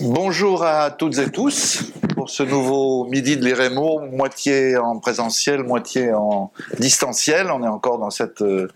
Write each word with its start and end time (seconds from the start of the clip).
Bonjour 0.00 0.64
à 0.64 0.90
toutes 0.92 1.18
et 1.18 1.30
tous 1.30 1.82
pour 2.14 2.30
ce 2.30 2.44
nouveau 2.44 3.04
midi 3.06 3.36
de 3.36 3.44
l'IREMO, 3.44 4.00
moitié 4.12 4.76
en 4.76 4.98
présentiel, 4.98 5.64
moitié 5.64 6.12
en 6.12 6.52
distanciel. 6.78 7.50
On 7.50 7.64
est 7.64 7.68
encore 7.68 7.98
dans 7.98 8.10
cette 8.10 8.42
euh, 8.42 8.68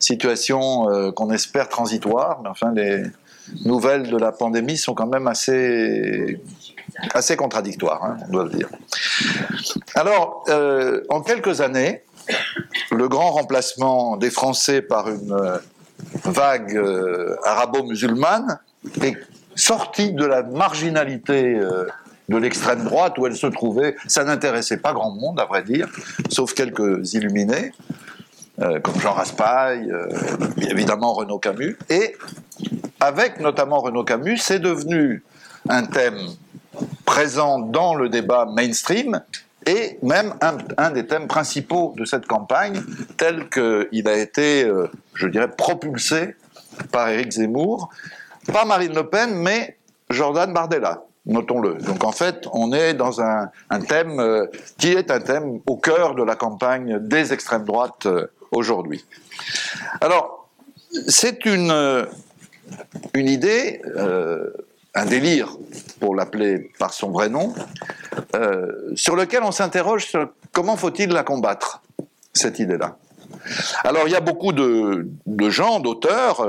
situation 0.00 0.90
euh, 0.90 1.12
qu'on 1.12 1.30
espère 1.30 1.68
transitoire, 1.68 2.40
mais 2.42 2.48
enfin 2.48 2.72
les 2.72 3.04
nouvelles 3.64 4.10
de 4.10 4.16
la 4.16 4.32
pandémie 4.32 4.76
sont 4.76 4.94
quand 4.94 5.06
même 5.06 5.28
assez, 5.28 6.40
assez 7.14 7.36
contradictoires, 7.36 8.02
hein, 8.04 8.16
on 8.28 8.32
doit 8.32 8.44
le 8.44 8.50
dire. 8.50 8.68
Alors, 9.94 10.44
euh, 10.48 11.02
en 11.08 11.20
quelques 11.20 11.60
années, 11.60 12.02
le 12.90 13.08
grand 13.08 13.30
remplacement 13.30 14.16
des 14.16 14.30
Français 14.30 14.82
par 14.82 15.08
une 15.08 15.60
vague 16.24 16.80
arabo-musulmane 17.44 18.58
est 19.02 19.16
sortie 19.58 20.12
de 20.12 20.24
la 20.24 20.42
marginalité 20.42 21.54
euh, 21.54 21.86
de 22.28 22.36
l'extrême 22.36 22.84
droite 22.84 23.18
où 23.18 23.26
elle 23.26 23.36
se 23.36 23.46
trouvait. 23.46 23.96
Ça 24.06 24.24
n'intéressait 24.24 24.76
pas 24.78 24.92
grand 24.92 25.10
monde, 25.10 25.40
à 25.40 25.46
vrai 25.46 25.62
dire, 25.62 25.88
sauf 26.30 26.54
quelques 26.54 27.14
illuminés, 27.14 27.72
euh, 28.60 28.80
comme 28.80 29.00
Jean 29.00 29.12
Raspail, 29.12 29.90
euh, 29.90 30.08
évidemment 30.70 31.12
Renaud 31.12 31.38
Camus. 31.38 31.76
Et 31.90 32.16
avec 33.00 33.40
notamment 33.40 33.80
Renaud 33.80 34.04
Camus, 34.04 34.38
c'est 34.38 34.60
devenu 34.60 35.24
un 35.68 35.84
thème 35.84 36.18
présent 37.04 37.58
dans 37.58 37.94
le 37.94 38.08
débat 38.08 38.46
mainstream 38.46 39.20
et 39.66 39.98
même 40.02 40.34
un, 40.78 40.90
des 40.90 41.06
thèmes 41.06 41.26
principaux 41.26 41.94
de 41.96 42.04
cette 42.04 42.26
campagne, 42.26 42.80
tel 43.16 43.50
qu'il 43.50 44.08
a 44.08 44.16
été, 44.16 44.70
je 45.14 45.26
dirais, 45.26 45.48
propulsé 45.48 46.36
par 46.90 47.08
Éric 47.08 47.32
Zemmour, 47.32 47.90
pas 48.52 48.64
Marine 48.64 48.94
Le 48.94 49.06
Pen, 49.08 49.34
mais 49.34 49.78
Jordan 50.10 50.52
Bardella, 50.52 51.04
notons-le. 51.26 51.74
Donc 51.74 52.04
en 52.04 52.12
fait, 52.12 52.46
on 52.52 52.72
est 52.72 52.94
dans 52.94 53.20
un, 53.20 53.50
thème 53.86 54.18
euh, 54.20 54.46
qui 54.78 54.88
est 54.88 55.10
un 55.10 55.20
thème 55.20 55.60
au 55.66 55.76
cœur 55.76 56.14
de 56.14 56.22
la 56.22 56.34
campagne 56.34 56.98
des 56.98 57.32
extrêmes 57.32 57.64
droites 57.64 58.06
euh, 58.06 58.26
aujourd'hui. 58.50 59.04
Alors, 60.00 60.48
c'est 61.06 61.44
une, 61.44 61.70
euh, 61.70 62.06
idée, 63.14 63.82
un 64.94 65.04
délire, 65.04 65.56
pour 66.00 66.14
l'appeler 66.14 66.70
par 66.78 66.92
son 66.92 67.10
vrai 67.10 67.28
nom, 67.28 67.54
sur 68.94 69.16
lequel 69.16 69.42
on 69.42 69.52
s'interroge 69.52 70.06
sur 70.06 70.30
comment 70.52 70.76
faut-il 70.76 71.10
la 71.10 71.22
combattre, 71.22 71.82
cette 72.32 72.58
idée-là. 72.58 72.96
Alors 73.84 74.04
il 74.06 74.12
y 74.12 74.16
a 74.16 74.20
beaucoup 74.20 74.52
de 74.52 75.50
gens, 75.50 75.80
d'auteurs, 75.80 76.46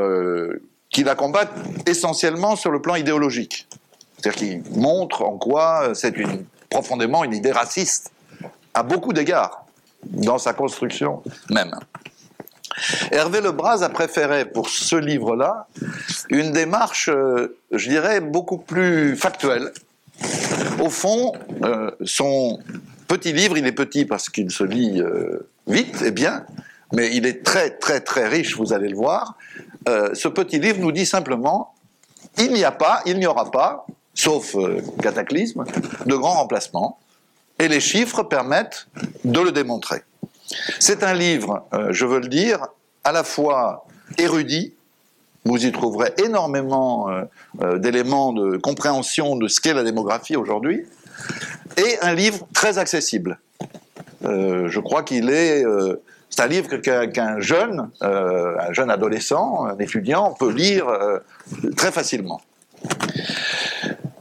qui 0.90 1.04
la 1.04 1.16
combattent 1.16 1.56
essentiellement 1.86 2.56
sur 2.56 2.72
le 2.72 2.82
plan 2.82 2.96
idéologique. 2.96 3.68
C'est-à-dire 4.18 4.40
qu'ils 4.40 4.80
montrent 4.80 5.24
en 5.24 5.38
quoi 5.38 5.92
c'est 5.94 6.18
une, 6.18 6.46
profondément 6.70 7.24
une 7.24 7.34
idée 7.34 7.52
raciste, 7.52 8.12
à 8.74 8.84
beaucoup 8.84 9.14
d'égards, 9.14 9.66
dans 10.04 10.38
sa 10.38 10.54
construction 10.54 11.22
même. 11.50 11.76
Hervé 13.12 13.42
Lebras 13.42 13.84
a 13.84 13.90
préféré 13.90 14.46
pour 14.46 14.70
ce 14.70 14.96
livre-là 14.96 15.68
une 16.30 16.52
démarche, 16.52 17.10
euh, 17.10 17.58
je 17.72 17.90
dirais, 17.90 18.22
beaucoup 18.22 18.58
plus 18.58 19.18
factuelle. 19.18 19.72
Au 20.80 20.90
fond, 20.90 21.34
euh, 21.64 21.92
son 22.06 22.60
petit 23.08 23.34
livre, 23.34 23.58
il 23.58 23.66
est 23.68 23.74
petit 23.74 24.06
parce 24.06 24.30
qu'il 24.30 24.52
se 24.52 24.64
lit 24.64 25.02
euh, 25.02 25.48
vite 25.68 26.02
et 26.04 26.12
bien, 26.12 26.46
mais 26.94 27.16
il 27.16 27.26
est 27.26 27.44
très 27.44 27.72
très 27.72 28.00
très 28.00 28.28
riche, 28.28 28.56
vous 28.56 28.72
allez 28.72 28.90
le 28.90 28.96
voir. 28.96 29.36
Euh, 29.88 30.10
ce 30.14 30.28
petit 30.28 30.60
livre 30.60 30.80
nous 30.80 30.92
dit 30.92 31.06
simplement, 31.06 31.74
il 32.38 32.52
n'y 32.54 32.64
a 32.64 32.72
pas, 32.72 33.02
il 33.06 33.18
n'y 33.18 33.26
aura 33.26 33.50
pas, 33.50 33.86
sauf 34.14 34.56
euh, 34.56 34.82
cataclysme, 35.02 35.64
de 36.06 36.16
grand 36.16 36.34
remplacement, 36.34 37.00
et 37.60 37.68
les 37.68 37.80
chiffres 37.80 38.24
permettent 38.24 38.88
de 39.24 39.40
le 39.40 39.52
démontrer. 39.52 40.04
C'est 40.80 41.04
un 41.04 41.14
livre, 41.14 41.66
euh, 41.74 41.88
je 41.92 42.06
veux 42.06 42.20
le 42.20 42.28
dire, 42.28 42.68
à 43.04 43.12
la 43.12 43.24
fois 43.24 43.86
érudit, 44.18 44.74
vous 45.46 45.66
y 45.66 45.72
trouverez 45.72 46.14
énormément 46.18 47.08
d'éléments 47.78 48.34
de 48.34 48.58
compréhension 48.58 49.38
de 49.38 49.48
ce 49.48 49.62
qu'est 49.62 49.74
la 49.74 49.84
démographie 49.84 50.36
aujourd'hui, 50.36 50.86
et 51.78 51.98
un 52.02 52.14
livre 52.14 52.46
très 52.54 52.78
accessible. 52.78 53.40
je 54.22 54.80
crois 54.80 55.02
qu'il 55.02 55.30
est 55.30 55.64
c'est 56.30 56.42
un 56.42 56.48
livre 56.48 56.78
qu'un 56.78 57.40
jeune, 57.40 57.90
euh, 58.04 58.56
un 58.60 58.74
jeune 58.74 58.92
adolescent, 58.92 59.66
un 59.66 59.78
étudiant 59.78 60.34
peut 60.34 60.52
lire 60.52 60.88
euh, 60.88 61.20
très 61.76 61.92
facilement. 61.92 62.42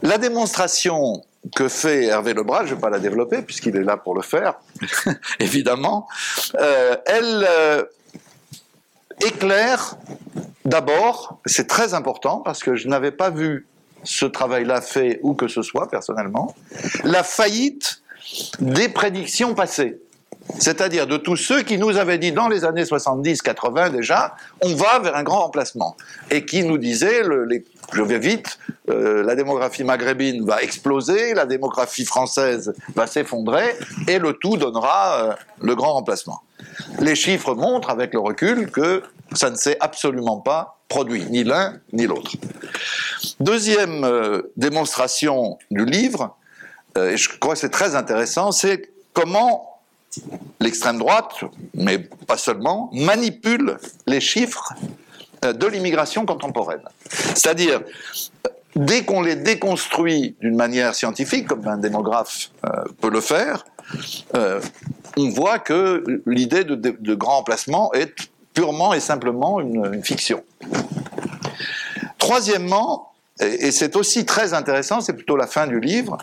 La 0.01 0.17
démonstration 0.17 1.23
que 1.55 1.67
fait 1.67 2.05
Hervé 2.05 2.33
Lebras, 2.33 2.65
je 2.65 2.71
ne 2.71 2.75
vais 2.75 2.81
pas 2.81 2.89
la 2.89 2.99
développer 2.99 3.41
puisqu'il 3.41 3.75
est 3.75 3.83
là 3.83 3.97
pour 3.97 4.15
le 4.15 4.21
faire, 4.21 4.55
évidemment, 5.39 6.07
euh, 6.59 6.95
elle 7.05 7.47
éclaire 9.25 9.97
d'abord, 10.65 11.39
c'est 11.45 11.67
très 11.67 11.93
important 11.93 12.37
parce 12.37 12.63
que 12.63 12.75
je 12.75 12.87
n'avais 12.87 13.11
pas 13.11 13.29
vu 13.29 13.67
ce 14.03 14.25
travail-là 14.25 14.81
fait 14.81 15.19
où 15.23 15.33
que 15.33 15.47
ce 15.47 15.61
soit 15.61 15.89
personnellement, 15.89 16.55
la 17.03 17.23
faillite 17.23 18.01
des 18.59 18.89
prédictions 18.89 19.53
passées 19.55 19.99
c'est-à-dire 20.57 21.05
de 21.05 21.17
tous 21.17 21.35
ceux 21.35 21.61
qui 21.61 21.77
nous 21.77 21.97
avaient 21.97 22.17
dit 22.17 22.31
dans 22.31 22.47
les 22.47 22.65
années 22.65 22.83
70-80 22.83 23.91
déjà, 23.91 24.35
on 24.61 24.73
va 24.73 24.99
vers 24.99 25.15
un 25.15 25.23
grand 25.23 25.41
remplacement, 25.41 25.95
et 26.31 26.45
qui 26.45 26.63
nous 26.63 26.77
disaient, 26.77 27.23
je 27.93 28.01
vais 28.01 28.19
vite, 28.19 28.57
euh, 28.89 29.23
la 29.23 29.35
démographie 29.35 29.83
maghrébine 29.83 30.45
va 30.45 30.61
exploser, 30.63 31.33
la 31.33 31.45
démographie 31.45 32.05
française 32.05 32.73
va 32.95 33.05
s'effondrer, 33.05 33.75
et 34.07 34.17
le 34.17 34.33
tout 34.33 34.57
donnera 34.57 35.21
euh, 35.21 35.33
le 35.61 35.75
grand 35.75 35.93
remplacement. 35.93 36.41
Les 36.99 37.15
chiffres 37.15 37.53
montrent 37.53 37.89
avec 37.89 38.13
le 38.13 38.19
recul 38.19 38.71
que 38.71 39.03
ça 39.33 39.49
ne 39.49 39.55
s'est 39.55 39.77
absolument 39.79 40.37
pas 40.37 40.79
produit, 40.87 41.25
ni 41.29 41.43
l'un 41.43 41.75
ni 41.93 42.07
l'autre. 42.07 42.31
Deuxième 43.39 44.03
euh, 44.03 44.51
démonstration 44.57 45.59
du 45.69 45.85
livre, 45.85 46.35
et 46.97 47.17
je 47.17 47.29
crois 47.37 47.53
que 47.53 47.59
c'est 47.59 47.69
très 47.69 47.95
intéressant, 47.95 48.51
c'est 48.51 48.91
comment 49.13 49.68
l'extrême 50.59 50.97
droite, 50.97 51.43
mais 51.73 51.99
pas 51.99 52.37
seulement, 52.37 52.89
manipule 52.93 53.77
les 54.07 54.19
chiffres 54.19 54.73
euh, 55.45 55.53
de 55.53 55.67
l'immigration 55.67 56.25
contemporaine. 56.25 56.81
C'est-à-dire, 57.09 57.81
dès 58.75 59.03
qu'on 59.03 59.21
les 59.21 59.35
déconstruit 59.35 60.35
d'une 60.41 60.55
manière 60.55 60.95
scientifique, 60.95 61.47
comme 61.47 61.67
un 61.67 61.77
démographe 61.77 62.49
euh, 62.65 62.69
peut 62.99 63.09
le 63.09 63.21
faire, 63.21 63.65
euh, 64.35 64.59
on 65.17 65.29
voit 65.29 65.59
que 65.59 66.03
l'idée 66.25 66.63
de, 66.63 67.15
grand 67.15 67.37
emplacement 67.37 67.91
est 67.93 68.13
purement 68.53 68.93
et 68.93 68.99
simplement 68.99 69.59
une, 69.59 70.03
fiction. 70.03 70.43
Troisièmement, 72.17 73.13
et, 73.39 73.71
c'est 73.71 73.95
aussi 73.95 74.25
très 74.25 74.53
intéressant, 74.53 75.01
c'est 75.01 75.13
plutôt 75.13 75.37
la 75.37 75.47
fin 75.47 75.65
du 75.65 75.79
livre, 75.79 76.17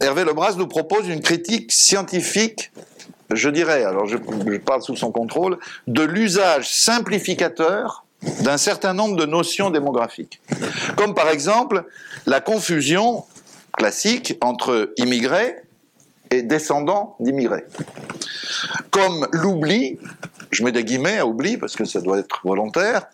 Hervé 0.00 0.24
Lebras 0.24 0.54
nous 0.56 0.66
propose 0.66 1.08
une 1.08 1.20
critique 1.20 1.70
scientifique, 1.72 2.72
je 3.32 3.50
dirais, 3.50 3.84
alors 3.84 4.06
je, 4.06 4.16
parle 4.56 4.82
sous 4.82 4.96
son 4.96 5.12
contrôle, 5.12 5.58
de 5.86 6.02
l'usage 6.02 6.72
simplificateur 6.74 8.06
d'un 8.40 8.56
certain 8.56 8.94
nombre 8.94 9.16
de 9.16 9.26
notions 9.26 9.68
démographiques. 9.70 10.40
Comme 10.96 11.14
par 11.14 11.28
exemple 11.28 11.84
la 12.26 12.40
confusion 12.40 13.24
classique 13.76 14.38
entre 14.40 14.92
immigrés 14.96 15.56
et 16.30 16.42
descendants 16.42 17.16
d'immigrés. 17.20 17.64
Comme 18.90 19.28
l'oubli, 19.32 19.98
je 20.50 20.64
mets 20.64 20.72
des 20.72 20.84
guillemets 20.84 21.18
à 21.18 21.26
oubli 21.26 21.58
parce 21.58 21.76
que 21.76 21.84
ça 21.84 22.00
doit 22.00 22.18
être 22.18 22.40
volontaire, 22.44 23.06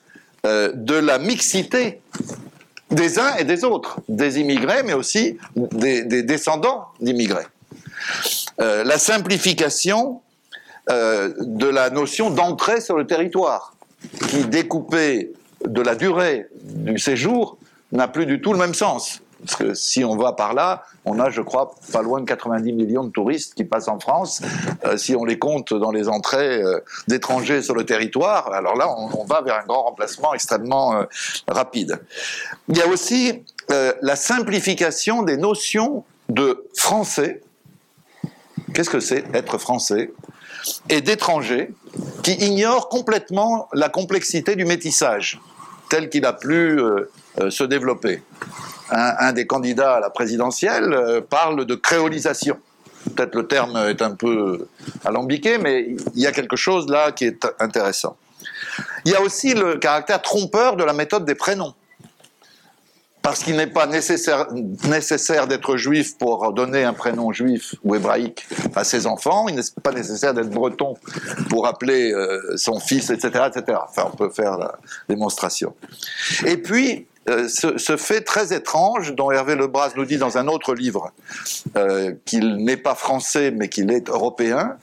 euh, 0.46 0.70
de 0.74 0.94
la 0.94 1.18
mixité 1.18 2.00
des 2.90 3.18
uns 3.18 3.34
et 3.36 3.44
des 3.44 3.64
autres, 3.64 4.00
des 4.08 4.40
immigrés, 4.40 4.82
mais 4.84 4.92
aussi 4.92 5.38
des, 5.56 6.22
descendants 6.22 6.86
d'immigrés. 7.00 7.46
Euh, 8.60 8.84
la 8.84 8.98
simplification 8.98 10.20
euh, 10.90 11.34
de 11.40 11.66
la 11.66 11.90
notion 11.90 12.30
d'entrée 12.30 12.80
sur 12.80 12.96
le 12.96 13.06
territoire, 13.06 13.74
qui 14.28 14.44
découpée 14.44 15.32
de 15.64 15.80
la 15.80 15.94
durée 15.94 16.46
du 16.62 16.98
séjour 16.98 17.58
n'a 17.92 18.08
plus 18.08 18.26
du 18.26 18.40
tout 18.40 18.52
le 18.52 18.58
même 18.58 18.74
sens. 18.74 19.20
Parce 19.46 19.56
que 19.56 19.74
si 19.74 20.04
on 20.04 20.16
va 20.16 20.32
par 20.32 20.54
là, 20.54 20.82
on 21.04 21.20
a, 21.20 21.30
je 21.30 21.40
crois, 21.40 21.72
pas 21.92 22.02
loin 22.02 22.20
de 22.20 22.26
90 22.26 22.72
millions 22.72 23.04
de 23.04 23.10
touristes 23.10 23.54
qui 23.54 23.64
passent 23.64 23.86
en 23.86 24.00
France. 24.00 24.42
Euh, 24.84 24.96
si 24.96 25.14
on 25.14 25.24
les 25.24 25.38
compte 25.38 25.72
dans 25.72 25.92
les 25.92 26.08
entrées 26.08 26.60
euh, 26.60 26.80
d'étrangers 27.06 27.62
sur 27.62 27.76
le 27.76 27.86
territoire, 27.86 28.52
alors 28.52 28.74
là, 28.74 28.92
on, 28.92 29.24
va 29.24 29.42
vers 29.42 29.60
un 29.62 29.64
grand 29.64 29.84
remplacement 29.84 30.34
extrêmement 30.34 30.96
euh, 30.96 31.04
rapide. 31.46 32.00
Il 32.68 32.76
y 32.76 32.82
a 32.82 32.88
aussi 32.88 33.44
la 34.00 34.14
simplification 34.14 35.24
des 35.24 35.36
notions 35.36 36.04
de 36.28 36.68
français. 36.76 37.42
Qu'est-ce 38.74 38.90
que 38.90 39.00
c'est 39.00 39.24
être 39.34 39.58
français 39.58 40.12
Et 40.88 41.00
d'étrangers 41.00 41.74
qui 42.22 42.34
ignorent 42.34 42.88
complètement 42.88 43.68
la 43.72 43.88
complexité 43.88 44.54
du 44.54 44.64
métissage 44.64 45.40
tel 45.90 46.10
qu'il 46.10 46.24
a 46.24 46.32
pu 46.32 46.78
se 47.50 47.64
développer? 47.64 48.22
Un, 48.90 49.32
des 49.32 49.46
candidats 49.46 49.96
à 49.96 50.00
la 50.00 50.10
présidentielle 50.10 50.92
euh, 50.92 51.20
parle 51.20 51.64
de 51.64 51.74
créolisation. 51.74 52.58
Peut-être 53.14 53.34
le 53.34 53.46
terme 53.46 53.76
est 53.76 54.02
un 54.02 54.12
peu 54.12 54.66
alambiqué, 55.04 55.58
mais 55.58 55.94
il 56.14 56.22
y 56.22 56.26
a 56.26 56.32
quelque 56.32 56.56
chose 56.56 56.88
là 56.88 57.12
qui 57.12 57.24
est 57.24 57.46
intéressant. 57.60 58.16
Il 59.04 59.12
y 59.12 59.14
a 59.14 59.22
aussi 59.22 59.54
le 59.54 59.76
caractère 59.76 60.20
trompeur 60.22 60.76
de 60.76 60.84
la 60.84 60.92
méthode 60.92 61.24
des 61.24 61.36
prénoms 61.36 61.74
parce 63.26 63.42
qu'il 63.42 63.56
n'est 63.56 63.66
pas 63.66 63.88
nécessaire, 63.88 64.46
d'être 65.48 65.76
juif 65.76 66.16
pour 66.16 66.52
donner 66.52 66.84
un 66.84 66.92
prénom 66.92 67.32
juif 67.32 67.74
ou 67.82 67.96
hébraïque 67.96 68.46
à 68.76 68.84
ses 68.84 69.04
enfants, 69.08 69.48
il 69.48 69.56
n'est 69.56 69.62
pas 69.82 69.90
nécessaire 69.90 70.32
d'être 70.32 70.50
breton 70.50 70.94
pour 71.50 71.66
appeler 71.66 72.12
euh, 72.12 72.56
son 72.56 72.78
fils, 72.78 73.10
etc., 73.10 73.46
etc. 73.48 73.78
Enfin, 73.82 74.08
on 74.12 74.16
peut 74.16 74.30
faire 74.30 74.56
la 74.58 74.78
démonstration. 75.08 75.74
Et 76.44 76.56
puis, 76.56 77.08
euh, 77.28 77.48
ce, 77.48 77.96
fait 77.96 78.20
très 78.20 78.54
étrange 78.54 79.14
dont 79.14 79.30
Hervé 79.30 79.56
Lebras 79.56 79.92
nous 79.96 80.04
dit 80.04 80.16
dans 80.16 80.38
un 80.38 80.46
autre 80.46 80.74
livre 80.74 81.12
euh, 81.76 82.12
qu'il 82.24 82.56
n'est 82.56 82.76
pas 82.76 82.94
français 82.94 83.50
mais 83.50 83.68
qu'il 83.68 83.90
est 83.90 84.08
européen, 84.08 84.76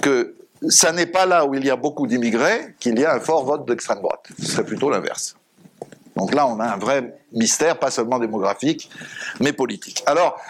que 0.00 0.34
ça 0.68 0.92
n'est 0.92 1.06
pas 1.06 1.26
là 1.26 1.46
où 1.46 1.54
il 1.54 1.64
y 1.64 1.70
a 1.70 1.76
beaucoup 1.76 2.06
d'immigrés 2.06 2.74
qu'il 2.78 2.98
y 2.98 3.04
a 3.04 3.14
un 3.14 3.20
fort 3.20 3.44
vote 3.44 3.66
d'extrême 3.66 3.98
droite. 3.98 4.26
Ce 4.38 4.52
serait 4.52 4.64
plutôt 4.64 4.88
l'inverse. 4.88 5.36
Donc 6.16 6.32
là, 6.32 6.46
on 6.46 6.60
a 6.60 6.66
un 6.66 6.76
vrai 6.76 7.18
mystère, 7.32 7.78
pas 7.78 7.90
seulement 7.90 8.20
démographique, 8.20 8.88
mais 9.40 9.52
politique. 9.52 10.04
Alors, 10.06 10.40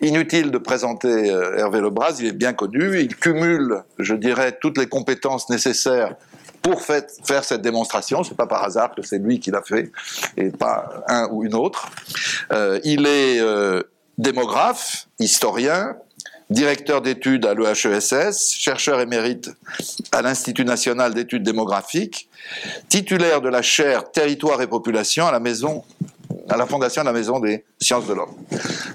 inutile 0.00 0.50
de 0.50 0.58
présenter 0.58 1.30
euh, 1.30 1.58
Hervé 1.58 1.80
Lebras, 1.80 2.16
il 2.20 2.26
est 2.26 2.32
bien 2.32 2.54
connu, 2.54 2.98
il 2.98 3.14
cumule, 3.14 3.82
je 3.98 4.14
dirais, 4.14 4.56
toutes 4.58 4.78
les 4.78 4.86
compétences 4.86 5.50
nécessaires 5.50 6.16
pour 6.62 6.80
faire 6.82 7.44
cette 7.44 7.60
démonstration. 7.60 8.22
C'est 8.22 8.36
pas 8.36 8.46
par 8.46 8.62
hasard 8.62 8.94
que 8.94 9.02
c'est 9.02 9.18
lui 9.18 9.40
qui 9.40 9.50
l'a 9.50 9.62
fait 9.62 9.90
et 10.36 10.50
pas 10.50 11.02
un 11.08 11.28
ou 11.30 11.44
une 11.44 11.54
autre. 11.54 11.90
Euh, 12.52 12.80
il 12.84 13.06
est 13.06 13.40
euh, 13.40 13.82
démographe, 14.16 15.08
historien, 15.18 15.96
directeur 16.50 17.02
d'études 17.02 17.46
à 17.46 17.54
l'EHESS, 17.54 18.52
chercheur 18.52 19.00
émérite 19.00 19.50
à 20.12 20.22
l'Institut 20.22 20.64
national 20.64 21.14
d'études 21.14 21.42
démographiques, 21.42 22.28
titulaire 22.88 23.40
de 23.40 23.48
la 23.48 23.62
chaire 23.62 24.10
Territoire 24.10 24.60
et 24.62 24.66
Population 24.66 25.26
à 25.26 25.32
la 25.32 25.40
maison 25.40 25.82
à 26.48 26.56
la 26.56 26.66
fondation 26.66 27.02
de 27.02 27.06
la 27.06 27.12
Maison 27.12 27.40
des 27.40 27.64
Sciences 27.80 28.06
de 28.06 28.14
l'Homme. 28.14 28.34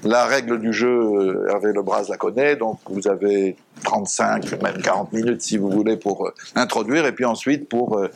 La 0.04 0.26
règle 0.26 0.58
du 0.58 0.72
jeu, 0.72 0.88
euh, 0.88 1.48
Hervé 1.50 1.72
Lebras 1.72 2.06
la 2.08 2.16
connaît, 2.16 2.56
donc 2.56 2.78
vous 2.88 3.08
avez 3.08 3.56
35, 3.84 4.60
même 4.62 4.82
40 4.82 5.12
minutes 5.12 5.42
si 5.42 5.56
vous 5.56 5.70
voulez 5.70 5.96
pour 5.96 6.26
euh, 6.26 6.34
introduire, 6.54 7.06
et 7.06 7.12
puis 7.12 7.24
ensuite 7.24 7.68
pour... 7.68 7.98
Euh, 7.98 8.10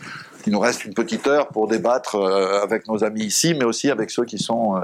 il 0.44 0.52
nous 0.52 0.58
reste 0.58 0.84
une 0.84 0.93
petite 0.93 1.29
heure 1.29 1.46
pour 1.49 1.69
débattre 1.69 2.17
avec 2.17 2.88
nos 2.88 3.05
amis 3.05 3.23
ici, 3.23 3.55
mais 3.55 3.64
aussi 3.64 3.93
avec 3.93 4.11
ceux 4.11 4.25
qui 4.25 4.38
sont 4.38 4.75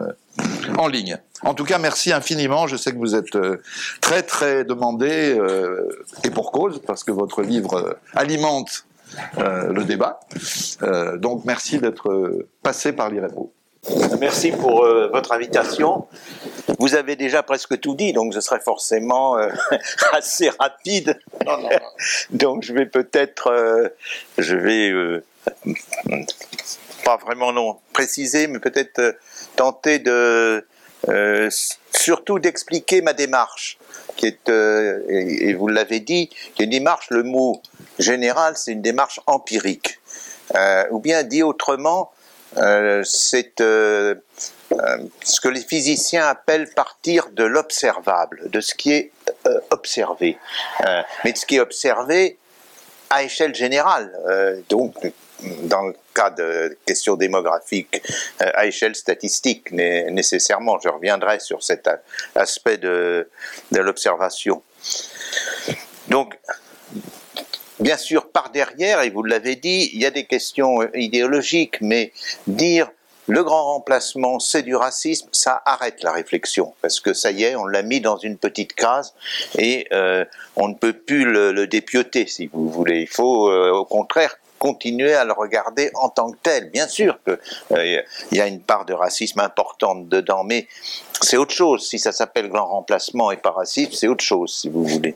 en 0.79 0.87
ligne. 0.87 1.19
En 1.43 1.53
tout 1.53 1.65
cas, 1.65 1.79
merci 1.79 2.13
infiniment. 2.13 2.69
Je 2.69 2.77
sais 2.77 2.93
que 2.93 2.97
vous 2.97 3.17
êtes 3.17 3.37
très 4.01 4.23
très 4.23 4.63
demandé 4.63 5.37
et 6.23 6.31
pour 6.31 6.53
cause, 6.53 6.81
parce 6.87 7.03
que 7.03 7.11
votre 7.11 7.43
livre 7.43 7.99
alimente 8.15 8.87
le 9.37 9.83
débat. 9.83 10.21
donc 11.17 11.45
merci 11.45 11.81
d'être 11.81 12.47
passé 12.63 12.93
par 12.93 13.11
l'IREPO. 13.11 13.53
Merci 14.21 14.53
pour 14.53 14.85
euh, 14.85 15.09
votre 15.13 15.33
invitation. 15.33 16.07
Vous 16.79 16.95
avez 16.95 17.17
déjà 17.17 17.43
presque 17.43 17.79
tout 17.81 17.95
dit, 17.95 18.13
donc 18.13 18.33
je 18.33 18.41
serai 18.41 18.61
forcément 18.61 19.39
euh, 19.39 19.49
assez 20.13 20.51
rapide. 20.51 21.19
donc 22.31 22.63
je 22.63 22.73
vais 22.73 22.87
peut-être, 22.87 23.49
euh, 23.49 23.89
je 24.37 24.57
vais 24.57 25.23
pas 27.05 27.17
vraiment 27.17 27.53
non 27.53 27.79
préciser, 27.93 28.47
mais 28.47 28.59
peut-être 28.59 29.17
tenter 29.57 29.99
de 29.99 30.65
surtout 31.91 32.39
d'expliquer 32.39 33.01
ma 33.01 33.13
démarche, 33.13 33.79
qui 34.17 34.27
est, 34.27 34.49
et, 34.49 35.49
et, 35.49 35.55
vous 35.55 35.69
l'avez 35.69 36.01
dit, 36.01 36.29
une 36.59 36.71
démarche. 36.71 37.07
Le 37.11 37.23
mot 37.23 37.63
général, 37.99 38.57
c'est 38.57 38.73
une 38.73 38.83
démarche 38.83 39.21
empirique, 39.27 40.01
ou 40.91 40.99
bien 40.99 41.23
dit 41.23 41.43
autrement 41.43 42.11
euh, 42.57 43.03
c'est 43.05 43.61
euh, 43.61 44.15
euh, 44.73 44.99
ce 45.23 45.41
que 45.41 45.49
les 45.49 45.61
physiciens 45.61 46.27
appellent 46.27 46.71
partir 46.75 47.29
de 47.31 47.45
l'observable, 47.45 48.49
de 48.51 48.61
ce 48.61 48.75
qui 48.75 48.93
est 48.93 49.13
observé. 49.71 50.39
mais 51.25 51.33
de 51.33 51.39
ce 51.39 51.47
qui 51.47 51.57
est 51.57 51.61
observé 51.61 52.39
à 53.11 53.23
échelle 53.23 53.55
générale. 53.55 54.13
donc, 54.69 54.95
dans 55.63 55.83
le 55.83 55.95
cas 56.15 56.31
de 56.31 56.77
questions 56.85 57.17
démographiques, 57.17 58.03
à 58.41 58.67
échelle 58.67 58.95
statistique 58.95 59.71
nécessairement. 59.71 60.79
Je 60.81 60.89
reviendrai 60.89 61.41
sur 61.41 61.63
cet 61.63 61.89
aspect 62.35 62.77
de, 62.77 63.31
de 63.73 63.81
l'observation. 63.81 64.63
Donc, 66.09 66.39
Bien 67.81 67.97
sûr, 67.97 68.31
par 68.31 68.51
derrière, 68.51 69.03
et 69.03 69.11
vous 69.11 69.23
l'avez 69.23 69.57
dit, 69.57 69.91
il 69.93 70.01
y 70.01 70.07
a 70.07 70.11
des 70.11 70.25
questions 70.25 70.83
euh, 70.83 70.91
idéologiques, 70.95 71.81
mais 71.81 72.13
dire 72.47 72.91
le 73.29 73.45
grand 73.45 73.75
remplacement, 73.75 74.41
c'est 74.41 74.63
du 74.63 74.75
racisme, 74.75 75.29
ça 75.33 75.63
arrête 75.67 76.03
la 76.03 76.13
réflexion, 76.13 76.73
parce 76.81 76.99
que 76.99 77.13
ça 77.13 77.31
y 77.31 77.45
est, 77.45 77.55
on 77.57 77.67
l'a 77.67 77.83
mis 77.83 78.01
dans 78.01 78.17
une 78.17 78.39
petite 78.39 78.73
case 78.73 79.15
et 79.59 79.87
euh, 79.93 80.25
on 80.57 80.69
ne 80.69 80.75
peut 80.75 80.95
plus 80.95 81.25
le, 81.25 81.53
le, 81.53 81.67
dépioter, 81.67 82.27
si 82.27 82.47
vous 82.47 82.71
voulez. 82.71 83.03
Il 83.03 83.09
faut, 83.09 83.51
euh, 83.51 83.71
au 83.71 83.85
contraire, 83.85 84.35
continuer 84.59 85.15
à 85.15 85.25
le 85.25 85.33
regarder 85.33 85.91
en 85.95 86.09
tant 86.09 86.33
que 86.33 86.39
tel. 86.43 86.71
Bien 86.71 86.89
sûr 86.89 87.19
qu'il 87.25 88.05
y 88.33 88.41
a 88.41 88.47
une 88.47 88.61
part 88.61 88.85
de 88.87 88.95
racisme 88.95 89.41
importante 89.41 90.09
dedans, 90.09 90.43
mais 90.43 90.67
c'est 91.21 91.37
autre 91.37 91.55
chose. 91.55 91.87
Si 91.87 91.99
ça 91.99 92.13
s'appelle 92.13 92.49
grand 92.49 92.67
remplacement 92.67 93.31
et 93.31 93.37
pas 93.37 93.51
racisme, 93.51 93.93
c'est 93.93 94.09
autre 94.09 94.25
chose, 94.25 94.53
si 94.55 94.69
vous 94.69 94.85
voulez. 94.85 95.15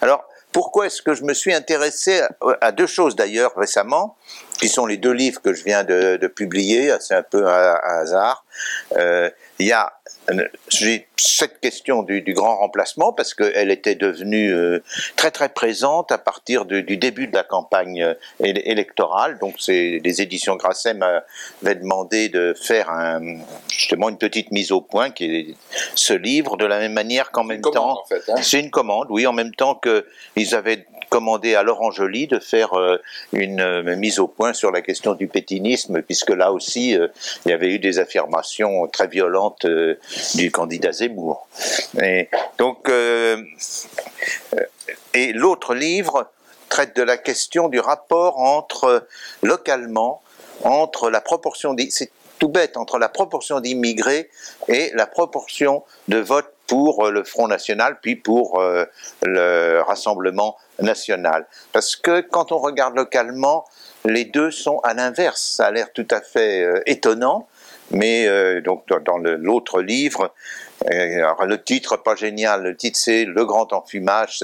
Alors, 0.00 0.24
pourquoi 0.52 0.86
est-ce 0.86 1.02
que 1.02 1.14
je 1.14 1.24
me 1.24 1.34
suis 1.34 1.52
intéressé 1.52 2.22
à, 2.60 2.72
deux 2.72 2.86
choses 2.86 3.16
d'ailleurs 3.16 3.52
récemment, 3.56 4.16
qui 4.58 4.68
sont 4.68 4.86
les 4.86 4.96
deux 4.96 5.12
livres 5.12 5.40
que 5.40 5.52
je 5.52 5.64
viens 5.64 5.84
de, 5.84 6.26
publier, 6.28 6.94
c'est 7.00 7.14
un 7.14 7.22
peu 7.22 7.46
un, 7.46 7.78
hasard. 7.82 8.44
Euh, 8.96 9.30
il 9.58 9.66
y 9.66 9.72
a 9.72 9.92
j'ai 10.68 11.08
cette 11.16 11.60
question 11.60 12.02
du, 12.02 12.22
grand 12.32 12.56
remplacement 12.56 13.12
parce 13.12 13.34
qu'elle 13.34 13.70
était 13.70 13.94
devenue 13.94 14.52
euh, 14.52 14.82
très 15.16 15.30
très 15.30 15.48
présente 15.48 16.12
à 16.12 16.18
partir 16.18 16.64
du 16.64 16.96
début 16.96 17.26
de 17.26 17.34
la 17.34 17.42
campagne 17.42 18.02
euh, 18.02 18.14
électorale. 18.40 19.38
Donc 19.40 19.56
c'est 19.58 20.00
les 20.02 20.22
éditions 20.22 20.56
Grasset 20.56 20.94
m'avaient 20.94 21.74
demandé 21.74 22.28
de 22.28 22.54
faire 22.60 22.90
un, 22.90 23.38
justement 23.68 24.08
une 24.08 24.18
petite 24.18 24.52
mise 24.52 24.72
au 24.72 24.80
point 24.80 25.10
qui 25.10 25.24
est 25.24 25.54
ce 25.94 26.14
livre 26.14 26.56
de 26.56 26.66
la 26.66 26.78
même 26.78 26.92
manière 26.92 27.30
qu'en 27.30 27.44
même 27.44 27.62
temps. 27.62 28.02
Hein. 28.10 28.34
C'est 28.42 28.60
une 28.60 28.70
commande, 28.70 29.08
oui, 29.10 29.26
en 29.26 29.32
même 29.32 29.54
temps 29.54 29.74
que 29.74 30.06
ils 30.36 30.54
avaient 30.54 30.86
commandé 31.12 31.54
à 31.54 31.62
Laurent 31.62 31.90
Joly 31.90 32.26
de 32.26 32.38
faire 32.38 32.72
euh, 32.72 32.96
une 33.34 33.94
mise 33.96 34.18
au 34.18 34.28
point 34.28 34.54
sur 34.54 34.70
la 34.70 34.80
question 34.80 35.12
du 35.12 35.28
pétinisme, 35.28 36.00
puisque 36.00 36.30
là 36.30 36.52
aussi 36.52 36.92
il 36.92 37.50
y 37.50 37.52
avait 37.52 37.74
eu 37.74 37.78
des 37.78 37.98
affirmations 37.98 38.88
très 38.88 39.08
violentes 39.08 39.66
du 40.34 40.50
candidat 40.50 40.92
Zemmour. 40.92 41.46
Et 42.02 42.30
donc, 42.56 42.88
euh, 42.88 43.36
euh, 44.54 44.64
et 45.12 45.34
l'autre 45.34 45.74
livre 45.74 46.30
traite 46.70 46.96
de 46.96 47.02
la 47.02 47.18
question 47.18 47.68
du 47.68 47.78
rapport 47.78 48.38
entre 48.38 49.06
localement 49.42 50.22
entre 50.64 51.10
la 51.10 51.20
proportion 51.20 51.76
c'est 51.90 52.10
tout 52.38 52.48
bête 52.48 52.78
entre 52.78 52.98
la 52.98 53.10
proportion 53.10 53.60
d'immigrés 53.60 54.30
et 54.68 54.90
la 54.94 55.06
proportion 55.06 55.84
de 56.08 56.16
vote 56.16 56.51
pour 56.66 57.10
le 57.10 57.24
Front 57.24 57.48
National 57.48 57.98
puis 58.00 58.16
pour 58.16 58.60
euh, 58.60 58.84
le 59.22 59.80
Rassemblement 59.80 60.56
National. 60.80 61.46
Parce 61.72 61.96
que 61.96 62.20
quand 62.20 62.52
on 62.52 62.58
regarde 62.58 62.96
localement, 62.96 63.64
les 64.04 64.24
deux 64.24 64.50
sont 64.50 64.78
à 64.80 64.94
l'inverse. 64.94 65.42
Ça 65.56 65.66
a 65.66 65.70
l'air 65.70 65.92
tout 65.92 66.08
à 66.10 66.20
fait 66.20 66.82
étonnant, 66.86 67.46
mais 67.92 68.26
euh, 68.26 68.60
donc 68.60 68.84
dans 69.04 69.18
l'autre 69.18 69.82
livre, 69.82 70.32
euh, 70.90 71.46
le 71.46 71.62
titre 71.62 71.96
pas 71.96 72.14
génial, 72.14 72.62
le 72.62 72.76
titre 72.76 72.98
c'est 72.98 73.24
Le 73.24 73.44
Grand 73.44 73.72
Enfumage. 73.72 74.42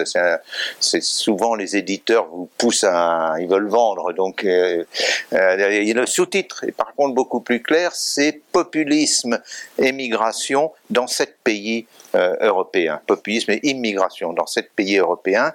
C'est 0.81 1.03
souvent 1.03 1.55
les 1.55 1.77
éditeurs 1.77 2.27
vous 2.29 2.49
poussent 2.59 2.85
à, 2.85 3.35
ils 3.41 3.49
veulent 3.49 3.69
vendre, 3.69 4.13
donc 4.13 4.45
euh, 4.45 4.85
euh, 5.33 5.95
le 5.95 6.07
sous-titre 6.07 6.65
est 6.65 6.73
par 6.73 6.95
contre 6.95 7.15
beaucoup 7.15 7.41
plus 7.41 7.63
clair, 7.63 7.91
c'est 7.95 8.41
Populisme 8.53 9.41
et 9.79 9.93
migration 9.93 10.73
dans 10.91 11.07
sept 11.07 11.37
pays 11.45 11.87
européens. 12.15 13.01
Populisme 13.07 13.53
et 13.53 13.61
immigration 13.63 14.33
dans 14.33 14.47
sept 14.47 14.71
pays 14.75 14.99
européens, 14.99 15.53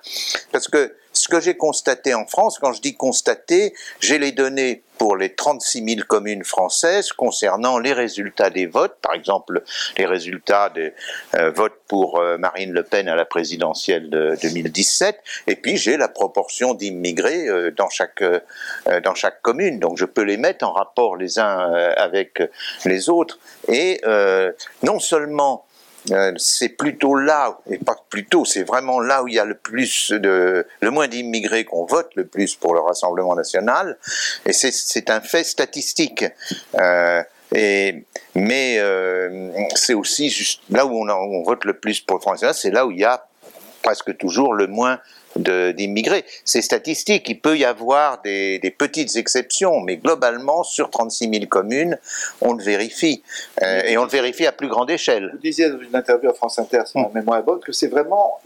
parce 0.51 0.69
que 0.69 0.95
ce 1.23 1.29
que 1.29 1.39
j'ai 1.39 1.55
constaté 1.55 2.13
en 2.13 2.25
France, 2.27 2.59
quand 2.59 2.73
je 2.73 2.81
dis 2.81 2.95
constater, 2.95 3.73
j'ai 4.01 4.17
les 4.17 4.33
données 4.33 4.83
pour 4.97 5.15
les 5.15 5.33
36 5.33 5.95
000 5.95 6.01
communes 6.05 6.43
françaises 6.43 7.13
concernant 7.13 7.79
les 7.79 7.93
résultats 7.93 8.49
des 8.49 8.65
votes, 8.65 8.97
par 9.01 9.13
exemple 9.13 9.63
les 9.97 10.05
résultats 10.05 10.69
des 10.69 10.93
euh, 11.35 11.49
votes 11.49 11.79
pour 11.87 12.19
euh, 12.19 12.37
Marine 12.37 12.73
Le 12.73 12.83
Pen 12.83 13.07
à 13.07 13.15
la 13.15 13.23
présidentielle 13.23 14.09
de 14.09 14.37
2017, 14.41 15.17
et 15.47 15.55
puis 15.55 15.77
j'ai 15.77 15.95
la 15.95 16.09
proportion 16.09 16.73
d'immigrés 16.73 17.47
euh, 17.47 17.71
dans 17.71 17.89
chaque 17.89 18.23
dans 19.03 19.15
chaque 19.15 19.41
commune, 19.41 19.79
donc 19.79 19.97
je 19.97 20.05
peux 20.05 20.23
les 20.23 20.37
mettre 20.37 20.65
en 20.65 20.73
rapport 20.73 21.15
les 21.15 21.39
uns 21.39 21.71
avec 21.95 22.41
les 22.83 23.09
autres, 23.09 23.39
et 23.69 24.01
non 24.83 24.99
seulement 24.99 25.62
euh, 25.62 25.62
c'est 26.37 26.69
plutôt 26.69 27.15
là, 27.15 27.59
et 27.69 27.77
pas 27.77 27.95
plutôt, 28.09 28.45
c'est 28.45 28.63
vraiment 28.63 28.99
là 28.99 29.23
où 29.23 29.27
il 29.27 29.35
y 29.35 29.39
a 29.39 29.45
le 29.45 29.55
plus 29.55 30.11
de, 30.11 30.65
le 30.81 30.91
moins 30.91 31.07
d'immigrés 31.07 31.65
qu'on 31.65 31.85
vote 31.85 32.09
le 32.15 32.25
plus 32.25 32.55
pour 32.55 32.73
le 32.73 32.81
Rassemblement 32.81 33.35
national, 33.35 33.97
et 34.45 34.53
c'est 34.53 35.09
un 35.09 35.21
fait 35.21 35.43
statistique. 35.43 36.25
Euh, 36.79 37.23
et, 37.55 38.03
mais 38.35 38.77
euh, 38.79 39.51
c'est 39.75 39.93
aussi 39.93 40.59
là 40.69 40.85
où 40.85 40.95
on, 40.95 41.07
on, 41.07 41.43
vote 41.43 41.65
le 41.65 41.73
plus 41.73 42.01
pour 42.01 42.17
le 42.17 42.21
Front 42.21 42.31
National, 42.31 42.55
c'est 42.55 42.71
là 42.71 42.85
où 42.85 42.91
il 42.91 42.99
y 42.99 43.05
a 43.05 43.27
presque 43.83 44.17
toujours 44.17 44.53
le 44.53 44.67
moins 44.67 44.99
d'immigrés. 45.35 46.25
C'est 46.45 46.61
statistique, 46.61 47.29
il 47.29 47.39
peut 47.39 47.57
y 47.57 47.65
avoir 47.65 48.21
des, 48.21 48.75
petites 48.77 49.15
exceptions, 49.15 49.79
mais 49.81 49.97
globalement, 49.97 50.63
sur 50.63 50.89
36 50.89 51.29
000 51.29 51.45
communes, 51.47 51.97
on 52.41 52.53
le 52.53 52.63
vérifie. 52.63 53.23
Euh, 53.61 53.81
et 53.85 53.97
on 53.97 54.03
le 54.03 54.09
vérifie 54.09 54.45
à 54.45 54.51
plus 54.51 54.67
grande 54.67 54.89
échelle. 54.89 55.29
Vous 55.33 55.39
disiez 55.39 55.69
dans 55.69 55.79
une 55.79 55.95
interview 55.95 56.29
à 56.29 56.33
France 56.33 56.59
Inter, 56.59 56.81
si 56.85 56.97
ma 56.97 57.07
hmm. 57.07 57.11
mémoire 57.13 57.39
est 57.39 57.43
bonne, 57.43 57.59
que 57.59 57.71
c'est 57.71 57.87
vraiment 57.87 58.39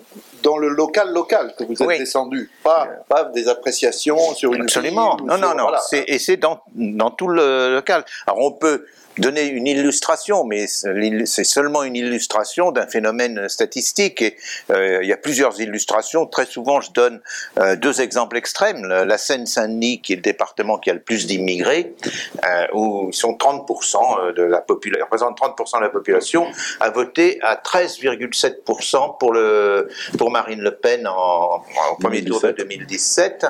dans 0.44 0.58
le 0.58 0.70
local 0.70 1.12
local 1.12 1.53
que 1.58 1.63
vous 1.63 1.82
êtes 1.82 2.00
descendu, 2.00 2.50
pas, 2.63 2.88
pas, 3.08 3.25
des 3.25 3.48
appréciations 3.48 4.34
sur 4.34 4.53
une 4.53 4.63
Absolument. 4.63 5.17
non, 5.24 5.38
non, 5.38 5.56
non, 5.56 5.70
Et 5.94 6.20
c'est 6.20 6.38
dans, 6.38 6.62
dans 6.75 7.12
tout 7.12 7.27
le 7.27 7.74
local. 7.74 8.03
Alors 8.25 8.39
on 8.39 8.51
peut 8.51 8.86
donner 9.19 9.47
une 9.47 9.67
illustration, 9.67 10.43
mais 10.43 10.67
c'est 10.67 11.43
seulement 11.43 11.83
une 11.83 11.95
illustration 11.95 12.71
d'un 12.71 12.88
phénomène 12.88 13.50
statistique. 13.50 14.21
Et 14.21 14.38
euh, 14.71 15.00
il 15.01 15.07
y 15.07 15.13
a 15.13 15.17
plusieurs 15.17 15.59
illustrations. 15.59 16.25
Très 16.25 16.45
souvent, 16.45 16.81
je 16.81 16.91
donne 16.91 17.21
euh, 17.59 17.75
deux 17.75 18.01
exemples 18.01 18.38
extrêmes. 18.38 18.86
La 18.86 19.17
Seine-Saint-Denis, 19.17 20.01
qui 20.01 20.13
est 20.13 20.17
le 20.17 20.21
département 20.21 20.77
qui 20.77 20.89
a 20.89 20.93
le 20.93 21.00
plus 21.00 21.27
d'immigrés, 21.27 21.95
euh, 22.45 22.67
où 22.74 23.09
ils 23.09 23.15
sont 23.15 23.33
30% 23.33 24.33
de 24.33 24.43
la 24.43 24.62
population, 24.62 25.05
représentent 25.05 25.39
30% 25.39 25.77
de 25.77 25.83
la 25.83 25.89
population, 25.89 26.47
a 26.79 26.89
voté 26.89 27.39
à 27.41 27.55
13,7% 27.55 29.17
pour 29.17 29.33
le 29.33 29.89
pour 30.17 30.31
Marine 30.31 30.62
Le 30.62 30.75
Pen 30.75 31.07
en, 31.07 31.13
en 31.13 31.95
premier 32.00 32.24
tour 32.24 32.41
de 32.41 32.51
2017. 32.51 33.45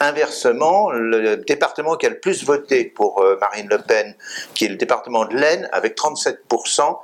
Inversement, 0.00 0.90
le 0.90 1.36
département 1.36 1.96
qui 1.96 2.06
a 2.06 2.10
le 2.10 2.18
plus 2.18 2.44
voté 2.44 2.84
pour 2.84 3.22
euh, 3.22 3.38
Marine 3.40 3.68
Le 3.70 3.78
Pen, 3.78 4.14
qui 4.54 4.66
est 4.66 4.68
le 4.68 4.76
département 4.76 5.24
de 5.24 5.34
l'Aisne, 5.34 5.68
avec 5.72 5.96
37%, 5.96 6.98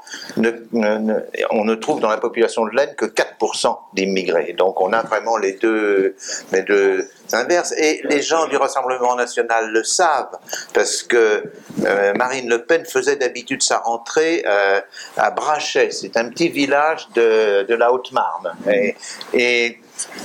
on 1.51 1.65
ne 1.65 1.75
trouve 1.75 2.01
dans 2.01 2.11
la 2.11 2.19
population 2.19 2.65
de 2.67 2.71
l'Aisne 2.71 2.95
que 2.97 3.07
4% 3.07 3.77
d'immigrés. 3.95 4.55
Donc 4.57 4.81
on 4.81 4.93
a 4.93 5.03
vraiment 5.03 5.37
les 5.37 5.53
deux, 5.55 6.17
inverses. 7.33 7.73
Et 7.79 8.03
les 8.05 8.21
gens 8.21 8.47
du 8.47 8.57
Rassemblement 8.57 9.17
national 9.17 9.71
le 9.71 9.85
savent, 9.85 10.39
parce 10.75 11.03
que 11.03 11.45
euh, 11.85 12.13
Marine 12.15 12.49
Le 12.49 12.65
Pen 12.65 12.85
faisait 12.85 13.17
d'habitude 13.17 13.63
sa 13.63 13.79
rentrée 13.79 14.45
euh, 14.47 14.81
à 15.17 15.31
Brachet. 15.31 15.91
C'est 15.91 16.17
un 16.17 16.29
petit 16.29 16.49
village 16.49 17.09
de, 17.15 17.75
la 17.75 17.93
Haute-Marne. 17.93 18.53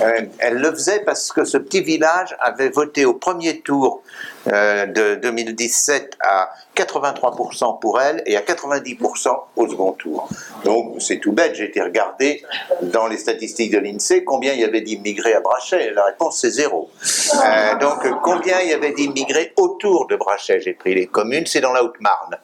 Euh, 0.02 0.22
elle 0.38 0.58
le 0.58 0.70
faisait 0.72 1.00
parce 1.00 1.32
que 1.32 1.44
ce 1.44 1.58
petit 1.58 1.80
village 1.80 2.36
avait 2.40 2.70
voté 2.70 3.04
au 3.04 3.14
premier 3.14 3.60
tour 3.60 4.02
euh, 4.52 4.86
de 4.86 5.14
2017 5.16 6.16
à 6.20 6.50
83% 6.76 7.80
pour 7.80 8.00
elle 8.00 8.22
et 8.26 8.36
à 8.36 8.40
90% 8.40 9.28
au 9.56 9.68
second 9.68 9.92
tour. 9.92 10.28
Donc 10.64 10.96
c'est 11.00 11.18
tout 11.18 11.32
bête, 11.32 11.54
j'ai 11.54 11.64
été 11.64 11.80
regarder 11.80 12.42
dans 12.82 13.06
les 13.06 13.16
statistiques 13.16 13.72
de 13.72 13.78
l'INSEE 13.78 14.24
combien 14.24 14.52
il 14.52 14.60
y 14.60 14.64
avait 14.64 14.80
d'immigrés 14.80 15.34
à 15.34 15.40
Brachet. 15.40 15.90
La 15.94 16.04
réponse 16.04 16.40
c'est 16.40 16.50
zéro. 16.50 16.90
Euh, 17.34 17.78
donc 17.78 18.08
combien 18.22 18.60
il 18.60 18.70
y 18.70 18.72
avait 18.72 18.92
d'immigrés 18.92 19.52
autour 19.56 20.06
de 20.06 20.16
Brachet 20.16 20.60
J'ai 20.60 20.74
pris 20.74 20.94
les 20.94 21.06
communes, 21.06 21.46
c'est 21.46 21.60
dans 21.60 21.72
la 21.72 21.82
Haute-Marne. 21.82 22.36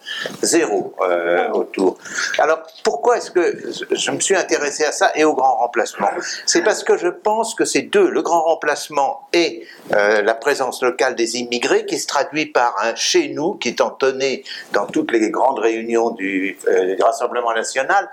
Zéro 0.43 0.95
euh, 1.01 1.49
autour. 1.51 1.99
Alors 2.39 2.59
pourquoi 2.83 3.19
est-ce 3.19 3.31
que 3.31 3.73
je 3.91 4.11
me 4.11 4.21
suis 4.21 4.37
intéressé 4.37 4.85
à 4.85 4.93
ça 4.93 5.13
et 5.15 5.25
au 5.25 5.35
grand 5.35 5.57
remplacement? 5.57 6.09
C'est 6.47 6.63
parce 6.63 6.83
que 6.83 6.97
je 6.97 7.09
pense 7.09 7.55
que 7.55 7.65
ces 7.65 7.83
deux, 7.83 8.09
le 8.09 8.23
grand 8.23 8.43
remplacement 8.43 9.29
et 9.33 9.65
la 9.91 10.35
présence 10.35 10.83
locale 10.83 11.15
des 11.15 11.37
immigrés, 11.37 11.87
qui 11.87 11.99
se 11.99 12.07
traduit 12.07 12.47
par 12.47 12.75
un 12.83 12.95
chez 12.95 13.29
nous 13.29 13.55
qui 13.55 13.69
est 13.69 13.81
entonné 13.81 14.45
dans 14.73 14.87
toutes 14.87 15.13
les 15.13 15.31
grandes 15.31 15.59
réunions 15.59 16.11
du, 16.11 16.59
euh, 16.69 16.97
Rassemblement 17.01 17.53
national, 17.53 18.09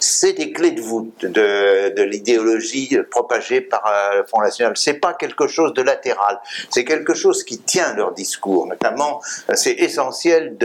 c'est 0.00 0.34
des 0.34 0.52
clés 0.52 0.72
de 0.72 0.80
voûte 0.80 1.24
de, 1.24 2.02
l'idéologie 2.02 2.98
propagée 3.10 3.60
par 3.60 3.86
euh, 3.86 4.18
le 4.18 4.26
Front 4.26 4.42
national. 4.42 4.76
C'est 4.76 4.94
pas 4.94 5.14
quelque 5.14 5.46
chose 5.46 5.72
de 5.72 5.82
latéral, 5.82 6.38
c'est 6.70 6.84
quelque 6.84 7.14
chose 7.14 7.42
qui 7.44 7.58
tient 7.58 7.94
leur 7.94 8.12
discours. 8.12 8.66
Notamment, 8.66 9.22
euh, 9.48 9.54
c'est 9.54 9.72
essentiel 9.72 10.56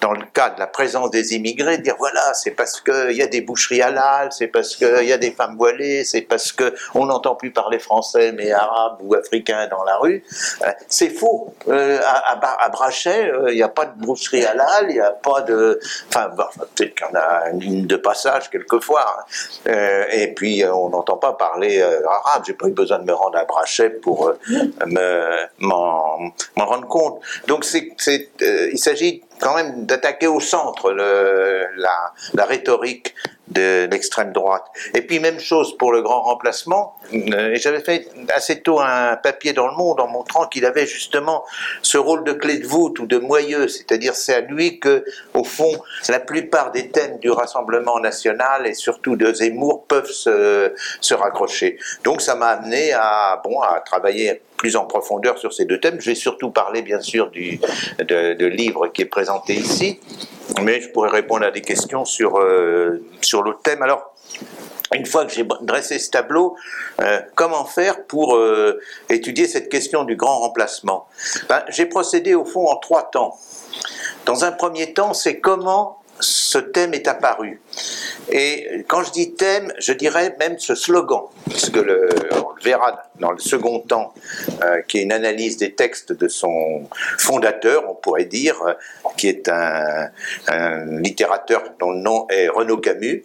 dans 0.00 0.12
le 0.12 0.24
cas 0.32 0.50
de 0.50 0.60
la 0.60 0.66
présence 0.66 1.10
des 1.10 1.34
immigrés, 1.34 1.78
de 1.78 1.82
dire 1.82 1.96
voilà, 1.98 2.32
c'est 2.34 2.52
parce 2.52 2.80
qu'il 2.80 3.16
y 3.16 3.22
a 3.22 3.26
des 3.26 3.40
boucheries 3.40 3.82
halal, 3.82 4.28
c'est 4.30 4.48
parce 4.48 4.76
qu'il 4.76 5.04
y 5.04 5.12
a 5.12 5.18
des 5.18 5.32
femmes 5.32 5.56
voilées, 5.56 6.04
c'est 6.04 6.22
parce 6.22 6.52
qu'on 6.52 7.06
n'entend 7.06 7.34
plus 7.34 7.50
parler 7.50 7.78
français 7.78 8.32
mais 8.32 8.52
arabe 8.52 8.98
ou 9.00 9.14
africain 9.14 9.66
dans 9.68 9.82
la 9.84 9.95
rue. 9.96 10.24
C'est 10.88 11.10
faux 11.10 11.54
à, 11.68 12.68
Brachet, 12.68 13.30
euh, 13.30 13.50
il 13.50 13.56
n'y 13.56 13.62
a 13.62 13.68
pas 13.68 13.86
de 13.86 13.98
boucherie 14.00 14.44
halal, 14.44 14.86
il 14.88 14.94
n'y 14.94 15.00
a 15.00 15.10
pas 15.10 15.42
de. 15.42 15.78
Enfin, 16.08 16.30
peut-être 16.74 16.94
qu'il 16.94 17.06
y 17.06 17.10
en 17.10 17.14
a 17.18 17.50
une 17.50 17.60
ligne 17.60 17.86
de 17.86 17.96
passage 17.96 18.50
quelquefois. 18.50 19.04
Hein. 19.06 19.24
Euh, 19.68 20.04
et 20.12 20.34
puis, 20.34 20.62
euh, 20.62 20.74
on 20.74 20.90
n'entend 20.90 21.16
pas 21.16 21.32
parler 21.32 21.82
arabe. 21.82 22.44
J'ai 22.46 22.54
pas 22.54 22.68
eu 22.68 22.72
besoin 22.72 22.98
de 22.98 23.04
me 23.04 23.12
rendre 23.12 23.38
à 23.38 23.44
Brachet 23.44 23.90
pour 23.90 24.32
m'en 25.58 26.32
rendre 26.56 26.88
compte. 26.88 27.20
Donc, 27.46 27.66
il 27.72 28.78
s'agit 28.78 29.22
quand 29.40 29.54
même 29.54 29.86
d'attaquer 29.86 30.26
au 30.26 30.40
centre 30.40 30.92
la, 30.92 32.12
la, 32.34 32.44
rhétorique 32.44 33.14
de 33.48 33.86
l'extrême 33.90 34.32
droite. 34.32 34.64
Et 34.94 35.02
puis 35.02 35.20
même 35.20 35.38
chose 35.38 35.76
pour 35.76 35.92
le 35.92 36.02
grand 36.02 36.22
remplacement. 36.22 36.98
Euh, 37.12 37.54
j'avais 37.54 37.80
fait 37.80 38.08
assez 38.34 38.60
tôt 38.60 38.80
un 38.80 39.16
papier 39.16 39.52
dans 39.52 39.68
le 39.68 39.74
Monde 39.76 40.00
en 40.00 40.08
montrant 40.08 40.46
qu'il 40.46 40.64
avait 40.64 40.86
justement 40.86 41.44
ce 41.82 41.98
rôle 41.98 42.24
de 42.24 42.32
clé 42.32 42.58
de 42.58 42.66
voûte 42.66 42.98
ou 42.98 43.06
de 43.06 43.18
moyeu, 43.18 43.68
c'est-à-dire 43.68 44.14
c'est 44.14 44.34
à 44.34 44.40
lui 44.40 44.80
que, 44.80 45.04
au 45.34 45.44
fond, 45.44 45.70
la 46.08 46.20
plupart 46.20 46.72
des 46.72 46.88
thèmes 46.88 47.18
du 47.18 47.30
Rassemblement 47.30 48.00
national 48.00 48.66
et 48.66 48.74
surtout 48.74 49.16
de 49.16 49.32
Zemmour 49.32 49.84
peuvent 49.86 50.10
se, 50.10 50.72
se 51.00 51.14
raccrocher. 51.14 51.78
Donc 52.04 52.22
ça 52.22 52.34
m'a 52.34 52.48
amené 52.48 52.92
à 52.92 53.40
bon 53.44 53.60
à 53.60 53.80
travailler 53.80 54.40
plus 54.56 54.76
en 54.76 54.86
profondeur 54.86 55.38
sur 55.38 55.52
ces 55.52 55.64
deux 55.64 55.78
thèmes. 55.78 56.00
Je 56.00 56.10
vais 56.10 56.14
surtout 56.14 56.50
parler 56.50 56.82
bien 56.82 57.00
sûr 57.00 57.30
du 57.30 57.60
de, 57.98 58.46
livre 58.46 58.88
qui 58.88 59.02
est 59.02 59.06
présenté 59.06 59.54
ici, 59.54 60.00
mais 60.62 60.80
je 60.80 60.88
pourrais 60.88 61.10
répondre 61.10 61.44
à 61.44 61.50
des 61.50 61.62
questions 61.62 62.04
sur, 62.04 62.38
euh, 62.38 63.02
sur 63.20 63.42
l'autre 63.42 63.60
thème. 63.62 63.82
Alors, 63.82 64.14
une 64.94 65.06
fois 65.06 65.24
que 65.24 65.32
j'ai 65.32 65.46
dressé 65.62 65.98
ce 65.98 66.10
tableau, 66.10 66.56
euh, 67.00 67.20
comment 67.34 67.64
faire 67.64 68.04
pour 68.04 68.36
euh, 68.36 68.80
étudier 69.08 69.48
cette 69.48 69.68
question 69.68 70.04
du 70.04 70.16
grand 70.16 70.38
remplacement? 70.40 71.08
Ben, 71.48 71.62
J'ai 71.68 71.86
procédé 71.86 72.34
au 72.34 72.44
fond 72.44 72.66
en 72.66 72.76
trois 72.76 73.10
temps. 73.10 73.36
Dans 74.24 74.44
un 74.44 74.52
premier 74.52 74.92
temps, 74.92 75.12
c'est 75.12 75.40
comment 75.40 76.00
ce 76.20 76.58
thème 76.58 76.94
est 76.94 77.08
apparu. 77.08 77.60
Et 78.28 78.84
quand 78.88 79.02
je 79.04 79.12
dis 79.12 79.34
thème, 79.34 79.72
je 79.78 79.92
dirais 79.92 80.34
même 80.38 80.58
ce 80.58 80.74
slogan, 80.74 81.22
parce 81.48 81.70
le, 81.70 82.08
on 82.32 82.54
le 82.54 82.62
verra 82.62 83.02
dans 83.20 83.32
le 83.32 83.38
second 83.38 83.80
temps, 83.80 84.12
euh, 84.62 84.80
qui 84.82 84.98
est 84.98 85.02
une 85.02 85.12
analyse 85.12 85.56
des 85.56 85.74
textes 85.74 86.12
de 86.12 86.28
son 86.28 86.88
fondateur, 87.18 87.84
on 87.88 87.94
pourrait 87.94 88.24
dire, 88.24 88.60
euh, 88.62 88.72
qui 89.16 89.28
est 89.28 89.48
un, 89.48 90.10
littérateur 91.00 91.62
dont 91.78 91.90
le 91.90 92.00
nom 92.00 92.26
est 92.28 92.48
Renaud 92.48 92.78
Camus, 92.78 93.24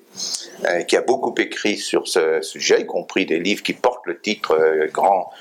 euh, 0.66 0.82
qui 0.84 0.98
a 0.98 1.02
beaucoup 1.02 1.34
écrit 1.38 1.78
sur 1.78 2.08
ce 2.08 2.42
sujet, 2.42 2.82
y 2.82 2.86
compris 2.86 3.26
des 3.26 3.40
livres 3.40 3.64
qui 3.64 3.74
portent 3.74 4.06
le 4.06 4.20
titre 4.20 4.58
Grand 4.92 5.32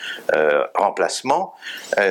remplacement. 0.75 1.55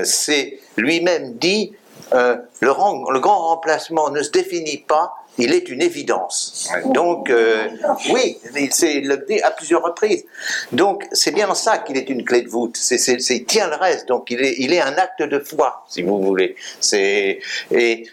C'est 0.03 0.59
lui-même 0.77 1.33
dit 1.33 1.73
le, 2.11 3.19
grand 3.19 3.47
remplacement 3.49 4.09
ne 4.09 4.21
se 4.21 4.31
définit 4.31 4.77
pas 4.77 5.13
il 5.39 5.53
est 5.53 5.69
une 5.69 5.81
évidence. 5.81 6.69
Donc, 6.85 7.29
euh, 7.29 7.67
oui, 8.11 8.37
c'est 8.71 8.99
le 8.99 9.17
dit 9.27 9.41
à 9.41 9.51
plusieurs 9.51 9.83
reprises. 9.83 10.25
Donc, 10.71 11.07
c'est 11.11 11.31
bien 11.31 11.49
en 11.49 11.55
ça 11.55 11.79
qu'il 11.79 11.97
est 11.97 12.09
une 12.09 12.23
clé 12.23 12.41
de 12.41 12.49
voûte. 12.49 12.77
C'est, 12.77 12.97
il 12.97 13.45
tient 13.45 13.69
le 13.69 13.75
reste. 13.75 14.07
Donc, 14.07 14.29
il 14.31 14.41
est, 14.41 14.55
il 14.59 14.73
est 14.73 14.81
un 14.81 14.97
acte 14.97 15.23
de 15.23 15.39
foi, 15.39 15.85
si 15.87 16.01
vous 16.01 16.21
voulez. 16.21 16.55
C'est, 16.79 17.39
et 17.71 18.05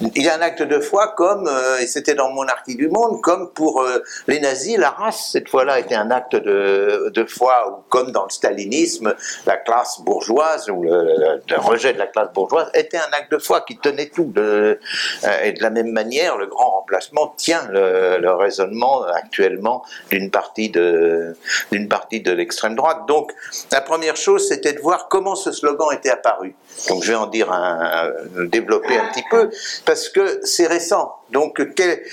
il 0.00 0.22
y 0.22 0.28
a 0.28 0.36
un 0.36 0.40
acte 0.40 0.62
de 0.62 0.80
foi 0.80 1.14
comme, 1.16 1.46
euh, 1.46 1.78
et 1.78 1.86
c'était 1.86 2.14
dans 2.14 2.30
Monarchie 2.30 2.76
du 2.76 2.88
Monde, 2.88 3.20
comme 3.22 3.50
pour 3.52 3.82
euh, 3.82 4.02
les 4.26 4.40
nazis, 4.40 4.76
la 4.76 4.90
race, 4.90 5.30
cette 5.32 5.48
fois-là, 5.48 5.78
était 5.78 5.94
un 5.94 6.10
acte 6.10 6.36
de, 6.36 7.26
foi, 7.28 7.70
ou 7.70 7.82
comme 7.88 8.10
dans 8.10 8.24
le 8.24 8.30
stalinisme, 8.30 9.14
la 9.46 9.56
classe 9.56 10.00
bourgeoise, 10.00 10.68
ou 10.68 10.82
le, 10.82 11.40
rejet 11.58 11.92
de 11.92 11.98
la 11.98 12.06
classe 12.06 12.32
bourgeoise, 12.32 12.70
était 12.74 12.98
un 12.98 13.12
acte 13.12 13.32
de 13.32 13.38
foi 13.38 13.60
qui 13.60 13.76
tenait 13.78 14.08
tout. 14.08 14.24
De, 14.34 14.78
et 15.42 15.52
de 15.52 15.62
la 15.62 15.70
même 15.70 15.90
manière, 15.90 16.36
le 16.36 16.46
grand 16.46 16.70
remplacement 16.70 17.34
tient 17.36 17.66
le, 17.70 18.18
le 18.18 18.34
raisonnement 18.34 19.02
actuellement 19.02 19.84
d'une 20.10 20.30
partie 20.30 20.70
de, 20.70 21.36
d'une 21.70 21.88
partie 21.88 22.20
de 22.20 22.32
l'extrême 22.32 22.74
droite. 22.74 23.06
Donc, 23.06 23.32
la 23.70 23.80
première 23.80 24.16
chose, 24.16 24.48
c'était 24.48 24.72
de 24.72 24.80
voir 24.80 25.08
comment 25.08 25.36
ce 25.36 25.52
slogan 25.52 25.88
était 25.92 26.10
apparu. 26.10 26.54
Donc, 26.88 27.02
je 27.02 27.12
vais 27.12 27.16
en 27.16 27.26
dire 27.26 27.52
un, 27.52 28.10
développer 28.46 28.96
un 28.96 29.06
petit 29.12 29.24
peu 29.30 29.50
parce 29.84 30.08
que 30.08 30.40
c'est 30.44 30.66
récent. 30.66 31.16
Donc, 31.30 31.60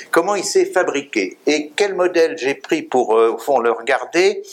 comment 0.10 0.36
il 0.36 0.44
s'est 0.44 0.66
fabriqué 0.66 1.38
et 1.46 1.72
quel 1.76 1.96
modèle 1.96 2.38
j'ai 2.38 2.56
pris 2.56 2.82
pour, 2.82 3.18
euh, 3.18 3.32
au 3.32 3.38
fond, 3.38 3.60
le 3.60 3.72
regarder 3.72 4.44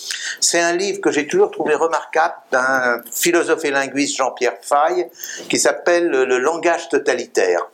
C'est 0.40 0.60
un 0.60 0.76
livre 0.76 1.00
que 1.00 1.10
j'ai 1.10 1.26
toujours 1.26 1.50
trouvé 1.50 1.74
remarquable 1.74 2.34
d'un 2.50 3.00
philosophe 3.10 3.64
et 3.64 3.70
linguiste 3.70 4.16
Jean-Pierre 4.16 4.58
Faye 4.60 5.06
qui 5.48 5.58
s'appelle 5.58 6.08
Le 6.08 6.38
langage 6.38 6.88
totalitaire 6.88 7.68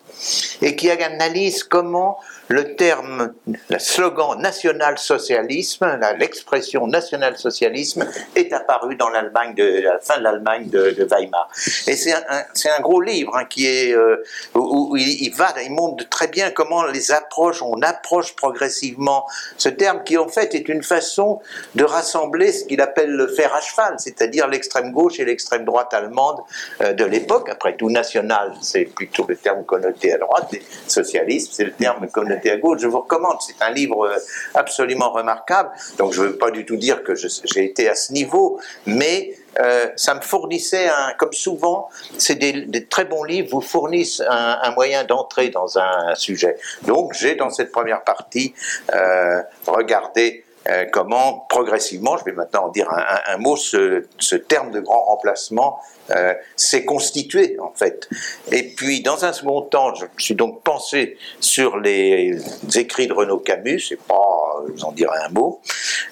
et 0.63 0.77
qui 0.77 0.91
analyse 0.91 1.65
comment 1.65 2.19
le 2.49 2.77
terme, 2.77 3.33
le 3.47 3.79
slogan 3.79 4.39
national-socialisme, 4.39 5.99
l'expression 6.19 6.87
national-socialisme 6.87 8.07
est 8.37 8.53
apparu 8.53 8.97
dans 8.97 9.09
l'Allemagne 9.09 9.55
de 9.55 9.81
la 9.83 9.99
fin 9.99 10.19
de 10.19 10.25
l'Allemagne 10.25 10.69
de, 10.69 11.07
Weimar. 11.11 11.49
Et 11.87 11.97
c'est 11.97 12.13
un, 12.13 12.23
un, 12.31 12.81
gros 12.81 13.01
livre 13.01 13.35
hein, 13.35 13.45
qui 13.47 13.67
est 13.67 13.95
euh, 13.95 14.23
où, 14.55 14.95
il, 14.97 15.33
va, 15.35 15.55
il 15.65 15.73
montre 15.73 16.07
très 16.09 16.29
bien 16.29 16.51
comment 16.51 16.85
les 16.85 17.13
approches, 17.13 17.63
on 17.63 17.81
approche 17.81 18.37
progressivement 18.37 19.27
ce 19.57 19.71
terme 19.71 20.05
qui 20.05 20.19
en 20.19 20.29
fait 20.29 20.55
est 20.55 20.69
une 20.69 20.83
façon 20.83 21.41
de 21.75 21.85
rassembler 21.85 22.53
ce 22.53 22.65
qu'il 22.65 22.81
appelle 22.81 23.11
le 23.11 23.27
fer 23.27 23.55
à 23.55 23.61
cheval, 23.61 23.95
c'est-à-dire 23.99 24.49
l'extrême 24.49 24.93
gauche 24.93 25.19
et 25.19 25.25
l'extrême 25.25 25.65
droite 25.65 25.95
allemande 25.95 26.41
euh, 26.83 26.93
de 26.93 27.05
l'époque. 27.05 27.49
Après 27.49 27.77
tout, 27.77 27.91
national, 27.91 28.53
c'est 28.61 28.85
plutôt 28.85 29.25
le 29.27 29.37
terme 29.37 29.65
connoté 29.65 30.04
à 30.13 30.19
droite, 30.19 30.53
et 30.55 30.63
socialisme, 30.87 31.51
c'est 31.53 31.65
le 31.65 31.73
terme 31.73 32.09
connoté 32.09 32.51
à 32.51 32.57
gauche, 32.57 32.81
je 32.81 32.89
vous 32.89 33.01
recommande. 33.01 33.37
C'est 33.41 33.63
un 33.63 33.71
livre 33.71 34.07
euh, 34.07 34.17
absolument 34.55 35.11
remarquable. 35.11 35.71
Donc 35.99 36.13
je 36.13 36.23
ne 36.23 36.29
veux 36.29 36.37
pas 36.37 36.51
du 36.51 36.65
tout 36.65 36.77
dire 36.77 37.03
que 37.03 37.15
j'ai 37.15 37.65
été 37.65 37.89
à 37.89 37.95
ce 37.95 38.13
niveau, 38.13 38.61
mais 38.87 39.35
euh, 39.61 39.87
ça 39.97 40.15
me 40.15 40.21
fournissait, 40.21 40.89
un, 40.89 41.13
comme 41.19 41.33
souvent, 41.33 41.89
c'est 42.19 42.35
des, 42.37 42.87
très 42.87 43.05
bons 43.05 43.25
livres 43.25 43.49
vous 43.51 43.61
fournissent 43.61 44.23
un, 44.29 44.71
moyen 44.73 45.05
d'entrer 45.05 45.49
dans 45.51 45.79
un, 45.79 46.15
sujet. 46.15 46.57
Donc 46.87 47.13
j'ai 47.15 47.35
dans 47.35 47.51
cette 47.51 47.73
première 47.73 48.03
partie 48.03 48.55
euh, 48.93 49.43
regardé 49.67 50.45
comment 50.93 51.45
progressivement, 51.51 52.17
je 52.17 52.25
vais 52.25 52.33
maintenant 52.33 52.65
en 52.65 52.69
dire 52.69 52.89
un, 52.91 53.37
mot, 53.37 53.57
ce, 53.57 54.05
terme 54.37 54.71
de 54.71 54.81
grand 54.81 55.03
remplacement 55.05 55.79
euh, 56.11 56.35
s'est 56.57 56.85
constitué 56.85 57.57
en 57.61 57.73
fait. 57.75 58.09
Et 58.53 58.75
puis 58.75 59.03
dans 59.03 59.25
un 59.25 59.33
second 59.33 59.63
temps, 59.63 59.95
je 59.95 60.05
me 60.05 60.11
suis 60.19 60.35
donc 60.35 60.63
pensé 60.63 61.17
sur 61.41 61.79
les 61.79 62.39
écrits 62.77 63.07
de 63.07 63.13
Renaud 63.13 63.39
Camus, 63.39 63.81
c'est 63.81 64.01
pas, 64.01 64.65
je 64.67 64.73
vous 64.73 64.85
en 64.85 64.93
dirai 64.93 65.17
un 65.25 65.31
mot, 65.31 65.61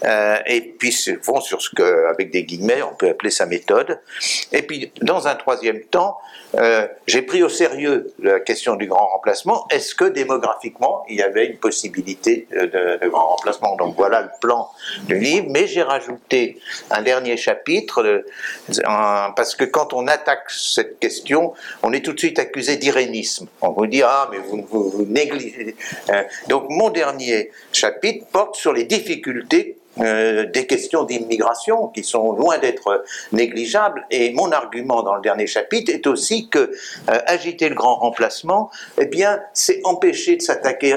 euh, 0.05 0.37
et 0.47 0.61
puis 0.61 0.93
fond 1.23 1.41
sur 1.41 1.61
ce 1.61 1.71
que, 1.71 2.07
avec 2.09 2.31
des 2.31 2.45
guillemets, 2.45 2.83
on 2.83 2.95
peut 2.95 3.11
appeler 3.11 3.31
sa 3.31 3.47
méthode. 3.47 4.01
Et 4.53 4.63
puis 4.63 4.93
dans 5.03 5.29
un 5.29 5.35
troisième 5.35 5.83
temps, 5.83 6.19
euh, 6.57 6.87
j'ai 7.07 7.23
pris 7.23 7.43
au 7.43 7.49
sérieux 7.49 8.13
la 8.19 8.41
question 8.41 8.77
du 8.77 8.87
grand 8.87 9.07
remplacement. 9.07 9.67
Est-ce 9.71 9.95
que 9.95 10.05
démographiquement, 10.05 11.05
il 11.09 11.17
y 11.17 11.23
avait 11.23 11.47
une 11.47 11.57
possibilité 11.59 12.47
de, 12.51 13.09
grand 13.09 13.29
remplacement? 13.37 13.77
Donc 13.77 13.97
voilà 13.97 14.23
le 14.23 14.31
plan 14.41 14.71
du 15.05 15.19
livre. 15.19 15.47
Mais 15.49 15.67
j'ai 15.67 15.83
rajouté 15.83 16.61
un 16.91 17.03
dernier 17.03 17.37
chapitre, 17.37 18.03
euh, 18.03 18.23
parce 19.37 19.55
que 19.55 19.65
quand 19.65 19.82
on 19.93 20.07
attaque 20.07 20.51
cette 20.51 20.99
question, 20.99 21.53
on 21.83 21.93
est 21.93 22.05
tout 22.05 22.13
de 22.13 22.19
suite 22.19 22.39
accusé 22.39 22.77
d'irénisme. 22.77 23.49
On 23.61 23.71
vous 23.71 23.87
dit, 23.87 24.03
ah, 24.03 24.29
mais 24.31 24.39
vous, 24.39 25.07
négligez. 25.09 25.77
Euh, 26.11 26.23
donc 26.49 26.67
mon 26.69 26.91
dernier 26.91 27.51
chapitre 27.73 28.27
porte 28.33 28.57
sur 28.57 28.73
les 28.73 28.85
difficultés 28.85 29.79
euh, 30.01 30.47
des 30.47 30.67
questions 30.67 31.05
d'immigration 31.05 31.89
qui 31.89 32.03
sont 32.03 32.33
loin 32.33 32.57
d'être 32.57 33.05
négligeables. 33.33 34.07
Et 34.11 34.33
mon 34.33 34.51
argument 34.51 35.03
dans 35.03 35.15
le 35.15 35.21
dernier 35.21 35.47
chapitre 35.47 35.93
est 35.93 36.07
aussi 36.07 36.49
que 36.49 36.59
euh, 36.59 37.19
agiter 37.27 37.69
le 37.69 37.75
grand 37.75 37.97
remplacement, 37.97 38.71
eh 38.99 39.05
bien, 39.05 39.41
c'est 39.53 39.81
empêcher 39.85 40.37
de 40.37 40.43
s'attaquer 40.43 40.97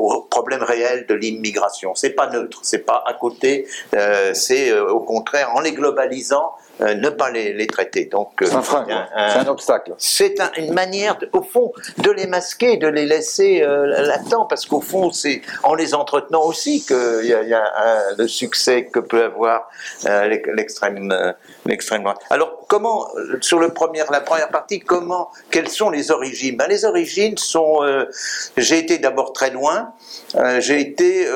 au 0.00 0.22
problème 0.22 0.64
réel 0.64 1.06
de 1.06 1.14
l'immigration. 1.14 1.94
C'est 1.94 2.10
pas 2.10 2.28
neutre, 2.28 2.58
c'est 2.62 2.84
pas 2.84 3.04
à 3.06 3.14
côté, 3.14 3.68
euh, 3.94 4.34
c'est 4.34 4.72
au 4.72 5.00
contraire 5.00 5.52
en 5.54 5.60
les 5.60 5.72
globalisant 5.72 6.54
euh, 6.80 6.94
ne 6.94 7.08
pas 7.08 7.30
les, 7.30 7.66
traiter. 7.66 8.06
Donc, 8.06 8.42
euh, 8.42 8.46
c'est 8.46 8.54
un 8.54 8.62
frein, 8.62 8.86
c'est 8.86 9.38
un 9.38 9.46
obstacle. 9.46 9.94
C'est 9.98 10.36
une 10.56 10.72
manière, 10.72 11.18
au 11.32 11.42
fond, 11.42 11.72
de 11.98 12.10
les 12.10 12.26
masquer, 12.26 12.76
de 12.76 12.88
les 12.88 13.06
laisser 13.06 13.62
euh, 13.62 13.86
latents, 13.86 14.46
parce 14.46 14.66
qu'au 14.66 14.80
fond, 14.80 15.10
c'est 15.10 15.42
en 15.62 15.74
les 15.74 15.94
entretenant 15.94 16.42
aussi 16.42 16.84
qu'il 16.84 17.26
y 17.26 17.34
a, 17.34 17.42
y 17.42 17.54
a 17.54 18.12
le 18.16 18.26
succès 18.26 18.86
que 18.86 18.98
peut 18.98 19.24
avoir 19.24 19.68
l'extrême 20.04 21.34
l'extrême 21.66 22.02
droite. 22.02 22.20
Alors, 22.30 22.63
sur 23.40 23.58
le 23.58 23.68
premier, 23.70 24.02
la 24.10 24.20
première 24.20 24.48
partie, 24.48 24.80
comment, 24.80 25.30
quelles 25.50 25.68
sont 25.68 25.90
les 25.90 26.10
origines? 26.10 26.56
Ben, 26.56 26.66
Les 26.68 26.84
origines 26.84 27.38
sont, 27.38 27.80
j'ai 28.56 28.78
été 28.78 28.98
d'abord 28.98 29.32
très 29.32 29.50
loin, 29.50 29.92
j'ai 30.58 30.80
été, 30.80 31.26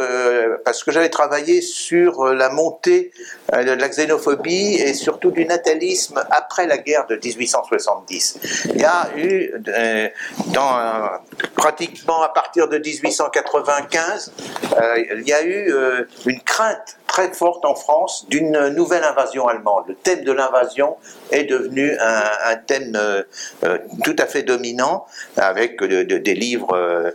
parce 0.64 0.85
que 0.85 0.90
j'avais 0.90 1.11
travaillé 1.11 1.61
sur 1.61 2.27
la 2.27 2.51
montée 2.51 3.12
de 3.53 3.72
la 3.72 3.88
xénophobie 3.88 4.74
et 4.74 4.94
surtout 4.94 5.31
du 5.31 5.44
natalisme 5.44 6.22
après 6.31 6.66
la 6.66 6.79
guerre 6.79 7.07
de 7.07 7.16
1870. 7.16 8.38
Il 8.74 8.81
y 8.81 8.85
a 8.85 9.09
eu, 9.16 9.53
euh, 9.68 10.09
dans, 10.48 11.11
pratiquement 11.55 12.22
à 12.22 12.29
partir 12.29 12.68
de 12.68 12.79
1895, 12.79 14.33
euh, 14.81 15.05
il 15.16 15.29
y 15.29 15.33
a 15.33 15.42
eu 15.42 15.72
euh, 15.72 16.05
une 16.27 16.40
crainte 16.40 16.98
très 17.07 17.33
forte 17.33 17.64
en 17.64 17.74
France 17.74 18.27
d'une 18.29 18.68
nouvelle 18.68 19.05
invasion 19.05 19.48
allemande. 19.48 19.85
Le 19.88 19.94
thème 19.94 20.24
de 20.24 20.33
l'invasion 20.33 20.96
est 21.30 21.44
devenu 21.44 21.96
un, 21.98 22.56
thème 22.56 22.92
euh, 22.96 23.22
euh, 23.64 23.78
tout 24.04 24.16
à 24.18 24.26
fait 24.26 24.42
dominant, 24.42 25.06
avec 25.36 25.82
des 25.82 26.34
livres 26.34 26.74
euh, 26.74 27.10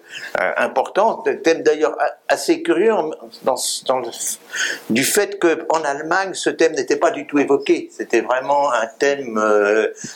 importants. 0.57 1.23
Thème 1.43 1.63
d'ailleurs 1.63 1.97
assez 2.27 2.61
curieux 2.61 2.93
du 4.89 5.03
fait 5.03 5.39
qu'en 5.39 5.83
Allemagne, 5.83 6.33
ce 6.33 6.49
thème 6.49 6.73
n'était 6.73 6.95
pas 6.95 7.11
du 7.11 7.27
tout 7.27 7.39
évoqué. 7.39 7.89
C'était 7.91 8.21
vraiment 8.21 8.71
un 8.71 8.87
thème 8.99 9.41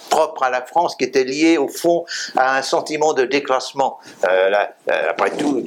propre 0.09 0.43
à 0.43 0.49
la 0.49 0.61
France 0.61 0.95
qui 0.95 1.05
était 1.05 1.23
lié 1.23 1.57
au 1.57 1.67
fond 1.67 2.05
à 2.35 2.57
un 2.57 2.61
sentiment 2.61 3.13
de 3.13 3.25
déclassement. 3.25 3.99
après 4.23 5.31
tout, 5.31 5.63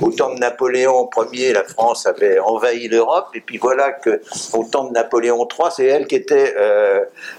au 0.00 0.10
temps 0.12 0.34
de 0.34 0.38
Napoléon 0.38 1.08
Ier, 1.32 1.52
la 1.52 1.64
France 1.64 2.06
avait 2.06 2.38
envahi 2.38 2.88
l'Europe, 2.88 3.28
et 3.34 3.40
puis 3.40 3.58
voilà 3.58 3.92
que 3.92 4.22
au 4.52 4.64
temps 4.64 4.84
de 4.84 4.92
Napoléon 4.92 5.46
III, 5.46 5.70
c'est 5.74 5.86
elle 5.86 6.06
qui 6.06 6.16
était 6.16 6.54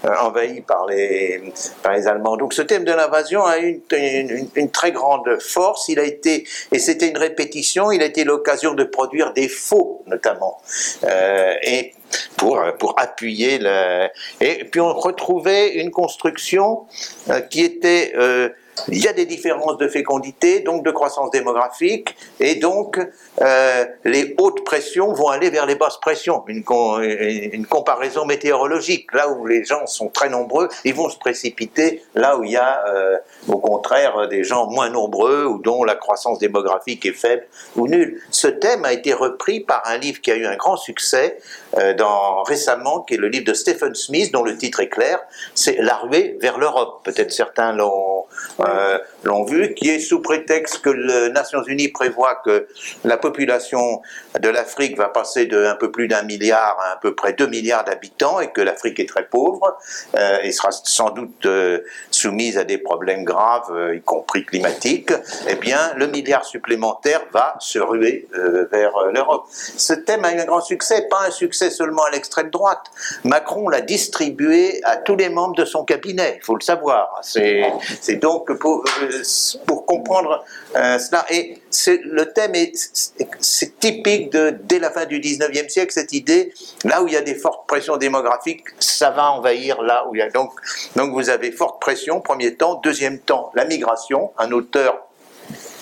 en 0.04 0.31
envahi 0.32 0.62
par 0.62 0.86
les, 0.86 1.52
par 1.82 1.92
les 1.92 2.06
Allemands. 2.06 2.36
Donc 2.36 2.54
ce 2.54 2.62
thème 2.62 2.84
de 2.84 2.92
l'invasion 2.92 3.44
a 3.44 3.58
eu 3.60 3.82
une, 3.92 4.48
une, 4.54 4.70
très 4.70 4.92
grande 4.92 5.38
force. 5.40 5.88
Il 5.88 5.98
a 5.98 6.04
été, 6.04 6.46
et 6.72 6.78
c'était 6.78 7.08
une 7.08 7.18
répétition, 7.18 7.92
il 7.92 8.02
a 8.02 8.06
été 8.06 8.24
l'occasion 8.24 8.74
de 8.74 8.84
produire 8.84 9.32
des 9.32 9.48
faux, 9.48 10.02
notamment. 10.06 10.60
Euh, 11.04 11.54
et 11.62 11.92
pour, 12.36 12.60
pour 12.78 12.98
appuyer 12.98 13.58
le... 13.58 14.08
Et 14.40 14.64
puis 14.64 14.80
on 14.80 14.92
retrouvait 14.92 15.74
une 15.74 15.90
construction 15.90 16.86
euh, 17.30 17.40
qui 17.40 17.62
était 17.62 18.12
euh, 18.16 18.48
il 18.88 19.02
y 19.02 19.08
a 19.08 19.12
des 19.12 19.26
différences 19.26 19.76
de 19.78 19.88
fécondité, 19.88 20.60
donc 20.60 20.84
de 20.84 20.90
croissance 20.90 21.30
démographique, 21.30 22.16
et 22.40 22.56
donc 22.56 22.98
euh, 23.40 23.84
les 24.04 24.34
hautes 24.38 24.64
pressions 24.64 25.12
vont 25.12 25.28
aller 25.28 25.50
vers 25.50 25.66
les 25.66 25.74
basses 25.74 25.98
pressions. 26.00 26.42
Une, 26.48 26.64
comparaison 27.68 28.24
météorologique, 28.24 29.12
là 29.12 29.28
où 29.28 29.46
les 29.46 29.64
gens 29.64 29.86
sont 29.86 30.08
très 30.08 30.28
nombreux, 30.28 30.68
ils 30.84 30.94
vont 30.94 31.08
se 31.08 31.18
précipiter 31.18 32.02
là 32.14 32.36
où 32.36 32.44
il 32.44 32.52
y 32.52 32.56
a 32.56 32.84
euh, 32.86 33.16
au 33.48 33.58
contraire 33.58 34.28
des 34.28 34.44
gens 34.44 34.66
moins 34.70 34.90
nombreux 34.90 35.44
ou 35.44 35.58
dont 35.58 35.84
la 35.84 35.94
croissance 35.94 36.38
démographique 36.38 37.06
est 37.06 37.12
faible 37.12 37.46
ou 37.76 37.88
nulle. 37.88 38.20
Ce 38.30 38.48
thème 38.48 38.84
a 38.84 38.92
été 38.92 39.12
repris 39.12 39.60
par 39.60 39.82
un 39.86 39.98
livre 39.98 40.20
qui 40.20 40.30
a 40.30 40.36
eu 40.36 40.46
un 40.46 40.56
grand 40.56 40.76
succès 40.76 41.38
dans, 41.96 42.42
récemment, 42.42 43.00
qui 43.00 43.14
est 43.14 43.18
le 43.18 43.28
livre 43.28 43.46
de 43.46 43.54
Stephen 43.54 43.94
Smith, 43.94 44.32
dont 44.32 44.42
le 44.42 44.56
titre 44.56 44.80
est 44.80 44.88
clair, 44.88 45.18
c'est 45.54 45.76
La 45.78 45.96
ruée 45.96 46.36
vers 46.40 46.58
l'Europe. 46.58 47.00
Peut-être 47.04 47.32
certains 47.32 47.72
l'ont 47.72 48.26
euh, 48.60 48.98
vu, 49.46 49.74
qui 49.74 49.90
est 49.90 50.00
sous 50.00 50.20
prétexte 50.20 50.80
que 50.82 50.90
les 50.90 51.30
Nations 51.30 51.62
Unies 51.64 51.88
prévoient 51.88 52.40
que 52.44 52.68
la 53.04 53.16
population 53.16 54.02
de 54.38 54.48
l'Afrique 54.48 54.96
va 54.96 55.08
passer 55.08 55.46
de 55.46 55.64
un 55.64 55.76
peu 55.76 55.90
plus 55.90 56.08
d'un 56.08 56.22
milliard 56.22 56.78
à 56.80 56.92
à 56.92 56.96
peu 56.96 57.14
près 57.14 57.32
2 57.32 57.46
milliards 57.46 57.84
d'habitants 57.84 58.40
et 58.40 58.52
que 58.52 58.60
l'Afrique 58.60 59.00
est 59.00 59.08
très 59.08 59.24
pauvre 59.24 59.78
euh, 60.14 60.38
et 60.42 60.52
sera 60.52 60.70
sans 60.70 61.10
doute 61.10 61.46
euh, 61.46 61.80
soumise 62.10 62.58
à 62.58 62.64
des 62.64 62.78
problèmes 62.78 63.24
graves, 63.24 63.70
euh, 63.70 63.96
y 63.96 64.02
compris 64.02 64.44
climatiques, 64.44 65.12
eh 65.48 65.54
bien, 65.54 65.94
le 65.96 66.06
milliard 66.06 66.44
supplémentaire 66.44 67.22
va 67.32 67.56
se 67.60 67.78
ruer 67.78 68.28
vers 68.70 68.92
l'Europe. 69.12 69.46
Ce 69.50 69.92
thème 69.92 70.24
a 70.24 70.32
eu 70.32 70.38
un 70.38 70.44
grand 70.44 70.60
succès, 70.60 71.06
pas 71.08 71.26
un 71.26 71.30
succès 71.30 71.61
seulement 71.70 72.02
à 72.04 72.10
l'extrême 72.10 72.50
droite. 72.50 72.90
Macron 73.24 73.68
l'a 73.68 73.80
distribué 73.80 74.80
à 74.84 74.96
tous 74.96 75.16
les 75.16 75.28
membres 75.28 75.54
de 75.54 75.64
son 75.64 75.84
cabinet, 75.84 76.38
il 76.40 76.44
faut 76.44 76.56
le 76.56 76.62
savoir. 76.62 77.20
C'est 77.22 78.16
donc 78.20 78.52
pour, 78.58 78.84
pour 79.66 79.86
comprendre 79.86 80.44
cela. 80.74 81.24
Et 81.30 81.58
le 81.86 82.24
thème 82.32 82.54
est, 82.54 82.72
typique 83.80 84.30
de, 84.32 84.54
dès 84.64 84.78
la 84.78 84.90
fin 84.90 85.06
du 85.06 85.20
19e 85.20 85.68
siècle, 85.68 85.92
cette 85.92 86.12
idée, 86.12 86.52
là 86.84 87.02
où 87.02 87.08
il 87.08 87.14
y 87.14 87.16
a 87.16 87.22
des 87.22 87.34
fortes 87.34 87.66
pressions 87.66 87.96
démographiques, 87.96 88.64
ça 88.78 89.10
va 89.10 89.30
envahir 89.32 89.82
là 89.82 90.06
où 90.08 90.14
il 90.14 90.18
y 90.18 90.22
a. 90.22 90.30
Donc, 90.30 90.52
donc 90.96 91.12
vous 91.12 91.30
avez 91.30 91.52
forte 91.52 91.80
pression, 91.80 92.20
premier 92.20 92.54
temps. 92.54 92.80
Deuxième 92.82 93.18
temps, 93.18 93.50
la 93.54 93.64
migration. 93.64 94.32
Un 94.38 94.52
auteur 94.52 95.06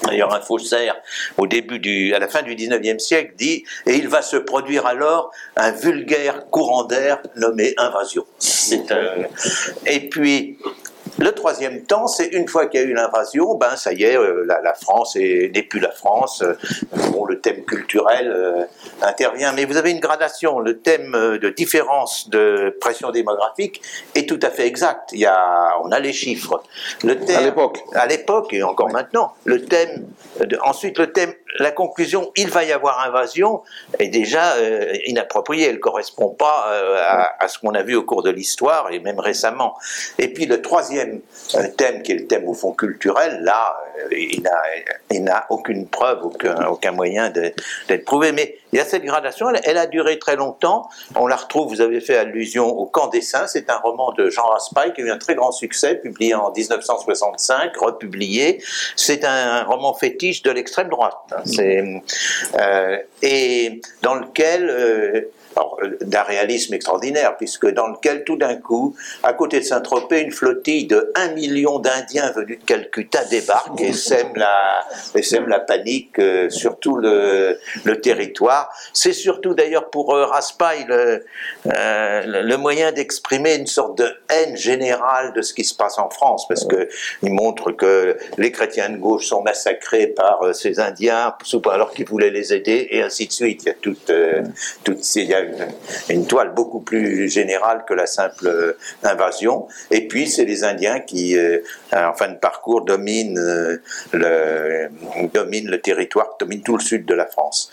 D'ailleurs, 0.03 0.35
un 0.35 0.41
faussaire, 0.41 0.97
au 1.37 1.47
début 1.47 1.79
du, 1.79 2.15
à 2.15 2.19
la 2.19 2.29
fin 2.29 2.43
du 2.43 2.55
19e 2.55 2.99
siècle, 2.99 3.35
dit 3.37 3.65
Et 3.87 3.97
il 3.97 4.09
va 4.09 4.23
se 4.23 4.37
produire 4.37 4.87
alors 4.87 5.31
un 5.57 5.73
vulgaire 5.73 6.49
courant 6.51 6.85
d'air 6.85 7.19
nommé 7.37 7.75
invasion. 7.77 8.25
Et 9.87 10.09
puis, 10.09 10.59
le 11.21 11.33
troisième 11.33 11.83
temps, 11.83 12.07
c'est 12.07 12.29
une 12.29 12.49
fois 12.49 12.67
qu'il 12.67 12.81
y 12.81 12.83
a 12.83 12.87
eu 12.87 12.95
l'invasion, 12.95 13.55
ben 13.55 13.77
ça 13.77 13.93
y 13.93 14.05
est, 14.05 14.17
euh, 14.17 14.45
la, 14.47 14.75
France 14.75 15.17
n'est 15.17 15.63
plus 15.63 15.79
la 15.79 15.91
France. 15.91 16.43
Euh, 16.43 16.55
bon, 17.13 17.27
le 17.27 17.41
thème 17.41 17.63
culturel 17.65 18.31
euh, 18.31 18.65
intervient, 19.03 19.53
mais 19.53 19.67
vous 19.67 19.77
avez 19.77 19.91
une 19.91 20.01
gradation. 20.01 20.61
Le 20.61 20.79
thème 20.79 21.13
de 21.13 21.51
différence 21.51 22.31
de 22.31 22.75
pression 22.81 23.11
démographique 23.11 23.83
est 24.15 24.27
tout 24.29 24.41
à 24.43 24.49
fait 24.49 24.67
exact. 24.67 25.11
Il 25.13 25.21
y 25.21 25.27
a, 25.27 25.75
on 25.83 25.93
a 25.93 25.99
les 25.99 26.15
chiffres. 26.15 26.63
Le 27.05 27.19
thème, 27.19 27.37
à 27.37 27.43
l'époque. 27.43 27.79
À 27.95 28.07
l'époque 28.07 28.55
et 28.55 28.63
encore 28.63 28.91
maintenant. 28.91 29.35
Le 29.45 29.63
thème. 29.63 30.07
De, 30.41 30.59
ensuite, 30.63 30.99
le 30.99 31.13
thème 31.13 31.35
la 31.59 31.73
conclusion 31.73 32.31
il 32.37 32.49
va 32.49 32.65
y 32.65 32.73
avoir 32.73 33.01
invasion 33.01 33.63
est 33.99 34.09
déjà 34.09 34.55
inappropriée, 35.07 35.67
elle 35.67 35.75
ne 35.75 35.81
correspond 35.81 36.29
pas 36.29 36.67
euh, 36.69 36.97
à, 37.39 37.49
ce 37.49 37.59
qu'on 37.59 37.75
a 37.75 37.83
vu 37.83 37.97
au 37.97 38.03
cours 38.03 38.23
de 38.23 38.31
l'histoire 38.31 38.91
et 38.91 39.01
même 39.01 39.19
récemment. 39.19 39.77
Et 40.19 40.33
puis 40.33 40.47
le 40.47 40.63
troisième 40.63 41.10
euh, 41.55 41.67
thème, 41.77 42.03
qui 42.03 42.13
est 42.13 42.17
le 42.17 42.27
thème 42.27 42.49
au 42.49 42.55
fond 42.55 42.73
culturel, 42.73 43.41
là, 43.43 43.77
il 44.11 45.25
n'a 45.25 45.47
aucune 45.51 45.87
preuve, 45.87 46.25
aucun, 46.25 46.93
moyen 46.93 47.31
d'être 47.31 48.05
prouvé. 48.05 48.33
Mais 48.33 48.57
il 48.73 48.79
y 48.79 48.81
a 48.81 48.85
cette 48.85 49.05
gradation, 49.05 49.49
elle, 49.51 49.79
a 49.79 49.87
duré 49.87 50.19
très 50.19 50.37
longtemps. 50.37 50.89
On 51.17 51.27
la 51.27 51.37
retrouve, 51.37 51.69
vous 51.69 51.81
avez 51.81 52.01
fait 52.01 52.17
allusion 52.17 52.67
au 52.67 52.87
Camp 52.87 53.09
des 53.09 53.21
Saints, 53.21 53.47
c'est 53.47 53.69
un 53.71 53.79
roman 53.79 54.13
de 54.13 54.31
Jean 54.31 54.47
Raspail 54.47 54.93
qui 54.93 55.03
a 55.03 55.05
eu 55.05 55.11
un 55.11 55.19
très 55.19 55.35
grand 55.35 55.53
succès, 55.53 55.97
publié 55.97 56.35
en 56.35 56.51
1965, 56.51 57.77
republié. 57.77 58.63
C'est 58.97 59.25
un 59.25 59.65
roman 59.65 59.95
fétiche 59.95 60.43
de 60.43 60.51
l'extrême 60.51 60.89
droite. 60.89 61.17
C'est, 61.45 61.85
euh, 62.59 62.97
et 63.23 63.81
dans 64.03 64.15
lequel 64.15 64.69
euh, 64.69 65.01
euh, 65.11 65.21
d'un 66.03 66.23
réalisme 66.23 66.75
extraordinaire, 66.75 67.37
puisque 67.37 67.67
dans 67.67 67.89
lequel 67.89 68.25
tout 68.25 68.37
d'un 68.37 68.57
coup, 68.57 68.95
à 69.23 69.33
côté 69.33 69.61
de 69.61 69.65
Saint-Tropez, 69.65 70.21
une 70.21 70.33
flottille 70.33 70.87
de 70.87 71.13
1 71.15 71.33
million 71.33 71.79
d'Indiens 71.79 72.33
venus 72.33 72.59
de 72.59 72.65
Calcutta 72.65 73.25
débarque 73.25 73.81
et 73.81 73.93
sème 73.93 74.33
la, 74.37 74.85
et 75.15 75.23
sème 75.23 75.49
la 75.49 75.61
panique 75.61 76.19
euh, 76.19 76.49
sur 76.51 76.79
tout 76.79 76.97
le, 76.97 77.59
territoire. 78.03 78.73
C'est 78.93 79.13
surtout 79.13 79.55
d'ailleurs 79.55 79.91
pour 79.91 80.15
euh, 80.15 80.25
Raspail 80.25 80.87
le, 80.89 81.25
le 81.65 82.57
moyen 82.57 82.93
d'exprimer 82.93 83.57
une 83.57 83.67
sorte 83.67 83.99
de 83.99 84.09
haine 84.29 84.57
générale 84.57 85.33
de 85.35 85.43
ce 85.43 85.53
qui 85.53 85.65
se 85.65 85.75
passe 85.75 85.99
en 85.99 86.09
France, 86.09 86.47
parce 86.49 86.65
que 86.65 86.89
il 87.23 87.33
montre 87.33 87.73
que 87.73 88.17
les 88.39 88.53
chrétiens 88.53 88.91
de 88.91 88.97
gauche 88.97 89.27
sont 89.27 89.43
massacrés 89.43 90.07
par 90.07 90.55
ces 90.55 90.81
Indiens 90.81 91.35
alors 91.71 91.91
qu'ils 91.93 92.07
voulaient 92.07 92.31
les 92.31 92.55
aider, 92.55 92.89
et 92.91 93.03
ainsi 93.03 93.27
de 93.27 93.33
suite. 93.33 93.63
Il 93.65 93.67
y 93.67 93.71
a 93.71 93.75
toute, 93.75 94.13
toute, 94.85 95.17
il 95.17 95.50
une, 96.09 96.27
toile 96.27 96.53
beaucoup 96.55 96.81
plus 96.81 97.29
générale 97.29 97.85
que 97.87 97.95
la 97.95 98.07
simple 98.07 98.47
euh, 98.47 98.77
invasion. 99.03 99.67
Et 99.91 100.07
puis, 100.09 100.29
c'est 100.29 100.45
les 100.45 100.65
Indiens 100.65 101.01
qui, 101.01 101.37
euh, 101.37 101.59
en 101.93 102.13
fin 102.13 102.29
de 102.29 102.39
parcours, 102.39 102.83
dominent, 102.83 103.39
euh, 103.39 103.79
le, 104.13 104.89
dominent 105.33 105.71
le 105.71 105.81
territoire, 105.81 106.37
dominent 106.39 106.63
tout 106.63 106.77
le 106.77 106.83
sud 106.83 107.07
de 107.07 107.15
la 107.15 107.27
France. 107.27 107.71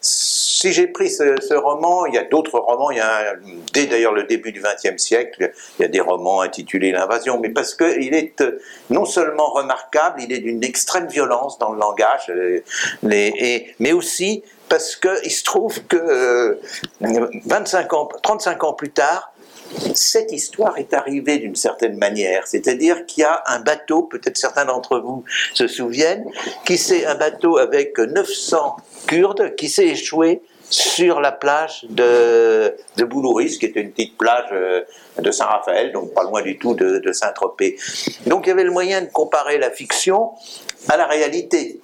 si 0.00 0.72
j'ai 0.72 0.86
pris 0.86 1.10
ce, 1.10 1.54
roman, 1.54 2.06
il 2.06 2.14
y 2.14 2.18
a 2.18 2.24
d'autres 2.24 2.58
romans, 2.58 2.90
il 2.90 2.96
y 2.96 3.00
a, 3.00 3.34
dès 3.72 3.86
d'ailleurs 3.86 4.12
le 4.12 4.24
début 4.24 4.52
du 4.52 4.60
XXe 4.60 5.00
siècle, 5.02 5.52
il 5.78 5.82
y 5.82 5.84
a 5.84 5.88
des 5.88 6.00
romans 6.00 6.40
intitulés 6.40 6.92
L'invasion, 6.92 7.38
mais 7.38 7.50
parce 7.50 7.74
qu'il 7.74 8.14
est 8.14 8.42
non 8.90 9.04
seulement 9.04 9.50
remarquable, 9.50 10.22
il 10.22 10.32
est 10.32 10.38
d'une 10.38 10.64
extrême 10.64 11.08
violence 11.08 11.58
dans 11.58 11.72
le 11.72 11.78
langage, 11.78 12.32
mais 13.02 13.92
aussi 13.92 14.42
parce 14.68 14.96
qu'il 14.96 15.30
se 15.30 15.44
trouve 15.44 15.82
que 15.84 16.60
25 17.00 17.92
euh, 17.92 17.96
ans, 17.96 18.08
35 18.22 18.64
ans 18.64 18.72
plus 18.72 18.90
tard, 18.90 19.32
cette 19.94 20.32
histoire 20.32 20.78
est 20.78 20.94
arrivée 20.94 21.38
d'une 21.38 21.56
certaine 21.56 21.96
manière. 21.96 22.46
C'est-à-dire 22.46 23.06
qu'il 23.06 23.22
y 23.22 23.24
a 23.24 23.42
un 23.46 23.60
bateau, 23.60 24.02
peut-être 24.02 24.36
certains 24.36 24.64
d'entre 24.64 24.98
vous 24.98 25.24
se 25.54 25.66
souviennent, 25.66 26.24
qui 26.64 26.78
c'est 26.78 27.04
un 27.06 27.14
bateau 27.14 27.58
avec 27.58 27.98
900 27.98 28.76
Kurdes 29.06 29.54
qui 29.56 29.68
s'est 29.68 29.88
échoué 29.88 30.42
sur 30.68 31.20
la 31.20 31.30
plage 31.30 31.86
de, 31.90 32.74
de 32.96 33.04
Boulouris, 33.04 33.58
qui 33.58 33.66
était 33.66 33.80
une 33.80 33.92
petite 33.92 34.18
plage 34.18 34.48
euh, 34.52 34.82
de 35.18 35.30
Saint-Raphaël, 35.30 35.92
donc 35.92 36.12
pas 36.12 36.24
loin 36.24 36.42
du 36.42 36.58
tout 36.58 36.74
de, 36.74 36.98
de 36.98 37.12
Saint-Tropez. 37.12 37.76
Donc 38.26 38.46
il 38.46 38.48
y 38.48 38.52
avait 38.52 38.64
le 38.64 38.72
moyen 38.72 39.02
de 39.02 39.06
comparer 39.06 39.58
la 39.58 39.70
fiction 39.70 40.32
à 40.88 40.96
la 40.96 41.06
réalité. 41.06 41.80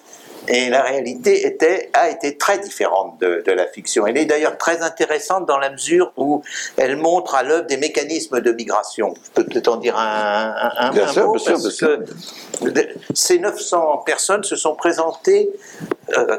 Et 0.48 0.70
la 0.70 0.82
réalité 0.82 1.46
était, 1.46 1.90
a 1.92 2.08
été 2.10 2.36
très 2.36 2.58
différente 2.58 3.18
de, 3.20 3.42
de 3.46 3.52
la 3.52 3.66
fiction. 3.66 4.06
Elle 4.06 4.16
est 4.16 4.24
d'ailleurs 4.24 4.58
très 4.58 4.82
intéressante 4.82 5.46
dans 5.46 5.58
la 5.58 5.70
mesure 5.70 6.12
où 6.16 6.42
elle 6.76 6.96
montre 6.96 7.36
à 7.36 7.42
l'œuvre 7.44 7.66
des 7.66 7.76
mécanismes 7.76 8.40
de 8.40 8.52
migration. 8.52 9.14
Je 9.24 9.30
peux 9.30 9.44
peut-être 9.44 9.68
en 9.68 9.76
dire 9.76 9.96
un, 9.96 10.54
un, 10.58 10.90
un, 10.90 10.98
un 10.98 11.24
mot, 11.24 11.32
parce 11.32 11.78
que 11.78 12.04
ces 13.14 13.38
900 13.38 13.98
personnes 14.04 14.42
se 14.42 14.56
sont 14.56 14.74
présentées, 14.74 15.48
euh, 16.16 16.36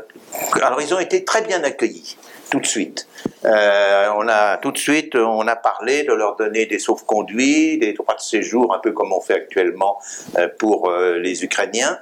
alors 0.61 0.81
ils 0.81 0.93
ont 0.93 0.99
été 0.99 1.23
très 1.23 1.41
bien 1.41 1.63
accueillis 1.63 2.17
tout 2.49 2.59
de 2.59 2.67
suite. 2.67 3.07
Euh, 3.45 4.09
on 4.15 4.27
a 4.27 4.57
tout 4.57 4.71
de 4.71 4.77
suite, 4.77 5.15
on 5.15 5.47
a 5.47 5.55
parlé 5.55 6.03
de 6.03 6.13
leur 6.13 6.35
donner 6.35 6.67
des 6.67 6.77
sauf-conduits, 6.77 7.79
des 7.79 7.93
droits 7.93 8.13
de 8.13 8.21
séjour, 8.21 8.75
un 8.75 8.79
peu 8.79 8.91
comme 8.91 9.11
on 9.11 9.21
fait 9.21 9.33
actuellement 9.33 9.97
euh, 10.37 10.47
pour 10.59 10.91
les 10.91 11.43
Ukrainiens 11.43 11.97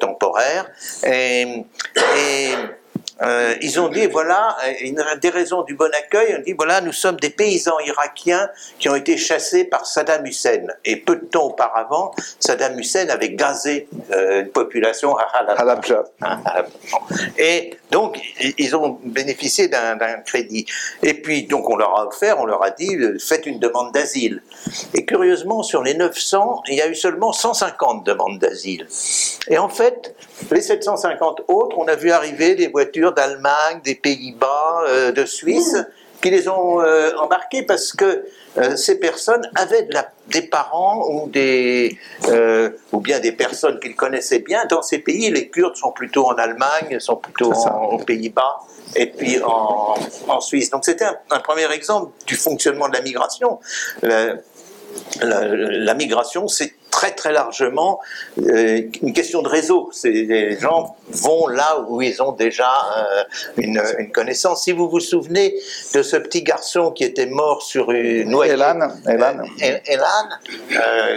temporaires. 0.00 0.66
Et 1.06 1.46
euh, 3.22 3.54
ils 3.60 3.80
ont 3.80 3.88
dit 3.88 4.06
voilà, 4.06 4.56
une 4.80 5.02
des 5.20 5.28
raisons 5.28 5.62
du 5.62 5.74
bon 5.74 5.90
accueil, 5.96 6.36
on 6.38 6.42
dit 6.42 6.52
voilà, 6.52 6.80
nous 6.80 6.92
sommes 6.92 7.16
des 7.16 7.30
paysans 7.30 7.78
irakiens 7.80 8.48
qui 8.78 8.88
ont 8.88 8.96
été 8.96 9.16
chassés 9.16 9.64
par 9.64 9.86
Saddam 9.86 10.26
Hussein. 10.26 10.66
Et 10.84 10.96
peu 10.96 11.16
de 11.16 11.24
temps 11.26 11.46
auparavant, 11.46 12.12
Saddam 12.40 12.78
Hussein 12.78 13.08
avait 13.08 13.30
gazé 13.30 13.88
euh, 14.12 14.42
une 14.42 14.48
population 14.48 15.16
à 15.16 15.24
Halab. 15.34 15.80
Hein, 16.22 16.42
Et 17.38 17.74
donc, 17.90 18.18
ils 18.58 18.74
ont 18.74 18.98
bénéficié 19.04 19.68
d'un 19.68 19.96
crédit. 20.24 20.66
Et 21.02 21.14
puis, 21.14 21.44
donc, 21.44 21.68
on 21.68 21.76
leur 21.76 21.98
a 21.98 22.06
offert, 22.06 22.40
on 22.40 22.46
leur 22.46 22.64
a 22.64 22.70
dit 22.70 22.96
euh, 22.96 23.18
faites 23.18 23.46
une 23.46 23.58
demande 23.58 23.92
d'asile. 23.92 24.42
Et 24.94 25.04
curieusement, 25.04 25.62
sur 25.62 25.82
les 25.82 25.94
900, 25.94 26.62
il 26.68 26.76
y 26.76 26.82
a 26.82 26.88
eu 26.88 26.94
seulement 26.94 27.32
150 27.32 28.04
demandes 28.04 28.38
d'asile. 28.38 28.86
Et 29.48 29.58
en 29.58 29.68
fait, 29.68 30.14
les 30.50 30.60
750 30.60 31.42
autres, 31.48 31.76
on 31.78 31.86
a 31.86 31.94
vu 31.94 32.10
arriver 32.10 32.54
des 32.54 32.68
voitures 32.68 33.12
d'Allemagne, 33.12 33.80
des 33.84 33.94
Pays-Bas, 33.94 34.84
euh, 34.86 35.12
de 35.12 35.24
Suisse, 35.24 35.76
qui 36.20 36.30
les 36.30 36.48
ont 36.48 36.80
euh, 36.80 37.10
embarqués 37.18 37.62
parce 37.62 37.92
que 37.92 38.24
euh, 38.58 38.76
ces 38.76 39.00
personnes 39.00 39.42
avaient 39.54 39.88
des 40.28 40.42
parents 40.42 41.08
ou, 41.08 41.28
des, 41.28 41.98
ou 42.92 43.00
bien 43.00 43.18
des 43.18 43.32
personnes 43.32 43.80
qu'ils 43.80 43.96
connaissaient 43.96 44.40
bien. 44.40 44.64
Dans 44.66 44.82
ces 44.82 44.98
pays, 44.98 45.30
les 45.30 45.48
Kurdes 45.48 45.76
sont 45.76 45.90
plutôt 45.90 46.26
en 46.26 46.34
Allemagne, 46.34 47.00
sont 47.00 47.16
plutôt 47.16 47.52
aux 47.52 47.98
Pays-Bas 47.98 48.60
et 48.94 49.06
puis 49.06 49.40
en, 49.42 49.94
Suisse. 50.40 50.70
Donc 50.70 50.84
c'était 50.84 51.06
un, 51.30 51.40
premier 51.40 51.70
exemple 51.72 52.12
du 52.26 52.36
fonctionnement 52.36 52.88
de 52.88 52.94
la 52.94 53.02
migration. 53.02 53.58
la 54.02 55.94
migration, 55.94 56.46
c'est 56.46 56.74
très 56.92 57.10
très 57.10 57.32
largement 57.32 57.98
euh, 58.38 58.82
une 59.02 59.12
question 59.12 59.42
de 59.42 59.48
réseau. 59.48 59.90
Les 60.04 60.56
gens 60.60 60.94
vont 61.08 61.48
là 61.48 61.80
où 61.88 62.00
ils 62.02 62.22
ont 62.22 62.32
déjà 62.32 62.70
euh, 62.96 63.24
une, 63.56 63.82
une, 63.98 64.12
connaissance. 64.12 64.62
Si 64.62 64.70
vous 64.70 64.88
vous 64.88 65.00
souvenez 65.00 65.54
de 65.94 66.02
ce 66.02 66.16
petit 66.16 66.42
garçon 66.42 66.92
qui 66.92 67.02
était 67.02 67.26
mort 67.26 67.62
sur 67.62 67.90
une 67.90 68.28
noyade, 68.28 68.52
Elan, 68.52 68.88
Elan. 69.06 69.38
Elan 69.86 70.28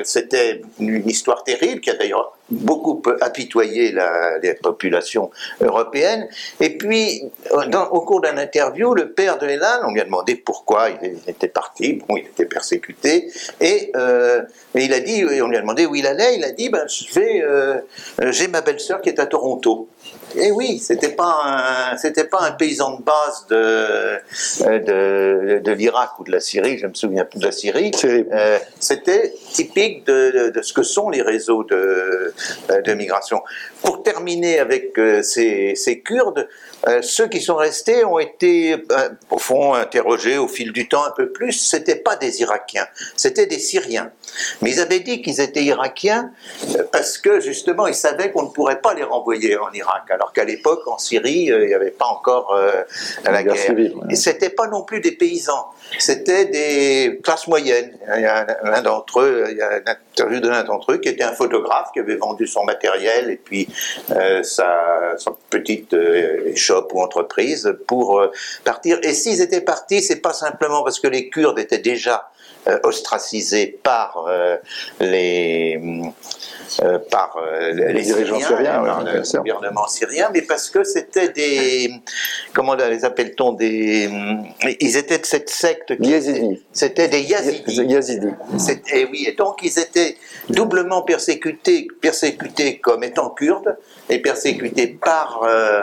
c'était 0.03 0.61
une 0.79 1.07
histoire 1.07 1.43
terrible 1.43 1.81
qui 1.81 1.89
a 1.91 1.95
d'ailleurs 1.95 2.35
beaucoup 2.49 3.01
apitoyé 3.21 3.91
la, 3.91 4.37
les 4.37 4.53
populations 4.53 5.31
européennes. 5.61 6.27
Et 6.59 6.77
puis, 6.77 7.23
dans, 7.69 7.87
au 7.87 8.01
cours 8.01 8.21
d'un 8.21 8.37
interview, 8.37 8.93
le 8.93 9.11
père 9.11 9.37
de 9.37 9.47
Elan, 9.47 9.81
on 9.87 9.91
lui 9.91 10.01
a 10.01 10.05
demandé 10.05 10.35
pourquoi 10.35 10.89
il 11.01 11.17
était 11.27 11.47
parti. 11.47 11.93
Bon, 12.07 12.17
il 12.17 12.25
était 12.25 12.45
persécuté. 12.45 13.31
Et, 13.59 13.91
euh, 13.95 14.43
il 14.75 14.93
a 14.93 14.99
dit, 14.99 15.23
on 15.41 15.47
lui 15.47 15.57
a 15.57 15.61
demandé 15.61 15.85
où 15.85 15.95
il 15.95 16.05
allait. 16.05 16.35
Il 16.35 16.43
a 16.43 16.51
dit, 16.51 16.69
ben, 16.69 16.85
je 16.87 17.19
vais, 17.19 17.41
euh, 17.41 17.79
j'ai 18.29 18.47
ma 18.47 18.61
belle-sœur 18.61 19.01
qui 19.01 19.09
est 19.09 19.19
à 19.19 19.25
Toronto. 19.25 19.89
Et 20.35 20.51
oui, 20.51 20.79
c'était 20.79 21.15
pas 21.15 21.91
un, 21.93 21.97
c'était 21.97 22.25
pas 22.25 22.41
un 22.41 22.51
paysan 22.51 22.97
de 22.97 23.03
base 23.03 23.45
de 23.49 24.17
de, 24.65 25.59
de 25.59 25.71
l'Irak 25.71 26.19
ou 26.19 26.23
de 26.23 26.31
la 26.31 26.39
Syrie. 26.39 26.77
Je 26.77 26.87
me 26.87 26.93
souviens 26.93 27.25
plus 27.25 27.39
de 27.39 27.45
la 27.45 27.51
Syrie. 27.51 27.91
Euh, 28.03 28.59
c'était 28.79 29.33
typique 29.53 30.05
de, 30.05 30.49
de, 30.49 30.61
ce 30.61 30.73
que 30.73 30.83
sont 30.83 31.09
les 31.09 31.21
réseaux 31.21 31.63
de, 31.63 32.33
de 32.83 32.93
migration. 32.93 33.41
Pour 33.81 34.03
terminer 34.03 34.59
avec 34.59 34.97
euh, 34.97 35.21
ces, 35.21 35.75
ces 35.75 36.01
Kurdes, 36.01 36.47
euh, 36.87 37.01
ceux 37.01 37.27
qui 37.27 37.41
sont 37.41 37.55
restés 37.55 38.05
ont 38.05 38.19
été, 38.19 38.73
euh, 38.73 39.09
au 39.31 39.37
fond, 39.37 39.73
interrogés 39.73 40.37
au 40.37 40.47
fil 40.47 40.71
du 40.71 40.87
temps 40.87 41.03
un 41.05 41.11
peu 41.11 41.29
plus. 41.31 41.53
C'était 41.53 41.95
pas 41.95 42.15
des 42.15 42.41
Irakiens, 42.41 42.87
c'était 43.15 43.47
des 43.47 43.59
Syriens. 43.59 44.11
Mais 44.61 44.71
ils 44.71 44.79
avaient 44.79 44.99
dit 44.99 45.21
qu'ils 45.21 45.41
étaient 45.41 45.63
Irakiens 45.63 46.31
euh, 46.75 46.83
parce 46.91 47.17
que 47.17 47.39
justement, 47.39 47.87
ils 47.87 47.95
savaient 47.95 48.31
qu'on 48.31 48.43
ne 48.43 48.49
pourrait 48.49 48.81
pas 48.81 48.93
les 48.93 49.03
renvoyer 49.03 49.57
en 49.57 49.71
Irak. 49.73 50.03
Alors 50.09 50.31
qu'à 50.33 50.43
l'époque, 50.43 50.81
en 50.87 50.97
Syrie, 50.97 51.45
il 51.45 51.65
n'y 51.67 51.73
avait 51.73 51.91
pas 51.91 52.05
encore 52.05 52.55
la 53.23 53.43
guerre. 53.43 53.55
Civile, 53.57 53.95
ouais. 53.95 54.07
Et 54.13 54.15
c'était 54.15 54.49
pas 54.49 54.67
non 54.67 54.83
plus 54.83 54.99
des 54.99 55.13
paysans. 55.13 55.67
C'était 55.97 56.45
des 56.45 57.19
classes 57.23 57.47
moyennes. 57.47 57.97
L'un 58.07 58.81
d'entre 58.81 59.21
eux, 59.21 59.47
il 59.49 59.57
y 59.57 59.61
a 59.61 59.79
une 60.17 60.23
interview 60.23 60.39
de 60.39 60.49
l'un 60.49 60.63
d'entre 60.63 60.93
eux 60.93 60.97
qui 60.97 61.09
était 61.09 61.23
un 61.23 61.33
photographe 61.33 61.89
qui 61.93 61.99
avait 61.99 62.15
vendu 62.15 62.47
son 62.47 62.63
matériel 62.63 63.29
et 63.29 63.37
puis 63.37 63.67
euh, 64.11 64.43
sa, 64.43 65.15
sa, 65.17 65.31
petite 65.49 65.93
euh, 65.93 66.55
shop 66.55 66.87
ou 66.93 67.01
entreprise 67.01 67.75
pour 67.87 68.19
euh, 68.19 68.31
partir. 68.63 68.97
Et 69.03 69.13
s'ils 69.13 69.41
étaient 69.41 69.61
partis, 69.61 70.01
c'est 70.01 70.21
pas 70.21 70.33
simplement 70.33 70.83
parce 70.83 70.99
que 70.99 71.07
les 71.07 71.29
Kurdes 71.29 71.59
étaient 71.59 71.79
déjà 71.79 72.15
euh, 72.15 72.34
ostracisés 72.83 73.79
par 73.83 74.25
euh, 74.27 74.57
les 74.99 75.79
euh, 76.81 76.99
par 77.11 77.37
les, 77.73 77.93
les, 77.93 78.01
dirigeants 78.01 78.39
syriens, 78.39 78.83
par 78.83 79.03
le 79.03 79.37
gouvernement 79.37 79.87
syrien, 79.87 80.29
mais 80.33 80.41
parce 80.41 80.69
que 80.69 80.83
c'était 80.83 81.29
des 81.29 81.91
comment 82.53 82.73
les 82.75 83.05
appelle-t-on 83.05 83.53
des 83.53 84.09
ils 84.79 84.97
étaient 84.97 85.19
de 85.19 85.25
cette 85.25 85.49
secte 85.49 85.93
Yazidi. 85.99 86.61
C'était 86.73 87.07
des 87.07 87.21
Yazidis. 87.21 87.83
Yazidi. 87.83 88.27
Et 88.91 89.05
oui, 89.05 89.25
et 89.27 89.33
donc 89.33 89.59
ils 89.61 89.77
étaient 89.79 90.17
doublement 90.49 91.03
persécutés 91.03 91.87
persécutés 92.01 92.79
comme 92.79 93.03
étant 93.03 93.29
kurdes 93.29 93.77
et 94.09 94.19
persécutés 94.19 94.87
par 94.87 95.43
euh, 95.43 95.81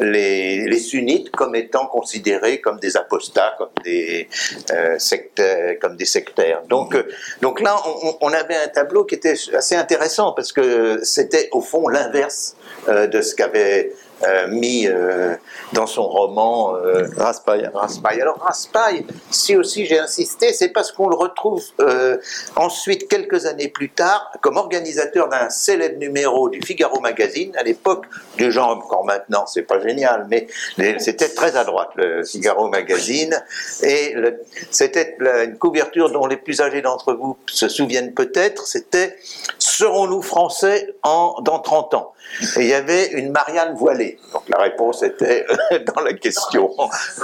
les, 0.00 0.66
les, 0.66 0.78
sunnites 0.78 1.30
comme 1.30 1.54
étant 1.54 1.86
considérés 1.86 2.60
comme 2.60 2.78
des 2.78 2.96
apostats, 2.96 3.54
comme 3.58 3.70
des 3.84 4.28
euh, 4.72 4.98
sectaires, 4.98 5.78
comme 5.80 5.96
des 5.96 6.04
sectaires. 6.24 6.62
Donc, 6.68 6.94
euh, 6.94 7.04
donc 7.42 7.60
là, 7.60 7.76
on, 7.86 8.16
on, 8.20 8.32
avait 8.32 8.56
un 8.56 8.68
tableau 8.68 9.04
qui 9.04 9.14
était 9.14 9.34
assez 9.54 9.76
intéressant 9.76 10.32
parce 10.32 10.52
que 10.52 11.00
c'était 11.02 11.48
au 11.52 11.60
fond 11.60 11.88
l'inverse 11.88 12.56
de 12.88 13.20
ce 13.22 13.34
qu'avait 13.34 13.90
euh, 13.90 14.03
mis 14.48 14.86
euh, 14.86 15.34
dans 15.72 15.86
son 15.86 16.06
roman 16.06 16.76
euh, 16.76 17.08
Raspail. 17.16 17.70
Raspail. 17.74 18.20
Alors 18.20 18.38
Raspail, 18.38 19.04
si 19.30 19.56
aussi 19.56 19.86
j'ai 19.86 19.98
insisté, 19.98 20.52
c'est 20.52 20.68
parce 20.68 20.92
qu'on 20.92 21.08
le 21.08 21.16
retrouve 21.16 21.62
euh, 21.80 22.18
ensuite 22.56 23.08
quelques 23.08 23.46
années 23.46 23.68
plus 23.68 23.90
tard 23.90 24.30
comme 24.40 24.56
organisateur 24.56 25.28
d'un 25.28 25.50
célèbre 25.50 25.98
numéro 25.98 26.48
du 26.48 26.60
Figaro 26.62 27.00
Magazine. 27.00 27.52
À 27.56 27.62
l'époque, 27.62 28.06
du 28.36 28.50
genre 28.52 28.70
encore 28.70 29.04
maintenant, 29.04 29.46
c'est 29.46 29.62
pas 29.62 29.80
génial, 29.80 30.26
mais 30.30 30.46
c'était 30.98 31.28
très 31.28 31.56
à 31.56 31.64
droite 31.64 31.90
le 31.96 32.24
Figaro 32.24 32.68
Magazine 32.68 33.42
et 33.82 34.14
c'était 34.70 35.16
une 35.44 35.58
couverture 35.58 36.10
dont 36.10 36.26
les 36.26 36.36
plus 36.36 36.60
âgés 36.60 36.82
d'entre 36.82 37.14
vous 37.14 37.36
se 37.46 37.68
souviennent 37.68 38.14
peut-être. 38.14 38.66
C'était 38.66 39.16
serons-nous 39.58 40.22
français 40.22 40.94
en 41.02 41.40
dans 41.42 41.58
30 41.58 41.94
ans? 41.94 42.13
Et 42.56 42.60
il 42.60 42.66
y 42.66 42.74
avait 42.74 43.12
une 43.12 43.30
Marianne 43.30 43.74
voilée. 43.74 44.18
Donc 44.32 44.42
la 44.48 44.58
réponse 44.58 45.02
était 45.02 45.46
dans 45.94 46.02
la 46.02 46.12
question. 46.12 46.70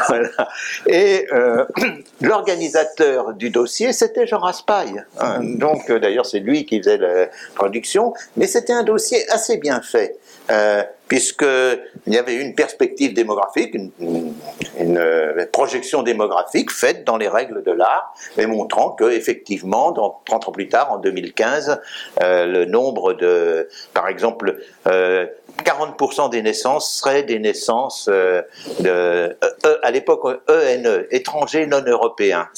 Voilà. 0.09 0.49
Et 0.87 1.27
euh, 1.33 1.65
l'organisateur 2.21 3.35
du 3.35 3.51
dossier, 3.51 3.93
c'était 3.93 4.27
Jean 4.27 4.39
Raspail. 4.39 5.05
Hein. 5.19 5.41
Donc 5.43 5.91
d'ailleurs, 5.91 6.27
c'est 6.27 6.41
lui 6.41 6.65
qui 6.65 6.79
faisait 6.79 6.97
la 6.97 7.29
production, 7.55 8.15
mais 8.37 8.47
c'était 8.47 8.73
un 8.73 8.83
dossier 8.83 9.29
assez 9.31 9.57
bien 9.57 9.81
fait. 9.83 10.17
Euh, 10.51 10.83
puisqu'il 11.09 12.13
y 12.13 12.19
avait 12.19 12.37
une 12.37 12.55
perspective 12.55 13.15
démographique, 13.15 13.75
une, 13.75 13.91
une, 13.99 14.35
une, 14.79 15.47
projection 15.53 16.05
démographique 16.05 16.71
faite 16.71 17.05
dans 17.05 17.17
les 17.17 17.27
règles 17.27 17.65
de 17.65 17.73
l'art, 17.73 18.15
mais 18.37 18.47
montrant 18.47 18.91
que 18.91 19.11
effectivement, 19.11 19.91
dans, 19.91 20.21
30 20.25 20.49
ans 20.49 20.53
plus 20.53 20.69
tard, 20.69 20.93
en 20.93 20.99
2015, 20.99 21.81
euh, 22.23 22.47
le 22.47 22.65
nombre 22.65 23.13
de, 23.15 23.69
par 23.93 24.07
exemple, 24.07 24.61
euh, 24.87 25.27
40% 25.65 26.31
des 26.31 26.43
naissances 26.43 26.99
seraient 26.99 27.23
des 27.23 27.39
naissances 27.39 28.09
euh, 28.11 28.43
de, 28.81 28.89
euh, 28.89 29.35
à 29.83 29.91
l'époque 29.91 30.25
ENE, 30.49 31.07
étrangers 31.11 31.67
non 31.67 31.83
européens. 31.87 32.49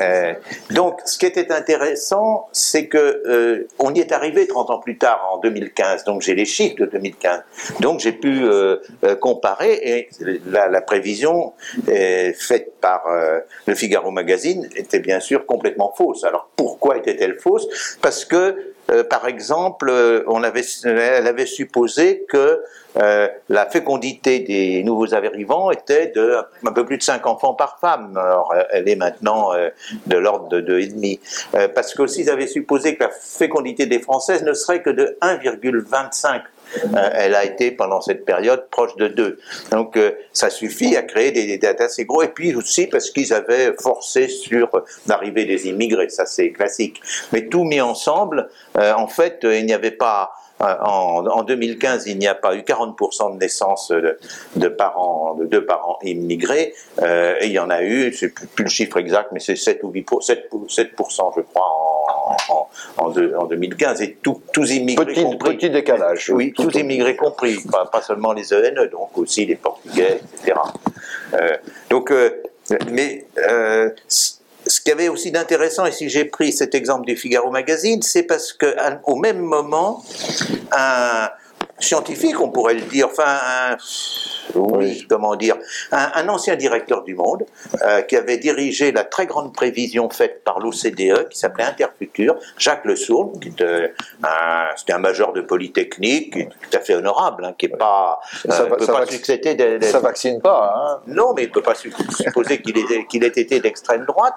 Euh, 0.00 0.34
donc, 0.70 1.00
ce 1.04 1.18
qui 1.18 1.26
était 1.26 1.52
intéressant, 1.52 2.48
c'est 2.52 2.86
que 2.86 2.98
euh, 2.98 3.68
on 3.78 3.94
y 3.94 4.00
est 4.00 4.12
arrivé 4.12 4.46
30 4.46 4.70
ans 4.70 4.78
plus 4.78 4.98
tard, 4.98 5.28
en 5.32 5.38
2015. 5.38 6.04
Donc, 6.04 6.22
j'ai 6.22 6.34
les 6.34 6.44
chiffres 6.44 6.76
de 6.76 6.86
2015. 6.86 7.42
Donc, 7.80 8.00
j'ai 8.00 8.12
pu 8.12 8.44
comparer 9.20 9.72
et 9.82 10.08
la 10.46 10.80
prévision 10.80 11.52
faite 11.86 12.72
par 12.80 13.04
le 13.66 13.74
Figaro 13.74 14.10
Magazine 14.10 14.68
était 14.76 15.00
bien 15.00 15.20
sûr 15.20 15.46
complètement 15.46 15.92
fausse. 15.96 16.24
Alors, 16.24 16.50
pourquoi 16.56 16.96
était-elle 16.96 17.38
fausse? 17.38 17.66
Parce 18.00 18.24
que 18.24 18.74
euh, 18.90 19.04
par 19.04 19.26
exemple, 19.26 19.88
euh, 19.88 20.22
on 20.26 20.42
avait, 20.42 20.64
elle 20.84 21.26
avait 21.26 21.46
supposé 21.46 22.24
que 22.28 22.62
euh, 22.96 23.28
la 23.48 23.66
fécondité 23.66 24.40
des 24.40 24.82
nouveaux 24.82 25.14
arrivants 25.14 25.70
était 25.70 26.08
de 26.08 26.36
un 26.66 26.72
peu 26.72 26.84
plus 26.84 26.98
de 26.98 27.02
5 27.02 27.24
enfants 27.26 27.54
par 27.54 27.78
femme. 27.80 28.16
Alors, 28.16 28.52
elle 28.70 28.88
est 28.88 28.96
maintenant 28.96 29.52
de 30.06 30.16
l'ordre 30.16 30.48
de 30.48 30.60
2,5. 30.60 31.20
Euh, 31.54 31.68
parce 31.68 31.94
qu'aussi, 31.94 32.22
ils 32.22 32.30
avaient 32.30 32.46
supposé 32.46 32.96
que 32.96 33.04
la 33.04 33.10
fécondité 33.10 33.86
des 33.86 34.00
Françaises 34.00 34.42
ne 34.42 34.54
serait 34.54 34.82
que 34.82 34.90
de 34.90 35.16
1,25 35.22 36.34
euh, 36.34 36.38
elle 37.14 37.34
a 37.34 37.44
été 37.44 37.70
pendant 37.70 38.00
cette 38.00 38.24
période 38.24 38.66
proche 38.70 38.96
de 38.96 39.08
2. 39.08 39.38
Donc 39.70 39.96
euh, 39.96 40.12
ça 40.32 40.50
suffit 40.50 40.96
à 40.96 41.02
créer 41.02 41.32
des, 41.32 41.58
dates 41.58 41.80
assez 41.80 42.04
gros. 42.04 42.22
Et 42.22 42.28
puis 42.28 42.54
aussi 42.54 42.86
parce 42.86 43.10
qu'ils 43.10 43.32
avaient 43.32 43.74
forcé 43.80 44.28
sur 44.28 44.68
l'arrivée 45.06 45.44
des 45.44 45.68
immigrés, 45.68 46.08
ça 46.08 46.26
c'est 46.26 46.50
classique. 46.50 47.00
Mais 47.32 47.46
tout 47.46 47.64
mis 47.64 47.80
ensemble, 47.80 48.48
euh, 48.78 48.92
en 48.94 49.06
fait, 49.06 49.40
il 49.42 49.66
n'y 49.66 49.74
avait 49.74 49.90
pas 49.90 50.32
en, 50.60 51.26
en, 51.26 51.42
2015, 51.42 52.06
il 52.06 52.18
n'y 52.18 52.28
a 52.28 52.34
pas 52.34 52.54
eu 52.54 52.60
40% 52.60 53.34
de 53.34 53.38
naissances 53.38 53.90
de, 53.90 54.68
parents, 54.68 55.34
de 55.34 55.46
deux 55.46 55.64
parents 55.64 55.98
immigrés, 56.02 56.74
euh, 57.00 57.36
et 57.40 57.46
il 57.46 57.52
y 57.52 57.58
en 57.58 57.70
a 57.70 57.82
eu, 57.82 58.12
sais 58.12 58.28
plus, 58.28 58.46
plus 58.46 58.64
le 58.64 58.70
chiffre 58.70 58.98
exact, 58.98 59.30
mais 59.32 59.40
c'est 59.40 59.56
7 59.56 59.82
ou 59.84 59.90
8 59.90 60.08
7, 60.20 60.50
7% 60.68 61.32
je 61.36 61.40
crois 61.40 61.64
en, 61.64 62.09
en, 62.48 62.68
en, 62.96 63.10
de, 63.10 63.34
en 63.34 63.46
2015, 63.46 64.02
et 64.02 64.18
tout, 64.22 64.42
tous 64.52 64.70
immigrés 64.70 65.06
petit, 65.06 65.22
compris. 65.22 65.56
Petit 65.56 65.70
décalage. 65.70 66.30
Oui, 66.30 66.52
tous 66.52 66.74
immigrés 66.74 67.16
compris, 67.16 67.58
pas, 67.70 67.86
pas, 67.86 68.02
seulement 68.02 68.32
les 68.32 68.52
ENE, 68.52 68.88
donc 68.90 69.16
aussi 69.16 69.46
les 69.46 69.56
Portugais, 69.56 70.20
etc. 70.34 70.58
Euh, 71.34 71.56
donc, 71.88 72.10
euh, 72.10 72.42
mais 72.90 73.26
euh, 73.38 73.90
ce 74.08 74.80
qu'il 74.80 74.90
y 74.90 74.92
avait 74.92 75.08
aussi 75.08 75.30
d'intéressant, 75.30 75.86
et 75.86 75.92
si 75.92 76.08
j'ai 76.08 76.24
pris 76.24 76.52
cet 76.52 76.74
exemple 76.74 77.06
du 77.06 77.16
Figaro 77.16 77.50
Magazine, 77.50 78.02
c'est 78.02 78.22
parce 78.22 78.52
qu'au 78.52 79.16
même 79.16 79.40
moment, 79.40 80.04
un 80.72 81.28
scientifique, 81.78 82.40
on 82.40 82.50
pourrait 82.50 82.74
le 82.74 82.82
dire, 82.82 83.08
enfin, 83.10 83.24
un, 83.24 83.76
oui, 84.54 85.06
comment 85.08 85.36
dire, 85.36 85.56
un, 85.92 86.28
ancien 86.28 86.56
directeur 86.56 87.02
du 87.02 87.14
Monde 87.14 87.44
euh, 87.82 88.02
qui 88.02 88.16
avait 88.16 88.38
dirigé 88.38 88.92
la 88.92 89.04
très 89.04 89.26
grande 89.26 89.54
prévision 89.54 90.08
faite 90.10 90.42
par 90.44 90.60
l'OCDE 90.60 91.28
qui 91.28 91.38
s'appelait 91.38 91.64
Interfutur, 91.64 92.36
Jacques 92.58 92.84
Le 92.84 92.96
Sourd, 92.96 93.32
qui 93.40 93.48
était 93.48 93.92
un, 94.22 94.98
major 94.98 95.32
de 95.32 95.40
Polytechnique, 95.40 96.32
qui 96.32 96.40
est 96.40 96.48
tout 96.48 96.76
à 96.76 96.80
fait 96.80 96.94
honorable, 96.94 97.44
hein, 97.44 97.54
qui 97.56 97.66
est 97.66 97.76
pas, 97.76 98.20
ça, 98.46 98.62
euh, 98.62 98.76
peut 98.76 98.86
pas 98.86 99.06
succéder 99.06 99.78
Ça 99.82 100.00
vaccine 100.00 100.40
pas. 100.40 100.74
Hein. 100.76 101.00
Non, 101.06 101.32
mais 101.34 101.44
il 101.44 101.50
peut 101.50 101.62
pas 101.62 101.74
supposer 101.74 102.60
qu'il 102.60 102.76
ait, 103.24 103.26
été 103.28 103.60
d'extrême 103.60 104.04
droite. 104.04 104.36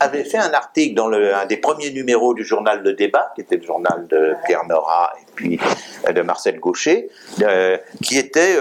avait 0.00 0.24
fait 0.24 0.38
un 0.38 0.52
article 0.52 0.94
dans 0.94 1.08
le, 1.08 1.34
un 1.34 1.46
des 1.46 1.56
premiers 1.56 1.90
numéros 1.90 2.34
du 2.34 2.44
journal 2.44 2.82
Le 2.82 2.92
Débat, 2.92 3.32
qui 3.34 3.40
était 3.40 3.56
le 3.56 3.62
journal 3.62 4.06
de 4.08 4.34
Pierre 4.46 4.64
Nora 4.68 5.12
et 5.20 5.23
puis 5.34 5.58
euh, 6.08 6.12
de 6.12 6.22
Marcel 6.22 6.58
Gaucher, 6.60 7.08
qui 8.02 8.18
était 8.18 8.56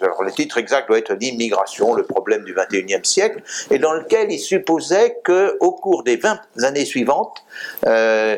alors 0.00 0.22
le 0.22 0.30
titre 0.30 0.58
exact 0.58 0.88
doit 0.88 0.98
être 0.98 1.14
l'immigration, 1.14 1.94
le 1.94 2.04
problème 2.04 2.44
du 2.44 2.54
21e 2.54 3.04
siècle, 3.04 3.42
et 3.70 3.78
dans 3.78 3.92
lequel 3.92 4.30
il 4.30 4.38
supposait 4.38 5.18
qu'au 5.24 5.72
cours 5.72 6.02
des 6.02 6.16
20 6.16 6.38
années 6.62 6.84
suivantes, 6.84 7.44
euh, 7.86 8.36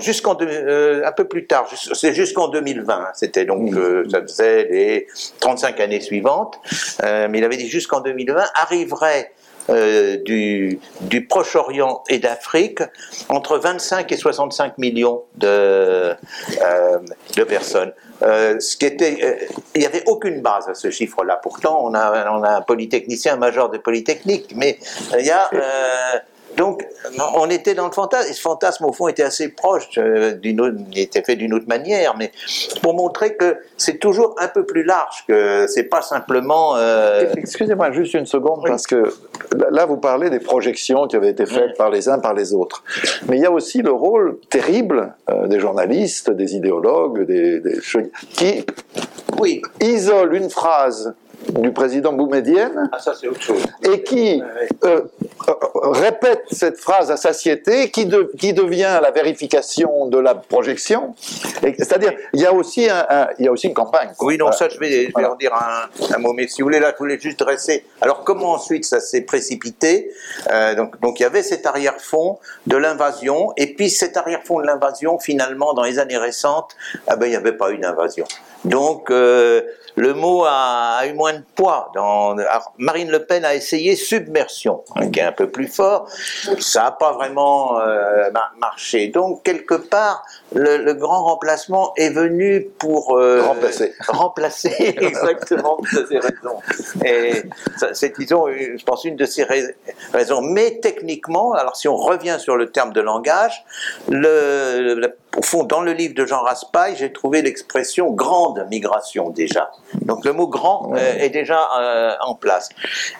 jusqu'en 0.00 0.36
euh, 0.40 1.02
un 1.04 1.12
peu 1.12 1.24
plus 1.24 1.46
tard, 1.46 1.68
c'est 1.92 2.14
jusqu'en 2.14 2.48
2020, 2.48 2.94
hein, 2.94 3.08
c'était 3.14 3.44
donc 3.44 3.74
euh, 3.74 4.04
ça 4.10 4.22
faisait 4.22 4.64
les 4.64 5.06
35 5.40 5.80
années 5.80 6.00
suivantes, 6.00 6.58
euh, 7.02 7.28
mais 7.30 7.38
il 7.38 7.44
avait 7.44 7.56
dit 7.56 7.68
jusqu'en 7.68 8.00
2020 8.00 8.44
arriverait 8.54 9.32
euh, 9.70 10.16
du, 10.18 10.78
Proche-Orient 11.28 12.02
et 12.08 12.18
d'Afrique 12.18 12.80
entre 13.28 13.58
25 13.58 14.12
et 14.12 14.16
65 14.16 14.78
millions 14.78 15.22
de, 15.36 15.46
euh, 15.46 16.14
personnes. 17.48 17.92
Euh, 18.22 18.60
ce 18.60 18.76
qui 18.76 18.86
était, 18.86 19.48
il 19.74 19.80
n'y 19.80 19.86
avait 19.86 20.02
aucune 20.06 20.42
base 20.42 20.68
à 20.68 20.74
ce 20.74 20.90
chiffre-là. 20.90 21.40
Pourtant, 21.42 21.80
on 21.82 21.94
a, 21.94 22.30
on 22.30 22.42
a 22.42 22.56
un 22.56 22.60
polytechnicien, 22.60 23.34
un 23.34 23.38
major 23.38 23.70
de 23.70 23.78
polytechnique, 23.78 24.52
mais 24.54 24.78
il 25.18 25.26
y 25.26 25.30
a 25.30 25.50
donc, 26.56 26.86
on 27.36 27.50
était 27.50 27.74
dans 27.74 27.86
le 27.86 27.92
fantasme, 27.92 28.30
et 28.30 28.32
ce 28.32 28.40
fantasme, 28.40 28.84
au 28.84 28.92
fond, 28.92 29.08
était 29.08 29.22
assez 29.22 29.48
proche, 29.48 29.88
euh, 29.98 30.34
autre, 30.60 30.76
il 30.92 30.98
était 30.98 31.22
fait 31.22 31.36
d'une 31.36 31.54
autre 31.54 31.68
manière, 31.68 32.16
mais 32.16 32.32
pour 32.82 32.94
montrer 32.94 33.36
que 33.36 33.58
c'est 33.76 33.98
toujours 33.98 34.34
un 34.38 34.48
peu 34.48 34.64
plus 34.64 34.84
large, 34.84 35.24
que 35.26 35.66
c'est 35.68 35.84
pas 35.84 36.02
simplement... 36.02 36.76
Euh, 36.76 37.26
Excusez-moi 37.36 37.92
juste 37.92 38.14
une 38.14 38.26
seconde, 38.26 38.62
parce 38.66 38.86
que 38.86 39.12
là, 39.70 39.86
vous 39.86 39.96
parlez 39.96 40.30
des 40.30 40.40
projections 40.40 41.06
qui 41.06 41.16
avaient 41.16 41.30
été 41.30 41.46
faites 41.46 41.76
par 41.76 41.90
les 41.90 42.08
uns, 42.08 42.18
par 42.18 42.34
les 42.34 42.54
autres. 42.54 42.84
Mais 43.28 43.36
il 43.36 43.42
y 43.42 43.46
a 43.46 43.52
aussi 43.52 43.82
le 43.82 43.92
rôle 43.92 44.38
terrible 44.50 45.14
euh, 45.28 45.46
des 45.46 45.60
journalistes, 45.60 46.30
des 46.30 46.54
idéologues, 46.54 47.26
des, 47.26 47.60
des 47.60 47.80
qui 48.30 48.64
oui. 49.38 49.62
isolent 49.80 50.34
une 50.34 50.50
phrase 50.50 51.14
du 51.52 51.72
président 51.72 52.12
Boumedienne, 52.12 52.90
ah, 52.92 52.98
et 53.82 54.02
qui 54.02 54.42
euh, 54.84 55.02
euh, 55.48 55.52
répète 55.82 56.42
cette 56.50 56.78
phrase 56.78 57.10
à 57.10 57.16
satiété, 57.16 57.90
qui, 57.90 58.08
qui 58.38 58.52
devient 58.52 58.98
la 59.02 59.10
vérification 59.10 60.06
de 60.06 60.18
la 60.18 60.34
projection. 60.34 61.14
C'est-à-dire, 61.60 62.12
il 62.32 62.40
y 62.40 62.46
a 62.46 62.52
aussi 62.52 62.88
un, 62.88 63.28
il 63.38 63.44
y 63.44 63.48
a 63.48 63.52
aussi 63.52 63.68
une 63.68 63.74
campagne. 63.74 64.10
Oui, 64.20 64.38
non, 64.38 64.52
ça, 64.52 64.68
je 64.68 64.78
vais, 64.78 65.06
je 65.16 65.24
en 65.24 65.34
dire 65.36 65.52
un, 65.54 66.18
mot. 66.18 66.32
Mais 66.32 66.46
si 66.48 66.62
vous 66.62 66.66
voulez, 66.66 66.80
là, 66.80 66.92
je 66.92 66.98
voulais 66.98 67.18
juste 67.18 67.38
dresser. 67.38 67.84
Alors, 68.00 68.24
comment 68.24 68.52
ensuite 68.52 68.84
ça 68.84 69.00
s'est 69.00 69.22
précipité? 69.22 70.10
Euh, 70.50 70.74
donc, 70.74 71.00
donc, 71.00 71.20
il 71.20 71.24
y 71.24 71.26
avait 71.26 71.42
cet 71.42 71.66
arrière-fond 71.66 72.38
de 72.66 72.76
l'invasion, 72.76 73.52
et 73.56 73.74
puis 73.74 73.90
cet 73.90 74.16
arrière-fond 74.16 74.60
de 74.60 74.66
l'invasion, 74.66 75.18
finalement, 75.18 75.74
dans 75.74 75.82
les 75.82 75.98
années 75.98 76.18
récentes, 76.18 76.76
ah 77.06 77.16
ben, 77.16 77.26
il 77.26 77.30
n'y 77.30 77.36
avait 77.36 77.52
pas 77.52 77.70
eu 77.70 77.78
d'invasion. 77.78 78.26
Donc, 78.64 79.10
euh, 79.10 79.62
le 79.96 80.12
mot 80.14 80.44
a, 80.44 81.02
eu 81.06 81.12
moins 81.12 81.34
de 81.34 81.44
poids. 81.54 81.90
Dans, 81.94 82.36
Marine 82.78 83.10
Le 83.10 83.24
Pen 83.24 83.44
a 83.44 83.54
essayé 83.54 83.96
submersion, 83.96 84.82
hein, 84.96 85.10
qui 85.10 85.20
est 85.20 85.24
un 85.24 85.32
peu 85.32 85.50
plus 85.50 85.68
fort. 85.68 86.08
Ça 86.58 86.84
n'a 86.84 86.90
pas 86.90 87.12
vraiment 87.12 87.80
euh, 87.80 88.30
marché. 88.58 89.08
Donc, 89.08 89.42
quelque 89.44 89.74
part, 89.74 90.24
le, 90.54 90.92
grand 90.94 91.24
remplacement 91.24 91.92
est 91.96 92.10
venu 92.10 92.68
pour 92.78 93.16
euh, 93.16 93.42
remplacer. 93.42 93.92
Remplacer, 94.08 94.74
exactement, 95.00 95.78
vous 95.80 95.98
avez 95.98 96.18
raison. 96.18 96.60
Et 97.04 97.42
c'est, 97.92 98.18
disons, 98.18 98.46
je 98.48 98.84
pense, 98.84 99.04
une 99.04 99.16
de 99.16 99.26
ces 99.26 99.44
raisons. 100.12 100.40
Mais 100.42 100.78
techniquement, 100.80 101.52
alors 101.52 101.76
si 101.76 101.88
on 101.88 101.96
revient 101.96 102.36
sur 102.38 102.56
le 102.56 102.70
terme 102.70 102.92
de 102.92 103.00
langage, 103.00 103.64
le, 104.08 105.14
au 105.36 105.42
fond, 105.42 105.64
dans 105.64 105.80
le 105.80 105.92
livre 105.92 106.14
de 106.14 106.26
Jean 106.26 106.42
Raspail, 106.42 106.94
j'ai 106.96 107.12
trouvé 107.12 107.42
l'expression 107.42 108.10
grande 108.10 108.66
migration 108.70 109.30
déjà. 109.30 109.70
Donc 110.02 110.24
le 110.24 110.32
mot 110.32 110.46
grand 110.46 110.92
euh, 110.94 111.16
est 111.18 111.30
déjà 111.30 111.68
euh, 111.78 112.12
en 112.20 112.34
place. 112.34 112.68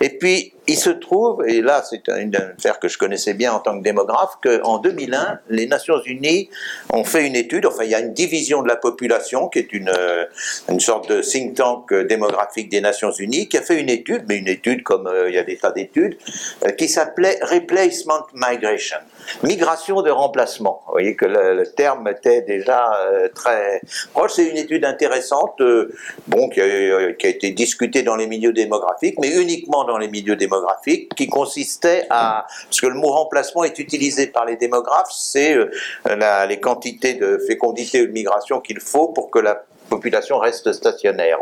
Et 0.01 0.11
puis, 0.11 0.53
il 0.67 0.77
se 0.77 0.91
trouve, 0.91 1.47
et 1.47 1.61
là 1.61 1.85
c'est 1.89 2.09
une 2.09 2.35
affaire 2.37 2.79
que 2.79 2.89
je 2.89 2.99
connaissais 2.99 3.35
bien 3.35 3.53
en 3.53 3.61
tant 3.61 3.79
que 3.79 3.83
démographe, 3.83 4.39
qu'en 4.43 4.79
2001, 4.79 5.41
les 5.49 5.67
Nations 5.67 6.01
Unies 6.05 6.49
ont 6.93 7.05
fait 7.05 7.27
une 7.27 7.37
étude, 7.37 7.67
enfin 7.67 7.85
il 7.85 7.91
y 7.91 7.95
a 7.95 8.01
une 8.01 8.13
division 8.13 8.63
de 8.63 8.69
la 8.69 8.77
population 8.77 9.49
qui 9.49 9.59
est 9.59 9.73
une, 9.73 9.91
euh, 9.91 10.25
une 10.69 10.81
sorte 10.81 11.09
de 11.09 11.21
think 11.21 11.55
tank 11.57 11.93
démographique 11.93 12.71
des 12.71 12.81
Nations 12.81 13.13
Unies, 13.13 13.49
qui 13.49 13.59
a 13.59 13.63
fait 13.63 13.81
une 13.81 13.91
étude, 13.91 14.25
mais 14.29 14.37
une 14.37 14.49
étude 14.49 14.83
comme 14.83 15.11
il 15.29 15.35
y 15.35 15.39
a 15.39 15.45
des 15.45 15.57
tas 15.57 15.73
d'études, 15.73 16.17
qui 16.79 16.89
s'appelait 16.89 17.39
Replacement 17.43 18.27
Migration 18.35 18.99
migration 19.43 20.03
de 20.03 20.11
remplacement. 20.11 20.83
Vous 20.87 20.93
voyez 20.93 21.17
que 21.17 21.25
le, 21.25 21.65
terme 21.75 22.07
était 22.09 22.43
déjà 22.43 22.93
très 23.35 23.81
proche. 24.13 24.33
C'est 24.35 24.49
une 24.49 24.57
étude 24.57 24.85
intéressante, 24.85 25.61
bon, 26.27 26.49
qui 26.49 26.61
a 26.61 26.65
euh, 26.65 27.13
qui 27.13 27.27
a 27.27 27.31
été 27.31 27.51
discuté 27.51 28.03
dans 28.03 28.17
les 28.17 28.27
milieux 28.27 28.53
démographiques, 28.53 29.17
mais 29.21 29.35
uniquement 29.37 29.85
dans 29.85 29.99
les 29.99 30.09
milieux 30.09 30.37
démographiques, 30.37 30.54
qui 31.17 31.29
consistait 31.29 32.07
à, 32.11 32.47
parce 32.65 32.81
que 32.81 32.87
le 32.87 32.95
mot 32.95 33.09
remplacement 33.09 33.65
est 33.65 33.79
utilisé 33.79 34.27
par 34.27 34.45
les 34.45 34.57
démographes, 34.57 35.11
c'est 35.11 35.57
euh, 35.57 36.47
les 36.47 36.61
quantités 36.61 37.15
de 37.15 37.39
fécondité 37.47 38.03
ou 38.03 38.07
de 38.07 38.13
migration 38.13 38.61
qu'il 38.61 38.81
faut 38.81 39.09
pour 39.09 39.31
que 39.31 39.39
la 39.39 39.65
population 39.97 40.39
reste 40.39 40.73
stationnaire. 40.73 41.39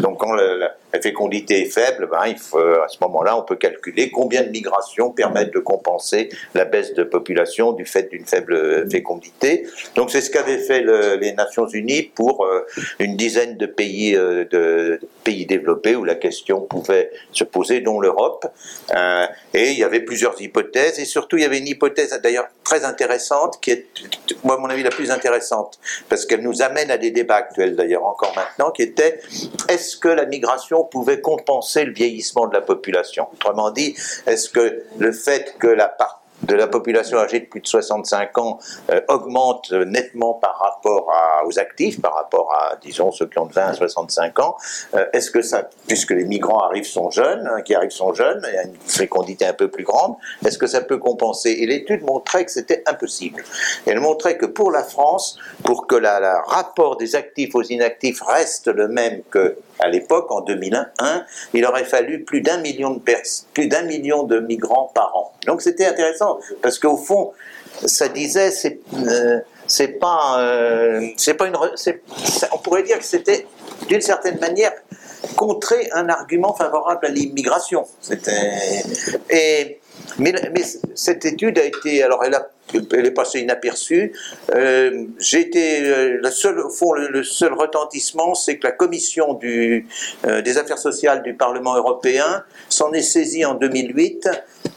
Donc 0.00 0.18
quand 0.20 0.32
la 0.32 1.00
fécondité 1.02 1.62
est 1.62 1.70
faible, 1.70 2.08
ben, 2.10 2.34
faut, 2.36 2.58
à 2.58 2.88
ce 2.88 2.98
moment-là, 3.02 3.36
on 3.36 3.42
peut 3.42 3.56
calculer 3.56 4.10
combien 4.10 4.42
de 4.42 4.50
migrations 4.50 5.10
permettent 5.10 5.54
de 5.54 5.60
compenser 5.60 6.28
la 6.54 6.64
baisse 6.64 6.94
de 6.94 7.04
population 7.04 7.72
du 7.72 7.84
fait 7.84 8.10
d'une 8.10 8.26
faible 8.26 8.88
fécondité. 8.90 9.66
Donc 9.94 10.10
c'est 10.10 10.20
ce 10.20 10.30
qu'avaient 10.30 10.58
fait 10.58 10.82
les 11.16 11.32
Nations 11.32 11.66
Unies 11.66 12.02
pour 12.02 12.44
euh, 12.44 12.66
une 12.98 13.16
dizaine 13.16 13.56
de 13.56 13.66
pays, 13.66 14.14
euh, 14.14 14.44
de, 14.50 15.00
pays 15.24 15.46
développés 15.46 15.96
où 15.96 16.04
la 16.04 16.14
question 16.14 16.60
pouvait 16.60 17.10
se 17.32 17.44
poser, 17.44 17.80
dont 17.80 18.00
l'Europe. 18.00 18.46
Euh, 18.94 19.26
et 19.54 19.70
il 19.70 19.78
y 19.78 19.84
avait 19.84 20.00
plusieurs 20.00 20.40
hypothèses, 20.40 20.98
et 20.98 21.04
surtout 21.04 21.36
il 21.36 21.42
y 21.42 21.46
avait 21.46 21.58
une 21.58 21.68
hypothèse 21.68 22.18
d'ailleurs 22.22 22.48
très 22.64 22.84
intéressante, 22.84 23.60
qui 23.60 23.70
est, 23.70 23.86
moi 24.44 24.56
à 24.56 24.58
mon 24.58 24.68
avis, 24.68 24.82
la 24.82 24.90
plus 24.90 25.10
intéressante, 25.10 25.78
parce 26.08 26.26
qu'elle 26.26 26.42
nous 26.42 26.62
amène 26.62 26.90
à 26.90 26.98
des 26.98 27.10
débats 27.10 27.36
actuels 27.36 27.67
d'ailleurs 27.76 28.04
encore 28.04 28.32
maintenant, 28.36 28.70
qui 28.70 28.82
était 28.82 29.20
est-ce 29.68 29.96
que 29.96 30.08
la 30.08 30.26
migration 30.26 30.84
pouvait 30.84 31.20
compenser 31.20 31.84
le 31.84 31.92
vieillissement 31.92 32.46
de 32.46 32.54
la 32.54 32.60
population? 32.60 33.28
Autrement 33.32 33.70
dit, 33.70 33.96
est-ce 34.26 34.48
que 34.48 34.82
le 34.98 35.12
fait 35.12 35.56
que 35.58 35.66
la 35.66 35.88
part 35.88 36.17
de 36.42 36.54
la 36.54 36.66
population 36.66 37.18
âgée 37.18 37.40
de 37.40 37.46
plus 37.46 37.60
de 37.60 37.66
65 37.66 38.38
ans 38.38 38.58
euh, 38.90 39.00
augmente 39.08 39.72
nettement 39.72 40.34
par 40.34 40.58
rapport 40.58 41.10
aux 41.44 41.58
actifs, 41.58 42.00
par 42.00 42.14
rapport 42.14 42.52
à, 42.52 42.76
disons, 42.76 43.10
ceux 43.10 43.26
qui 43.26 43.38
ont 43.38 43.46
de 43.46 43.52
20 43.52 43.62
à 43.62 43.74
65 43.74 44.38
ans. 44.38 44.56
Euh, 44.94 45.06
est-ce 45.12 45.30
que 45.30 45.42
ça, 45.42 45.68
puisque 45.86 46.10
les 46.10 46.24
migrants 46.24 46.60
arrivent 46.60 46.86
sont 46.86 47.10
jeunes, 47.10 47.48
hein, 47.50 47.62
qui 47.62 47.74
arrivent 47.74 47.90
sont 47.90 48.14
jeunes, 48.14 48.44
et 48.52 48.58
a 48.58 48.64
une 48.64 48.76
fécondité 48.86 49.46
un 49.46 49.52
peu 49.52 49.68
plus 49.68 49.84
grande, 49.84 50.16
est-ce 50.44 50.58
que 50.58 50.66
ça 50.66 50.80
peut 50.80 50.98
compenser? 50.98 51.50
Et 51.50 51.66
l'étude 51.66 52.02
montrait 52.02 52.44
que 52.44 52.50
c'était 52.50 52.82
impossible. 52.86 53.44
Elle 53.86 54.00
montrait 54.00 54.36
que 54.36 54.46
pour 54.46 54.70
la 54.70 54.84
France, 54.84 55.38
pour 55.64 55.86
que 55.86 55.96
le 55.96 56.08
rapport 56.46 56.96
des 56.96 57.14
actifs 57.16 57.54
aux 57.54 57.62
inactifs 57.62 58.22
reste 58.22 58.68
le 58.68 58.88
même 58.88 59.22
que 59.30 59.56
à 59.80 59.88
l'époque, 59.88 60.30
en 60.30 60.40
2001, 60.40 61.24
il 61.54 61.64
aurait 61.64 61.84
fallu 61.84 62.24
plus 62.24 62.40
d'un 62.40 62.58
million 62.58 62.90
de 62.90 63.00
plus 63.54 63.66
d'un 63.66 63.82
million 63.82 64.24
de 64.24 64.40
migrants 64.40 64.90
par 64.94 65.16
an. 65.16 65.32
Donc 65.46 65.62
c'était 65.62 65.86
intéressant 65.86 66.38
parce 66.62 66.78
qu'au 66.78 66.96
fond, 66.96 67.32
ça 67.86 68.08
disait 68.08 68.50
c'est 68.50 68.80
euh, 68.94 69.40
pas 70.00 70.40
euh, 70.40 71.08
c'est 71.16 71.34
pas 71.34 71.46
une 71.46 71.56
on 72.52 72.58
pourrait 72.58 72.82
dire 72.82 72.98
que 72.98 73.04
c'était 73.04 73.46
d'une 73.88 74.00
certaine 74.00 74.38
manière 74.40 74.72
contrer 75.36 75.88
un 75.92 76.08
argument 76.08 76.54
favorable 76.54 77.06
à 77.06 77.08
l'immigration. 77.10 77.84
C'était 78.00 78.82
et 79.30 79.80
mais, 80.18 80.32
mais, 80.54 80.62
cette 80.94 81.24
étude 81.24 81.58
a 81.58 81.64
été 81.64 82.02
alors 82.02 82.24
elle 82.24 82.34
a 82.34 82.48
elle 82.74 83.06
est 83.06 83.10
passée 83.10 83.40
inaperçue. 83.40 84.12
Euh, 84.54 85.04
j'ai 85.18 85.40
été 85.40 85.82
euh, 85.82 86.18
le 86.20 86.30
seul, 86.30 86.58
au 86.60 86.70
fond, 86.70 86.92
le, 86.92 87.22
seul 87.22 87.52
retentissement, 87.52 88.34
c'est 88.34 88.58
que 88.58 88.66
la 88.66 88.72
commission 88.72 89.38
euh, 89.42 90.42
des 90.42 90.58
affaires 90.58 90.78
sociales 90.78 91.22
du 91.22 91.34
Parlement 91.34 91.76
européen 91.76 92.44
s'en 92.68 92.92
est 92.92 93.02
saisie 93.02 93.44
en 93.44 93.54
2008 93.54 94.28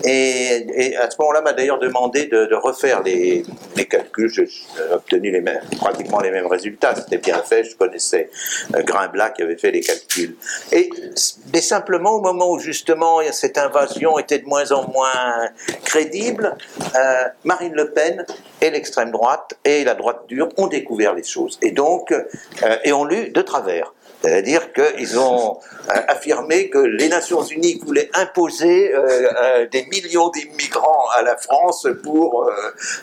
Et, 0.04 0.95
à 0.97 1.10
ce 1.10 1.15
moment-là, 1.19 1.41
m'a 1.41 1.54
d'ailleurs 1.54 1.80
demandé 1.80 2.25
de, 2.25 2.54
refaire 2.56 3.01
les, 3.04 3.43
calculs. 3.89 4.30
J'ai 4.30 4.47
obtenu 4.91 5.43
pratiquement 5.80 6.19
les 6.19 6.32
mêmes 6.32 6.47
résultats. 6.47 6.95
C'était 6.95 7.17
bien 7.17 7.41
fait. 7.43 7.63
Je 7.63 7.75
connaissais 7.75 8.30
euh, 8.75 8.84
Grimblat 8.84 9.32
qui 9.32 9.41
avait 9.41 9.58
fait 9.58 9.71
les 9.71 9.82
calculs. 9.82 10.36
Et 10.71 10.89
mais 11.54 11.62
simplement 11.62 12.12
au 12.12 12.21
moment 12.21 12.51
où 12.51 12.60
justement 12.60 13.19
cette 13.32 13.58
invasion 13.58 14.17
était 14.19 14.39
de 14.39 14.45
moins 14.45 14.71
en 14.71 14.89
moins 14.91 15.49
crédible, 15.84 16.56
Marine 17.43 17.73
Le 17.73 17.80
Pen 17.83 18.25
et 18.61 18.69
l'extrême 18.69 19.11
droite 19.11 19.53
et 19.65 19.83
la 19.83 19.95
droite 19.95 20.23
dure 20.27 20.49
ont 20.57 20.67
découvert 20.67 21.13
les 21.13 21.23
choses 21.23 21.57
et 21.61 21.71
donc 21.71 22.11
euh, 22.11 22.77
et 22.83 22.93
ont 22.93 23.05
lu 23.05 23.29
de 23.29 23.41
travers. 23.41 23.93
C'est-à-dire 24.21 24.71
qu'ils 24.71 25.17
ont 25.17 25.57
euh, 25.89 25.93
affirmé 26.07 26.69
que 26.69 26.77
les 26.77 27.09
Nations 27.09 27.41
Unies 27.43 27.79
voulaient 27.83 28.09
imposer 28.13 28.93
euh, 28.93 29.27
euh, 29.41 29.67
des 29.67 29.85
millions 29.85 30.29
d'immigrants 30.29 31.09
à 31.17 31.23
la 31.23 31.37
France 31.37 31.87
pour. 32.03 32.49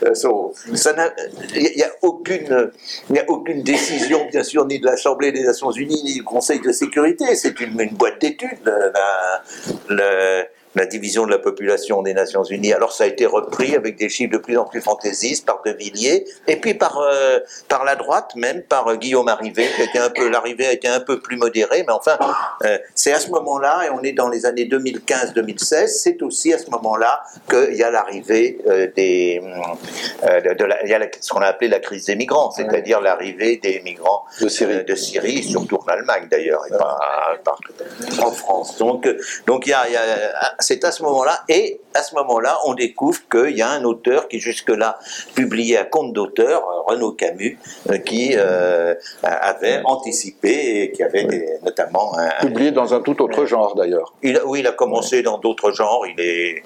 Il 0.03 1.73
n'y 1.77 1.83
a, 1.83 1.91
aucune, 2.03 2.71
a 3.17 3.23
aucune 3.29 3.63
décision, 3.63 4.27
bien 4.31 4.45
sûr, 4.45 4.65
ni 4.67 4.79
de 4.79 4.87
l'Assemblée 4.87 5.33
des 5.33 5.43
Nations 5.43 5.73
Unies, 5.73 6.03
ni 6.05 6.15
du 6.15 6.25
Conseil 6.25 6.61
de 6.61 6.71
sécurité. 6.71 7.35
C'est 7.35 7.59
une, 7.61 7.89
boîte 7.91 8.21
d'études. 8.21 8.73
Le, 9.89 10.45
division 10.87 11.27
de 11.27 11.31
la 11.31 11.39
population 11.39 12.03
des 12.03 12.15
Nations 12.15 12.45
Unies. 12.45 12.73
Alors 12.73 12.93
ça 12.93 13.05
a 13.05 13.07
été 13.07 13.27
repris 13.27 13.75
avec 13.75 13.97
des 13.97 14.09
chiffres 14.09 14.33
de 14.33 14.39
plus 14.39 14.57
en 14.57 14.65
plus 14.65 14.81
fantaisistes 14.81 15.47
par 15.47 15.63
De 15.65 15.73
Villiers, 15.73 16.25
et 16.47 16.57
puis 16.57 16.75
par, 16.75 16.99
euh, 16.99 17.41
par 17.69 17.85
la 17.85 17.97
droite 17.97 18.33
même, 18.37 18.63
par 18.63 18.89
euh, 18.89 18.97
Guillaume 18.97 19.29
Arrivé, 19.29 19.67
qui 19.77 19.83
était 19.83 19.99
un 19.99 20.11
peu, 20.11 20.29
l'arrivée 20.29 20.67
a 20.67 20.73
été 20.73 20.89
un 20.89 21.01
peu 21.01 21.21
plus 21.21 21.37
modérée, 21.37 21.85
mais 21.87 21.93
enfin, 21.93 22.19
euh, 22.65 22.79
c'est 22.95 23.13
à 23.13 23.21
ce 23.21 23.31
moment-là, 23.31 23.87
et 23.87 23.91
on 23.91 24.03
est 24.03 24.13
dans 24.13 24.29
les 24.29 24.47
années 24.47 24.67
2015-2016, 24.67 25.87
c'est 25.89 26.23
aussi 26.23 26.53
à 26.53 26.59
ce 26.59 26.71
moment-là 26.71 27.23
qu'il 27.49 27.75
y 27.75 27.83
a 27.83 27.91
l'arrivée 27.91 28.59
des, 28.97 29.41
de, 30.23 30.65
la, 30.65 30.85
il 30.85 30.91
y 30.91 30.95
a 30.95 31.01
ce 31.21 31.31
qu'on 31.31 31.41
a 31.41 31.47
appelé 31.47 31.69
la 31.69 31.81
crise 31.81 32.07
des 32.07 32.17
migrants, 32.17 32.51
c'est-à-dire 32.51 33.01
l'arrivée 33.01 33.57
des 33.57 33.81
migrants 33.81 34.25
de 34.41 34.49
Syrie, 34.49 34.85
de 34.85 34.95
Syrie 34.95 35.43
surtout 35.43 35.77
en 35.77 35.87
Allemagne 35.87 36.29
d'ailleurs, 36.31 36.63
et 36.67 36.77
pas, 36.77 36.99
en 38.23 38.31
France. 38.33 38.79
Donc, 38.79 39.09
donc 39.47 39.67
il 39.67 39.71
y 39.71 39.73
a, 39.73 39.89
il 39.89 39.93
y 39.93 39.97
a 39.97 40.05
c'est 40.69 40.85
à 40.85 40.93
ce 40.93 41.03
moment-là, 41.05 41.45
et 41.49 41.81
à 41.95 42.03
ce 42.03 42.15
moment-là, 42.17 42.59
on 42.67 42.75
découvre 42.75 43.21
qu'il 43.31 43.57
y 43.57 43.63
a 43.63 43.71
un 43.71 43.85
auteur 43.85 44.29
qui 44.29 44.39
jusque-là 44.39 44.99
publiait 45.35 45.79
un 45.79 45.85
conte 45.85 46.13
d'auteur, 46.13 46.63
euh, 46.63 46.93
Renaud 46.93 47.13
Camus, 47.13 47.59
euh, 47.91 47.97
qui 47.97 48.35
euh, 48.37 48.95
avait 49.23 49.81
anticipé 49.85 50.83
et 50.83 50.93
qui 50.93 51.03
avait 51.03 51.59
notamment 51.65 52.13
publié 52.41 52.71
dans 52.71 52.93
un 52.93 53.01
tout 53.01 53.21
autre 53.23 53.47
genre 53.47 53.75
d'ailleurs. 53.77 54.13
oui, 54.23 54.61
il 54.61 54.67
a 54.67 54.73
commencé 54.73 55.23
dans 55.23 55.39
d'autres 55.39 55.73
genres. 55.73 56.05
Il 56.07 56.21
est, 56.21 56.63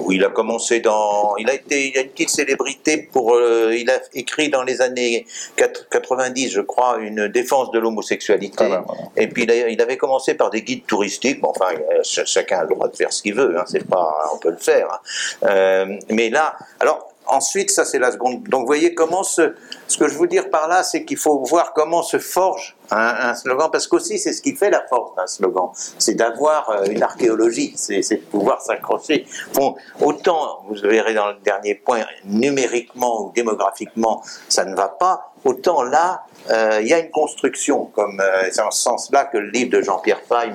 oui, 0.00 0.16
il 0.16 0.24
a 0.24 0.30
commencé 0.30 0.78
dans, 0.78 1.36
il 1.38 1.50
a 1.50 1.54
été, 1.54 1.88
il 1.88 1.98
a 1.98 2.02
une 2.02 2.10
petite 2.10 2.30
célébrité 2.30 3.08
pour, 3.12 3.36
il 3.36 3.90
a 3.90 3.98
écrit 4.14 4.48
dans 4.48 4.62
les 4.62 4.80
années 4.80 5.26
90, 5.56 6.50
je 6.50 6.60
crois, 6.60 6.98
une 7.00 7.26
défense 7.26 7.72
de 7.72 7.80
l'homosexualité. 7.80 8.56
Ah 8.60 8.68
ben, 8.68 8.84
et 9.16 9.26
puis 9.26 9.42
il, 9.44 9.82
avait 9.82 9.96
commencé 9.96 10.34
par 10.34 10.50
des 10.50 10.62
guides 10.62 10.86
touristiques. 10.86 11.40
Bon, 11.40 11.50
enfin, 11.50 11.74
chacun 12.02 12.60
le 12.68 12.74
droit 12.74 12.88
de 12.88 12.96
faire 12.96 13.12
ce 13.12 13.22
qu'il 13.22 13.34
veut, 13.34 13.58
hein, 13.58 13.64
c'est 13.66 13.86
pas, 13.86 14.30
on 14.34 14.38
peut 14.38 14.50
le 14.50 14.56
faire. 14.56 14.88
Hein. 14.92 14.98
Euh, 15.44 15.96
mais 16.10 16.30
là, 16.30 16.56
alors 16.80 17.12
ensuite, 17.26 17.70
ça 17.70 17.84
c'est 17.84 17.98
la 17.98 18.12
seconde. 18.12 18.44
Donc 18.44 18.62
vous 18.62 18.66
voyez 18.66 18.94
comment 18.94 19.22
ce, 19.22 19.54
ce 19.88 19.98
que 19.98 20.08
je 20.08 20.18
veux 20.18 20.26
dire 20.26 20.50
par 20.50 20.68
là, 20.68 20.82
c'est 20.82 21.04
qu'il 21.04 21.16
faut 21.16 21.38
voir 21.44 21.72
comment 21.72 22.02
se 22.02 22.18
forge 22.18 22.76
un, 22.90 23.34
slogan, 23.34 23.68
parce 23.70 23.86
qu'aussi 23.86 24.18
c'est 24.18 24.32
ce 24.32 24.42
qui 24.42 24.54
fait 24.54 24.70
la 24.70 24.84
force 24.86 25.14
d'un 25.16 25.26
slogan, 25.26 25.70
c'est 25.98 26.14
d'avoir 26.14 26.70
euh, 26.70 26.84
une 26.86 27.02
archéologie, 27.02 27.74
c'est 27.76 28.00
de 28.00 28.24
pouvoir 28.24 28.60
s'accrocher. 28.60 29.26
Bon, 29.54 29.76
autant, 30.00 30.62
vous 30.68 30.76
verrez 30.82 31.14
dans 31.14 31.28
le 31.28 31.36
dernier 31.44 31.74
point, 31.74 32.04
numériquement 32.24 33.24
ou 33.24 33.32
démographiquement, 33.34 34.22
ça 34.48 34.64
ne 34.64 34.74
va 34.74 34.88
pas, 34.88 35.32
autant 35.44 35.82
là, 35.82 36.22
euh, 36.50 36.78
il 36.80 36.88
y 36.88 36.94
a 36.94 36.98
une 36.98 37.10
construction, 37.10 37.86
comme 37.86 38.20
euh, 38.20 38.48
c'est 38.52 38.60
en 38.60 38.70
ce 38.70 38.82
sens-là 38.82 39.24
que 39.24 39.38
le 39.38 39.50
livre 39.50 39.70
de 39.70 39.82
Jean-Pierre 39.82 40.20
Fay 40.28 40.52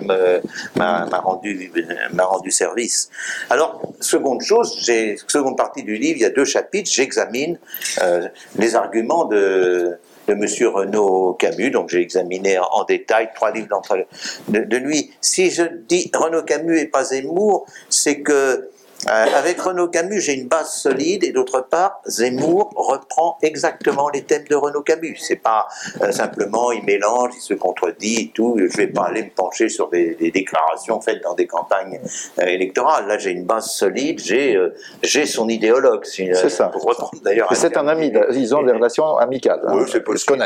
m'a 0.76 1.06
rendu, 1.20 2.52
service. 2.52 3.10
Alors, 3.50 3.82
seconde 4.00 4.42
chose, 4.42 4.78
seconde 5.28 5.58
partie 5.58 5.84
du 5.84 5.96
livre, 5.96 6.18
il 6.18 6.22
y 6.22 6.26
a 6.26 6.30
deux 6.30 6.46
chapitres, 6.46 6.90
j'examine 6.92 7.58
les 8.56 8.76
arguments 8.76 9.21
de, 9.26 9.98
de 10.28 10.34
M. 10.34 10.46
Renaud 10.74 11.34
Camus, 11.34 11.72
donc 11.72 11.90
j'ai 11.90 12.02
examiné 12.02 12.58
en, 12.60 12.84
détail 12.84 13.30
trois 13.36 13.52
livres 13.52 13.68
d'entre 13.70 14.06
de, 14.48 14.60
de 14.60 14.78
lui. 14.78 15.12
Si 15.22 15.52
je 15.52 15.64
dis 15.88 16.12
Renaud 16.14 16.44
Camus 16.44 16.80
et 16.80 16.88
pas 16.88 17.04
Zemmour, 17.04 17.66
c'est 17.90 18.22
que 18.22 18.71
avec 19.08 19.60
Renaud 19.60 19.88
Camus, 19.88 20.22
j'ai 20.22 20.34
une 20.34 20.48
base 20.48 20.74
solide 20.74 21.24
et 21.24 21.32
d'autre 21.32 21.62
part, 21.62 22.02
Zemmour 22.06 22.72
reprend 22.76 23.38
exactement 23.42 24.10
les 24.10 24.24
thèmes 24.24 24.46
de 24.50 24.56
Renaud 24.56 24.82
Camus. 24.82 25.18
C'est 25.20 25.38
pas 25.38 25.68
euh, 26.02 26.12
simplement 26.12 26.72
il 26.72 26.84
mélange, 26.84 27.32
il 27.36 27.42
se 27.42 27.54
contredit 27.54 28.22
et 28.22 28.32
tout. 28.34 28.58
Je 28.58 28.78
vais 28.78 28.88
pas 28.88 29.06
aller 29.06 29.24
me 29.24 29.30
pencher 29.30 29.70
sur 29.70 29.90
des, 29.90 30.16
déclarations 30.32 31.02
faites 31.02 31.22
dans 31.24 31.34
des 31.34 31.48
campagnes 31.48 32.00
euh, 32.40 32.46
électorales. 32.46 33.08
Là, 33.08 33.18
j'ai 33.18 33.32
une 33.32 33.46
base 33.46 33.72
solide, 33.72 34.20
j'ai 34.20 34.58
j'ai 35.02 35.26
son 35.26 35.50
idéologue. 35.50 36.06
C'est 36.06 36.50
ça. 36.50 36.68
Pour 36.68 36.84
reprendre 36.84 37.22
d'ailleurs. 37.24 37.50
C'est 37.56 37.78
un 37.78 37.88
ami. 37.88 38.14
Ils 38.34 38.56
ont 38.56 38.64
des 38.64 38.72
relations 38.72 39.18
amicales. 39.18 39.62
Hein. 39.66 39.74
Oui, 39.76 39.90
c'est 39.92 40.02
possible. 40.02 40.44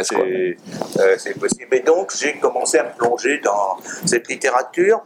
C'est 1.17 1.39
possible. 1.39 1.75
Et 1.75 1.81
donc, 1.81 2.11
j'ai 2.17 2.33
commencé 2.37 2.77
à 2.77 2.83
me 2.83 2.95
plonger 2.97 3.39
dans 3.43 3.77
cette 4.05 4.27
littérature 4.29 5.01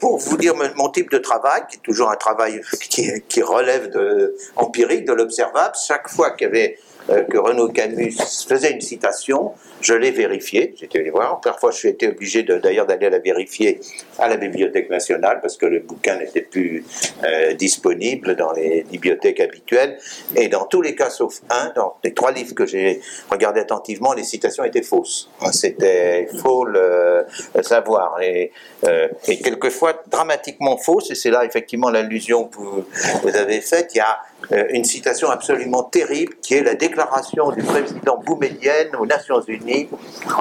pour 0.00 0.18
vous 0.18 0.36
dire 0.36 0.54
mon 0.76 0.88
type 0.88 1.10
de 1.10 1.18
travail, 1.18 1.62
qui 1.68 1.76
est 1.76 1.82
toujours 1.82 2.10
un 2.10 2.16
travail 2.16 2.60
qui, 2.78 3.42
relève 3.42 3.90
de, 3.90 4.34
empirique 4.56 5.04
de 5.04 5.12
l'observable. 5.12 5.74
Chaque 5.86 6.08
fois 6.08 6.30
qu'il 6.32 6.76
euh, 7.10 7.22
que 7.24 7.38
Renaud 7.38 7.68
Camus 7.68 8.16
faisait 8.46 8.72
une 8.72 8.80
citation, 8.80 9.52
je 9.82 9.94
l'ai 9.94 10.10
vérifiée, 10.10 10.74
j'étais 10.78 11.00
allé 11.00 11.10
voir. 11.10 11.40
Parfois, 11.40 11.72
suis 11.72 11.88
été 11.88 12.08
obligé 12.08 12.42
d'ailleurs 12.44 12.86
d'aller 12.86 13.10
la 13.10 13.18
vérifier 13.18 13.80
à 14.18 14.28
la 14.28 14.36
Bibliothèque 14.36 14.88
nationale 14.88 15.40
parce 15.40 15.56
que 15.56 15.66
le 15.66 15.80
bouquin 15.80 16.16
n'était 16.16 16.42
plus 16.42 16.84
euh, 17.24 17.54
disponible 17.54 18.36
dans 18.36 18.52
les 18.52 18.84
bibliothèques 18.84 19.40
habituelles. 19.40 19.98
Et 20.36 20.48
dans 20.48 20.66
tous 20.66 20.80
les 20.80 20.94
cas, 20.94 21.10
sauf 21.10 21.40
un, 21.50 21.72
dans 21.74 21.96
les 22.04 22.14
trois 22.14 22.30
livres 22.30 22.54
que 22.54 22.66
j'ai 22.66 23.00
regardés 23.30 23.60
attentivement, 23.60 24.12
les 24.12 24.24
citations 24.24 24.64
étaient 24.64 24.82
fausses. 24.82 25.28
C'était 25.52 26.28
faux 26.40 26.64
le, 26.64 27.26
savoir. 27.62 28.20
Et, 28.22 28.52
euh, 28.84 29.08
et 29.26 29.38
quelquefois 29.38 30.02
dramatiquement 30.08 30.76
fausses, 30.76 31.10
et 31.10 31.14
c'est 31.14 31.30
là 31.30 31.44
effectivement 31.44 31.90
l'allusion 31.90 32.44
que 32.44 32.56
vous, 32.56 32.84
vous 33.22 33.36
avez 33.36 33.60
faite. 33.60 33.90
Il 33.94 33.98
y 33.98 34.00
a 34.00 34.18
euh, 34.50 34.64
une 34.70 34.84
citation 34.84 35.30
absolument 35.30 35.84
terrible 35.84 36.34
qui 36.42 36.54
est 36.54 36.62
la 36.62 36.74
déclaration 36.74 37.50
du 37.52 37.62
président 37.62 38.18
Boumedienne 38.18 38.94
aux 38.98 39.06
Nations 39.06 39.40
Unies 39.40 39.71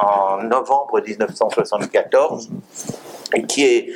en 0.01 0.43
novembre 0.43 1.01
1974 1.05 2.49
qui 3.47 3.63
est 3.65 3.87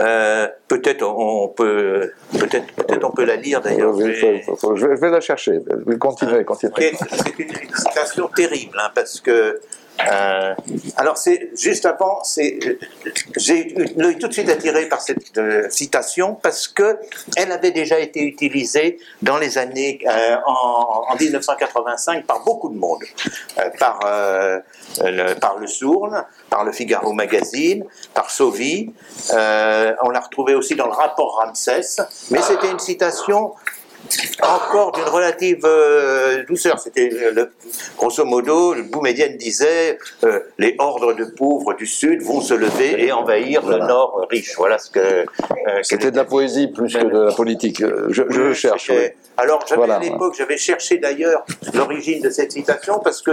euh, 0.00 0.48
peut-être 0.68 1.02
on 1.02 1.48
peut 1.48 2.12
peut-être 2.38 2.72
peut-être 2.74 3.04
on 3.04 3.10
peut 3.10 3.24
la 3.24 3.36
lire 3.36 3.60
d'ailleurs. 3.60 3.94
Je, 3.96 4.86
vais 4.86 5.10
la 5.10 5.20
chercher. 5.20 5.58
Continuez, 5.98 6.44
continuez. 6.44 6.92
C'est 6.96 7.38
une 7.38 7.74
citation 7.74 8.28
terrible 8.28 8.78
hein, 8.80 8.90
parce 8.94 9.20
que 9.20 9.60
euh, 10.00 10.54
alors 10.96 11.16
c'est 11.16 11.50
juste 11.56 11.86
avant, 11.86 12.22
c'est 12.24 12.58
j'ai 13.36 13.74
l'œil 13.96 14.18
tout 14.18 14.26
de 14.26 14.32
suite 14.32 14.48
attiré 14.48 14.88
par 14.88 15.00
cette 15.00 15.38
euh, 15.38 15.68
citation 15.70 16.34
parce 16.34 16.66
que 16.66 16.98
elle 17.36 17.52
avait 17.52 17.70
déjà 17.70 18.00
été 18.00 18.20
utilisée 18.20 18.98
dans 19.22 19.38
les 19.38 19.56
années 19.56 20.00
euh, 20.06 20.36
en, 20.46 21.04
en, 21.08 21.16
1985 21.16 22.26
par 22.26 22.42
beaucoup 22.42 22.70
de 22.70 22.76
monde, 22.76 23.04
par 23.78 24.00
le, 25.00 25.34
par 25.34 25.58
le 25.58 25.66
Sourne, 25.68 26.24
par 26.50 26.64
le 26.64 26.72
Figaro 26.72 27.12
Magazine, 27.12 27.84
par 28.14 28.30
Sauvy. 28.30 28.92
on 29.30 30.10
l'a 30.10 30.20
retrouvée 30.20 30.56
aussi 30.56 30.74
dans 30.74 30.86
le 30.86 30.92
rapport 30.92 31.36
Ramsès, 31.36 32.00
mais 32.30 32.42
c'était 32.42 32.70
une 32.70 32.80
citation 32.80 33.54
encore 34.42 34.92
d'une 34.92 35.04
relative 35.04 35.62
euh, 35.64 36.44
douceur. 36.46 36.78
C'était 36.78 37.08
le, 37.08 37.50
grosso 37.96 38.24
modo, 38.24 38.74
le 38.74 38.82
Boumedienne 38.82 39.36
disait 39.36 39.98
euh, 40.24 40.40
les 40.58 40.74
ordres 40.78 41.14
de 41.14 41.24
pauvres 41.24 41.74
du 41.74 41.86
Sud 41.86 42.22
vont 42.22 42.40
se 42.40 42.54
lever 42.54 43.04
et 43.04 43.12
envahir 43.12 43.66
le 43.66 43.78
Nord 43.78 44.26
riche. 44.30 44.54
Voilà 44.56 44.78
ce 44.78 44.90
que. 44.90 44.98
Euh, 45.00 45.24
C'était 45.82 46.10
de 46.10 46.16
la 46.16 46.24
poésie 46.24 46.68
plus 46.68 46.94
que 46.94 47.04
de 47.04 47.28
la 47.28 47.34
politique. 47.34 47.82
Je, 48.08 48.22
je 48.28 48.52
cherche. 48.52 48.90
Alors, 49.36 49.64
j'avais 49.68 49.90
à 49.90 49.98
l'époque, 49.98 50.34
j'avais 50.38 50.56
cherché 50.56 50.98
d'ailleurs 50.98 51.44
l'origine 51.72 52.22
de 52.22 52.30
cette 52.30 52.52
citation 52.52 53.00
parce 53.00 53.20
que 53.20 53.32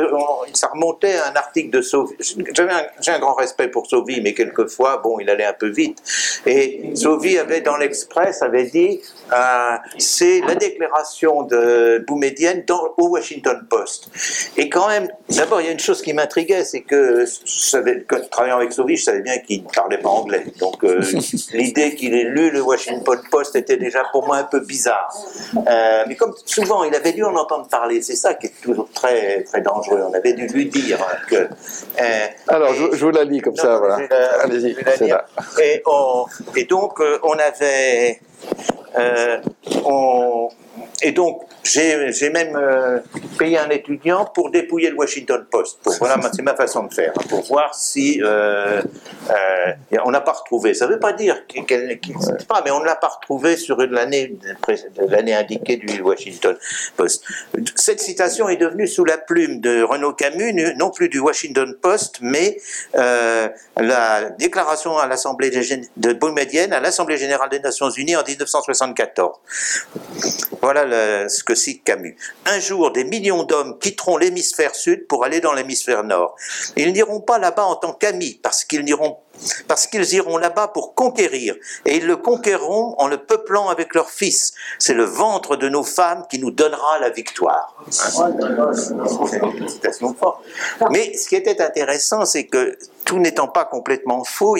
ça 0.53 0.67
remontait 0.67 1.15
à 1.15 1.31
un 1.31 1.35
article 1.35 1.69
de 1.69 1.81
Sauvy. 1.81 2.15
J'ai 2.19 3.11
un, 3.11 3.19
grand 3.19 3.35
respect 3.35 3.67
pour 3.67 3.85
Sauvy, 3.85 4.19
mais 4.21 4.33
quelquefois, 4.33 4.97
bon, 4.97 5.19
il 5.19 5.29
allait 5.29 5.45
un 5.45 5.53
peu 5.53 5.69
vite. 5.69 5.99
Et 6.47 6.91
Sauvy 6.95 7.37
avait 7.37 7.61
dans 7.61 7.77
l'Express 7.77 8.41
avait 8.41 8.65
dit 8.65 9.01
euh, 9.31 9.75
c'est 9.97 10.41
la 10.41 10.55
déclaration 10.61 11.43
de 11.43 12.03
Boumedienne 12.07 12.63
dans, 12.67 12.93
au 12.97 13.09
Washington 13.09 13.65
Post. 13.69 14.09
Et 14.57 14.69
quand 14.69 14.87
même, 14.87 15.09
d'abord, 15.29 15.59
il 15.59 15.65
y 15.65 15.69
a 15.69 15.71
une 15.71 15.79
chose 15.79 16.01
qui 16.01 16.13
m'intriguait, 16.13 16.63
c'est 16.63 16.81
que, 16.81 17.25
savais, 17.45 18.05
travaillant 18.29 18.57
avec 18.57 18.71
Sauvy, 18.71 18.95
je 18.95 19.03
savais 19.03 19.21
bien 19.21 19.39
qu'il 19.39 19.63
ne 19.63 19.69
parlait 19.69 19.97
pas 19.97 20.09
anglais. 20.09 20.45
Donc, 20.59 20.83
euh, 20.83 21.01
l'idée 21.53 21.95
qu'il 21.95 22.13
ait 22.13 22.23
lu 22.23 22.51
le 22.51 22.61
Washington 22.61 23.19
Post 23.31 23.55
était 23.55 23.77
déjà 23.77 24.03
pour 24.11 24.25
moi 24.25 24.37
un 24.37 24.43
peu 24.43 24.59
bizarre. 24.59 25.13
Euh, 25.55 26.03
mais 26.07 26.15
comme 26.15 26.33
souvent, 26.45 26.83
il 26.83 26.93
avait 26.95 27.13
dû 27.13 27.23
en 27.23 27.35
entendre 27.35 27.67
parler. 27.67 28.01
C'est 28.01 28.15
ça 28.15 28.35
qui 28.35 28.47
est 28.47 28.61
toujours 28.61 28.89
très, 28.93 29.43
très 29.43 29.61
dangereux. 29.61 30.03
On 30.07 30.13
avait 30.13 30.33
dû 30.33 30.47
lui 30.47 30.67
dire 30.67 30.99
que. 31.27 31.35
Euh, 31.35 32.27
Alors, 32.47 32.73
je, 32.73 32.95
je, 32.95 33.05
vous 33.05 33.11
la 33.11 33.23
lis 33.23 33.41
comme 33.41 33.55
ça, 33.55 33.77
voilà. 33.77 33.99
Allez-y. 34.41 34.75
Et, 35.61 35.83
et 36.55 36.63
donc, 36.65 36.99
on 37.23 37.33
avait 37.33 38.19
euh, 38.97 39.41
on, 39.85 40.49
et 41.01 41.11
donc, 41.11 41.43
j'ai 41.63 42.29
même 42.29 42.55
euh, 42.55 42.99
payé 43.37 43.57
un 43.57 43.69
étudiant 43.69 44.25
pour 44.25 44.51
dépouiller 44.51 44.89
le 44.89 44.95
Washington 44.95 45.45
Post. 45.49 45.79
voilà, 45.99 46.19
c'est 46.33 46.41
ma 46.41 46.55
façon 46.55 46.83
de 46.83 46.93
faire, 46.93 47.13
hein, 47.15 47.23
pour 47.29 47.43
voir 47.43 47.75
si 47.75 48.21
euh, 48.23 48.81
euh, 49.29 49.97
on 50.05 50.11
n'a 50.11 50.21
pas 50.21 50.33
retrouvé. 50.33 50.73
Ça 50.73 50.87
ne 50.87 50.93
veut 50.93 50.99
pas 50.99 51.13
dire 51.13 51.45
qu'il 51.47 51.65
qu 51.65 52.13
pas, 52.47 52.61
mais 52.63 52.71
on 52.71 52.79
ne 52.79 52.85
l'a 52.85 52.95
pas 52.95 53.07
retrouvé 53.07 53.57
sur 53.57 53.77
l'année 53.77 54.37
l'année 55.07 55.33
indiquée 55.33 55.77
du 55.77 56.01
Washington 56.01 56.55
Post. 56.97 57.23
Cette 57.75 57.99
citation 57.99 58.49
est 58.49 58.57
devenue 58.57 58.87
sous 58.87 59.05
la 59.05 59.17
plume 59.17 59.59
de 59.59 59.83
Renaud 59.83 60.13
Camus, 60.13 60.53
non 60.77 60.89
plus 60.89 61.09
du 61.09 61.19
Washington 61.19 61.75
Post, 61.81 62.19
mais 62.21 62.57
la 62.93 64.29
déclaration 64.31 64.97
à 64.97 65.07
l'Assemblée 65.07 65.51
de 65.97 66.13
Boumedienne 66.13 66.73
à 66.73 66.79
l'Assemblée 66.79 67.17
générale 67.17 67.49
des 67.49 67.59
Nations 67.59 67.89
Unies 67.89 68.15
en 68.15 68.23
1974. 68.23 69.35
Voilà 70.61 70.85
ce 70.91 71.43
que 71.43 71.55
cite 71.55 71.83
Camus. 71.83 72.15
Un 72.45 72.59
jour, 72.59 72.91
des 72.91 73.03
millions 73.03 73.43
d'hommes 73.43 73.77
quitteront 73.79 74.17
l'hémisphère 74.17 74.75
sud 74.75 75.07
pour 75.07 75.25
aller 75.25 75.39
dans 75.39 75.53
l'hémisphère 75.53 76.03
nord. 76.03 76.35
Ils 76.75 76.93
n'iront 76.93 77.21
pas 77.21 77.39
là-bas 77.39 77.63
en 77.63 77.75
tant 77.75 77.93
qu'amis, 77.93 78.39
parce 78.41 78.63
qu'ils 78.63 78.83
n'iront 78.83 79.17
parce 79.67 79.87
qu'ils 79.87 80.13
iront 80.13 80.37
là-bas 80.37 80.67
pour 80.69 80.93
conquérir, 80.93 81.55
et 81.85 81.97
ils 81.97 82.05
le 82.05 82.17
conquerront 82.17 82.95
en 82.97 83.07
le 83.07 83.17
peuplant 83.17 83.69
avec 83.69 83.95
leurs 83.95 84.09
fils. 84.09 84.53
C'est 84.79 84.93
le 84.93 85.03
ventre 85.03 85.55
de 85.55 85.69
nos 85.69 85.83
femmes 85.83 86.25
qui 86.29 86.39
nous 86.39 86.51
donnera 86.51 86.99
la 86.99 87.09
victoire. 87.09 87.75
Mais 90.91 91.13
ce 91.17 91.27
qui 91.27 91.35
était 91.35 91.61
intéressant, 91.61 92.25
c'est 92.25 92.45
que 92.45 92.77
tout 93.05 93.19
n'étant 93.19 93.47
pas 93.47 93.65
complètement 93.65 94.23
faux, 94.23 94.57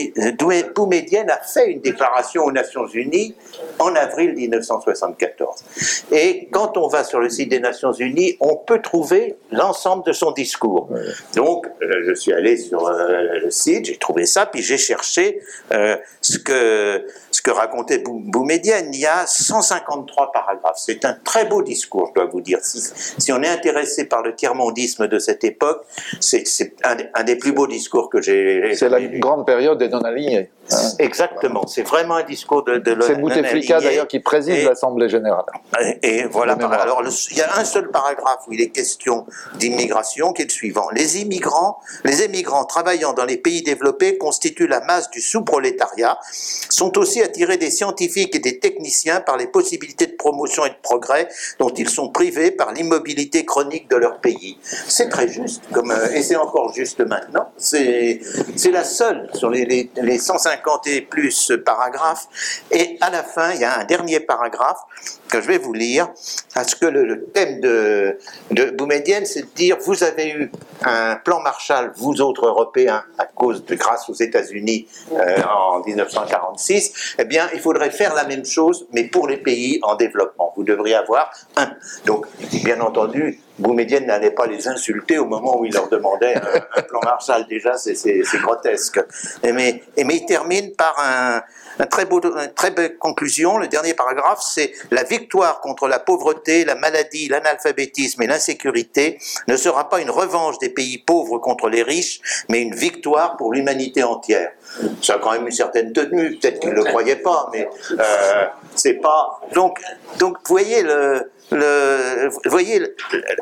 Boumedienne 0.76 1.30
a 1.30 1.38
fait 1.38 1.72
une 1.72 1.80
déclaration 1.80 2.44
aux 2.44 2.52
Nations 2.52 2.88
Unies 2.88 3.36
en 3.80 3.96
avril 3.96 4.34
1974. 4.34 5.64
Et 6.12 6.48
quand 6.52 6.78
on 6.78 6.88
va 6.88 7.04
sur 7.04 7.20
le 7.20 7.30
site 7.30 7.50
des 7.50 7.60
Nations 7.60 7.94
Unies, 7.94 8.38
on 8.40 8.56
peut 8.56 8.82
trouver 8.82 9.38
l'ensemble 9.52 10.04
de 10.06 10.12
son 10.12 10.32
discours. 10.32 10.90
Donc, 11.36 11.68
euh, 11.82 12.04
je 12.08 12.14
suis 12.14 12.34
allé 12.34 12.58
sur 12.58 12.88
euh, 12.88 13.40
le 13.44 13.52
site, 13.52 13.86
j'ai 13.86 13.98
trouvé 13.98 14.26
ça, 14.26 14.46
puis 14.46 14.62
j'ai 14.72 14.78
cherché 14.78 15.42
euh, 15.74 15.98
ce, 16.22 16.38
que, 16.38 17.06
ce 17.32 17.42
que 17.42 17.52
racontait 17.52 18.00
Boumedienne. 18.00 18.92
Il 18.94 19.00
y 19.00 19.06
a 19.06 19.28
153 19.28 20.32
paragraphes. 20.32 20.78
C'est 20.78 21.04
un 21.04 21.14
très 21.14 21.46
beau 21.46 21.62
discours, 21.62 22.08
je 22.10 22.22
dois 22.22 22.30
vous 22.32 22.42
dire. 22.42 22.60
Si, 22.62 23.32
on 23.32 23.42
est 23.42 23.50
intéressé 23.50 24.06
par 24.06 24.22
le 24.22 24.34
tiers-mondisme 24.36 25.08
de 25.08 25.20
cette 25.20 25.44
époque, 25.44 25.84
c'est 26.20 26.46
un, 26.84 26.98
un, 27.14 27.24
des 27.24 27.36
plus 27.36 27.52
beaux 27.52 27.68
discours 27.68 28.10
que 28.10 28.22
j'ai. 28.22 28.74
C'est 28.76 28.90
la 28.90 29.02
grande 29.02 29.46
période 29.46 29.78
des 29.78 29.90
non-alignés. 29.90 30.50
Exactement, 31.00 31.68
c'est 31.68 31.84
vraiment 31.84 32.16
un 32.16 32.24
discours 32.24 32.64
de, 32.64 32.78
de 32.78 32.98
C'est 33.02 33.16
Bouteflika 33.16 33.82
d'ailleurs 33.82 34.08
qui 34.08 34.20
préside 34.20 34.66
l'Assemblée 34.66 35.10
générale. 35.10 35.46
Et, 36.02 36.24
voilà, 36.26 36.54
alors 36.54 37.02
il 37.32 37.38
y 37.38 37.42
a 37.42 37.58
un 37.58 37.66
seul 37.66 37.90
paragraphe 37.90 38.42
où 38.48 38.54
il 38.54 38.62
est 38.62 38.70
question 38.70 39.26
d'immigration 39.56 40.34
qui 40.34 40.44
est 40.44 40.46
le 40.46 40.52
suivant. 40.52 40.90
Les 40.94 41.22
immigrants, 41.22 41.80
les 42.04 42.24
émigrants 42.24 42.66
travaillant 42.66 43.14
dans 43.14 43.26
les 43.26 43.38
pays 43.38 43.64
développés 43.64 44.18
constituent 44.18 44.68
la 44.68 44.82
masse 44.82 45.10
du 45.10 45.22
sous-prolétariat, 45.22 46.18
sont 46.70 46.98
aussi 46.98 47.22
attirés 47.22 47.58
des 47.58 47.72
scientifiques 47.72 48.36
et 48.36 48.40
des 48.40 48.60
techniciens 48.60 49.22
par 49.22 49.38
les 49.38 49.48
possibilités 49.48 50.08
de 50.08 50.16
promotion 50.16 50.66
et 50.66 50.70
de 50.70 50.76
progrès 50.82 51.28
dont 51.60 51.70
ils 51.70 51.90
sont 51.90 52.10
privés 52.10 52.52
par 52.52 52.72
l'immobilité 52.74 53.46
chronique 53.46 53.90
de 53.90 53.96
leur 53.96 54.20
pays. 54.20 54.58
C'est 54.88 55.10
très 55.10 55.28
juste, 55.28 55.64
comme, 55.72 55.92
euh, 55.92 56.12
et 56.14 56.24
c'est 56.24 56.36
encore 56.36 56.74
juste 56.74 57.02
maintenant. 57.02 57.50
C'est 57.58 58.22
la 58.72 58.84
seule 58.84 59.30
sur 59.34 59.50
les, 59.50 59.66
les, 59.66 59.90
les 60.02 60.18
150 60.18 60.61
50 60.64 60.88
et 60.88 61.02
plus 61.02 61.52
paragraphes. 61.66 62.28
Et 62.72 62.98
à 63.02 63.10
la 63.10 63.24
fin, 63.24 63.52
il 63.54 63.62
y 63.62 63.66
a 63.66 63.80
un 63.80 63.84
dernier 63.84 64.20
paragraphe 64.20 64.80
que 65.30 65.42
je 65.42 65.48
vais 65.48 65.58
vous 65.58 65.74
lire, 65.74 66.10
parce 66.54 66.76
que 66.76 66.86
le, 66.86 67.26
thème 67.34 67.62
de, 67.62 68.18
de 68.52 68.72
Boumedienne, 68.72 69.26
c'est 69.26 69.44
de 69.44 69.56
dire, 69.56 69.78
vous 69.86 70.04
avez 70.04 70.30
eu 70.30 70.52
un 70.84 71.16
plan 71.16 71.40
Marshall, 71.42 71.94
vous 71.96 72.22
autres 72.22 72.46
Européens, 72.48 73.04
à 73.18 73.26
cause 73.26 73.66
de 73.66 73.76
grâce 73.76 74.10
aux 74.10 74.14
États-Unis 74.14 74.88
euh, 75.14 75.42
en 75.44 75.82
1946, 75.82 77.16
eh 77.20 77.26
bien, 77.26 77.50
il 77.54 77.60
faudrait 77.60 77.92
faire 77.92 78.14
la 78.14 78.26
même 78.26 78.46
chose, 78.46 78.88
mais 78.92 79.06
pour 79.06 79.28
les 79.28 79.38
pays 79.38 79.80
en 79.84 79.96
développement. 79.96 80.54
Vous 80.56 80.64
devriez 80.64 80.96
avoir 80.96 81.32
un. 81.56 81.72
Donc, 82.06 82.26
bien 82.64 82.82
entendu, 82.82 83.40
Boumedienne 83.62 84.06
n'allait 84.06 84.32
pas 84.32 84.48
les 84.48 84.68
insulter 84.68 85.18
au 85.18 85.26
moment 85.26 85.60
où 85.60 85.66
il 85.66 85.74
leur 85.74 85.88
demandait 85.90 86.36
un, 86.36 86.82
plan 86.90 87.00
Marshall. 87.04 87.46
Déjà, 87.48 87.78
c'est 87.78 87.96
grotesque. 88.42 89.00
mais, 89.44 89.84
mais 89.98 90.16
il 90.16 90.26
termine 90.26 90.74
par 90.76 90.96
un, 91.00 91.42
un 91.80 91.86
très 91.86 92.06
beau, 92.06 92.22
une 92.22 92.54
très 92.54 92.72
belle 92.72 92.98
conclusion. 92.98 93.58
Le 93.58 93.68
dernier 93.68 93.94
paragraphe, 93.94 94.42
c'est 94.42 94.72
la 94.92 95.04
victoire 95.04 95.62
contre 95.62 95.88
la 95.88 96.00
pauvreté, 96.00 96.66
la 96.66 96.76
maladie, 96.76 97.28
l'analphabétisme 97.28 98.22
et 98.22 98.28
l'insécurité 98.28 99.20
ne 99.48 99.56
sera 99.56 99.90
pas 99.90 100.00
une 100.00 100.10
revanche 100.10 100.60
des 100.60 100.70
pays 100.70 100.98
pauvres 101.00 101.40
contre 101.40 101.70
les 101.70 101.84
riches, 101.84 102.22
mais 102.50 102.62
une 102.62 102.76
victoire 102.76 103.38
pour 103.38 103.54
l'humanité 103.54 104.04
entière. 104.04 104.52
Ça 105.02 105.16
a 105.16 105.20
quand 105.20 105.32
même 105.32 105.46
une 105.46 105.52
certaine 105.52 105.92
tenue. 105.92 106.38
Peut-être 106.38 106.60
qu'il 106.60 106.70
ne 106.70 106.76
le 106.76 106.84
croyait 106.84 107.18
pas, 107.18 107.50
mais 107.52 107.68
euh, 107.92 108.46
c'est 108.76 108.96
pas. 108.96 109.42
Donc, 109.54 109.82
donc, 110.18 110.38
vous 110.46 110.54
voyez 110.54 110.82
le 110.84 111.32
le, 111.52 112.30
vous 112.30 112.52
voyez, 112.52 112.82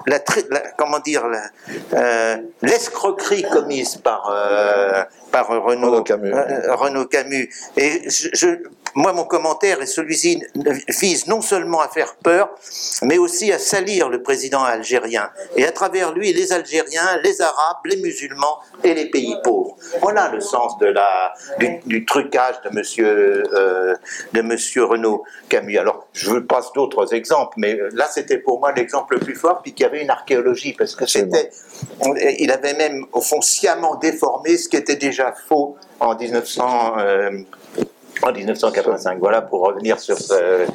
la, 0.08 0.20
comment 0.78 1.00
dire, 1.00 1.24
euh, 1.94 2.38
l'escroquerie 2.62 3.44
commise 3.44 3.98
par, 3.98 4.30
euh, 4.32 5.04
par 5.32 5.48
Renaud, 5.48 6.04
Camus. 6.04 6.34
Euh, 6.34 6.76
Renaud 6.76 7.06
Camus. 7.06 7.50
Et 7.78 8.10
je, 8.10 8.48
moi, 8.96 9.14
mon 9.14 9.24
commentaire 9.24 9.82
et 9.82 9.86
celui-ci 9.86 10.44
vise 11.00 11.28
non 11.28 11.42
seulement 11.42 11.82
à 11.82 11.88
faire 11.88 12.16
peur, 12.24 12.50
mais 13.04 13.18
aussi 13.18 13.52
à 13.52 13.60
salir 13.60 14.10
le 14.10 14.22
président 14.22 14.64
algérien. 14.64 15.30
Et 15.56 15.66
à 15.66 15.72
travers 15.72 16.14
lui, 16.14 16.34
les 16.34 16.54
Algériens, 16.54 17.20
les 17.24 17.42
Arabes, 17.42 17.86
les 17.86 17.98
musulmans 17.98 18.60
et 18.84 18.94
les 18.94 19.10
pays 19.10 19.36
pauvres. 19.44 19.76
Voilà 20.02 20.30
le 20.30 20.40
sens 20.42 20.78
de 20.80 20.88
la, 20.88 21.34
du, 21.86 22.06
trucage 22.06 22.56
de 22.64 22.70
monsieur, 22.76 23.44
euh, 23.54 23.96
de 24.34 24.42
monsieur 24.42 24.86
Renaud 24.86 25.24
Camus. 25.50 25.78
Alors, 25.78 26.08
je 26.14 26.38
passe 26.38 26.72
d'autres 26.74 27.14
exemples, 27.14 27.56
mais 27.58 27.78
là, 27.94 28.08
c'était 28.12 28.38
pour 28.38 28.60
moi 28.60 28.72
l'exemple 28.72 29.16
le 29.16 29.20
plus 29.20 29.36
fort, 29.36 29.62
puis 29.62 29.74
qu'il 29.74 29.86
y 29.86 29.90
avait 29.90 30.02
une 30.02 30.10
archéologie, 30.10 30.74
parce 30.74 30.96
que 30.96 31.06
c'était, 31.06 31.50
il 32.40 32.52
avait 32.52 32.74
même, 32.74 33.06
au 33.14 33.22
fond, 33.22 33.42
sciemment 33.42 33.96
déformé 33.96 34.58
ce 34.58 34.70
qui 34.70 34.78
était 34.78 34.96
déjà 34.96 35.34
faux 35.48 35.78
en 36.00 36.16
1900 36.16 36.96
en 38.24 38.32
1985. 38.32 39.20
Voilà 39.20 39.42
pour 39.42 39.62
revenir 39.62 40.00
sur 40.00 40.18
ce, 40.18 40.34
euh, 40.34 40.66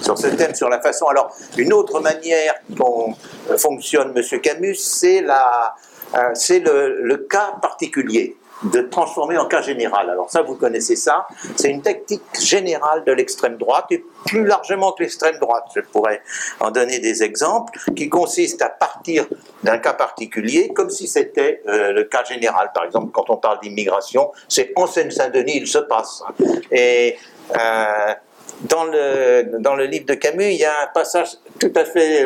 sur 0.00 0.18
ce 0.18 0.28
thème, 0.28 0.54
sur 0.54 0.68
la 0.68 0.80
façon. 0.80 1.06
Alors, 1.06 1.34
une 1.56 1.72
autre 1.72 2.00
manière 2.00 2.54
dont 2.68 3.14
fonctionne 3.56 4.12
M. 4.16 4.40
Camus, 4.40 4.76
c'est 4.76 5.20
la, 5.22 5.74
euh, 6.14 6.30
c'est 6.34 6.60
le, 6.60 7.26
cas 7.28 7.54
particulier 7.60 8.36
de 8.64 8.80
transformer 8.82 9.38
en 9.38 9.46
cas 9.46 9.62
général. 9.62 10.10
Alors 10.10 10.30
ça, 10.30 10.42
vous 10.42 10.54
connaissez 10.54 10.96
ça. 10.96 11.26
C'est 11.56 11.68
une 11.68 11.82
tactique 11.82 12.22
générale 12.40 13.04
de 13.04 13.12
l'extrême 13.12 13.56
droite 13.56 13.86
et 13.90 14.04
plus 14.26 14.44
largement 14.44 14.92
que 14.92 15.02
l'extrême 15.02 15.38
droite. 15.38 15.64
Je 15.74 15.80
pourrais 15.80 16.22
en 16.60 16.70
donner 16.70 16.98
des 16.98 17.22
exemples 17.22 17.78
qui 17.96 18.08
consistent 18.08 18.62
à 18.62 18.68
partir 18.68 19.26
d'un 19.62 19.78
cas 19.78 19.94
particulier 19.94 20.72
comme 20.74 20.90
si 20.90 21.06
c'était 21.06 21.62
euh, 21.66 21.92
le 21.92 22.04
cas 22.04 22.24
général. 22.24 22.70
Par 22.74 22.84
exemple, 22.84 23.10
quand 23.12 23.30
on 23.30 23.36
parle 23.36 23.58
d'immigration, 23.60 24.32
c'est 24.48 24.72
en 24.76 24.86
Seine-Saint-Denis, 24.86 25.58
il 25.58 25.66
se 25.66 25.78
passe. 25.78 26.22
Et 26.70 27.16
euh, 27.56 28.14
dans 28.62 28.84
le, 28.84 29.58
dans 29.58 29.74
le 29.74 29.86
livre 29.86 30.06
de 30.06 30.14
Camus, 30.14 30.52
il 30.52 30.58
y 30.58 30.64
a 30.64 30.82
un 30.84 30.86
passage 30.94 31.30
tout 31.58 31.72
à 31.74 31.84
fait. 31.84 32.24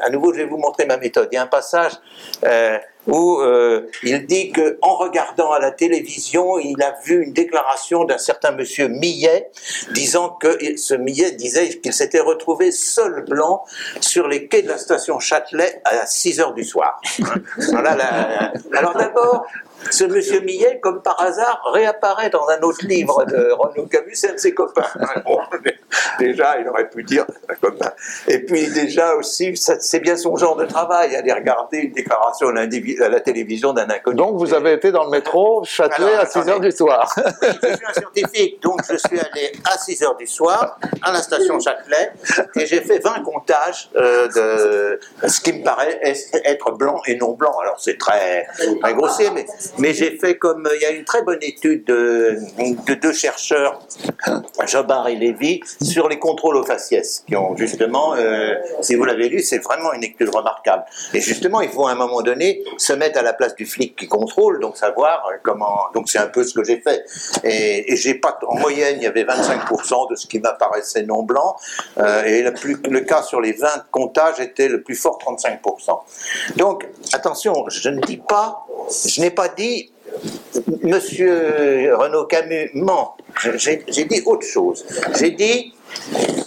À 0.00 0.10
nouveau, 0.10 0.32
je 0.32 0.38
vais 0.38 0.46
vous 0.46 0.58
montrer 0.58 0.86
ma 0.86 0.96
méthode. 0.96 1.28
Il 1.32 1.34
y 1.34 1.38
a 1.38 1.42
un 1.42 1.46
passage 1.46 1.92
euh, 2.44 2.78
où 3.06 3.40
euh, 3.40 3.88
il 4.02 4.26
dit 4.26 4.52
que 4.52 4.78
en 4.80 4.96
regardant 4.96 5.52
à 5.52 5.58
la 5.58 5.70
télévision, 5.70 6.58
il 6.58 6.80
a 6.82 6.94
vu 7.04 7.22
une 7.22 7.32
déclaration 7.32 8.04
d'un 8.04 8.18
certain 8.18 8.52
monsieur 8.52 8.88
Millet 8.88 9.50
disant 9.92 10.30
que 10.30 10.76
ce 10.76 10.94
Millet 10.94 11.32
disait 11.32 11.68
qu'il 11.68 11.92
s'était 11.92 12.20
retrouvé 12.20 12.70
seul 12.70 13.24
blanc 13.24 13.64
sur 14.00 14.28
les 14.28 14.46
quais 14.46 14.62
de 14.62 14.68
la 14.68 14.78
station 14.78 15.18
Châtelet 15.18 15.82
à 15.84 16.06
6 16.06 16.40
heures 16.40 16.54
du 16.54 16.64
soir. 16.64 17.00
voilà, 17.70 18.52
alors 18.72 18.94
d'abord, 18.94 19.46
ce 19.90 20.04
monsieur 20.04 20.40
Millet, 20.40 20.80
comme 20.80 21.02
par 21.02 21.20
hasard, 21.20 21.62
réapparaît 21.72 22.30
dans 22.30 22.48
un 22.48 22.60
autre 22.60 22.84
livre 22.86 23.24
de 23.24 23.52
Renaud 23.52 23.86
Camus, 23.86 24.14
c'est 24.14 24.30
un 24.30 24.34
de 24.34 24.38
ses 24.38 24.54
copains. 24.54 24.82
Bon, 25.24 25.38
déjà, 26.18 26.58
il 26.58 26.68
aurait 26.68 26.88
pu 26.88 27.04
dire 27.04 27.24
copain. 27.60 27.92
Et 28.26 28.40
puis 28.40 28.68
déjà 28.70 29.14
aussi, 29.14 29.54
c'est 29.56 30.00
bien 30.00 30.16
son 30.16 30.36
genre 30.36 30.56
de 30.56 30.64
travail, 30.64 31.14
aller 31.14 31.32
regarder 31.32 31.78
une 31.78 31.92
déclaration 31.92 32.48
à 32.48 33.08
la 33.08 33.20
télévision 33.20 33.72
d'un 33.72 33.88
inconnu. 33.88 34.16
Donc 34.16 34.36
vous 34.36 34.54
avez 34.54 34.72
été 34.72 34.90
dans 34.90 35.04
le 35.04 35.10
métro 35.10 35.64
Châtelet 35.64 36.14
à 36.14 36.26
6 36.26 36.38
h 36.40 36.60
du 36.60 36.72
soir. 36.72 37.14
je 37.42 37.74
suis 37.76 37.86
un 37.86 37.92
scientifique, 37.92 38.62
donc 38.62 38.80
je 38.88 38.96
suis 38.96 39.18
allé 39.18 39.52
à 39.64 39.78
6 39.78 40.02
h 40.02 40.18
du 40.18 40.26
soir 40.26 40.78
à 41.02 41.12
la 41.12 41.22
station 41.22 41.58
Châtelet 41.60 42.12
et 42.56 42.66
j'ai 42.66 42.80
fait 42.80 42.98
20 42.98 43.22
comptages 43.22 43.90
euh, 43.96 44.28
de 44.28 45.28
ce 45.28 45.40
qui 45.40 45.52
me 45.52 45.62
paraît 45.62 46.00
être 46.44 46.72
blanc 46.72 47.00
et 47.06 47.16
non 47.16 47.32
blanc. 47.32 47.56
Alors 47.60 47.78
c'est 47.78 47.98
très, 47.98 48.46
très 48.80 48.94
grossier, 48.94 49.30
mais, 49.30 49.46
mais 49.78 49.94
j'ai 49.94 50.16
fait 50.18 50.36
comme 50.36 50.68
il 50.74 50.82
y 50.82 50.84
a 50.84 50.90
une 50.90 51.04
très 51.04 51.22
bonne 51.22 51.42
étude 51.42 51.84
de, 51.84 52.36
de 52.86 52.94
deux 52.94 53.12
chercheurs, 53.12 53.80
Jobard 54.66 55.08
et 55.08 55.16
Lévy, 55.16 55.60
sur 55.80 56.08
les 56.08 56.18
contrôles 56.18 56.56
aux 56.56 56.64
faciès, 56.64 57.24
qui 57.26 57.36
ont 57.36 57.56
justement, 57.56 58.14
euh, 58.14 58.54
si 58.80 58.94
vous 58.94 59.04
l'avez 59.04 59.28
lu, 59.28 59.40
c'est 59.40 59.58
vraiment 59.58 59.92
une 59.92 60.04
étude 60.04 60.28
remarquable. 60.34 60.84
Et 61.14 61.20
justement, 61.20 61.60
il 61.60 61.70
faut 61.70 61.86
à 61.86 61.92
un 61.92 61.96
moment 61.96 62.22
donné 62.22 62.62
se 62.76 62.92
mettre 62.92 63.18
à 63.18 63.22
la 63.22 63.32
place 63.32 63.54
du 63.54 63.66
flic 63.66 63.96
qui 63.96 64.08
contrôle, 64.08 64.60
donc 64.60 64.76
savoir 64.76 65.24
comment. 65.42 65.86
Donc 65.94 66.08
c'est 66.08 66.18
un 66.18 66.26
peu 66.26 66.44
ce 66.44 66.54
que 66.54 66.64
j'ai 66.64 66.80
fait. 66.80 67.04
Et, 67.44 67.96
j'ai 67.96 68.14
pas, 68.14 68.38
en 68.48 68.58
moyenne, 68.58 68.96
il 68.98 69.04
y 69.04 69.06
avait 69.06 69.24
25% 69.24 70.10
de 70.10 70.16
ce 70.16 70.26
qui 70.26 70.38
m'apparaissait 70.38 71.02
non 71.02 71.22
blanc, 71.22 71.56
euh, 71.98 72.24
et 72.24 72.42
le, 72.42 72.52
le 72.90 73.00
cas 73.00 73.22
sur 73.22 73.40
les 73.40 73.52
20 73.52 73.68
comptages 73.90 74.40
était 74.40 74.68
le 74.68 74.82
plus 74.82 74.96
fort, 74.96 75.18
35%. 75.24 76.56
Donc 76.56 76.88
attention, 77.12 77.64
je 77.68 77.88
ne 77.88 78.00
dis 78.00 78.16
pas, 78.16 78.66
je 79.06 79.20
n'ai 79.20 79.30
pas 79.30 79.48
dit 79.48 79.61
Monsieur 80.82 81.94
Renaud 81.94 82.24
Camus 82.26 82.70
ment. 82.74 83.16
J'ai 83.56 84.04
dit 84.04 84.22
autre 84.26 84.46
chose. 84.46 84.84
J'ai 85.18 85.30
dit, 85.30 85.74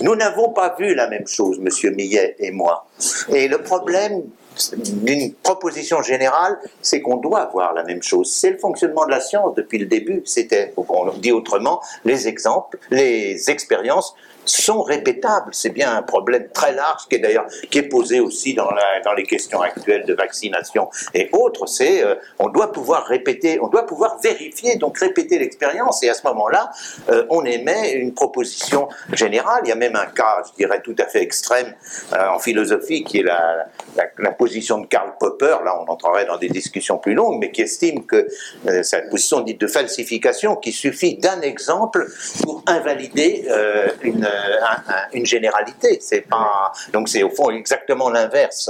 nous 0.01 0.15
n'avons 0.15 0.49
pas 0.49 0.75
vu 0.77 0.93
la 0.93 1.07
même 1.07 1.27
chose, 1.27 1.59
Monsieur 1.59 1.91
Millet 1.91 2.35
et 2.39 2.51
moi. 2.51 2.87
Et 3.29 3.47
le 3.47 3.59
problème 3.59 4.23
d'une 4.71 5.33
proposition 5.33 6.01
générale, 6.01 6.57
c'est 6.81 7.01
qu'on 7.01 7.17
doit 7.17 7.45
voir 7.51 7.73
la 7.73 7.83
même 7.83 8.01
chose. 8.01 8.31
C'est 8.33 8.51
le 8.51 8.57
fonctionnement 8.57 9.05
de 9.05 9.11
la 9.11 9.19
science 9.19 9.53
depuis 9.55 9.77
le 9.77 9.85
début. 9.85 10.21
C'était, 10.25 10.73
on 10.77 11.11
dit 11.17 11.31
autrement, 11.31 11.81
les 12.05 12.27
exemples, 12.27 12.77
les 12.91 13.49
expériences 13.49 14.15
sont 14.45 14.81
répétables. 14.81 15.49
C'est 15.51 15.69
bien 15.69 15.95
un 15.95 16.01
problème 16.01 16.47
très 16.53 16.73
large 16.73 17.03
qui 17.09 17.15
est 17.15 17.19
d'ailleurs 17.19 17.45
qui 17.69 17.79
est 17.79 17.89
posé 17.89 18.19
aussi 18.19 18.53
dans, 18.53 18.69
dans 19.03 19.13
les 19.13 19.23
questions 19.23 19.61
actuelles 19.61 20.05
de 20.05 20.13
vaccination 20.13 20.89
et 21.13 21.29
autres. 21.31 21.65
C'est 21.67 22.03
euh, 22.03 22.15
on 22.39 22.49
doit 22.49 22.71
pouvoir 22.71 23.05
répéter, 23.05 23.59
on 23.61 23.67
doit 23.67 23.85
pouvoir 23.85 24.19
vérifier, 24.21 24.75
donc 24.77 24.97
répéter 24.97 25.39
l'expérience. 25.39 26.03
Et 26.03 26.09
à 26.09 26.13
ce 26.13 26.25
moment-là, 26.27 26.71
euh, 27.09 27.25
on 27.29 27.43
émet 27.45 27.93
une 27.93 28.13
proposition 28.13 28.87
générale. 29.13 29.61
Il 29.63 29.69
y 29.69 29.71
a 29.71 29.75
même 29.75 29.95
un 29.95 30.05
cas, 30.05 30.43
je 30.47 30.55
dirais, 30.55 30.81
tout 30.81 30.95
à 30.99 31.05
fait 31.05 31.21
extrême 31.21 31.73
euh, 32.13 32.27
en 32.29 32.39
philosophie 32.39 33.03
qui 33.03 33.19
est 33.19 33.23
la, 33.23 33.67
la, 34.19 34.31
position 34.31 34.79
de 34.79 34.87
Karl 34.87 35.13
Popper. 35.19 35.57
Là, 35.63 35.79
on 35.81 35.89
entrerait 35.89 36.25
dans 36.25 36.37
des 36.37 36.49
discussions 36.49 36.97
plus 36.97 37.13
longues, 37.13 37.39
mais 37.39 37.51
qui 37.51 37.61
estime 37.61 38.05
que 38.05 38.27
cette 38.83 39.09
position 39.09 39.41
dite 39.41 39.61
de 39.61 39.67
falsification, 39.67 40.55
qui 40.55 40.71
suffit 40.71 41.17
d'un 41.17 41.41
exemple 41.41 42.07
pour 42.43 42.63
invalider 42.67 43.47
une 44.01 44.27
euh, 44.35 44.93
une 45.13 45.25
généralité. 45.25 45.99
C'est 46.01 46.21
pas 46.21 46.71
donc 46.93 47.09
c'est 47.09 47.23
au 47.23 47.29
fond 47.29 47.49
exactement 47.49 48.09
l'inverse. 48.09 48.69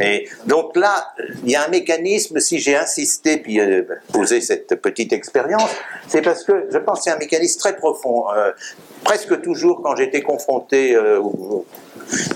Et 0.00 0.28
donc 0.46 0.76
là, 0.76 1.14
il 1.44 1.50
y 1.50 1.56
a 1.56 1.64
un 1.64 1.68
mécanisme. 1.68 2.40
Si 2.40 2.58
j'ai 2.58 2.76
insisté 2.76 3.38
puis 3.38 3.60
euh, 3.60 3.82
posé 4.12 4.40
cette 4.40 4.80
petite 4.80 5.12
expérience, 5.12 5.70
c'est 6.08 6.22
parce 6.22 6.44
que 6.44 6.66
je 6.70 6.78
pense 6.78 6.98
que 6.98 7.04
c'est 7.04 7.10
un 7.10 7.18
mécanisme 7.18 7.58
très 7.58 7.76
profond. 7.76 8.30
Euh, 8.32 8.52
presque 9.04 9.40
toujours 9.42 9.82
quand 9.82 9.96
j'étais 9.96 10.22
confronté 10.22 10.96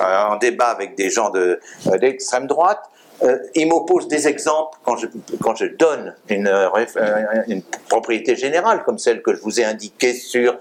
en 0.00 0.36
débat 0.36 0.66
avec 0.66 0.96
des 0.96 1.08
gens 1.08 1.32
d'extrême 1.98 2.46
droite, 2.46 2.82
ils 3.54 3.66
m'opposent 3.66 4.06
des 4.08 4.28
exemples 4.28 4.76
quand 4.84 4.98
je, 4.98 5.06
quand 5.42 5.56
je 5.56 5.64
donne 5.64 6.14
une, 6.28 7.62
propriété 7.88 8.36
générale 8.36 8.82
comme 8.84 8.98
celle 8.98 9.22
que 9.22 9.34
je 9.34 9.40
vous 9.40 9.60
ai 9.60 9.64
indiquée 9.64 10.12
sur 10.12 10.58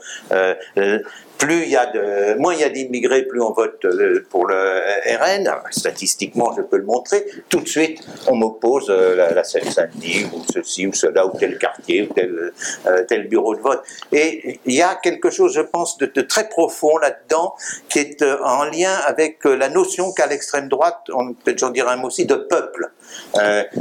plus 1.38 1.64
il 1.64 1.70
y 1.70 1.76
a 1.76 1.86
de, 1.86 2.38
moins 2.40 2.54
il 2.54 2.62
y 2.62 2.64
a 2.64 2.70
d'immigrés, 2.70 3.24
plus 3.24 3.42
on 3.42 3.52
vote 3.52 3.84
euh, 3.86 4.26
pour 4.30 4.48
le 4.48 4.82
RN. 5.18 5.50
statistiquement, 5.72 6.54
je 6.56 6.62
peux 6.62 6.78
le 6.78 6.86
montrer. 6.86 7.26
Tout 7.50 7.60
de 7.60 7.68
suite, 7.68 8.02
on 8.28 8.36
m'oppose 8.36 8.88
euh, 8.90 9.16
la, 9.16 9.34
la 9.34 9.44
Seine-Saint-Denis 9.44 10.26
ou 10.34 10.42
ceci 10.52 10.88
ou 10.88 10.94
cela 10.94 11.26
ou 11.26 11.38
tel 11.38 11.58
quartier 11.58 12.04
ou 12.04 12.14
tel, 12.14 12.52
euh, 12.88 13.04
tel 13.08 13.28
bureau 13.28 13.56
de 13.56 13.62
vote. 13.62 13.82
Et 14.12 14.60
il 14.66 14.74
y 14.74 14.82
a 14.82 14.96
quelque 14.96 15.30
chose, 15.30 15.54
je 15.54 15.62
pense, 15.62 15.98
de, 15.98 16.08
très 16.22 16.50
profond 16.50 16.98
là-dedans 16.98 17.56
qui 17.90 18.00
est 18.00 18.24
en 18.24 18.66
lien 18.66 18.94
avec 19.06 19.44
la 19.46 19.70
notion 19.70 20.12
qu'à 20.12 20.28
l'extrême 20.28 20.68
droite, 20.68 21.02
on 21.14 21.34
peut-être 21.34 21.60
j'en 21.60 21.70
dirais 21.70 21.92
un 21.92 21.98
mot 21.98 22.08
aussi, 22.08 22.26
de 22.26 22.36
peuple. 22.36 22.92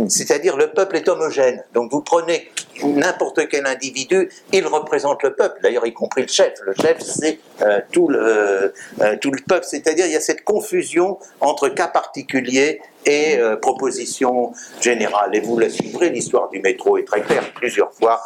C'est-à-dire 0.08 0.56
le 0.56 0.68
peuple 0.68 0.96
est 0.96 1.08
homogène. 1.08 1.62
Donc 1.72 1.90
vous 1.90 2.00
prenez 2.00 2.50
n'importe 2.84 3.48
quel 3.48 3.66
individu, 3.66 4.30
il 4.52 4.66
représente 4.66 5.22
le 5.22 5.34
peuple, 5.34 5.60
d'ailleurs 5.62 5.86
y 5.86 5.92
compris 5.92 6.22
le 6.22 6.28
chef. 6.28 6.54
Le 6.62 6.74
chef, 6.74 7.00
c'est 7.00 7.38
euh, 7.62 7.80
tout, 7.90 8.08
le, 8.08 8.74
euh, 9.00 9.16
tout 9.18 9.30
le 9.30 9.40
peuple, 9.46 9.64
c'est-à-dire 9.64 10.04
il 10.06 10.12
y 10.12 10.16
a 10.16 10.20
cette 10.20 10.44
confusion 10.44 11.18
entre 11.40 11.70
cas 11.70 11.88
particuliers 11.88 12.82
et 13.06 13.38
euh, 13.38 13.56
propositions 13.56 14.52
générales. 14.80 15.34
Et 15.34 15.40
vous 15.40 15.58
la 15.58 15.70
suivrez, 15.70 16.10
l'histoire 16.10 16.50
du 16.50 16.60
métro 16.60 16.98
est 16.98 17.04
très 17.04 17.22
claire. 17.22 17.50
Plusieurs 17.54 17.92
fois, 17.94 18.20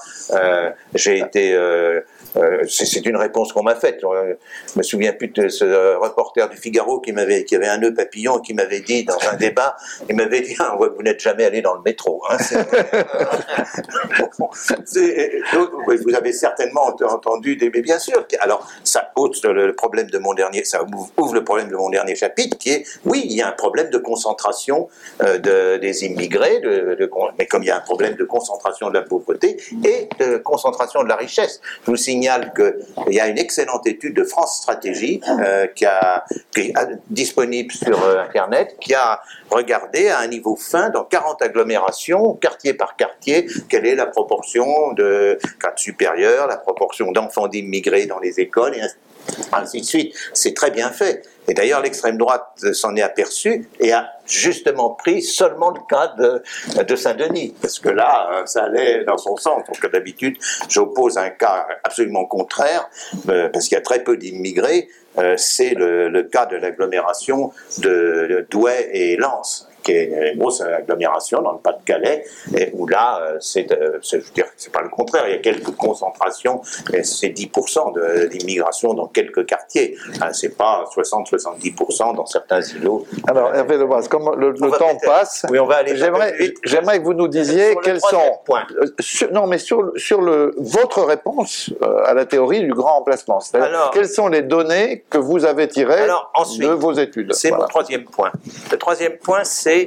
j'ai 0.94 1.18
été 1.18 1.56
euh, 2.36 2.62
c'est 2.68 3.04
une 3.06 3.16
réponse 3.16 3.52
qu'on 3.52 3.62
m'a 3.62 3.74
faite. 3.74 4.00
Je 4.02 4.78
me 4.78 4.82
souviens 4.82 5.12
plus 5.12 5.28
de 5.28 5.48
ce 5.48 5.96
reporter 5.96 6.48
du 6.48 6.56
Figaro 6.56 7.00
qui 7.00 7.12
m'avait, 7.12 7.44
qui 7.44 7.56
avait 7.56 7.68
un 7.68 7.78
nœud 7.78 7.94
papillon 7.94 8.38
et 8.38 8.42
qui 8.42 8.54
m'avait 8.54 8.80
dit 8.80 9.04
dans 9.04 9.18
un 9.30 9.36
débat, 9.36 9.76
il 10.08 10.16
m'avait 10.16 10.40
dit, 10.40 10.54
ah, 10.58 10.76
vous 10.78 11.02
n'êtes 11.02 11.20
jamais 11.20 11.44
allé 11.44 11.62
dans 11.62 11.74
le 11.74 11.82
métro. 11.82 12.22
Hein, 12.30 12.36
vous 14.38 16.14
avez 16.14 16.32
certainement 16.32 16.86
entendu 16.86 17.56
des, 17.56 17.70
mais 17.70 17.82
bien 17.82 17.98
sûr. 17.98 18.26
Alors, 18.40 18.66
ça 18.84 19.10
pose 19.14 19.42
le 19.44 19.74
problème 19.74 20.10
de 20.10 20.18
mon 20.18 20.34
dernier, 20.34 20.64
ça 20.64 20.84
ouvre 21.16 21.34
le 21.34 21.44
problème 21.44 21.68
de 21.68 21.76
mon 21.76 21.90
dernier 21.90 22.14
chapitre, 22.14 22.58
qui 22.58 22.70
est, 22.70 22.86
oui, 23.04 23.22
il 23.24 23.32
y 23.32 23.42
a 23.42 23.48
un 23.48 23.52
problème 23.52 23.90
de 23.90 23.98
concentration 23.98 24.88
euh, 25.22 25.38
de, 25.38 25.78
des 25.78 26.04
immigrés, 26.04 26.60
de, 26.60 27.10
mais 27.38 27.46
comme 27.46 27.62
il 27.62 27.66
y 27.66 27.70
a 27.70 27.76
un 27.76 27.80
problème 27.80 28.14
de 28.14 28.24
concentration 28.24 28.88
de 28.88 28.94
la 28.94 29.02
pauvreté 29.02 29.56
et 29.84 30.08
de 30.18 30.38
concentration 30.38 31.02
de 31.02 31.08
la 31.08 31.16
richesse. 31.16 31.60
Je 31.84 31.90
vous 31.90 31.96
signe 31.96 32.19
signale 32.20 32.52
qu'il 32.54 33.14
y 33.14 33.20
a 33.20 33.28
une 33.28 33.38
excellente 33.38 33.86
étude 33.86 34.14
de 34.14 34.24
France 34.24 34.58
Stratégie 34.58 35.20
euh, 35.28 35.66
qui, 35.68 35.86
qui, 36.54 36.60
est 36.60 36.74
disponible 37.08 37.72
sur 37.72 38.02
euh, 38.04 38.22
Internet, 38.22 38.76
qui 38.80 38.94
a 38.94 39.20
regardé 39.50 40.08
à 40.08 40.18
un 40.18 40.26
niveau 40.26 40.56
fin, 40.56 40.90
dans 40.90 41.04
40 41.04 41.40
agglomérations, 41.42 42.34
quartier 42.34 42.74
par 42.74 42.96
quartier, 42.96 43.46
quelle 43.68 43.86
est 43.86 43.94
la 43.94 44.06
proportion 44.06 44.92
de 44.92 45.38
cadres 45.60 45.78
supérieurs, 45.78 46.46
la 46.46 46.56
proportion 46.56 47.10
d'enfants 47.12 47.48
d'immigrés 47.48 48.06
dans 48.06 48.18
les 48.18 48.38
écoles, 48.38 48.76
et 48.76 48.82
ainsi 49.52 49.80
de 49.80 49.86
suite. 49.86 50.14
C'est 50.34 50.54
très 50.54 50.70
bien 50.70 50.90
fait. 50.90 51.22
Et 51.50 51.54
d'ailleurs, 51.54 51.82
l'extrême 51.82 52.16
droite 52.16 52.46
s'en 52.72 52.94
est 52.94 53.02
aperçue 53.02 53.68
et 53.80 53.92
a 53.92 54.08
justement 54.24 54.90
pris 54.90 55.20
seulement 55.20 55.70
le 55.70 55.80
cas 55.88 56.14
de, 56.16 56.94
Saint-Denis, 56.94 57.56
parce 57.60 57.80
que 57.80 57.88
là, 57.88 58.28
euh, 58.32 58.46
ça 58.46 58.66
allait 58.66 59.02
dans 59.02 59.18
son 59.18 59.36
sens. 59.36 59.64
Donc 59.66 59.90
d'habitude, 59.90 60.36
j'oppose 60.68 61.18
un 61.18 61.30
cas 61.30 61.66
absolument 61.82 62.24
contraire, 62.24 62.88
euh, 63.28 63.48
parce 63.48 63.66
qu'il 63.66 63.74
y 63.74 63.78
a 63.78 63.82
très 63.82 64.04
peu 64.04 64.16
d'immigrés. 64.16 64.88
Euh, 65.18 65.34
c'est 65.36 65.74
le, 65.74 66.22
cas 66.22 66.46
de 66.46 66.56
l'agglomération 66.56 67.50
de 67.78 68.46
Douai 68.48 68.88
et 68.92 69.16
Lens 69.16 69.66
qui 69.82 69.92
est 69.92 70.32
une 70.32 70.38
grosse 70.38 70.60
agglomération 70.60 71.42
dans 71.42 71.52
le 71.52 71.58
Pas-de-Calais, 71.58 72.24
où 72.74 72.86
là, 72.86 73.20
euh, 73.20 73.36
c'est, 73.40 73.70
euh, 73.72 73.98
je 74.02 74.16
veux 74.16 74.32
dire, 74.34 74.46
c'est 74.56 74.72
pas 74.72 74.82
le 74.82 74.88
contraire, 74.88 75.24
il 75.26 75.32
y 75.32 75.34
a 75.34 75.38
quelques 75.38 75.74
concentrations, 75.76 76.60
c'est 77.02 77.28
10% 77.28 78.28
d'immigration 78.28 78.94
dans 78.94 79.06
quelques 79.06 79.46
quartiers. 79.46 79.96
C'est 80.32 80.56
pas 80.56 80.84
60-70% 80.94 82.16
dans 82.16 82.26
certains 82.26 82.60
îlots. 82.60 83.06
Alors, 83.28 83.54
Hervé 83.54 83.76
Lebras, 83.76 84.06
comme 84.08 84.34
le, 84.38 84.54
temps 84.54 84.96
passe, 85.04 85.46
oui, 85.50 85.58
on 85.58 85.66
va 85.66 85.76
aller 85.76 85.96
j'aimerais, 85.96 86.34
j'aimerais 86.64 86.98
que 86.98 87.04
vous 87.04 87.14
nous 87.14 87.28
disiez 87.28 87.76
quels 87.82 88.00
sont. 88.00 88.38
Euh, 88.50 89.28
non, 89.32 89.46
mais 89.46 89.58
sur, 89.58 89.92
sur 89.96 90.20
le, 90.20 90.54
votre 90.58 91.02
réponse 91.02 91.70
à 92.04 92.14
la 92.14 92.24
théorie 92.24 92.60
du 92.60 92.72
grand 92.72 92.98
emplacement. 92.98 93.40
Alors, 93.54 93.90
quelles 93.90 94.08
sont 94.08 94.28
les 94.28 94.42
données 94.42 95.04
que 95.10 95.18
vous 95.18 95.44
avez 95.44 95.68
tirées 95.68 96.06
de 96.06 96.68
vos 96.68 96.92
études? 96.92 97.32
C'est 97.34 97.50
mon 97.50 97.66
troisième 97.66 98.04
point. 98.04 98.30
Le 98.70 98.78
troisième 98.78 99.16
point, 99.18 99.44
c'est 99.44 99.79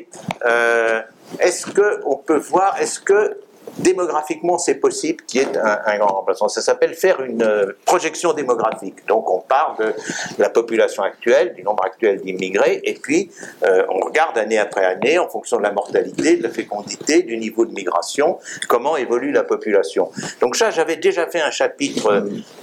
euh, 0.46 1.02
est-ce 1.40 1.66
qu'on 1.66 2.18
peut 2.18 2.38
voir, 2.38 2.80
est-ce 2.80 3.00
que 3.00 3.38
démographiquement, 3.78 4.58
c'est 4.58 4.76
possible 4.76 5.24
qu'il 5.26 5.42
y 5.42 5.44
ait 5.44 5.58
un, 5.58 5.98
grand 5.98 6.14
remplacement. 6.14 6.48
Ça 6.48 6.62
s'appelle 6.62 6.94
faire 6.94 7.22
une 7.22 7.44
euh, 7.44 7.74
projection 7.86 8.34
démographique. 8.34 9.06
Donc, 9.08 9.30
on 9.30 9.40
part 9.40 9.76
de 9.80 9.94
la 10.38 10.50
population 10.50 11.04
actuelle, 11.04 11.54
du 11.54 11.64
nombre 11.64 11.84
actuel 11.86 12.22
d'immigrés, 12.22 12.82
et 12.84 12.94
puis 12.94 13.32
euh, 13.64 13.84
on 13.90 14.06
regarde 14.06 14.38
année 14.38 14.60
après 14.60 14.86
année, 14.86 15.18
en 15.18 15.28
fonction 15.28 15.58
de 15.58 15.64
la 15.64 15.72
mortalité, 15.72 16.38
de 16.38 16.44
la 16.44 16.50
fécondité, 16.50 17.24
du 17.24 17.38
niveau 17.38 17.66
de 17.66 17.74
migration, 17.74 18.38
comment 18.68 18.98
évolue 18.98 19.32
la 19.32 19.44
population. 19.44 20.12
Donc 20.42 20.56
ça, 20.56 20.72
j'avais 20.72 20.98
déjà 20.98 21.28
fait 21.28 21.42
un 21.42 21.52
chapitre 21.52 22.12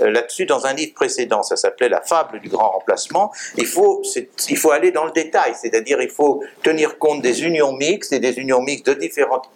euh, 0.00 0.11
là-dessus 0.11 0.46
dans 0.46 0.66
un 0.66 0.72
livre 0.72 0.94
précédent. 0.94 1.42
Ça 1.42 1.56
s'appelait 1.56 1.88
La 1.88 2.02
fable 2.02 2.40
du 2.40 2.48
grand 2.48 2.70
remplacement. 2.70 3.32
Il 3.56 3.66
faut, 3.66 4.02
il 4.48 4.56
faut 4.56 4.70
aller 4.70 4.92
dans 4.92 5.04
le 5.04 5.12
détail, 5.12 5.54
c'est-à-dire 5.61 6.00
il 6.00 6.11
faut 6.11 6.42
tenir 6.62 6.98
compte 6.98 7.22
des 7.22 7.44
unions 7.44 7.72
mixtes 7.72 8.12
et 8.12 8.18
des 8.18 8.38
unions 8.38 8.61
mixtes 8.61 8.86
de 8.86 8.94
différentes 8.94 9.48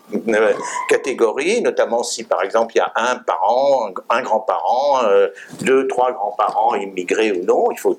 catégories, 0.89 1.44
notamment 1.61 2.03
si 2.03 2.25
par 2.25 2.43
exemple 2.43 2.75
il 2.75 2.79
y 2.79 2.81
a 2.81 2.93
un 2.97 3.17
parent, 3.17 3.91
un 4.11 4.23
grand-parent, 4.23 5.05
euh, 5.05 5.29
deux, 5.63 5.87
trois 5.87 6.13
grands-parents 6.13 6.75
immigrés 6.75 7.33
ou 7.33 7.45
non, 7.45 7.71
il 7.71 7.79
faut, 7.79 7.99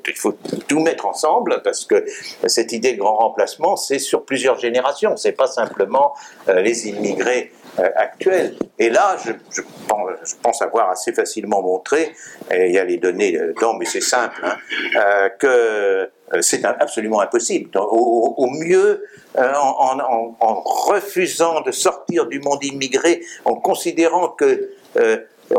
tout 0.67 0.79
mettre 0.79 1.05
ensemble 1.05 1.61
parce 1.63 1.85
que 1.85 2.05
cette 2.47 2.71
idée 2.71 2.93
de 2.93 2.99
grand 2.99 3.15
remplacement, 3.15 3.75
c'est 3.75 3.99
sur 3.99 4.23
plusieurs 4.23 4.59
générations, 4.59 5.15
c'est 5.17 5.31
pas 5.31 5.47
simplement 5.47 6.13
euh, 6.49 6.61
les 6.61 6.87
immigrés 6.87 7.51
euh, 7.79 7.89
actuels. 7.95 8.55
Et 8.79 8.89
là, 8.89 9.17
je, 9.23 9.31
je, 9.51 9.61
pense, 10.41 10.61
avoir 10.61 10.89
assez 10.89 11.13
facilement 11.13 11.61
montré, 11.61 12.13
et 12.51 12.67
il 12.67 12.73
y 12.73 12.79
a 12.79 12.83
les 12.83 12.97
données 12.97 13.33
dedans, 13.33 13.73
mais 13.73 13.85
c'est 13.85 14.01
simple, 14.01 14.41
hein, 14.43 15.29
que 15.39 16.09
c'est 16.41 16.65
absolument 16.65 17.21
impossible. 17.21 17.69
Au, 17.77 18.47
mieux, 18.49 19.05
en, 19.37 19.99
en, 20.39 20.61
refusant 20.61 21.61
de 21.61 21.71
sortir 21.71 22.27
du 22.27 22.39
monde 22.39 22.63
immigré, 22.63 23.21
en 23.45 23.55
considérant 23.55 24.29
que 24.29 24.71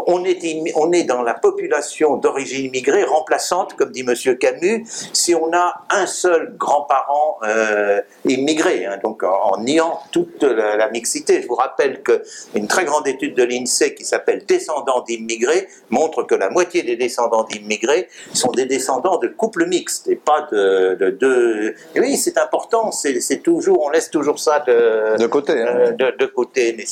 on 0.07 0.25
est, 0.25 0.39
on 0.75 0.93
est 0.93 1.05
dans 1.05 1.23
la 1.23 1.35
population 1.35 2.17
d'origine 2.17 2.67
immigrée 2.67 3.05
remplaçante, 3.05 3.75
comme 3.75 3.91
dit 3.91 4.05
M. 4.07 4.37
Camus, 4.39 4.85
si 5.13 5.35
on 5.35 5.53
a 5.53 5.83
un 5.91 6.07
seul 6.07 6.55
grand-parent 6.57 7.39
euh, 7.45 8.01
immigré, 8.25 8.87
hein, 8.87 8.99
donc 9.03 9.23
en, 9.23 9.59
niant 9.59 10.01
toute 10.13 10.43
la, 10.43 10.89
mixité. 10.91 11.43
Je 11.43 11.49
vous 11.49 11.55
rappelle 11.55 12.03
qu'une 12.03 12.67
très 12.69 12.85
grande 12.85 13.07
étude 13.09 13.35
de 13.35 13.43
l'INSEE 13.43 13.95
qui 13.95 14.05
s'appelle 14.05 14.45
Descendants 14.47 15.03
d'immigrés 15.03 15.69
montre 15.91 16.23
que 16.23 16.35
la 16.35 16.51
moitié 16.51 16.83
des 16.83 16.97
descendants 16.97 17.45
d'immigrés 17.45 18.09
sont 18.33 18.53
des 18.53 18.67
descendants 18.67 19.19
de 19.19 19.29
couples 19.29 19.67
mixtes 19.67 20.09
et 20.09 20.17
pas 20.17 20.49
de... 20.53 20.95
de, 20.95 21.75
oui, 21.97 22.17
c'est 22.17 22.39
important, 22.39 22.93
c'est 22.93 23.43
toujours, 23.43 23.85
on 23.85 23.91
laisse 23.91 24.11
toujours 24.11 24.39
ça 24.39 24.61
de, 24.61 25.17
de 25.19 25.27
côté. 25.27 25.53
Hein. 25.53 25.95
Euh, 26.01 26.13
de, 26.19 26.27
côté, 26.27 26.75
mais 26.77 26.85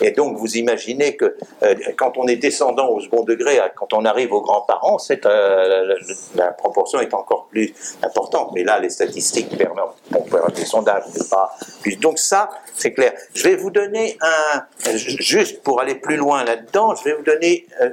et 0.00 0.10
donc 0.12 0.36
vous 0.36 0.56
imaginez 0.56 1.16
que 1.16 1.36
euh, 1.62 1.74
quand 1.96 2.16
on 2.16 2.27
est 2.28 2.36
descendant 2.36 2.88
au 2.88 3.00
second 3.00 3.22
degré, 3.22 3.60
quand 3.74 3.92
on 3.92 4.04
arrive 4.04 4.32
aux 4.32 4.40
grands-parents, 4.40 4.98
euh, 5.26 5.94
la, 6.34 6.52
proportion 6.52 7.00
est 7.00 7.14
encore 7.14 7.46
plus 7.50 7.72
importante. 8.02 8.50
Mais 8.54 8.64
là, 8.64 8.78
les 8.78 8.90
statistiques 8.90 9.56
permettent, 9.56 9.84
on 10.14 10.22
peut 10.22 10.36
avoir 10.36 10.52
des 10.52 10.64
sondages, 10.64 11.04
pas 11.30 11.54
plus. 11.82 11.96
Donc 11.96 12.18
ça, 12.18 12.50
c'est 12.74 12.92
clair. 12.92 13.12
Je 13.34 13.44
vais 13.44 13.56
vous 13.56 13.70
donner 13.70 14.18
un, 14.20 14.62
juste 14.92 15.62
pour 15.62 15.80
aller 15.80 15.94
plus 15.94 16.16
loin 16.16 16.44
là-dedans, 16.44 16.94
je 16.94 17.04
vais 17.04 17.14
vous 17.14 17.22
donner 17.22 17.66
euh, 17.80 17.90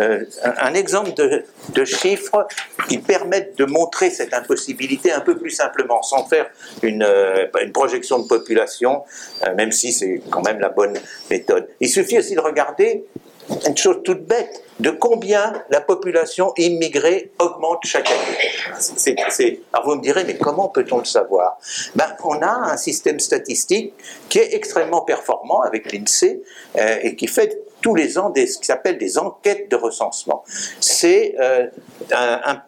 euh, 0.00 0.24
un, 0.58 0.74
exemple 0.74 1.12
de, 1.14 1.84
chiffres 1.84 2.46
qui 2.88 2.98
permettent 2.98 3.56
de 3.58 3.64
montrer 3.64 4.10
cette 4.10 4.34
impossibilité 4.34 5.12
un 5.12 5.20
peu 5.20 5.36
plus 5.36 5.50
simplement, 5.50 6.02
sans 6.02 6.24
faire 6.24 6.46
une, 6.82 7.06
une 7.62 7.72
projection 7.72 8.18
de 8.18 8.26
population, 8.26 9.04
même 9.56 9.72
si 9.72 9.92
c'est 9.92 10.20
quand 10.30 10.42
même 10.42 10.58
la 10.58 10.68
bonne 10.68 10.94
méthode. 11.30 11.68
Il 11.80 11.88
suffit 11.88 12.18
aussi 12.18 12.34
de 12.34 12.40
regarder 12.40 13.04
une 13.66 13.76
chose 13.76 13.98
toute 14.04 14.26
bête, 14.26 14.62
de 14.80 14.90
combien 14.90 15.64
la 15.70 15.80
population 15.80 16.52
immigrée 16.56 17.32
augmente 17.38 17.80
chaque 17.84 18.10
année. 18.10 19.60
alors 19.72 19.86
vous 19.86 19.94
me 19.96 20.02
direz, 20.02 20.24
mais 20.24 20.36
comment 20.36 20.68
peut-on 20.68 20.98
le 20.98 21.04
savoir? 21.04 21.58
Ben, 21.94 22.06
On 22.24 22.42
a 22.42 22.72
un 22.72 22.76
système 22.76 23.20
statistique 23.20 23.94
qui 24.28 24.38
est 24.38 24.54
extrêmement 24.54 25.02
performant 25.02 25.62
avec 25.62 25.92
l'INSEE 25.92 26.42
euh, 26.76 26.98
et 27.02 27.16
qui 27.16 27.26
fait 27.26 27.65
tous 27.86 27.94
les 27.94 28.18
ans 28.18 28.30
des, 28.30 28.48
ce 28.48 28.58
qui 28.58 28.64
s'appelle 28.64 28.98
des 28.98 29.16
enquêtes 29.16 29.70
de 29.70 29.76
recensement. 29.76 30.42
C'est 30.80 31.36
euh, 31.38 31.68
un, 32.10 32.60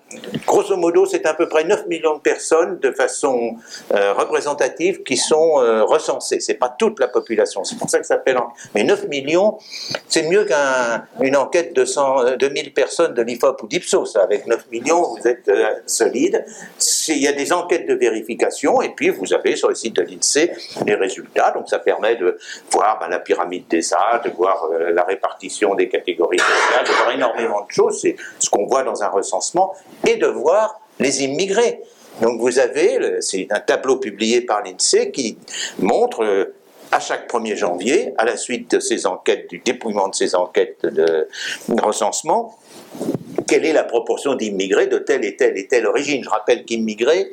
grosso 0.47 0.77
modo, 0.77 1.07
c'est 1.07 1.27
à 1.27 1.35
peu 1.35 1.49
près 1.49 1.65
9 1.65 1.89
millions 1.89 2.15
de 2.15 2.21
personnes 2.21 2.79
de 2.79 2.93
façon 2.93 3.57
euh, 3.93 4.13
représentative 4.13 5.03
qui 5.03 5.17
sont 5.17 5.61
euh, 5.61 5.83
recensées. 5.83 6.39
C'est 6.39 6.55
pas 6.55 6.69
toute 6.69 7.01
la 7.01 7.09
population, 7.09 7.65
c'est 7.65 7.77
pour 7.77 7.91
ça 7.91 7.99
que 7.99 8.07
ça 8.07 8.15
s'appelle. 8.15 8.39
Mais 8.77 8.85
9 8.85 9.09
millions, 9.09 9.59
c'est 10.09 10.23
mieux 10.23 10.47
qu'une 10.47 11.37
enquête 11.37 11.75
de 11.75 11.85
100, 11.85 12.37
2000 12.37 12.73
personnes 12.73 13.15
de 13.15 13.23
l'IFOP 13.23 13.61
ou 13.65 13.67
d'Ipsos. 13.67 14.15
Avec 14.15 14.47
9 14.47 14.71
millions, 14.71 15.03
vous 15.03 15.27
êtes 15.27 15.51
solide. 15.87 16.45
Il 17.09 17.23
y 17.23 17.29
a 17.29 17.33
des 17.33 17.53
enquêtes 17.53 17.87
de 17.87 17.95
vérification 17.95 18.83
et 18.83 18.91
puis 18.91 19.11
vous 19.11 19.33
avez 19.33 19.57
sur 19.57 19.69
le 19.69 19.75
site 19.75 19.97
de 19.97 20.03
l'INSEE 20.03 20.53
les 20.87 20.95
résultats. 20.95 21.53
Donc 21.53 21.69
ça 21.69 21.79
permet 21.79 22.17
de 22.17 22.39
voir 22.71 22.99
ben, 22.99 23.09
la 23.09 23.21
pyramide 23.21 23.67
des 23.69 23.93
âges, 23.93 24.23
de 24.25 24.31
voir 24.31 24.69
la 24.93 25.05
répartition 25.05 25.75
des 25.75 25.89
catégories 25.89 26.39
sociales, 26.39 26.85
de 26.85 26.93
voir 26.93 27.11
énormément 27.11 27.65
de 27.65 27.71
choses, 27.71 28.01
c'est 28.01 28.17
ce 28.39 28.51
qu'on 28.51 28.67
voit 28.67 28.83
dans 28.83 29.03
un 29.03 29.09
recensement, 29.09 29.75
et 30.07 30.17
de 30.17 30.27
voir 30.27 30.81
les 30.99 31.23
immigrés. 31.25 31.81
Donc 32.21 32.41
vous 32.41 32.59
avez, 32.59 33.21
c'est 33.21 33.47
un 33.51 33.61
tableau 33.61 33.97
publié 33.97 34.41
par 34.41 34.63
l'INSEE 34.63 35.11
qui 35.13 35.39
montre 35.79 36.25
euh, 36.25 36.55
à 36.91 37.01
chaque 37.01 37.31
1er 37.31 37.55
janvier, 37.55 38.15
à 38.19 38.25
la 38.25 38.37
suite 38.37 38.73
de 38.73 38.81
ces 38.81 39.07
enquêtes, 39.07 39.49
du 39.51 39.59
dépouillement 39.59 40.09
de 40.09 40.15
ces 40.15 40.35
enquêtes 40.35 40.85
de 40.85 41.29
recensement, 41.83 42.59
quelle 43.47 43.65
est 43.65 43.73
la 43.73 43.85
proportion 43.85 44.35
d'immigrés 44.35 44.87
de 44.87 44.99
telle 44.99 45.25
et 45.25 45.37
telle 45.37 45.57
et 45.57 45.67
telle 45.67 45.87
origine. 45.87 46.23
Je 46.23 46.29
rappelle 46.29 46.65
qu'immigré, 46.65 47.33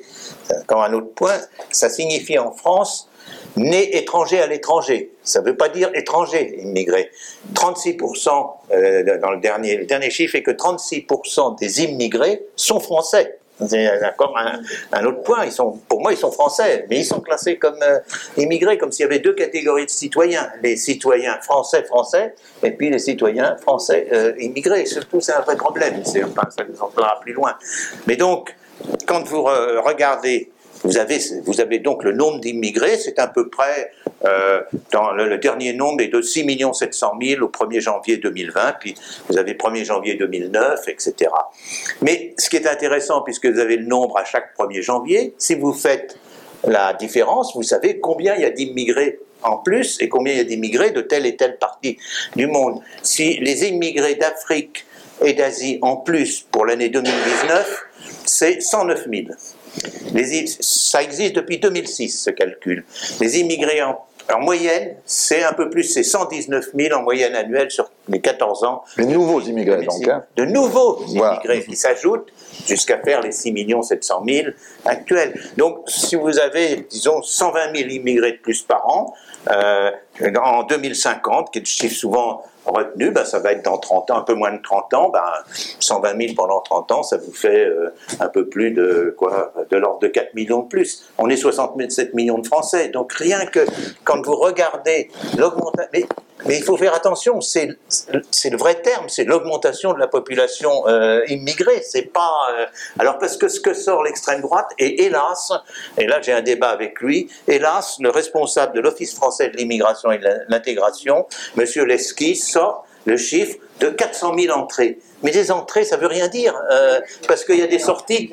comme 0.68 0.80
un 0.80 0.94
autre 0.94 1.14
point, 1.14 1.38
ça 1.72 1.90
signifie 1.90 2.40
en 2.40 2.52
France 2.52 3.10
né 3.58 3.98
étranger 3.98 4.40
à 4.40 4.48
l'étranger. 4.48 5.12
Ça 5.24 5.42
ne 5.42 5.46
veut 5.46 5.58
pas 5.58 5.70
dire 5.70 5.90
étranger 5.94 6.60
immigré. 6.62 7.10
36%, 7.54 8.54
euh, 8.72 9.20
dans 9.20 9.32
le 9.32 9.40
dernier, 9.40 9.78
le 9.78 9.86
dernier 9.86 10.10
chiffre 10.10 10.36
est 10.36 10.44
que 10.44 10.52
36% 10.52 11.58
des 11.58 11.84
immigrés 11.84 12.44
sont 12.56 12.80
français. 12.80 13.40
C'est 13.68 13.90
encore 14.06 14.38
un, 14.38 15.06
autre 15.06 15.24
point. 15.24 15.46
Pour 15.88 16.02
moi, 16.02 16.12
ils 16.12 16.18
sont 16.18 16.32
français, 16.32 16.86
mais 16.90 17.00
ils 17.00 17.06
sont 17.06 17.22
classés 17.22 17.58
comme 17.58 17.82
euh, 17.82 18.00
immigrés, 18.38 18.78
comme 18.78 18.92
s'il 18.92 19.04
y 19.04 19.06
avait 19.06 19.20
deux 19.20 19.34
catégories 19.34 19.86
de 19.86 19.92
citoyens 19.92 20.50
les 20.62 20.76
citoyens 20.76 21.40
français 21.42 21.84
français, 21.84 22.36
et 22.64 22.72
puis 22.72 22.90
les 22.90 23.00
citoyens 23.00 23.56
français 23.58 24.08
euh, 24.12 24.34
immigrés. 24.40 24.86
Surtout, 24.86 25.22
c'est 25.22 25.34
un 25.34 25.42
vrai 25.42 25.56
problème. 25.56 26.02
Enfin, 26.02 26.50
ça 26.56 26.66
nous 26.68 26.82
en 26.82 26.92
plus 27.22 27.34
loin. 27.34 27.56
Mais 28.08 28.18
donc, 28.18 28.56
quand 29.08 29.24
vous 29.24 29.44
regardez 29.44 30.52
vous 30.86 31.60
avez 31.62 31.80
donc 31.80 32.04
le 32.04 32.14
nombre 32.14 32.40
d'immigrés, 32.40 32.98
c'est 32.98 33.18
à 33.20 33.28
peu 33.28 33.50
près, 33.50 33.92
euh, 34.26 34.62
dans 34.92 35.12
le, 35.12 35.38
dernier 35.38 35.74
nombre 35.74 36.02
est 36.02 36.08
de 36.08 36.22
6 36.22 36.46
700 36.74 37.14
000 37.22 37.44
au 37.44 37.50
1er 37.50 37.80
janvier 37.80 38.18
2020, 38.18 38.76
puis 38.80 38.96
vous 39.30 39.38
avez 39.38 39.54
1er 39.54 39.86
janvier 39.86 40.16
2009, 40.16 40.88
etc. 40.88 41.32
Mais 42.02 42.34
ce 42.38 42.50
qui 42.50 42.56
est 42.56 42.68
intéressant, 42.68 43.22
puisque 43.22 43.46
vous 43.46 43.60
avez 43.60 43.78
le 43.78 43.86
nombre 43.86 44.18
à 44.18 44.26
chaque 44.26 44.56
1er 44.58 44.82
janvier, 44.82 45.34
si 45.38 45.56
vous 45.56 45.74
faites 45.74 46.18
la 46.66 46.94
différence, 46.94 47.56
vous 47.56 47.64
savez 47.64 48.00
combien 48.00 48.36
il 48.36 48.42
y 48.42 48.46
a 48.46 48.50
d'immigrés 48.50 49.20
en 49.44 49.58
plus 49.58 50.02
et 50.02 50.10
combien 50.10 50.34
il 50.34 50.38
y 50.38 50.42
a 50.42 50.46
d'immigrés 50.46 50.92
de 50.92 51.02
telle 51.02 51.26
et 51.26 51.36
telle 51.36 51.58
partie 51.58 51.98
du 52.36 52.48
monde. 52.48 52.82
Si 53.04 53.38
les 53.40 53.66
immigrés 53.66 54.16
d'Afrique 54.16 54.86
et 55.24 55.34
d'Asie 55.34 55.78
en 55.82 55.98
plus 55.98 56.42
pour 56.52 56.66
l'année 56.66 56.90
2019, 56.90 57.86
c'est 58.26 58.62
109 58.62 59.08
000 59.12 59.28
ça 60.62 61.04
existe 61.04 61.36
depuis 61.36 61.60
2006, 61.60 62.24
ce 62.24 62.30
calcul. 62.30 62.86
Les 63.20 63.40
immigrés 63.40 63.82
moyenne, 64.40 64.96
c'est 65.06 65.44
un 65.44 65.54
peu 65.54 65.70
plus, 65.70 65.84
c'est 65.84 66.04
119 66.04 66.72
000 66.76 67.00
en 67.00 67.04
moyenne 67.04 67.36
annuelle 67.36 67.70
sur 67.70 67.90
les 68.08 68.20
14 68.20 68.64
ans. 68.64 68.84
Les 68.98 69.06
nouveaux 69.06 69.42
immigrés, 69.42 69.86
donc. 69.86 70.08
Hein. 70.08 70.24
De 70.36 70.46
nouveaux 70.46 71.04
immigrés 71.06 71.64
qui 71.64 71.76
s'ajoutent 71.76 72.32
jusqu'à 72.68 72.98
faire 73.00 73.22
les 73.22 73.32
6 73.32 73.54
700 73.84 74.24
000 74.28 74.48
actuels. 74.86 75.40
Donc, 75.58 75.84
si 75.88 76.16
vous 76.16 76.40
avez, 76.40 76.88
disons, 76.90 77.22
120 77.22 77.76
000 77.76 77.90
immigrés 77.90 78.34
de 78.34 78.38
plus 78.38 78.62
par 78.64 78.88
an, 78.90 79.14
euh, 79.52 79.92
en 80.42 80.64
2050, 80.64 81.52
qui 81.52 81.60
est 81.60 81.62
le 81.62 81.68
chiffre 81.68 81.96
souvent 81.96 82.44
retenu, 82.72 83.12
ben, 83.12 83.26
ça 83.26 83.40
va 83.40 83.52
être 83.52 83.64
dans 83.64 83.78
30 83.78 84.12
ans, 84.12 84.18
un 84.18 84.24
peu 84.24 84.34
moins 84.34 84.52
de 84.52 84.62
30 84.62 84.94
ans, 84.94 85.10
ben, 85.10 85.22
120 85.80 86.22
000 86.22 86.34
pendant 86.36 86.62
30 86.62 86.92
ans, 86.92 87.04
ça 87.04 87.18
vous 87.18 87.34
fait 87.34 87.66
euh, 87.66 87.94
un 88.20 88.28
peu 88.28 88.48
plus 88.48 88.72
de 88.72 89.14
quoi, 89.18 89.54
de 89.70 89.78
l'ordre 89.78 90.00
de 90.00 90.08
4 90.08 90.34
millions 90.34 90.62
de 90.62 90.68
plus. 90.68 91.04
On 91.18 91.30
est 91.30 91.38
67 91.38 92.14
millions 92.14 92.40
de 92.40 92.48
Français, 92.48 92.90
donc 92.90 93.14
rien 93.14 93.46
que 93.46 93.66
quand 94.04 94.26
vous 94.26 94.36
regardez 94.36 95.10
l'augmentation, 95.38 96.08
mais 96.46 96.58
il 96.58 96.64
faut 96.64 96.78
faire 96.78 96.94
attention, 96.94 97.42
c'est 97.42 97.68
le 97.68 98.58
vrai 98.58 98.76
terme, 98.82 99.10
c'est 99.10 99.24
l'augmentation 99.24 99.94
de 99.94 100.00
la 100.00 100.08
population 100.08 100.88
euh, 100.88 101.22
immigrée. 101.28 101.82
C'est 101.84 102.14
pas 102.14 102.34
euh, 102.52 102.66
alors 103.00 103.18
parce 103.18 103.38
que 103.38 103.48
ce 103.48 103.60
que 103.60 103.74
sort 103.74 104.04
l'extrême 104.04 104.42
droite 104.42 104.70
et 104.78 105.06
hélas, 105.06 105.52
et 105.98 106.06
là 106.06 106.22
j'ai 106.22 106.34
un 106.34 106.42
débat 106.42 106.70
avec 106.70 107.02
lui, 107.02 107.30
hélas 107.48 107.98
le 108.00 108.10
responsable 108.10 108.74
de 108.74 108.82
l'Office 108.82 109.16
français 109.16 109.50
de 109.50 109.58
l'immigration 109.58 110.12
et 110.12 110.20
de 110.20 110.28
l'intégration, 110.48 111.28
Monsieur 111.56 111.86
Lesky, 111.86 112.36
sort 112.36 112.86
le 113.06 113.18
chiffre 113.18 113.58
de 113.80 113.90
400 113.90 114.36
000 114.38 114.58
entrées. 114.58 115.00
Mais 115.24 115.32
des 115.32 115.52
entrées, 115.52 115.86
ça 115.86 115.98
veut 115.98 116.08
rien 116.08 116.28
dire, 116.28 116.56
euh, 116.72 117.00
parce 117.28 117.44
qu'il 117.46 117.58
y 117.58 117.64
a 117.64 117.68
des 117.68 117.80
sorties. 117.80 118.32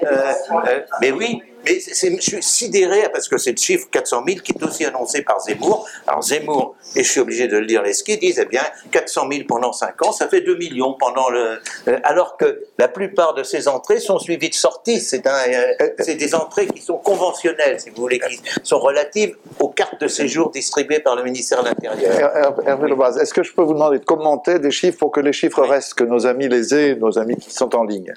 mais 1.00 1.10
oui, 1.10 1.42
mais 1.64 1.78
je 1.80 2.20
suis 2.20 2.42
sidéré 2.42 3.08
parce 3.12 3.28
que 3.28 3.38
c'est 3.38 3.52
le 3.52 3.56
chiffre 3.56 3.86
400 3.90 4.24
000 4.26 4.40
qui 4.40 4.52
est 4.52 4.62
aussi 4.62 4.84
annoncé 4.84 5.22
par 5.22 5.40
Zemmour. 5.40 5.86
Alors 6.06 6.22
Zemmour, 6.22 6.74
et 6.96 7.02
je 7.02 7.10
suis 7.10 7.20
obligé 7.20 7.48
de 7.48 7.56
le 7.56 7.66
dire, 7.66 7.82
les 7.82 7.94
skis 7.94 8.18
disent, 8.18 8.40
eh 8.42 8.46
bien, 8.46 8.62
400 8.90 9.28
000 9.30 9.44
pendant 9.48 9.72
5 9.72 10.06
ans, 10.06 10.12
ça 10.12 10.28
fait 10.28 10.40
2 10.40 10.56
millions 10.56 10.94
pendant 10.98 11.30
le... 11.30 11.58
Euh, 11.88 11.98
alors 12.04 12.36
que 12.36 12.64
la 12.78 12.88
plupart 12.88 13.34
de 13.34 13.42
ces 13.42 13.68
entrées 13.68 14.00
sont 14.00 14.18
suivies 14.18 14.50
de 14.50 14.54
sorties. 14.54 15.00
C'est 15.00 15.26
un, 15.26 15.38
euh, 15.48 16.14
des 16.14 16.34
entrées 16.34 16.66
qui 16.66 16.80
sont 16.80 16.98
conventionnelles, 16.98 17.80
si 17.80 17.90
vous 17.90 18.02
voulez, 18.02 18.18
qui 18.18 18.40
sont 18.62 18.78
relatives 18.78 19.36
aux 19.60 19.68
cartes 19.68 20.00
de 20.00 20.08
séjour 20.08 20.50
distribuées 20.50 21.00
par 21.00 21.16
le 21.16 21.22
ministère 21.22 21.62
de 21.62 21.68
l'Intérieur. 21.68 22.58
Hervé 22.66 22.88
Lebas, 22.88 23.16
est-ce 23.20 23.32
que 23.32 23.42
je 23.42 23.52
peux 23.52 23.62
vous 23.62 23.74
demander 23.74 23.98
de 23.98 24.04
commenter 24.04 24.58
des 24.58 24.70
chiffres 24.70 24.98
pour 24.98 25.12
que 25.12 25.20
les 25.20 25.32
chiffres 25.32 25.62
restent, 25.62 25.94
que 25.94 26.04
nos 26.04 26.26
amis 26.26 26.48
les 26.48 26.74
aient, 26.74 26.94
nos 26.96 27.18
amis 27.18 27.36
qui 27.36 27.50
sont 27.50 27.74
en 27.74 27.84
ligne? 27.84 28.14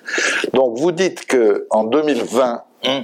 Donc 0.54 0.78
vous 0.78 0.92
dites 0.92 1.26
qu'en 1.28 1.84
2020, 1.84 2.64
Hum. 2.88 3.04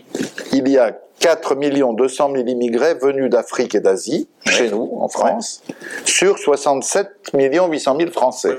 Il 0.54 0.68
y 0.68 0.78
a 0.78 0.98
4 1.20 1.56
200 1.56 2.32
000 2.34 2.48
immigrés 2.48 2.96
venus 2.96 3.30
d'Afrique 3.30 3.76
et 3.76 3.80
d'Asie, 3.80 4.28
chez 4.46 4.70
nous, 4.70 4.90
en 5.00 5.08
France, 5.08 5.62
sur 6.04 6.40
67 6.40 7.08
800 7.34 7.98
000 7.98 8.12
Français. 8.12 8.58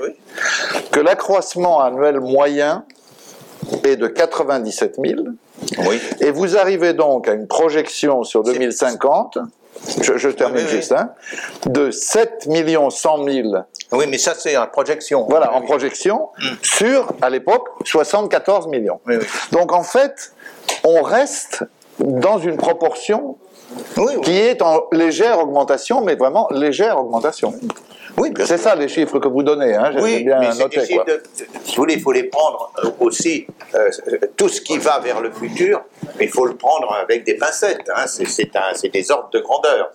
Que 0.91 0.99
l'accroissement 0.99 1.81
annuel 1.81 2.19
moyen 2.21 2.85
est 3.83 3.97
de 3.97 4.07
97 4.07 4.97
000. 5.03 5.21
Et 6.21 6.31
vous 6.31 6.57
arrivez 6.57 6.93
donc 6.93 7.27
à 7.27 7.33
une 7.33 7.47
projection 7.47 8.23
sur 8.23 8.43
2050 8.43 9.37
je, 10.01 10.29
termine 10.29 10.67
juste, 10.67 10.91
hein, 10.91 11.09
de 11.65 11.91
7 11.91 12.47
100 12.47 13.23
000. 13.25 13.49
Oui, 13.91 14.05
mais 14.07 14.17
ça 14.17 14.33
c'est 14.35 14.55
en 14.55 14.67
projection. 14.67 15.25
Voilà, 15.29 15.53
en 15.53 15.61
projection, 15.61 16.29
hum. 16.41 16.57
sur, 16.61 17.11
à 17.21 17.29
l'époque, 17.29 17.67
74 17.85 18.67
millions. 18.67 18.99
Donc 19.51 19.71
en 19.71 19.83
fait, 19.83 20.33
on 20.83 21.01
reste 21.01 21.63
dans 21.99 22.37
une 22.37 22.57
proportion 22.57 23.37
qui 24.23 24.37
est 24.37 24.61
en 24.61 24.83
légère 24.91 25.39
augmentation, 25.39 26.01
mais 26.01 26.15
vraiment 26.15 26.47
légère 26.51 26.99
augmentation. 26.99 27.53
Oui, 28.17 28.31
c'est 28.45 28.57
ça 28.57 28.75
les 28.75 28.87
chiffres 28.87 29.19
que 29.19 29.27
vous 29.27 29.41
donnez. 29.41 29.73
Hein, 29.73 29.91
oui, 29.99 30.23
bien 30.23 30.39
mais 30.39 30.53
noté, 30.55 30.81
il 31.67 31.99
faut 32.01 32.11
les 32.11 32.23
prendre 32.23 32.71
euh, 32.83 32.89
aussi. 32.99 33.47
Euh, 33.73 33.89
tout 34.37 34.49
ce 34.49 34.61
qui 34.61 34.77
va 34.77 34.99
vers 34.99 35.19
le 35.19 35.31
futur, 35.31 35.81
il 36.19 36.29
faut 36.29 36.45
le 36.45 36.55
prendre 36.55 36.93
avec 36.93 37.23
des 37.23 37.35
pincettes. 37.35 37.89
Hein, 37.95 38.05
c'est 38.05 38.89
des 38.89 39.11
ordres 39.11 39.29
de 39.31 39.39
grandeur. 39.39 39.91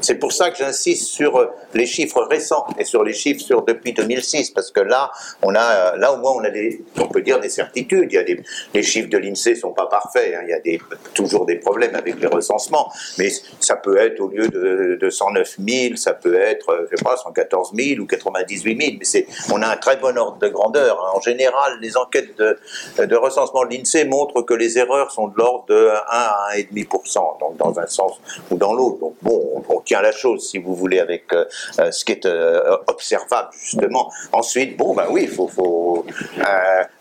C'est 0.00 0.16
pour 0.16 0.32
ça 0.32 0.50
que 0.50 0.58
j'insiste 0.58 1.08
sur 1.08 1.36
euh, 1.36 1.46
les 1.74 1.86
chiffres 1.86 2.22
récents 2.28 2.66
et 2.78 2.84
sur 2.84 3.04
les 3.04 3.12
chiffres 3.12 3.40
sur 3.40 3.62
depuis 3.62 3.92
2006, 3.92 4.50
parce 4.50 4.72
que 4.72 4.80
là, 4.80 5.10
on 5.42 5.54
a, 5.54 5.96
là 5.96 6.12
au 6.12 6.16
moins, 6.16 6.32
on 6.32 6.44
a 6.44 6.50
des, 6.50 6.84
on 6.98 7.06
peut 7.06 7.22
dire 7.22 7.38
des 7.38 7.48
certitudes. 7.48 8.08
Il 8.10 8.14
y 8.14 8.18
a 8.18 8.24
des, 8.24 8.42
les 8.74 8.82
chiffres 8.82 9.08
de 9.08 9.18
l'Insee 9.18 9.54
sont 9.54 9.72
pas 9.72 9.86
parfaits. 9.86 10.34
Hein, 10.34 10.40
il 10.42 10.50
y 10.50 10.52
a 10.52 10.60
des, 10.60 10.80
toujours 11.14 11.46
des 11.46 11.56
problèmes 11.56 11.94
avec 11.94 12.20
les 12.20 12.26
recensements, 12.26 12.90
mais 13.18 13.30
ça 13.60 13.76
peut 13.76 13.98
être 13.98 14.20
au 14.20 14.28
lieu 14.28 14.48
de, 14.48 14.98
de 15.00 15.10
109 15.10 15.56
000, 15.68 15.96
ça 15.96 16.14
peut 16.14 16.34
être, 16.34 16.86
je 16.90 16.96
sais 16.96 17.04
pas, 17.04 17.16
114 17.16 17.52
14 17.52 17.72
000 17.74 18.00
ou 18.00 18.06
98 18.06 18.80
000, 18.80 18.96
mais 18.98 19.04
c'est, 19.04 19.26
on 19.52 19.60
a 19.62 19.68
un 19.68 19.76
très 19.76 19.96
bon 19.96 20.16
ordre 20.16 20.38
de 20.38 20.48
grandeur. 20.48 20.98
Hein. 21.04 21.12
En 21.14 21.20
général, 21.20 21.78
les 21.80 21.96
enquêtes 21.96 22.36
de, 22.38 23.16
recensement 23.16 23.64
de 23.64 23.74
l'INSEE 23.74 24.04
montrent 24.04 24.42
que 24.42 24.54
les 24.54 24.78
erreurs 24.78 25.10
sont 25.10 25.28
de 25.28 25.34
l'ordre 25.36 25.66
de 25.68 25.88
1 25.88 25.92
à 26.08 26.48
1,5%, 26.56 27.40
donc 27.40 27.56
dans 27.58 27.78
un 27.78 27.86
sens 27.86 28.12
ou 28.50 28.56
dans 28.56 28.72
l'autre. 28.72 28.98
Donc 28.98 29.14
bon, 29.22 29.62
on, 29.68 29.80
tient 29.80 30.00
la 30.00 30.12
chose, 30.12 30.48
si 30.48 30.58
vous 30.58 30.74
voulez, 30.74 31.00
avec 31.00 31.32
euh, 31.32 31.44
euh, 31.80 31.90
ce 31.90 32.04
qui 32.04 32.12
est 32.12 32.24
euh, 32.24 32.76
observable, 32.86 33.48
justement. 33.60 34.12
Ensuite, 34.32 34.76
bon, 34.76 34.94
bah 34.94 35.08
oui, 35.10 35.22
il 35.24 35.28
faut, 35.28 35.48
faut 35.48 36.06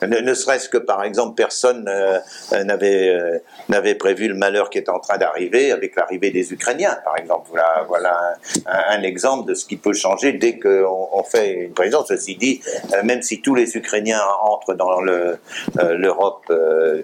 ne, 0.01 0.33
serait-ce 0.33 0.67
que, 0.67 0.77
par 0.77 1.03
exemple, 1.03 1.35
personne 1.35 1.89
n'avait, 2.51 3.41
n'avait 3.69 3.95
prévu 3.95 4.27
le 4.27 4.33
malheur 4.33 4.69
qui 4.69 4.79
est 4.79 4.89
en 4.89 4.99
train 4.99 5.17
d'arriver 5.17 5.71
avec 5.71 5.95
l'arrivée 6.01 6.31
des 6.31 6.51
Ukrainiens, 6.51 6.97
par 7.03 7.17
exemple. 7.17 7.51
Voilà, 7.87 8.35
un, 8.65 9.01
exemple 9.03 9.49
de 9.49 9.53
ce 9.53 9.65
qui 9.65 9.77
peut 9.77 9.93
changer 9.93 10.33
dès 10.33 10.57
qu'on 10.57 11.09
on 11.11 11.23
fait 11.23 11.53
une 11.65 11.73
présidence. 11.73 12.07
Ceci 12.07 12.35
dit, 12.35 12.61
euh, 12.93 13.03
même 13.03 13.21
si 13.21 13.41
tous 13.41 13.55
les 13.55 13.77
Ukrainiens 13.77 14.21
entrent 14.41 14.73
dans 14.73 15.01
euh, 15.07 15.35
l'Europe, 16.03 16.45
euh, 16.49 17.01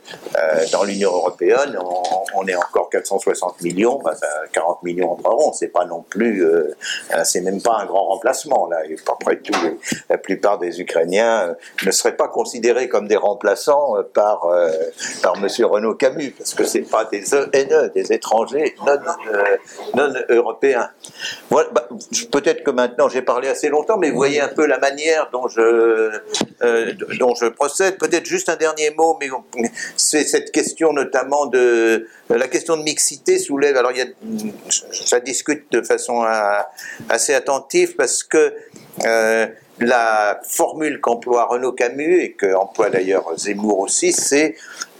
dans 0.72 0.84
l'Union 0.84 1.12
européenne, 1.12 1.78
on, 2.34 2.48
est 2.48 2.56
encore 2.56 2.90
460 2.90 3.62
millions, 3.62 4.02
40 4.54 4.84
millions 4.84 5.12
entreront. 5.12 5.52
C'est 5.54 5.68
pas 5.68 5.86
non 5.86 6.04
plus, 6.08 6.46
c'est 7.24 7.42
même 7.42 7.62
pas 7.62 7.80
un 7.82 7.86
grand 7.86 8.06
remplacement 8.06 8.68
là. 8.70 8.78
après 9.08 9.38
tout, 9.38 9.80
la 10.10 10.18
plupart 10.18 10.58
des 10.60 10.80
Ukrainiens 10.80 11.56
ne 11.86 11.92
seraient 11.92 12.16
pas 12.16 12.30
considérés 12.30 12.88
comme 12.88 13.08
des 13.08 13.18
remplaçants 13.18 13.96
par 14.14 14.48
par 15.22 15.38
Monsieur 15.38 15.66
Renaud 15.66 15.96
Camus, 15.96 16.32
parce 16.32 16.54
que 16.54 16.64
c'est 16.64 16.90
pas 16.90 17.06
des 17.06 17.34
ENE, 17.34 17.92
des 17.94 18.14
étrangers 18.14 18.76
non, 18.86 18.98
non 19.96 20.14
européens. 20.30 20.90
Voilà, 21.50 21.70
bah, 21.72 21.88
peut-être 22.32 22.64
que 22.64 22.72
maintenant 22.72 23.10
j'ai 23.10 23.22
parlé 23.22 23.48
assez 23.48 23.70
longtemps, 23.70 23.98
mais 23.98 24.10
vous 24.10 24.18
voyez 24.18 24.42
un 24.42 24.48
peu 24.48 24.66
la 24.66 24.80
manière 24.80 25.30
dont 25.32 25.48
je, 25.48 26.12
euh, 26.62 26.94
dont 27.20 27.36
je 27.36 27.48
procède. 27.48 27.98
Peut-être 27.98 28.26
juste 28.26 28.50
un 28.50 28.56
dernier 28.56 28.92
mot, 28.92 29.18
mais 29.20 29.30
c'est 29.96 30.24
cette 30.24 30.52
question 30.52 30.94
notamment 30.94 31.46
de 31.48 32.08
la 32.30 32.48
question 32.48 32.78
de 32.78 32.84
mixité 32.84 33.40
soulève. 33.40 33.78
Alors, 33.78 33.92
il 33.92 33.98
y 33.98 34.02
a, 34.02 34.08
ça 34.92 35.20
discute 35.20 35.72
de 35.72 35.82
façon 35.82 36.24
euh, 36.24 36.60
assez 37.10 37.34
attentive 37.34 37.96
parce 37.96 38.24
que 38.24 38.54
euh, 39.06 39.48
la 39.80 40.40
formule 40.44 41.00
qu'emploie 41.02 41.46
Renaud 41.46 41.72
Camus 41.72 42.22
et 42.22 42.34
qu'emploie 42.34 42.90
d'ailleurs 42.90 43.38
Zemmour 43.38 43.80
aussi, 43.80 44.12
c'est 44.12 44.56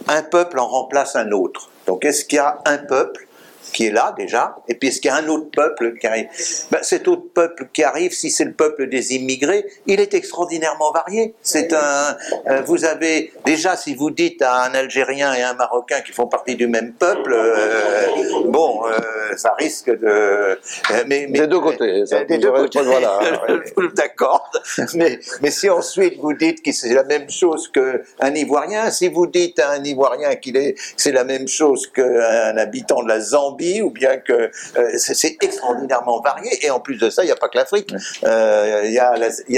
un 0.06 0.22
peuple 0.22 0.58
en 0.58 0.68
remplace 0.68 1.16
un 1.16 1.32
autre. 1.32 1.70
Donc, 1.86 2.04
est-ce 2.04 2.24
qu'il 2.24 2.36
y 2.36 2.40
a 2.40 2.60
un 2.64 2.78
peuple 2.78 3.27
qui 3.72 3.86
est 3.86 3.90
là 3.90 4.14
déjà, 4.16 4.56
et 4.68 4.74
puis 4.74 4.88
est-ce 4.88 5.00
qu'il 5.00 5.10
y 5.10 5.12
a 5.12 5.16
un 5.16 5.28
autre 5.28 5.50
peuple 5.50 5.94
qui 5.98 6.06
arrive? 6.06 6.28
Ben, 6.70 6.78
Cet 6.82 7.08
autre 7.08 7.26
peuple 7.34 7.68
qui 7.72 7.82
arrive, 7.82 8.12
si 8.12 8.30
c'est 8.30 8.44
le 8.44 8.52
peuple 8.52 8.88
des 8.88 9.14
immigrés, 9.14 9.66
il 9.86 10.00
est 10.00 10.14
extraordinairement 10.14 10.92
varié. 10.92 11.34
C'est 11.42 11.72
un, 11.72 12.16
euh, 12.48 12.62
vous 12.66 12.84
avez 12.84 13.32
déjà, 13.44 13.76
si 13.76 13.94
vous 13.94 14.10
dites 14.10 14.42
à 14.42 14.62
un 14.64 14.74
Algérien 14.74 15.32
et 15.34 15.42
un 15.42 15.54
Marocain 15.54 16.00
qui 16.00 16.12
font 16.12 16.26
partie 16.26 16.56
du 16.56 16.66
même 16.66 16.92
peuple, 16.92 17.32
euh, 17.34 18.06
bon, 18.46 18.82
euh, 18.86 19.36
ça 19.36 19.54
risque 19.58 19.90
de. 19.90 20.58
mais, 21.06 21.26
mais, 21.28 21.40
des 21.40 21.46
deux 21.46 21.60
côtés. 21.60 22.06
Ça, 22.06 22.24
des 22.24 22.38
deux 22.38 22.50
côtés. 22.50 22.80
Voilà. 22.82 23.18
D'accord. 23.94 24.50
mais, 24.94 25.18
mais 25.42 25.50
si 25.50 25.68
ensuite 25.70 26.18
vous 26.18 26.32
dites 26.32 26.62
que 26.62 26.72
c'est 26.72 26.94
la 26.94 27.04
même 27.04 27.30
chose 27.30 27.70
qu'un 27.70 28.34
Ivoirien, 28.34 28.90
si 28.90 29.08
vous 29.08 29.26
dites 29.26 29.58
à 29.58 29.70
un 29.70 29.84
Ivoirien 29.84 30.34
qu'il 30.36 30.56
est, 30.56 30.74
c'est 30.96 31.12
la 31.12 31.24
même 31.24 31.48
chose 31.48 31.86
qu'un 31.86 32.56
habitant 32.56 33.02
de 33.02 33.08
la 33.08 33.20
Zambie 33.20 33.57
ou 33.82 33.90
bien 33.90 34.18
que 34.18 34.32
euh, 34.32 34.90
c'est 34.96 35.36
extraordinairement 35.42 36.20
varié. 36.20 36.50
Et 36.64 36.70
en 36.70 36.80
plus 36.80 36.96
de 36.96 37.10
ça, 37.10 37.22
il 37.22 37.26
n'y 37.26 37.32
a 37.32 37.36
pas 37.36 37.48
que 37.48 37.58
l'Afrique. 37.58 37.92
Euh, 38.24 38.82
il 38.84 38.92
y 38.92 38.98
a 38.98 39.16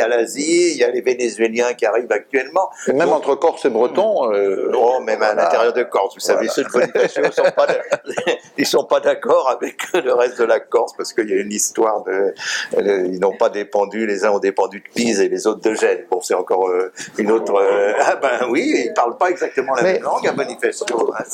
l'Asie, 0.08 0.72
il 0.72 0.76
y 0.76 0.84
a 0.84 0.90
les 0.90 1.00
Vénézuéliens 1.00 1.74
qui 1.74 1.86
arrivent 1.86 2.10
actuellement. 2.10 2.70
Et 2.86 2.92
même 2.92 3.10
entre 3.10 3.34
Corse 3.34 3.64
et 3.64 3.70
Breton. 3.70 4.32
Euh, 4.32 4.72
oh, 4.74 5.00
même 5.00 5.22
à 5.22 5.34
l'intérieur 5.34 5.72
de 5.72 5.82
Corse, 5.82 6.14
vous 6.14 6.20
savez, 6.20 6.48
ceux 6.48 6.64
de 6.64 6.68
Bonifacio 6.68 7.22
ils 8.58 8.66
sont 8.66 8.84
pas 8.84 9.00
d'accord 9.00 9.48
avec 9.50 9.76
le 9.92 10.12
reste 10.12 10.38
de 10.38 10.44
la 10.44 10.60
Corse 10.60 10.92
parce 10.96 11.12
qu'il 11.12 11.28
y 11.28 11.32
a 11.32 11.36
une 11.36 11.52
histoire 11.52 12.02
de, 12.04 12.34
ils 12.78 13.20
n'ont 13.20 13.36
pas 13.36 13.48
dépendu, 13.48 14.06
les 14.06 14.24
uns 14.24 14.30
ont 14.30 14.38
dépendu 14.38 14.80
de 14.80 14.94
Pise 14.94 15.20
et 15.20 15.28
les 15.28 15.46
autres 15.46 15.60
de 15.60 15.74
Gênes. 15.74 16.04
Bon, 16.10 16.20
c'est 16.20 16.34
encore 16.34 16.70
une 17.18 17.30
autre. 17.30 17.54
ah 18.00 18.16
ben 18.16 18.46
oui, 18.48 18.72
ils 18.86 18.92
parlent 18.92 19.16
pas 19.16 19.30
exactement 19.30 19.74
la 19.74 19.82
même 19.82 20.02
langue 20.02 20.26
à 20.26 20.32
Bonifacio. 20.32 20.86
Hein, 21.18 21.24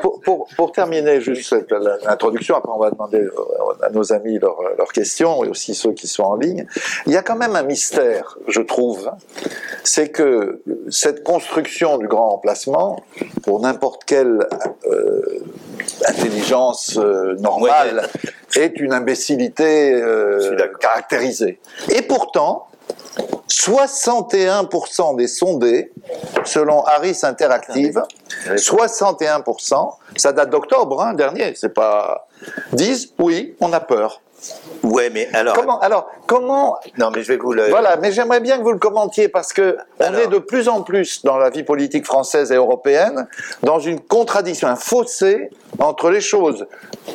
pour, 0.00 0.20
pour, 0.20 0.48
pour, 0.56 0.72
terminer 0.72 1.20
juste 1.20 1.48
cette, 1.48 1.72
l'introduction, 2.04 2.56
après 2.56 2.72
on 2.72 2.78
va 2.78 2.90
demander 2.90 3.26
à 3.82 3.90
nos 3.90 4.12
amis 4.12 4.38
leurs 4.38 4.92
questions 4.92 5.44
et 5.44 5.48
aussi 5.48 5.74
ceux 5.74 5.92
qui 5.92 6.06
sont 6.06 6.22
en 6.22 6.36
ligne. 6.36 6.66
Il 7.06 7.12
y 7.12 7.16
a 7.16 7.22
quand 7.22 7.36
même 7.36 7.56
un 7.56 7.62
mystère, 7.62 8.38
je 8.48 8.60
trouve, 8.60 9.10
c'est 9.82 10.08
que 10.08 10.62
cette 10.90 11.22
construction 11.22 11.98
du 11.98 12.08
grand 12.08 12.30
remplacement, 12.30 13.02
pour 13.42 13.60
n'importe 13.60 14.04
quelle 14.04 14.46
euh, 14.86 15.44
intelligence 16.08 16.98
euh, 16.98 17.34
normale, 17.36 18.08
est 18.56 18.78
une 18.80 18.92
imbécilité 18.92 19.92
euh, 19.92 20.56
caractérisée. 20.80 21.58
Et 21.90 22.02
pourtant, 22.02 22.68
61% 23.48 25.16
des 25.16 25.28
sondés, 25.28 25.92
selon 26.44 26.82
Harris 26.84 27.20
Interactive, 27.22 28.02
61%, 28.46 29.92
ça 30.16 30.32
date 30.32 30.50
d'octobre 30.50 31.00
hein, 31.02 31.14
dernier, 31.14 31.54
c'est 31.54 31.72
pas, 31.72 32.28
disent 32.72 33.12
oui, 33.18 33.54
on 33.60 33.72
a 33.72 33.80
peur. 33.80 34.20
Ouais, 34.82 35.10
mais 35.10 35.28
alors. 35.32 35.54
Comment 35.54 35.80
Alors, 35.80 36.10
comment 36.26 36.76
Non, 36.98 37.10
mais 37.10 37.22
je 37.22 37.28
vais 37.28 37.36
vous 37.38 37.52
le. 37.52 37.68
Voilà, 37.68 37.96
mais 37.96 38.12
j'aimerais 38.12 38.40
bien 38.40 38.58
que 38.58 38.62
vous 38.62 38.72
le 38.72 38.78
commentiez 38.78 39.28
parce 39.28 39.52
que 39.52 39.76
on 40.00 40.14
est 40.14 40.26
de 40.26 40.38
plus 40.38 40.68
en 40.68 40.82
plus 40.82 41.24
dans 41.24 41.38
la 41.38 41.50
vie 41.50 41.62
politique 41.62 42.04
française 42.04 42.52
et 42.52 42.56
européenne 42.56 43.26
dans 43.62 43.78
une 43.78 44.00
contradiction, 44.00 44.68
un 44.68 44.76
fossé 44.76 45.50
entre 45.78 46.10
les 46.10 46.20
choses 46.20 46.66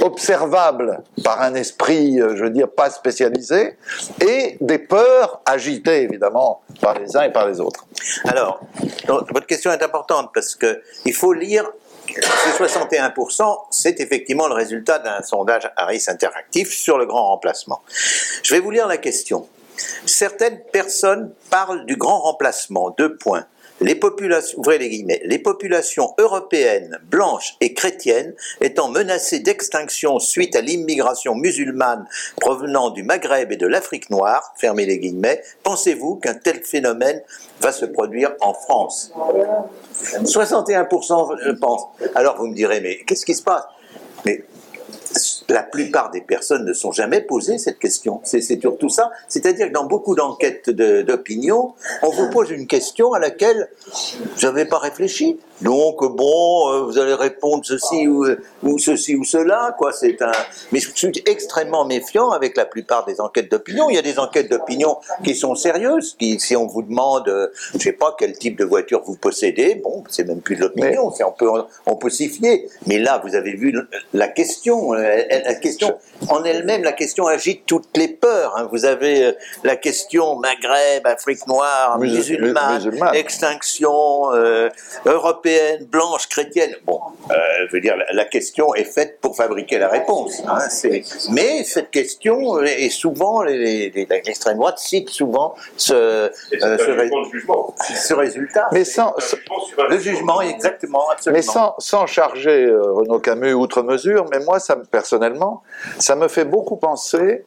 observables 0.02 1.02
par 1.24 1.42
un 1.42 1.56
esprit, 1.56 2.20
euh, 2.20 2.36
je 2.36 2.44
veux 2.44 2.50
dire, 2.50 2.70
pas 2.70 2.90
spécialisé, 2.90 3.78
et 4.22 4.58
des 4.62 4.78
peurs 4.80 5.42
agitées 5.46 6.02
évidemment 6.02 6.62
par 6.82 6.98
les 6.98 7.16
uns 7.16 7.24
et 7.24 7.32
par 7.32 7.48
les 7.48 7.60
autres. 7.60 7.86
Alors, 8.26 8.62
votre 9.08 9.46
question 9.46 9.72
est 9.72 9.84
importante 9.84 10.32
parce 10.34 10.56
que 10.56 10.82
il 11.06 11.14
faut 11.14 11.34
lire. 11.34 11.70
Ce 12.16 12.64
61%, 12.64 13.58
c'est 13.72 14.00
effectivement 14.00 14.48
le 14.48 14.56
résultat 14.56 15.00
d'un 15.00 15.22
sondage 15.22 15.70
Harris 15.76 16.06
Interactif 16.08 16.74
sur 16.74 16.98
le 16.98 17.06
grand 17.06 17.28
remplacement. 17.28 17.82
Je 18.44 18.54
vais 18.54 18.60
vous 18.60 18.72
lire 18.72 18.88
la 18.88 18.98
question. 18.98 19.48
Certaines 20.06 20.62
personnes 20.74 21.34
parlent 21.50 21.86
du 21.86 21.96
grand 21.96 22.20
remplacement. 22.20 22.90
Deux 22.98 23.16
points. 23.16 23.46
Les 23.82 23.96
populations, 23.96 24.60
ouvrez 24.60 24.78
les 24.78 24.90
guillemets, 24.90 25.22
les 25.24 25.40
populations 25.40 26.14
européennes, 26.18 27.00
blanches 27.10 27.56
et 27.62 27.74
chrétiennes 27.74 28.34
étant 28.60 28.90
menacées 28.90 29.40
d'extinction 29.40 30.20
suite 30.20 30.56
à 30.56 30.62
l'immigration 30.62 31.36
musulmane 31.36 32.06
provenant 32.42 32.90
du 32.90 33.04
Maghreb 33.04 33.52
et 33.52 33.58
de 33.58 33.68
l'Afrique 33.68 34.10
noire, 34.10 34.54
fermez 34.58 34.86
les 34.86 35.00
guillemets, 35.00 35.42
pensez-vous 35.64 36.16
qu'un 36.18 36.34
tel 36.34 36.62
phénomène 36.64 37.22
va 37.62 37.72
se 37.72 37.86
produire 37.86 38.34
en 38.42 38.54
France? 38.54 39.14
61% 39.94 41.38
je 41.44 41.52
pense. 41.52 41.84
Alors 42.16 42.38
vous 42.38 42.48
me 42.48 42.56
direz, 42.56 42.82
mais 42.82 43.00
qu'est-ce 43.06 43.26
qui 43.26 43.36
se 43.36 43.44
passe? 43.44 43.64
La 45.50 45.64
plupart 45.64 46.12
des 46.12 46.22
personnes 46.22 46.66
ne 46.66 46.74
sont 46.74 46.92
jamais 46.92 47.22
posées 47.22 47.58
cette 47.58 47.80
question. 47.80 48.22
C'est 48.24 48.42
surtout 48.60 48.90
ça. 48.90 49.12
C'est-à-dire 49.28 49.68
que 49.68 49.74
dans 49.74 49.86
beaucoup 49.86 50.16
d'enquêtes 50.16 50.70
de- 50.70 51.02
d'opinion, 51.02 51.74
on 52.04 52.10
vous 52.10 52.30
pose 52.30 52.52
une 52.52 52.68
question 52.68 53.14
à 53.14 53.20
laquelle 53.20 53.70
vous 54.36 54.42
n'avez 54.44 54.66
pas 54.66 54.78
réfléchi. 54.80 55.40
Donc 55.62 55.98
bon, 56.16 56.70
euh, 56.72 56.82
vous 56.84 56.98
allez 57.00 57.14
répondre 57.14 57.66
ceci 57.66 58.08
ou, 58.08 58.26
ou 58.64 58.78
ceci 58.80 59.16
ou 59.16 59.26
cela, 59.26 59.76
quoi. 59.78 59.92
C'est 59.92 60.22
un. 60.22 60.32
Mais 60.72 60.80
je 60.80 60.90
suis 60.96 61.12
extrêmement 61.26 61.84
méfiant 61.84 62.30
avec 62.30 62.56
la 62.56 62.66
plupart 62.66 63.04
des 63.06 63.20
enquêtes 63.20 63.52
d'opinion. 63.52 63.90
Il 63.90 63.96
y 63.96 64.00
a 64.00 64.02
des 64.02 64.20
enquêtes 64.20 64.50
d'opinion 64.50 64.98
qui 65.24 65.36
sont 65.36 65.56
sérieuses. 65.56 66.16
Qui, 66.18 66.40
si 66.40 66.56
on 66.56 66.66
vous 66.66 66.82
demande, 66.82 67.28
euh, 67.28 67.48
je 67.74 67.80
sais 67.80 67.92
pas 67.92 68.16
quel 68.18 68.38
type 68.38 68.58
de 68.58 68.64
voiture 68.64 69.02
vous 69.06 69.18
possédez, 69.18 69.76
bon, 69.84 70.04
c'est 70.10 70.24
même 70.26 70.40
plus 70.40 70.56
de 70.56 70.62
l'opinion. 70.62 71.12
On 71.26 71.32
peut, 71.32 71.50
on 71.86 71.96
peut 71.98 72.10
s'y 72.10 72.30
fier. 72.30 72.66
Mais 72.88 72.98
là, 73.00 73.22
vous 73.26 73.36
avez 73.36 73.54
vu 73.54 73.76
la 74.14 74.28
question. 74.30 74.94
euh, 74.94 75.00
elle- 75.30 75.39
La 75.46 75.56
question 75.56 75.98
en 76.30 76.44
elle-même, 76.44 76.84
la 76.84 76.92
question 76.92 77.28
agite 77.28 77.66
toutes 77.66 77.96
les 77.98 78.08
peurs. 78.08 78.56
hein. 78.58 78.68
Vous 78.72 78.86
avez 78.86 79.26
euh, 79.26 79.32
la 79.64 79.76
question 79.76 80.36
Maghreb, 80.38 81.06
Afrique 81.06 81.46
noire, 81.48 81.98
Musul- 82.00 82.40
musulmane, 82.42 82.76
musulmane. 82.76 83.16
extinction 83.16 84.34
euh, 84.34 84.70
européenne, 85.06 85.86
blanche, 85.86 86.28
chrétienne. 86.30 86.74
Bon, 86.86 87.00
euh, 87.32 87.36
je 87.68 87.72
veux 87.74 87.82
dire, 87.82 87.96
la, 87.98 88.06
la 88.14 88.26
question 88.26 88.74
est 88.76 88.84
faite 88.84 89.20
pour 89.22 89.36
fabriquer 89.36 89.78
la 89.80 89.88
réponse. 89.88 90.42
hein, 90.48 90.60
mais 91.32 91.64
cette 91.64 91.92
question 91.92 92.62
est 92.62 92.90
souvent, 92.90 93.42
l'extrême 93.44 94.58
droite 94.58 94.80
cite 94.80 95.10
souvent 95.10 95.56
ce, 95.78 95.94
euh, 95.94 96.30
ré- 96.62 97.10
résultat. 98.16 98.68
Mais 98.72 98.84
sans, 98.84 99.14
le 99.90 99.98
jugement, 99.98 100.42
exactement, 100.42 101.10
absolument. 101.10 101.38
Mais 101.38 101.42
sans, 101.42 101.76
sans 101.80 102.06
charger 102.06 102.66
euh, 102.66 102.82
Renaud 102.92 103.20
Camus 103.20 103.54
outre 103.54 103.82
mesure, 103.84 104.26
mais 104.32 104.40
moi, 104.40 104.60
ça 104.60 104.76
me, 104.76 104.84
personnellement, 104.84 105.29
ça 106.00 106.16
me 106.16 106.28
fait 106.28 106.46
beaucoup 106.46 106.76
penser 106.78 107.46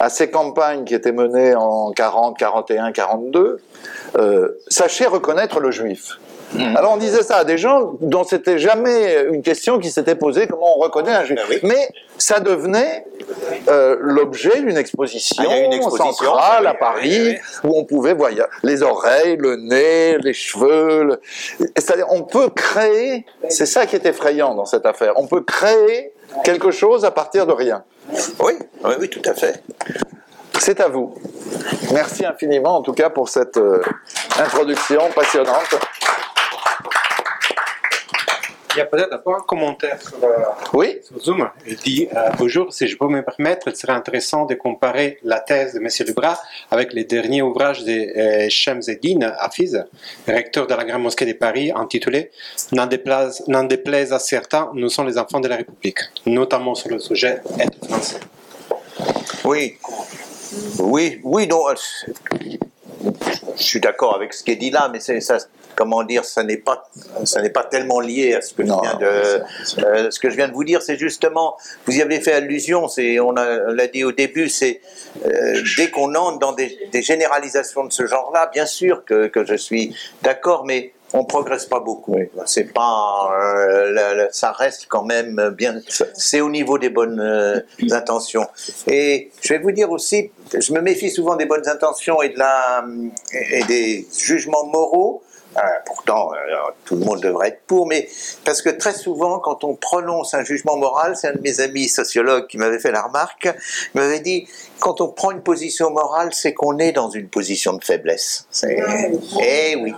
à 0.00 0.08
ces 0.08 0.30
campagnes 0.30 0.84
qui 0.84 0.94
étaient 0.94 1.12
menées 1.12 1.54
en 1.54 1.90
40, 1.92 2.36
41, 2.38 2.92
42. 2.92 3.58
Euh, 4.18 4.58
sachez 4.68 5.06
reconnaître 5.06 5.60
le 5.60 5.70
juif. 5.70 6.18
Alors 6.76 6.92
on 6.92 6.96
disait 6.96 7.22
ça 7.22 7.36
à 7.36 7.44
des 7.44 7.58
gens 7.58 7.92
dont 8.00 8.24
c'était 8.24 8.58
jamais 8.58 9.22
une 9.30 9.42
question 9.42 9.78
qui 9.78 9.90
s'était 9.90 10.14
posée 10.14 10.46
comment 10.46 10.78
on 10.78 10.80
reconnaît 10.80 11.12
un 11.12 11.22
juif. 11.24 11.38
Oui. 11.50 11.58
Mais 11.62 11.90
ça 12.16 12.40
devenait 12.40 13.04
euh, 13.68 13.96
l'objet 14.00 14.62
d'une 14.62 14.78
exposition, 14.78 15.44
Ah, 15.46 15.58
une 15.58 15.74
exposition, 15.74 16.10
centrale 16.12 16.66
à 16.66 16.72
Paris 16.72 17.36
où 17.64 17.76
on 17.78 17.84
pouvait 17.84 18.14
voir 18.14 18.30
les 18.62 18.82
oreilles, 18.82 19.36
le 19.36 19.56
nez, 19.56 20.16
les 20.22 20.32
cheveux. 20.32 21.04
le- 21.04 21.20
C'est-à-dire, 21.76 22.06
on 22.08 22.22
peut 22.22 22.48
créer, 22.48 23.26
c'est 23.50 23.66
ça 23.66 23.84
qui 23.84 23.96
est 23.96 24.06
effrayant 24.06 24.54
dans 24.54 24.64
cette 24.64 24.86
affaire, 24.86 25.12
on 25.16 25.26
peut 25.26 25.42
créer 25.42 26.14
quelque 26.44 26.70
chose 26.70 27.04
à 27.04 27.10
partir 27.10 27.46
de 27.46 27.52
rien. 27.52 27.84
Oui, 28.40 28.54
oui, 28.84 28.94
oui, 29.00 29.08
tout 29.08 29.22
à 29.24 29.34
fait. 29.34 29.62
C'est 30.58 30.80
à 30.80 30.88
vous. 30.88 31.14
Merci 31.92 32.26
infiniment, 32.26 32.76
en 32.76 32.82
tout 32.82 32.92
cas, 32.92 33.10
pour 33.10 33.28
cette 33.28 33.56
euh, 33.56 33.82
introduction 34.38 35.00
passionnante. 35.14 35.78
Il 38.78 38.82
y 38.82 38.84
a 38.84 38.86
peut-être 38.86 39.10
d'abord 39.10 39.34
un 39.34 39.40
commentaire 39.40 40.00
sur, 40.00 40.22
euh, 40.22 40.28
Oui, 40.72 41.00
sur 41.02 41.18
Zoom. 41.20 41.50
Il 41.66 41.74
dit 41.78 42.06
euh, 42.14 42.30
Bonjour, 42.38 42.72
si 42.72 42.86
je 42.86 42.96
peux 42.96 43.08
me 43.08 43.22
permettre, 43.24 43.66
il 43.66 43.74
serait 43.74 43.92
intéressant 43.92 44.46
de 44.46 44.54
comparer 44.54 45.18
la 45.24 45.40
thèse 45.40 45.74
de 45.74 45.80
M. 45.80 45.88
Lebras 46.06 46.38
avec 46.70 46.92
les 46.92 47.02
derniers 47.02 47.42
ouvrages 47.42 47.82
de 47.82 47.90
euh, 47.90 48.46
Shemseddin 48.48 49.32
Hafiz, 49.40 49.84
recteur 50.28 50.68
de 50.68 50.74
la 50.74 50.84
Grande 50.84 51.02
Mosquée 51.02 51.26
de 51.26 51.32
Paris, 51.32 51.72
intitulé 51.74 52.30
N'en 52.70 52.86
déplaise, 52.86 53.42
N'en 53.48 53.64
déplaise 53.64 54.12
à 54.12 54.20
certains, 54.20 54.70
nous 54.74 54.90
sommes 54.90 55.08
les 55.08 55.18
enfants 55.18 55.40
de 55.40 55.48
la 55.48 55.56
République, 55.56 55.98
notamment 56.24 56.76
sur 56.76 56.88
le 56.90 57.00
sujet 57.00 57.40
être 57.58 57.84
français. 57.84 58.20
Oui, 59.44 59.76
oui, 60.78 61.20
oui, 61.24 61.48
non. 61.48 61.68
euh, 61.68 61.74
Je 63.56 63.62
suis 63.62 63.80
d'accord 63.80 64.14
avec 64.14 64.32
ce 64.32 64.44
qui 64.44 64.52
est 64.52 64.56
dit 64.56 64.70
là, 64.70 64.88
mais 64.92 65.00
c'est 65.00 65.18
ça. 65.20 65.38
Comment 65.78 66.02
dire, 66.02 66.24
ça 66.24 66.42
n'est 66.42 66.56
pas, 66.56 66.90
ça 67.24 67.40
n'est 67.40 67.50
pas 67.50 67.62
tellement 67.62 68.00
lié 68.00 68.34
à 68.34 68.40
ce 68.42 68.52
que 68.52 68.62
Non, 68.64 68.80
je 68.82 68.88
viens 68.88 68.98
de, 68.98 69.84
euh, 69.86 70.10
ce 70.10 70.18
que 70.18 70.28
je 70.28 70.34
viens 70.34 70.48
de 70.48 70.52
vous 70.52 70.64
dire. 70.64 70.82
C'est 70.82 70.98
justement, 70.98 71.56
vous 71.86 71.96
y 71.96 72.02
avez 72.02 72.20
fait 72.20 72.32
allusion. 72.32 72.88
C'est, 72.88 73.20
on 73.20 73.30
l'a 73.30 73.86
dit 73.86 74.02
au 74.02 74.10
début, 74.10 74.48
c'est 74.48 74.80
euh, 75.24 75.62
dès 75.76 75.88
qu'on 75.90 76.16
entre 76.16 76.40
dans 76.40 76.52
des, 76.52 76.76
des 76.90 77.02
généralisations 77.02 77.84
de 77.84 77.92
ce 77.92 78.06
genre-là, 78.06 78.50
bien 78.52 78.66
sûr 78.66 79.04
que, 79.04 79.28
que 79.28 79.44
je 79.44 79.54
suis 79.54 79.94
d'accord, 80.22 80.64
mais 80.66 80.92
on 81.14 81.24
progresse 81.24 81.64
pas 81.64 81.80
beaucoup. 81.80 82.16
C'est 82.44 82.70
pas, 82.74 83.30
euh, 83.32 83.90
la- 83.92 84.14
la- 84.14 84.32
ça 84.32 84.50
reste 84.52 84.86
quand 84.88 85.04
même 85.04 85.54
bien. 85.56 85.80
C'est 86.14 86.40
au 86.42 86.50
niveau 86.50 86.76
des 86.76 86.90
bonnes 86.90 87.20
euh, 87.20 87.60
intentions. 87.92 88.46
Et 88.88 89.30
je 89.40 89.54
vais 89.54 89.58
vous 89.60 89.72
dire 89.72 89.90
aussi, 89.90 90.30
je 90.52 90.72
me 90.72 90.80
méfie 90.80 91.10
souvent 91.10 91.36
des 91.36 91.46
bonnes 91.46 91.66
intentions 91.68 92.20
et 92.20 92.30
de 92.30 92.38
la 92.38 92.84
et 93.32 93.62
des 93.64 94.06
jugements 94.18 94.66
moraux. 94.66 95.22
Euh, 95.56 95.60
pourtant, 95.86 96.30
tout 96.84 96.94
le 96.96 97.04
monde 97.04 97.20
devrait 97.20 97.48
être 97.48 97.62
pour, 97.66 97.86
mais 97.86 98.08
parce 98.44 98.62
que 98.62 98.68
très 98.68 98.92
souvent, 98.92 99.38
quand 99.40 99.64
on 99.64 99.74
prononce 99.74 100.34
un 100.34 100.44
jugement 100.44 100.76
moral, 100.76 101.16
c'est 101.16 101.28
un 101.28 101.32
de 101.32 101.40
mes 101.40 101.60
amis 101.60 101.88
sociologues 101.88 102.46
qui 102.46 102.58
m'avait 102.58 102.78
fait 102.78 102.92
la 102.92 103.02
remarque, 103.02 103.48
il 103.94 104.00
m'avait 104.00 104.20
dit, 104.20 104.46
quand 104.78 105.00
on 105.00 105.08
prend 105.08 105.30
une 105.32 105.40
position 105.40 105.90
morale, 105.90 106.28
c'est 106.32 106.52
qu'on 106.54 106.78
est 106.78 106.92
dans 106.92 107.10
une 107.10 107.28
position 107.28 107.72
de 107.72 107.82
faiblesse. 107.82 108.46
C'est- 108.50 108.78
Eh 109.40 109.74
oui, 109.76 109.94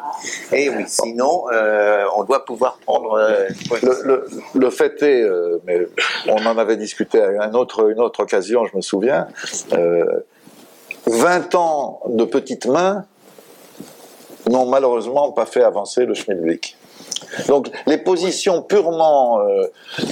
eh 0.53 0.70
oui. 0.70 0.84
Sinon, 0.86 1.44
euh, 1.53 2.05
on 2.16 2.24
doit 2.24 2.44
pouvoir 2.44 2.78
prendre. 2.86 3.14
euh, 3.18 3.48
le, 3.82 4.03
le- 4.05 4.28
le 4.55 4.70
fait 4.70 5.03
est, 5.03 5.22
euh, 5.22 5.59
mais 5.66 5.80
on 6.28 6.46
en 6.46 6.57
avait 6.59 6.76
discuté 6.76 7.20
à 7.20 7.42
un 7.42 7.53
autre, 7.55 7.90
une 7.90 8.01
autre 8.01 8.20
occasion, 8.20 8.64
je 8.66 8.76
me 8.76 8.80
souviens, 8.82 9.26
euh, 9.72 10.05
20 11.07 11.55
ans 11.55 12.01
de 12.07 12.24
petites 12.24 12.66
mains 12.66 13.05
n'ont 14.51 14.66
malheureusement 14.66 15.32
pas 15.32 15.46
fait 15.46 15.62
avancer 15.62 16.05
le 16.05 16.14
schmilblick. 16.14 16.76
Donc 17.48 17.70
les 17.86 17.98
positions 17.98 18.62
purement 18.62 19.40
euh, 19.40 19.66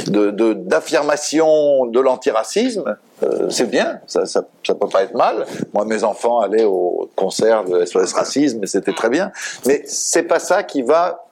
de- 0.07 0.30
de- 0.30 0.53
d'affirmation 0.55 1.86
de, 1.86 2.01
l'antiracisme, 2.01 2.97
euh, 3.22 3.49
c'est 3.51 3.68
bien, 3.68 4.01
ça, 4.07 4.26
ça, 4.26 4.43
ça 4.66 4.74
peut 4.74 4.89
pas 4.89 5.03
être 5.03 5.14
mal. 5.14 5.47
Moi, 5.74 5.84
mes 5.84 6.05
enfants 6.05 6.41
allaient 6.41 6.64
au 6.64 7.09
concert 7.16 7.64
de 7.64 7.84
SOS 7.84 8.12
Racisme 8.12 8.62
et 8.62 8.66
c'était 8.66 8.93
très 8.93 9.09
bien. 9.11 9.32
Mais 9.66 9.82
c'est 9.86 10.22
pas 10.22 10.39
ça 10.39 10.62
qui 10.62 10.82
va 10.82 11.24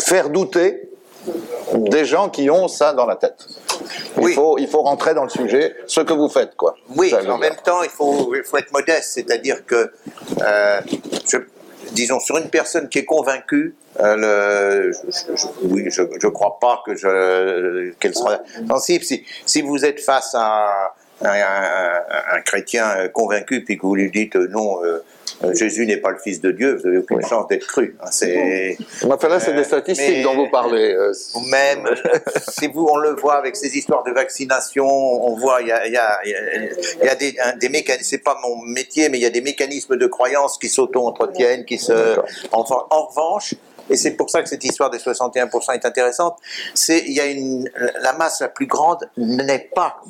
faire 0.00 0.30
douter 0.30 0.88
des 1.74 2.04
gens 2.04 2.28
qui 2.28 2.48
ont 2.50 2.68
ça 2.68 2.92
dans 2.92 3.06
la 3.06 3.16
tête. 3.16 3.46
Il, 4.18 4.24
Oui. 4.24 4.32
faut, 4.34 4.56
il 4.58 4.68
faut 4.68 4.82
rentrer 4.82 5.14
dans 5.14 5.24
le 5.24 5.28
sujet, 5.28 5.74
ce 5.86 6.00
que 6.00 6.12
vous 6.12 6.28
faites, 6.28 6.54
quoi. 6.56 6.76
Oui, 6.96 7.12
en 7.28 7.38
même 7.38 7.56
temps, 7.64 7.82
il 7.82 7.88
faut, 7.90 8.32
il 8.34 8.44
faut 8.44 8.56
être 8.58 8.72
modeste, 8.72 9.10
c'est-à-dire 9.14 9.66
que, 9.66 9.90
euh, 10.42 10.80
je- 11.28 11.38
disons, 11.92 12.20
sur 12.20 12.36
une 12.38 12.48
personne 12.48 12.88
qui 12.88 12.98
est 12.98 13.04
convaincue, 13.04 13.74
euh, 14.00 14.16
le- 14.16 14.92
je, 14.92 15.36
je- 15.36 15.46
oui, 15.62 15.84
je 15.90 16.02
ne 16.02 16.30
crois 16.30 16.58
pas 16.60 16.82
que 16.84 16.94
je 16.94 17.90
qu'elle 18.00 18.14
sera 18.14 18.38
sensible. 18.68 19.04
Si, 19.04 19.24
si 19.46 19.62
vous 19.62 19.84
êtes 19.84 20.00
face 20.00 20.34
à 20.34 20.94
un, 21.22 22.40
chrétien 22.44 23.08
convaincu, 23.12 23.64
puis 23.64 23.76
que 23.76 23.82
vous 23.82 23.94
lui 23.94 24.10
dites 24.10 24.36
non, 24.36 24.84
euh, 24.84 25.02
Jésus 25.52 25.86
n'est 25.86 25.98
pas 25.98 26.10
le 26.10 26.18
Fils 26.18 26.40
de 26.40 26.50
Dieu, 26.50 26.76
vous 26.76 26.84
n'avez 26.84 26.98
aucune 26.98 27.22
chance 27.22 27.46
d'être 27.48 27.66
cru. 27.66 27.96
Hein, 28.00 28.08
c'est, 28.10 28.78
enfin 29.08 29.28
là, 29.28 29.40
c'est 29.40 29.54
des 29.54 29.64
statistiques 29.64 30.22
dont 30.22 30.34
vous 30.34 30.48
parlez. 30.50 30.94
Euh, 30.94 31.12
même, 31.50 31.86
si 32.48 32.68
vous, 32.68 32.86
on 32.90 32.96
le 32.96 33.10
voit 33.10 33.36
avec 33.36 33.56
ces 33.56 33.76
histoires 33.76 34.04
de 34.04 34.12
vaccination, 34.12 34.86
on 34.86 35.36
voit, 35.36 35.60
il 35.60 35.68
y 35.68 35.72
a, 35.72 35.86
y 35.86 35.96
a, 35.96 36.18
y 36.24 37.08
a 37.08 37.14
des, 37.14 37.34
des 37.60 37.68
mécanismes, 37.68 38.04
c'est 38.04 38.24
pas 38.24 38.38
mon 38.42 38.62
métier, 38.62 39.08
mais 39.08 39.18
il 39.18 39.22
y 39.22 39.26
a 39.26 39.30
des 39.30 39.42
mécanismes 39.42 39.96
de 39.96 40.06
croyance 40.06 40.58
qui 40.58 40.68
s'auto-entretiennent, 40.68 41.64
qui 41.64 41.78
se... 41.78 42.18
En, 42.52 42.64
en 42.90 43.06
revanche, 43.06 43.54
et 43.90 43.96
c'est 43.96 44.12
pour 44.12 44.30
ça 44.30 44.42
que 44.42 44.48
cette 44.48 44.64
histoire 44.64 44.90
des 44.90 44.98
61% 44.98 45.74
est 45.74 45.84
intéressante, 45.84 46.38
c'est 46.74 47.00
il 47.06 47.12
y 47.12 47.20
a 47.20 47.26
une 47.26 47.70
la 48.00 48.12
masse 48.14 48.40
la 48.40 48.48
plus 48.48 48.66
grande 48.66 49.08
n'est 49.16 49.70
pas 49.74 50.02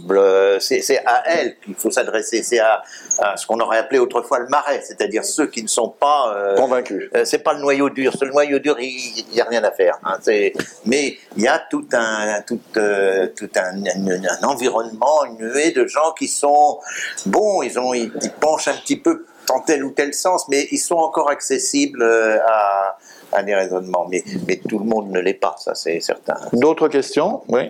c'est 0.61 1.03
à 1.07 1.23
elle 1.27 1.59
qu'il 1.61 1.75
faut 1.75 1.91
s'adresser, 1.91 2.43
c'est 2.43 2.59
à, 2.59 2.83
ce 3.37 3.47
qu'on 3.47 3.59
aurait 3.61 3.79
appelé 3.79 3.99
autrefois 3.99 4.39
le 4.39 4.49
marais, 4.49 4.83
c'est-à-dire 4.83 5.25
ceux 5.25 5.47
qui 5.47 5.63
ne 5.63 5.69
sont 5.69 5.89
pas 5.89 6.35
euh, 6.35 6.57
convaincus. 6.57 7.11
Euh, 7.15 7.25
c'est 7.25 7.39
pas 7.39 7.55
le 7.55 7.61
noyau 7.61 7.91
dur, 7.91 8.13
le 8.21 8.31
noyau 8.31 8.59
dur, 8.59 8.77
il 8.81 9.25
n'y 9.33 9.41
a 9.41 9.45
rien 9.45 9.65
à 9.65 9.71
faire. 9.71 9.99
Hein, 10.05 10.19
mais 10.85 11.19
il 11.37 11.43
y 11.43 11.49
a 11.49 11.59
tout 11.71 11.87
un 11.93 12.43
tout, 12.47 12.61
euh, 12.77 13.29
tout 13.37 13.51
un, 13.57 13.85
un, 13.85 14.47
environnement, 14.47 15.25
une 15.25 15.39
nuée 15.39 15.73
de 15.73 15.87
gens 15.87 16.13
qui 16.19 16.29
sont 16.29 16.79
bons, 17.27 17.63
ils 17.63 17.79
ont 17.79 17.95
ils 17.95 18.11
penchent 18.41 18.69
un 18.69 18.75
petit 18.75 18.97
peu 18.97 19.27
dans 19.49 19.61
tel 19.61 19.85
ou 19.85 19.91
tel 19.91 20.13
sens, 20.13 20.49
mais 20.49 20.67
ils 20.71 20.79
sont 20.79 20.97
encore 20.97 21.31
accessibles 21.31 22.03
à 22.03 22.99
à 23.33 23.43
des 23.43 23.55
raisonnements. 23.55 24.07
Mais, 24.11 24.23
mais 24.47 24.61
tout 24.69 24.79
le 24.79 24.85
monde 24.85 25.11
ne 25.11 25.21
l'est 25.21 25.35
pas, 25.35 25.57
ça 25.59 25.75
c'est 25.75 26.01
certain. 26.01 26.37
D'autres 26.53 26.89
questions? 26.89 27.43
Oui. 27.49 27.63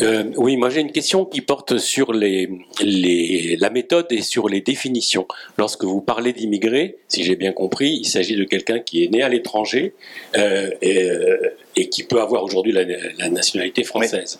Euh, 0.00 0.24
oui, 0.36 0.56
moi 0.56 0.70
j'ai 0.70 0.80
une 0.80 0.92
question 0.92 1.24
qui 1.24 1.40
porte 1.40 1.78
sur 1.78 2.12
les, 2.12 2.48
les, 2.80 3.56
la 3.56 3.70
méthode 3.70 4.06
et 4.10 4.22
sur 4.22 4.48
les 4.48 4.60
définitions. 4.60 5.26
Lorsque 5.58 5.84
vous 5.84 6.00
parlez 6.00 6.32
d'immigrés, 6.32 6.96
si 7.08 7.24
j'ai 7.24 7.36
bien 7.36 7.52
compris, 7.52 7.98
il 8.00 8.06
s'agit 8.06 8.36
de 8.36 8.44
quelqu'un 8.44 8.78
qui 8.78 9.04
est 9.04 9.08
né 9.08 9.22
à 9.22 9.28
l'étranger 9.28 9.94
euh, 10.36 10.70
et, 10.80 11.02
euh, 11.02 11.54
et, 11.76 11.88
qui 11.88 12.04
peut 12.04 12.20
avoir 12.20 12.42
aujourd'hui 12.42 12.72
la, 12.72 12.84
la, 12.84 13.28
nationalité 13.28 13.84
française. 13.84 14.38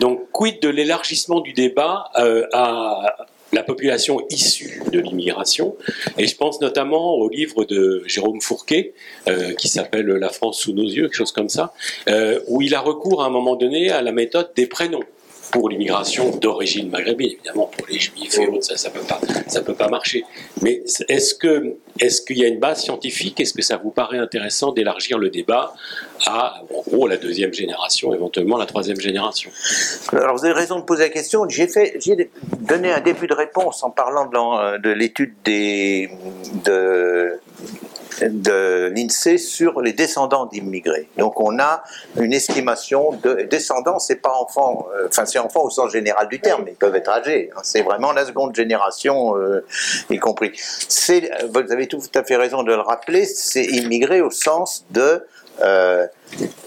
Donc, 0.00 0.20
quid 0.32 0.60
de 0.60 0.68
l'élargissement 0.68 1.40
du 1.40 1.52
débat 1.52 2.10
euh, 2.16 2.46
à, 2.52 3.26
la 3.54 3.62
population 3.62 4.20
issue 4.30 4.82
de 4.92 4.98
l'immigration. 4.98 5.76
Et 6.18 6.26
je 6.26 6.36
pense 6.36 6.60
notamment 6.60 7.14
au 7.14 7.28
livre 7.28 7.64
de 7.64 8.02
Jérôme 8.06 8.40
Fourquet, 8.40 8.94
euh, 9.28 9.52
qui 9.54 9.68
s'appelle 9.68 10.06
La 10.06 10.28
France 10.28 10.58
sous 10.58 10.72
nos 10.72 10.88
yeux, 10.88 11.04
quelque 11.04 11.14
chose 11.14 11.32
comme 11.32 11.48
ça, 11.48 11.72
euh, 12.08 12.40
où 12.48 12.62
il 12.62 12.74
a 12.74 12.80
recours 12.80 13.22
à 13.22 13.26
un 13.26 13.30
moment 13.30 13.56
donné 13.56 13.90
à 13.90 14.02
la 14.02 14.12
méthode 14.12 14.50
des 14.56 14.66
prénoms 14.66 15.04
pour 15.54 15.68
l'immigration 15.68 16.30
d'origine 16.30 16.90
maghrébine. 16.90 17.30
Évidemment, 17.34 17.66
pour 17.66 17.86
les 17.86 18.00
juifs 18.00 18.36
et 18.38 18.46
autres, 18.48 18.64
ça, 18.64 18.76
ça 18.76 18.90
peut 18.90 19.06
pas, 19.06 19.20
peut 19.60 19.74
pas 19.74 19.88
marcher. 19.88 20.24
Mais 20.62 20.82
est-ce 21.08 21.32
que, 21.36 21.76
est-ce 22.00 22.22
qu'il 22.22 22.38
y 22.38 22.44
a 22.44 22.48
une 22.48 22.58
base 22.58 22.82
scientifique? 22.82 23.38
Est-ce 23.38 23.54
que 23.54 23.62
ça 23.62 23.76
vous 23.76 23.90
paraît 23.90 24.18
intéressant 24.18 24.72
d'élargir 24.72 25.16
le 25.16 25.30
débat 25.30 25.72
à, 26.26 26.60
la 27.08 27.16
deuxième 27.16 27.54
génération, 27.54 28.12
éventuellement 28.12 28.56
la 28.56 28.66
troisième 28.66 28.98
génération? 28.98 29.52
Alors, 30.10 30.36
vous 30.36 30.44
avez 30.44 30.54
raison 30.54 30.80
de 30.80 30.84
poser 30.84 31.04
la 31.04 31.10
question. 31.10 31.48
J'ai 31.48 31.68
fait, 31.68 31.98
j'ai 32.00 32.30
donné 32.58 32.90
un 32.90 33.00
début 33.00 33.28
de 33.28 33.34
réponse 33.34 33.84
en 33.84 33.90
parlant 33.90 34.26
de, 34.26 34.78
de 34.78 34.90
l'étude 34.90 35.34
des, 35.44 36.10
de, 36.64 37.38
de 38.22 38.92
l'INSEE 38.94 39.38
sur 39.38 39.80
les 39.80 39.92
descendants 39.92 40.46
d'immigrés. 40.46 41.08
Donc 41.18 41.40
on 41.40 41.58
a 41.58 41.82
une 42.18 42.32
estimation 42.32 43.12
de 43.22 43.46
descendants, 43.50 43.98
c'est 43.98 44.16
pas 44.16 44.32
enfants, 44.32 44.86
euh, 44.96 45.08
enfin 45.08 45.26
c'est 45.26 45.38
enfants 45.38 45.62
au 45.62 45.70
sens 45.70 45.92
général 45.92 46.28
du 46.28 46.40
terme, 46.40 46.64
ils 46.68 46.74
peuvent 46.74 46.94
être 46.94 47.10
âgés. 47.10 47.50
Hein. 47.56 47.60
c'est 47.62 47.82
vraiment 47.82 48.12
la 48.12 48.24
seconde 48.24 48.54
génération, 48.54 49.36
euh, 49.36 49.64
y 50.10 50.18
compris. 50.18 50.52
Vous 51.50 51.72
avez 51.72 51.86
tout 51.86 52.00
à 52.14 52.24
fait 52.24 52.36
raison 52.36 52.62
de 52.62 52.72
le 52.72 52.80
rappeler, 52.80 53.24
c'est 53.24 53.64
immigré 53.64 54.20
au 54.20 54.30
sens 54.30 54.84
de 54.90 55.24
euh, 55.62 56.06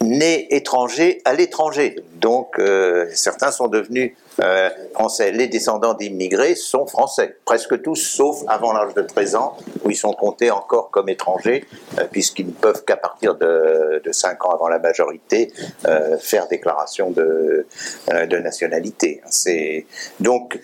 nés 0.01 0.47
étrangers 0.55 1.21
à 1.25 1.33
l'étranger. 1.33 1.97
Donc 2.21 2.57
euh, 2.57 3.07
certains 3.13 3.51
sont 3.51 3.67
devenus 3.67 4.13
euh, 4.39 4.69
français. 4.93 5.31
Les 5.31 5.47
descendants 5.47 5.93
d'immigrés 5.93 6.55
sont 6.55 6.85
français, 6.85 7.37
presque 7.45 7.81
tous, 7.81 7.95
sauf 7.95 8.43
avant 8.47 8.73
l'âge 8.73 8.93
de 8.93 9.01
13 9.01 9.35
ans, 9.35 9.57
où 9.83 9.89
ils 9.89 9.95
sont 9.95 10.13
comptés 10.13 10.51
encore 10.51 10.89
comme 10.91 11.09
étrangers, 11.09 11.65
euh, 11.97 12.05
puisqu'ils 12.11 12.47
ne 12.47 12.51
peuvent 12.51 12.83
qu'à 12.85 12.97
partir 12.97 13.35
de, 13.35 14.01
de, 14.03 14.11
5 14.11 14.45
ans 14.45 14.51
avant 14.51 14.67
la 14.67 14.79
majorité 14.79 15.51
euh, 15.87 16.17
faire 16.17 16.47
déclaration 16.47 17.11
de, 17.11 17.65
euh, 18.11 18.25
de 18.25 18.37
nationalité. 18.37 19.21
C'est 19.29 19.85
donc 20.19 20.59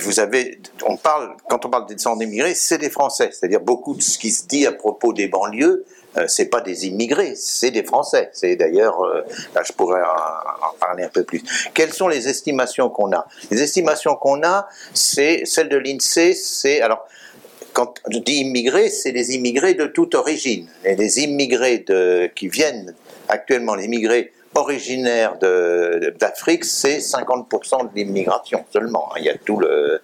vous 0.00 0.18
avez, 0.18 0.60
on 0.84 0.96
parle 0.96 1.36
quand 1.48 1.64
on 1.64 1.70
parle 1.70 1.86
des 1.86 1.94
descendants 1.94 2.18
d'immigrés, 2.18 2.54
c'est 2.54 2.78
des 2.78 2.90
Français, 2.90 3.30
c'est-à-dire 3.30 3.60
beaucoup 3.60 3.94
de 3.94 4.02
ce 4.02 4.18
qui 4.18 4.32
se 4.32 4.48
dit 4.48 4.66
à 4.66 4.72
propos 4.72 5.12
des 5.12 5.28
banlieues 5.28 5.84
euh, 6.16 6.24
c'est 6.28 6.46
pas 6.46 6.60
des 6.60 6.86
immigrés, 6.86 7.34
c'est 7.36 7.70
des 7.70 7.82
Français. 7.82 8.30
C'est 8.32 8.56
d'ailleurs, 8.56 9.02
euh, 9.04 9.22
là 9.54 9.62
je 9.64 9.72
pourrais 9.72 10.02
en, 10.02 10.76
parler 10.78 11.04
un 11.04 11.08
peu 11.08 11.24
plus. 11.24 11.42
Quelles 11.74 11.92
sont 11.92 12.08
les 12.08 12.28
estimations 12.28 12.88
qu'on 12.90 13.12
a? 13.12 13.26
Les 13.50 13.62
estimations 13.62 14.14
qu'on 14.14 14.42
a, 14.42 14.68
c'est 14.92 15.44
celle 15.44 15.68
de 15.68 15.76
l'INSEE, 15.76 16.34
c'est 16.34 16.80
alors 16.80 17.06
quand 17.72 17.94
je 18.08 18.18
dis 18.18 18.40
immigrés, 18.40 18.88
c'est 18.88 19.12
des 19.12 19.34
immigrés 19.34 19.74
de 19.74 19.86
toute 19.86 20.14
origine. 20.14 20.68
Et 20.84 20.94
les 20.94 21.20
immigrés 21.20 21.84
qui 22.36 22.46
viennent 22.46 22.94
actuellement, 23.28 23.74
les 23.74 23.86
immigrés 23.86 24.32
originaires 24.54 25.36
d'Afrique, 26.18 26.64
c'est 26.64 26.98
50% 26.98 27.90
de 27.90 27.94
l'immigration 27.94 28.64
seulement. 28.72 29.10
Il 29.16 29.24
y 29.24 29.30
a 29.30 29.36
tout 29.36 29.58
le, 29.58 30.00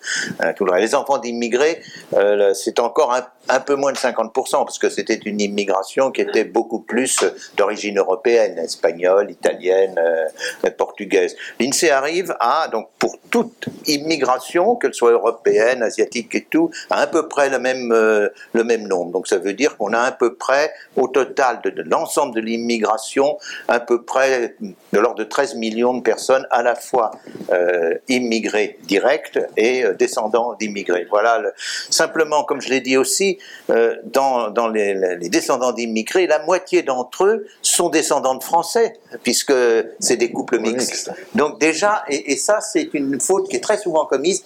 tout 0.57 0.65
le 0.65 0.77
Les 0.77 0.95
enfants 0.95 1.19
d'immigrés, 1.19 1.81
euh, 2.15 2.53
c'est 2.55 2.79
encore 2.79 3.13
un 3.13 3.25
un 3.51 3.61
peu 3.61 3.75
moins 3.75 3.93
de 3.93 3.99
50%, 3.99 4.33
parce 4.65 4.79
que 4.79 4.89
c'était 4.89 5.17
une 5.17 5.41
immigration 5.41 6.11
qui 6.11 6.21
était 6.21 6.45
beaucoup 6.45 6.81
plus 6.81 7.25
d'origine 7.57 7.99
européenne, 7.99 8.59
espagnole, 8.59 9.31
italienne, 9.31 9.99
euh, 9.99 10.71
portugaise. 10.71 11.37
L'INSEE 11.59 11.91
arrive 11.91 12.35
à, 12.39 12.69
donc 12.69 12.89
pour 12.99 13.17
toute 13.31 13.67
immigration, 13.87 14.77
qu'elle 14.77 14.95
soit 14.95 15.13
européenne, 15.13 15.83
asiatique 15.83 16.35
et 16.35 16.47
tout, 16.49 16.71
à, 16.91 17.01
à 17.01 17.07
peu 17.07 17.29
près 17.29 17.51
le 17.51 17.59
même, 17.59 17.93
euh, 17.93 18.29
le 18.53 18.65
même 18.65 18.87
nombre. 18.87 19.13
Donc 19.13 19.27
ça 19.27 19.39
veut 19.39 19.53
dire 19.53 19.77
qu'on 19.77 19.93
a 19.93 20.01
à 20.01 20.13
peu 20.13 20.35
près, 20.35 20.73
au 20.97 21.09
total 21.09 21.61
de, 21.65 21.83
l'ensemble 21.83 22.35
de 22.35 22.41
l'immigration, 22.41 23.39
à 23.69 23.81
peu 23.81 24.03
près 24.03 24.55
de 24.61 24.99
l'ordre 24.99 25.19
de 25.19 25.25
13 25.25 25.57
millions 25.57 25.95
de 25.95 26.03
personnes 26.03 26.47
à 26.51 26.63
la 26.63 26.75
fois 26.75 27.11
euh, 27.51 27.95
immigrés 28.09 28.79
directs 28.85 29.39
et 29.57 29.85
euh, 29.85 29.95
descendants 29.95 30.55
d'immigrés. 30.55 31.07
Voilà, 31.11 31.43
simplement, 31.91 32.45
comme 32.45 32.61
je 32.61 32.69
l'ai 32.69 32.81
dit 32.81 32.97
aussi, 32.97 33.39
euh, 33.71 33.97
dans, 34.05 34.51
dans 34.51 34.69
les, 34.69 34.95
les, 34.95 35.29
descendants 35.29 35.73
d'immigrés, 35.73 36.27
la 36.27 36.43
moitié 36.45 36.83
d'entre 36.83 37.25
eux 37.25 37.47
sont 37.63 37.89
descendants 37.89 38.35
de 38.35 38.43
Français, 38.43 38.95
puisque 39.23 39.53
c'est 40.01 40.17
des 40.17 40.33
couples 40.33 40.59
mixtes. 40.59 41.11
Donc 41.35 41.61
déjà, 41.61 42.05
et, 42.09 42.33
et 42.33 42.37
ça 42.37 42.61
c'est 42.61 42.91
une 42.95 43.21
faute 43.21 43.49
qui 43.49 43.57
est 43.57 43.61
très 43.61 43.79
souvent 43.79 44.07
commise, 44.07 44.45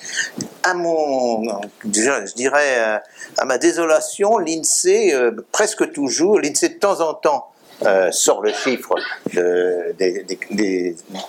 à 0.63 0.75
mon, 0.75 1.43
je 1.85 2.35
dirais, 2.35 2.79
euh, 2.79 2.99
à 3.39 3.45
ma 3.45 3.59
désolation, 3.59 4.39
l'INSEE, 4.39 5.15
euh, 5.15 5.33
presque 5.53 5.93
toujours, 5.93 6.39
l'INSEE 6.39 6.71
de 6.71 6.79
temps 6.79 7.01
en 7.01 7.15
temps, 7.15 7.49
euh, 7.87 8.11
sort 8.13 8.43
le 8.43 8.53
chiffre 8.53 8.95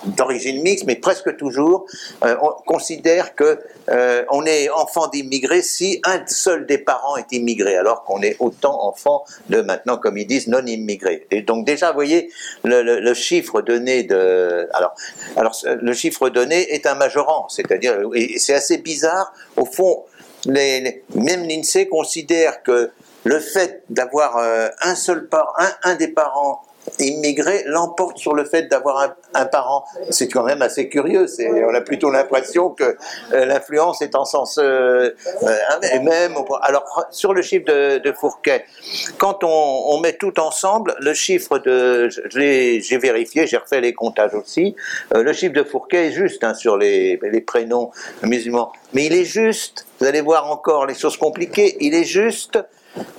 d'origine 0.06 0.62
mixte, 0.62 0.86
mais 0.86 0.96
presque 0.96 1.36
toujours, 1.36 1.86
euh, 2.24 2.36
on 2.42 2.52
considère 2.66 3.36
que 3.36 3.60
euh, 3.90 4.24
on 4.32 4.46
est 4.46 4.70
enfant 4.70 5.08
d'immigrés 5.08 5.62
si 5.62 6.00
un 6.06 6.26
seul 6.28 6.66
des 6.66 6.78
parents 6.78 7.18
est 7.18 7.32
immigré, 7.32 7.76
alors 7.76 8.04
qu'on 8.04 8.22
est 8.22 8.38
autant 8.40 8.86
enfant 8.86 9.26
de 9.50 9.62
maintenant, 9.62 9.98
comme 9.98 10.18
ils 10.18 10.28
disent, 10.28 10.48
non 10.48 10.66
immigrés. 10.66 11.28
Et 11.32 11.42
donc 11.42 11.66
déjà, 11.66 11.90
vous 11.90 11.96
voyez, 11.96 12.30
le, 12.64 13.14
chiffre 13.14 13.62
donné 13.62 14.04
de, 14.04 14.70
alors, 14.74 14.96
alors 15.36 15.56
le 15.66 15.94
chiffre 15.94 16.30
donné 16.30 16.74
est 16.74 16.86
un 16.86 16.96
majorant, 16.96 17.50
c'est-à-dire, 17.50 17.98
c'est 18.38 18.54
assez 18.54 18.78
bizarre, 18.78 19.34
au 19.58 19.66
fond, 19.66 20.04
les, 20.46 20.80
les, 20.80 21.04
même 21.16 21.44
l'INSEE 21.48 21.88
considère 21.88 22.64
que 22.64 22.92
le 23.26 23.40
fait 23.40 23.84
d'avoir 23.90 24.38
euh, 24.38 24.70
un 24.82 24.96
seul 24.96 25.28
parent, 25.28 25.54
un, 25.84 25.96
des 25.96 26.08
parents 26.08 26.62
immigré 27.00 27.64
l'emporte 27.66 28.18
sur 28.18 28.34
le 28.34 28.46
fait 28.46 28.64
d'avoir 28.64 29.16
un, 29.34 29.46
parent. 29.46 29.86
C'est 30.10 30.28
quand 30.28 30.44
même 30.44 30.62
assez 30.62 30.88
curieux. 30.90 31.26
On 31.68 31.74
a 31.74 31.82
plutôt 31.82 32.10
l'impression 32.10 32.70
que 32.70 32.96
euh, 33.34 33.46
l'influence 33.46 34.02
est 34.02 34.16
en 34.16 34.26
sens 34.26 34.58
euh, 34.58 35.12
euh, 35.44 36.02
même. 36.02 36.36
Alors 36.62 37.06
sur 37.12 37.34
le 37.34 37.42
chiffre 37.42 37.66
de, 37.66 37.98
de 37.98 38.12
Fourquet, 38.12 38.66
quand 39.18 39.44
on, 39.44 39.48
on, 39.88 40.00
met 40.00 40.14
tout 40.14 40.40
ensemble, 40.40 40.96
le 41.00 41.14
chiffre 41.14 41.60
de, 41.60 42.10
j'ai 42.30 42.98
vérifié, 42.98 43.48
j'ai 43.48 43.58
refait 43.58 43.82
les 43.82 43.94
comptages 43.94 44.34
aussi. 44.34 44.76
Euh, 45.14 45.24
le 45.24 45.34
chiffre 45.34 45.54
de 45.54 45.64
Fourquet 45.64 46.08
est 46.08 46.12
juste 46.12 46.44
hein, 46.44 46.54
sur 46.54 46.78
les, 46.78 47.20
les 47.22 47.42
prénoms 47.42 47.92
musulmans, 48.24 48.72
mais 48.94 49.06
il 49.06 49.14
est 49.14 49.26
juste. 49.26 49.86
Vous 50.00 50.06
allez 50.06 50.22
voir 50.22 50.52
encore 50.52 50.86
les 50.86 50.96
choses 50.96 51.18
compliquées. 51.18 51.78
Il 51.80 51.94
est 51.94 52.04
juste 52.04 52.60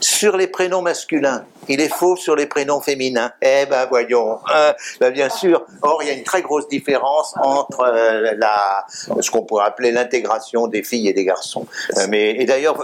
sur 0.00 0.36
les 0.36 0.46
prénoms 0.46 0.82
masculins. 0.82 1.44
Il 1.68 1.80
est 1.80 1.92
faux 1.92 2.16
sur 2.16 2.36
les 2.36 2.46
prénoms 2.46 2.80
féminins. 2.80 3.32
Eh 3.42 3.66
ben 3.66 3.86
voyons, 3.88 4.38
hein. 4.52 4.72
Ben, 5.00 5.10
bien 5.10 5.28
sûr. 5.28 5.66
Or, 5.82 6.00
il 6.02 6.08
y 6.08 6.10
a 6.10 6.14
une 6.14 6.22
très 6.22 6.42
grosse 6.42 6.68
différence 6.68 7.34
entre 7.42 7.80
euh, 7.80 8.34
la, 8.36 8.86
ce 9.20 9.30
qu'on 9.30 9.42
pourrait 9.42 9.66
appeler 9.66 9.90
l'intégration 9.90 10.68
des 10.68 10.82
filles 10.82 11.08
et 11.08 11.12
des 11.12 11.24
garçons. 11.24 11.66
Euh, 11.96 12.06
mais 12.08 12.30
et 12.30 12.44
d'ailleurs, 12.44 12.76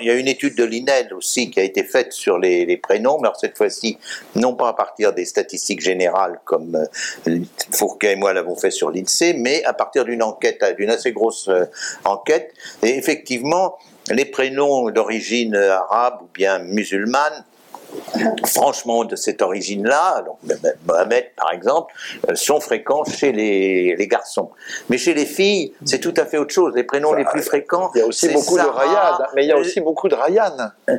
il 0.00 0.06
y 0.06 0.10
a 0.10 0.14
une 0.14 0.28
étude 0.28 0.56
de 0.56 0.64
l'INED 0.64 1.12
aussi 1.12 1.50
qui 1.50 1.60
a 1.60 1.62
été 1.62 1.84
faite 1.84 2.12
sur 2.12 2.38
les, 2.38 2.76
prénoms, 2.78 3.18
mais 3.20 3.28
alors 3.28 3.38
cette 3.38 3.56
fois-ci, 3.56 3.98
non 4.36 4.54
pas 4.54 4.68
à 4.68 4.72
partir 4.72 5.12
des 5.12 5.24
statistiques 5.24 5.80
générales 5.80 6.40
comme 6.44 6.86
euh, 7.26 7.38
Fourquet 7.72 8.12
et 8.12 8.16
moi 8.16 8.32
l'avons 8.32 8.56
fait 8.56 8.70
sur 8.70 8.90
l'INSEE, 8.90 9.34
mais 9.34 9.64
à 9.64 9.72
partir 9.72 10.04
d'une 10.04 10.22
enquête, 10.22 10.64
d'une 10.76 10.90
assez 10.90 11.12
grosse 11.12 11.48
euh, 11.48 11.64
enquête. 12.04 12.54
Et 12.82 12.96
effectivement, 12.96 13.76
les 14.10 14.24
prénoms 14.24 14.90
d'origine 14.90 15.54
arabe 15.56 16.18
ou 16.22 16.28
bien 16.34 16.58
musulmane 16.60 17.44
franchement 18.46 19.04
de 19.04 19.16
cette 19.16 19.40
origine-là, 19.40 20.22
Mohamed 20.86 21.24
par 21.36 21.52
exemple, 21.52 21.94
euh, 22.28 22.34
sont 22.34 22.60
fréquents 22.60 23.02
chez 23.04 23.32
les, 23.32 23.96
les 23.96 24.06
garçons. 24.08 24.50
Mais 24.90 24.98
chez 24.98 25.14
les 25.14 25.24
filles, 25.24 25.72
c'est 25.86 25.98
tout 25.98 26.12
à 26.18 26.26
fait 26.26 26.36
autre 26.36 26.52
chose. 26.52 26.74
Les 26.76 26.84
prénoms 26.84 27.14
les 27.14 27.24
plus 27.24 27.42
fréquents, 27.42 27.90
Il 27.94 28.00
y 28.00 28.02
a 28.02 28.06
aussi 28.06 28.28
beaucoup 28.28 28.56
de 28.58 28.62
Rayad, 28.62 29.28
mais 29.34 29.44
il 29.44 29.48
y 29.48 29.52
a 29.52 29.56
aussi 29.56 29.80
beaucoup 29.80 30.08
de 30.08 30.14
Rayyan. 30.14 30.54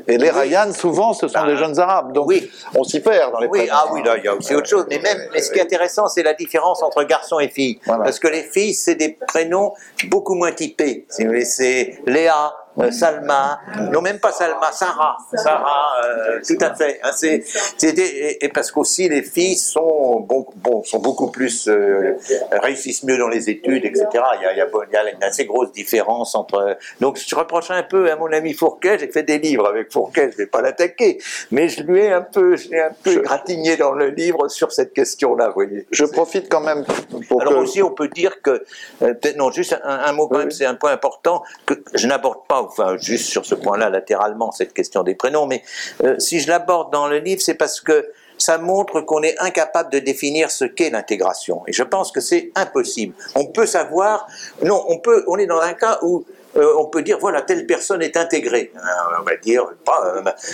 Et 0.07 0.17
les 0.17 0.31
Oui. 0.31 0.73
Souvent, 0.73 1.13
ce 1.13 1.27
sont 1.27 1.39
Bah, 1.39 1.45
des 1.47 1.57
jeunes 1.57 1.79
arabes. 1.79 2.11
Donc, 2.13 2.27
oui. 2.27 2.49
on 2.75 2.83
s'y 2.83 2.99
perd 3.01 3.33
dans 3.33 3.39
les 3.39 3.47
Oui, 3.47 3.59
prénoms. 3.59 3.73
ah 3.75 3.85
oui, 3.93 4.01
là, 4.03 4.17
il 4.17 4.23
y 4.23 4.27
a 4.27 4.33
aussi 4.35 4.55
autre 4.55 4.67
chose. 4.67 4.85
Mais 4.89 4.97
même, 4.99 5.19
mais 5.31 5.41
ce 5.43 5.51
qui 5.51 5.59
est 5.59 5.63
intéressant, 5.63 6.07
c'est 6.07 6.23
la 6.23 6.33
différence 6.33 6.81
entre 6.81 7.03
garçons 7.03 7.39
et 7.39 7.49
filles. 7.49 7.79
Voilà. 7.85 8.03
Parce 8.05 8.17
que 8.19 8.27
les 8.27 8.41
filles, 8.43 8.73
c'est 8.73 8.95
des 8.95 9.15
prénoms 9.27 9.73
beaucoup 10.07 10.33
moins 10.35 10.51
typés. 10.53 11.05
Si 11.09 11.21
vous 11.23 11.29
voulez, 11.29 11.45
c'est 11.45 11.99
Léa, 12.07 12.51
euh, 12.81 12.91
Salma, 12.91 13.59
non 13.91 14.01
même 14.01 14.19
pas 14.19 14.31
Salma, 14.31 14.71
Sarah, 14.71 15.17
Sarah, 15.35 15.91
euh, 16.05 16.39
tout 16.47 16.57
à 16.61 16.73
fait. 16.75 16.99
hein, 17.03 17.11
c'est, 17.13 17.43
et, 17.83 18.45
et 18.45 18.49
parce 18.49 18.71
qu'aussi 18.71 19.09
les 19.09 19.21
filles 19.23 19.57
sont 19.57 20.19
bon, 20.21 20.45
bon, 20.55 20.83
sont 20.83 20.99
beaucoup 20.99 21.29
plus 21.31 21.67
euh, 21.67 22.15
réussissent 22.51 23.03
mieux 23.03 23.17
dans 23.17 23.27
les 23.27 23.49
études, 23.49 23.85
etc. 23.85 24.05
Il 24.39 24.43
y 24.43 24.45
a, 24.45 24.53
il 24.53 24.57
y 24.57 24.61
a, 24.61 24.65
bon, 24.65 24.81
il 24.89 24.93
y 24.93 24.97
a 24.97 25.09
une 25.09 25.23
assez 25.23 25.45
grosse 25.45 25.71
différence 25.71 26.35
entre. 26.35 26.77
Donc 27.01 27.17
je 27.17 27.35
reproche 27.35 27.71
un 27.71 27.83
peu 27.83 28.11
à 28.11 28.15
mon 28.15 28.31
ami 28.31 28.53
Fourquet. 28.53 28.97
J'ai 28.99 29.11
fait 29.11 29.23
des 29.23 29.39
livres 29.39 29.67
avec 29.67 29.91
Fourquet. 29.91 30.29
Je 30.31 30.37
vais 30.37 30.47
pas 30.47 30.61
l'attaquer, 30.61 31.19
mais 31.51 31.69
je 31.69 31.83
lui 31.83 31.99
ai 32.01 32.11
un 32.13 32.21
peu, 32.21 32.55
je 32.55 32.69
l'ai 32.69 32.79
un 32.81 32.91
peu 33.03 33.11
Je- 33.11 33.19
gratigné 33.19 33.77
dans 33.77 33.91
le 33.93 34.09
livre 34.09 34.47
sur 34.47 34.71
cette 34.71 34.93
question-là. 34.93 35.47
Vous 35.47 35.53
voyez. 35.53 35.87
Je 35.91 36.05
profite 36.05 36.49
quand 36.49 36.61
même 36.61 36.85
pour 37.27 37.41
Alors 37.41 37.53
que... 37.53 37.57
aussi, 37.59 37.81
on 37.83 37.91
peut 37.91 38.07
dire 38.07 38.41
que, 38.41 38.63
euh, 39.01 39.13
non, 39.37 39.51
juste 39.51 39.75
un, 39.83 39.99
un 39.99 40.11
mot 40.13 40.27
quand 40.27 40.35
Oui, 40.37 40.41
même, 40.43 40.51
c'est 40.51 40.65
un 40.65 40.75
point 40.75 40.91
important 40.91 41.43
que 41.65 41.73
je 41.93 42.07
n'aborde 42.07 42.45
pas, 42.47 42.68
enfin 42.69 42.97
juste 42.97 43.29
sur 43.29 43.45
ce 43.45 43.55
point-là 43.55 43.89
latéralement 43.89 44.51
cette 44.51 44.73
question 44.73 45.03
des 45.03 45.15
prénoms, 45.15 45.47
mais 45.47 45.63
euh, 46.03 46.17
si 46.19 46.39
je 46.39 46.47
l'aborde 46.47 46.91
dans 46.91 47.07
le 47.07 47.19
livre, 47.19 47.41
c'est 47.41 47.55
parce 47.55 47.81
que 47.81 48.11
ça 48.37 48.57
montre 48.57 49.01
qu'on 49.01 49.21
est 49.21 49.37
incapable 49.39 49.91
de 49.91 49.99
définir 49.99 50.49
ce 50.49 50.63
qu'est 50.63 50.89
l'intégration. 50.89 51.61
Et 51.67 51.73
je 51.73 51.83
pense 51.83 52.11
que 52.11 52.21
c'est 52.21 52.51
impossible. 52.55 53.13
On 53.35 53.47
peut 53.47 53.65
savoir, 53.65 54.27
non, 54.63 54.83
on 54.87 54.99
peut, 54.99 55.25
on 55.27 55.37
est 55.37 55.45
dans 55.45 55.59
un 55.59 55.73
cas 55.73 55.99
où 56.01 56.23
euh, 56.55 56.73
on 56.79 56.85
peut 56.85 57.03
dire 57.03 57.19
voilà 57.19 57.41
telle 57.43 57.67
personne 57.67 58.01
est 58.01 58.17
intégrée. 58.17 58.71
Euh, 58.75 58.79
on 59.19 59.23
va 59.23 59.35
dire 59.35 59.65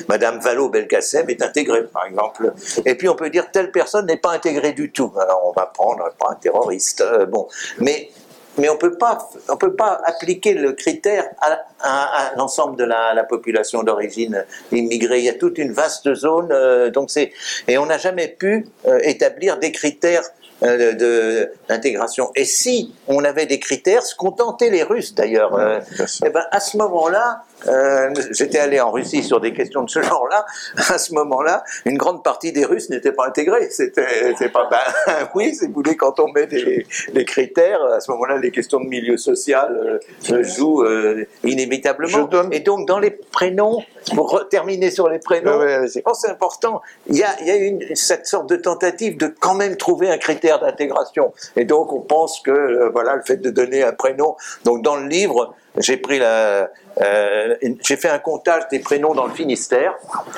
Madame 0.10 0.40
Valo 0.40 0.70
Belkacem 0.70 1.30
est 1.30 1.42
intégrée 1.42 1.84
par 1.86 2.06
exemple. 2.06 2.54
Et 2.86 2.96
puis 2.96 3.08
on 3.08 3.16
peut 3.16 3.30
dire 3.30 3.50
telle 3.52 3.72
personne 3.72 4.08
n'est 4.08 4.18
pas 4.18 4.32
intégrée 4.32 4.74
du 4.74 4.92
tout. 4.92 5.14
Alors 5.20 5.42
on 5.46 5.52
va 5.52 5.68
prendre 5.68 6.10
pas 6.20 6.32
un 6.32 6.36
terroriste. 6.36 7.04
bon, 7.30 7.48
mais 7.80 8.10
mais 8.58 8.70
on 8.70 8.78
peut 8.78 8.98
pas 8.98 9.30
on 9.50 9.58
peut 9.58 9.76
pas 9.76 10.02
appliquer 10.06 10.54
le 10.54 10.74
critère 10.74 11.26
à, 11.42 11.60
à- 11.82 12.28
à 12.32 12.36
l'ensemble 12.36 12.78
de 12.78 12.84
la, 12.84 13.14
la 13.14 13.24
population 13.24 13.84
d'origine 13.84 14.46
immigrée. 14.72 15.20
Il 15.20 15.26
y 15.26 15.30
a 15.30 15.34
toute 15.34 15.58
une 15.58 15.72
vaste 15.74 16.14
zone. 16.14 16.50
euh, 16.52 16.90
donc 16.90 17.10
c'est 17.12 17.32
et 17.68 17.78
on 17.78 17.86
n'a 17.86 17.98
jamais 17.98 18.28
pu 18.28 18.68
euh, 18.88 19.00
établir 19.04 19.58
des 19.58 19.72
critères 19.72 20.24
euh, 20.64 20.94
de 20.94 21.52
d'intégration. 21.68 22.32
Et 22.36 22.46
si 22.46 22.94
on 23.08 23.24
avait 23.26 23.46
des 23.46 23.60
critères, 23.60 24.04
ce 24.04 24.16
qu'ont 24.16 24.32
tenté 24.32 24.70
les 24.70 24.84
Russes 24.84 25.14
d'ailleurs, 25.14 25.54
euh, 25.56 25.80
bien 25.98 26.08
sûr. 26.08 26.26
eh 26.26 26.30
ben, 26.30 26.46
à 26.52 26.60
ce 26.62 26.78
moment-là, 26.78 27.44
euh, 27.68 28.14
j'étais 28.32 28.60
allé 28.60 28.80
en 28.80 28.92
Russie 28.92 29.24
sur 29.24 29.40
des 29.40 29.54
questions 29.54 29.84
de 29.84 29.90
ce 29.90 30.02
genre-là. 30.02 30.46
À 30.90 30.98
ce 30.98 31.14
moment-là, 31.14 31.64
une 31.86 31.98
grande 31.98 32.24
partie 32.24 32.52
des 32.52 32.64
Russes 32.64 32.90
n'étaient 32.90 33.12
pas 33.12 33.28
intégrés. 33.28 33.70
C'était, 33.70 34.50
pas, 34.50 34.70
ben, 34.70 35.14
oui, 35.36 35.56
si 35.56 35.68
vous 35.68 35.74
voulez, 35.74 35.96
quand 35.96 36.20
on 36.20 36.32
met 36.32 36.48
des, 36.48 36.86
critères, 37.26 37.84
à 37.84 38.00
ce 38.00 38.12
moment-là, 38.12 38.38
les 38.38 38.52
questions 38.52 38.80
de 38.80 38.86
milieu 38.86 39.18
social 39.18 40.00
euh, 40.32 40.44
jouent 40.44 40.84
euh, 40.84 41.26
inévitablement. 41.44 42.24
Donne- 42.26 42.54
Et 42.54 42.60
donc, 42.60 42.88
dans 42.88 43.00
les 43.00 43.12
prénoms, 43.12 43.84
pour 44.14 44.48
terminer 44.50 44.92
sur 44.92 45.10
les 45.10 45.20
prénoms, 45.20 45.60
je 45.62 46.00
pense 46.02 46.22
que 46.22 46.28
c'est 46.28 46.34
important. 46.34 46.82
Il 47.08 47.18
y 47.18 47.24
a, 47.24 47.44
y 47.44 47.52
a 47.52 47.56
une, 47.56 47.96
cette 47.96 48.28
sorte 48.28 48.48
de 48.50 48.56
tentative 48.56 49.18
de 49.18 49.28
quand 49.28 49.56
même 49.56 49.76
trouver 49.76 50.10
un 50.10 50.18
critère 50.18 50.60
d'intégration. 50.60 51.34
Et 51.56 51.66
donc, 51.66 51.92
on 51.94 52.02
pense 52.02 52.40
que 52.42 52.52
euh, 52.52 52.90
voilà, 52.90 53.16
le 53.16 53.24
fait 53.24 53.38
de 53.38 53.50
donner 53.50 53.84
un 53.84 53.94
prénom. 53.94 54.36
Donc, 54.64 54.84
dans 54.84 54.96
le 54.96 55.08
livre, 55.08 55.56
j'ai 55.78 55.98
pris 55.98 56.20
la, 56.20 56.70
euh, 57.02 57.56
j'ai 57.82 57.98
fait 57.98 58.10
un 58.10 58.20
comptage 58.20 58.64
des 58.70 58.80
prénoms 58.80 59.14
dans 59.14 59.26
le 59.26 59.34
Finistère, 59.34 59.94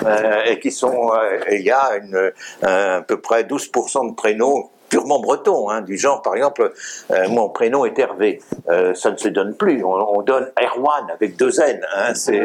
euh, 0.05 0.43
et 0.45 0.59
qui 0.59 0.71
sont, 0.71 1.11
euh, 1.13 1.39
il 1.51 1.61
y 1.61 1.71
a 1.71 1.97
une, 1.97 2.31
un- 2.63 2.97
à 2.97 3.01
peu 3.01 3.19
près 3.21 3.43
12% 3.43 4.09
de 4.09 4.15
prénoms 4.15 4.69
purement 4.89 5.19
bretons, 5.19 5.69
hein, 5.69 5.81
du 5.81 5.97
genre, 5.97 6.21
par 6.21 6.35
exemple, 6.35 6.71
euh, 7.11 7.29
mon 7.29 7.49
prénom 7.49 7.85
est 7.85 7.97
Hervé. 7.97 8.41
Euh, 8.69 8.93
ça 8.93 9.11
ne 9.11 9.17
se 9.17 9.27
donne 9.29 9.55
plus. 9.55 9.83
On, 9.83 10.17
on 10.17 10.21
donne 10.21 10.51
Erwan 10.61 11.09
avec 11.13 11.35
deux 11.37 11.59
N. 11.59 11.79
Hein, 11.95 12.13
c'est 12.13 12.37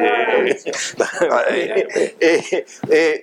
et, 1.51 1.87
et, 2.21 2.65
et 2.91 3.23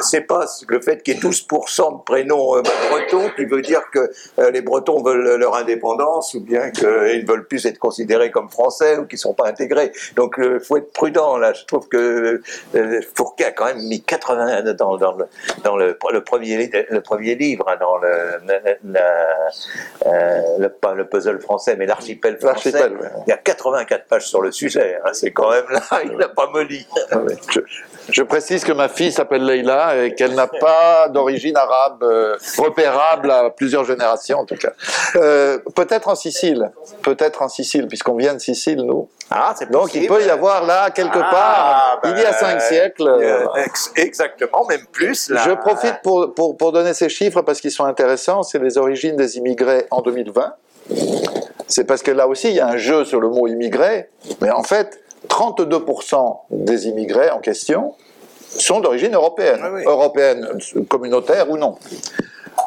c'est 0.00 0.22
pas 0.22 0.46
le 0.68 0.80
fait 0.80 1.02
qu'il 1.02 1.14
y 1.14 1.16
ait 1.16 1.20
12% 1.20 1.98
de 1.98 2.02
prénoms 2.04 2.56
euh, 2.56 2.62
bretons 2.90 3.30
qui 3.36 3.44
veut 3.44 3.62
dire 3.62 3.82
que 3.92 4.10
euh, 4.38 4.50
les 4.50 4.62
Bretons 4.62 5.02
veulent 5.02 5.36
leur 5.36 5.54
indépendance 5.56 6.34
ou 6.34 6.40
bien 6.40 6.70
qu'ils 6.70 6.86
ne 6.86 7.26
veulent 7.26 7.46
plus 7.46 7.66
être 7.66 7.78
considérés 7.78 8.30
comme 8.30 8.48
français 8.48 8.98
ou 8.98 9.06
qu'ils 9.06 9.16
ne 9.16 9.20
sont 9.20 9.34
pas 9.34 9.48
intégrés. 9.48 9.92
Donc 10.16 10.36
il 10.38 10.60
faut 10.60 10.76
être 10.76 10.92
prudent 10.92 11.38
là. 11.38 11.52
Je 11.52 11.64
trouve 11.64 11.88
que 11.88 12.40
euh, 12.74 13.00
Fourquet 13.14 13.46
a 13.46 13.52
quand 13.52 13.66
même 13.66 13.82
mis 13.82 14.02
80 14.02 14.74
dans, 14.74 14.96
dans, 14.96 15.12
le, 15.16 15.24
dans 15.64 15.76
le, 15.76 15.98
le 16.12 16.24
premier, 16.24 16.70
le 16.90 17.00
premier 17.00 17.34
livre, 17.34 17.66
hein, 17.68 17.76
dans 17.80 17.98
le, 17.98 18.37
euh, 18.37 18.37
le, 20.04 20.68
pas 20.68 20.94
le 20.94 21.06
puzzle 21.08 21.40
français, 21.40 21.76
mais 21.76 21.86
l'archipel 21.86 22.38
français. 22.38 22.72
Ouais. 22.72 23.08
Il 23.26 23.30
y 23.30 23.32
a 23.32 23.36
84 23.36 24.04
pages 24.06 24.26
sur 24.26 24.42
le 24.42 24.52
sujet. 24.52 24.98
hein. 25.04 25.10
C'est 25.12 25.32
quand 25.32 25.50
même 25.50 25.64
là, 25.70 25.80
il 26.04 26.16
n'a 26.16 26.28
pas 26.28 26.48
molli. 26.52 26.86
Je, 27.50 27.60
je 28.10 28.22
précise 28.22 28.64
que 28.64 28.72
ma 28.72 28.88
fille 28.88 29.12
s'appelle 29.12 29.44
Leïla 29.44 30.04
et 30.04 30.14
qu'elle 30.14 30.34
n'a 30.34 30.46
pas 30.46 31.08
d'origine 31.08 31.56
arabe 31.56 32.02
euh, 32.02 32.36
repérable 32.58 33.30
à 33.30 33.50
plusieurs 33.50 33.84
générations 33.84 34.38
en 34.38 34.44
tout 34.44 34.56
cas. 34.56 34.72
Euh, 35.16 35.58
peut-être 35.74 36.08
en 36.08 36.14
Sicile, 36.14 36.70
peut-être 37.02 37.42
en 37.42 37.48
Sicile, 37.48 37.86
puisqu'on 37.88 38.16
vient 38.16 38.34
de 38.34 38.38
Sicile 38.40 38.82
nous. 38.82 39.08
Ah, 39.30 39.54
Donc 39.70 39.94
il 39.94 40.06
peut 40.06 40.24
y 40.24 40.30
avoir 40.30 40.64
là 40.64 40.90
quelque 40.90 41.18
Ah, 41.22 41.30
part, 41.30 42.00
ben, 42.02 42.14
il 42.16 42.22
y 42.22 42.24
a 42.24 42.32
cinq 42.32 42.60
siècles. 42.62 43.06
euh, 43.08 43.46
ex- 43.56 43.92
exactement, 43.96 44.64
même 44.66 44.86
plus. 44.90 45.28
Là. 45.28 45.42
Je 45.46 45.52
profite 45.52 45.96
pour, 46.02 46.32
pour, 46.34 46.56
pour 46.56 46.72
donner 46.72 46.94
ces 46.94 47.08
chiffres 47.10 47.42
parce 47.42 47.60
qu'ils 47.60 47.70
sont 47.70 47.84
intéressants. 47.84 48.42
C'est 48.42 48.58
les 48.58 48.78
origines 48.78 49.16
des 49.16 49.36
immigrés 49.36 49.86
en 49.90 50.00
2020. 50.00 50.54
C'est 51.66 51.84
parce 51.84 52.02
que 52.02 52.10
là 52.10 52.26
aussi, 52.26 52.48
il 52.48 52.54
y 52.54 52.60
a 52.60 52.68
un 52.68 52.78
jeu 52.78 53.04
sur 53.04 53.20
le 53.20 53.28
mot 53.28 53.46
immigré. 53.46 54.08
Mais 54.40 54.50
en 54.50 54.62
fait, 54.62 54.98
32% 55.28 56.38
des 56.50 56.88
immigrés 56.88 57.30
en 57.30 57.40
question 57.40 57.94
sont 58.56 58.80
d'origine 58.80 59.14
européenne. 59.14 59.60
Oui. 59.74 59.82
Européenne, 59.84 60.48
communautaire 60.88 61.50
ou 61.50 61.58
non. 61.58 61.76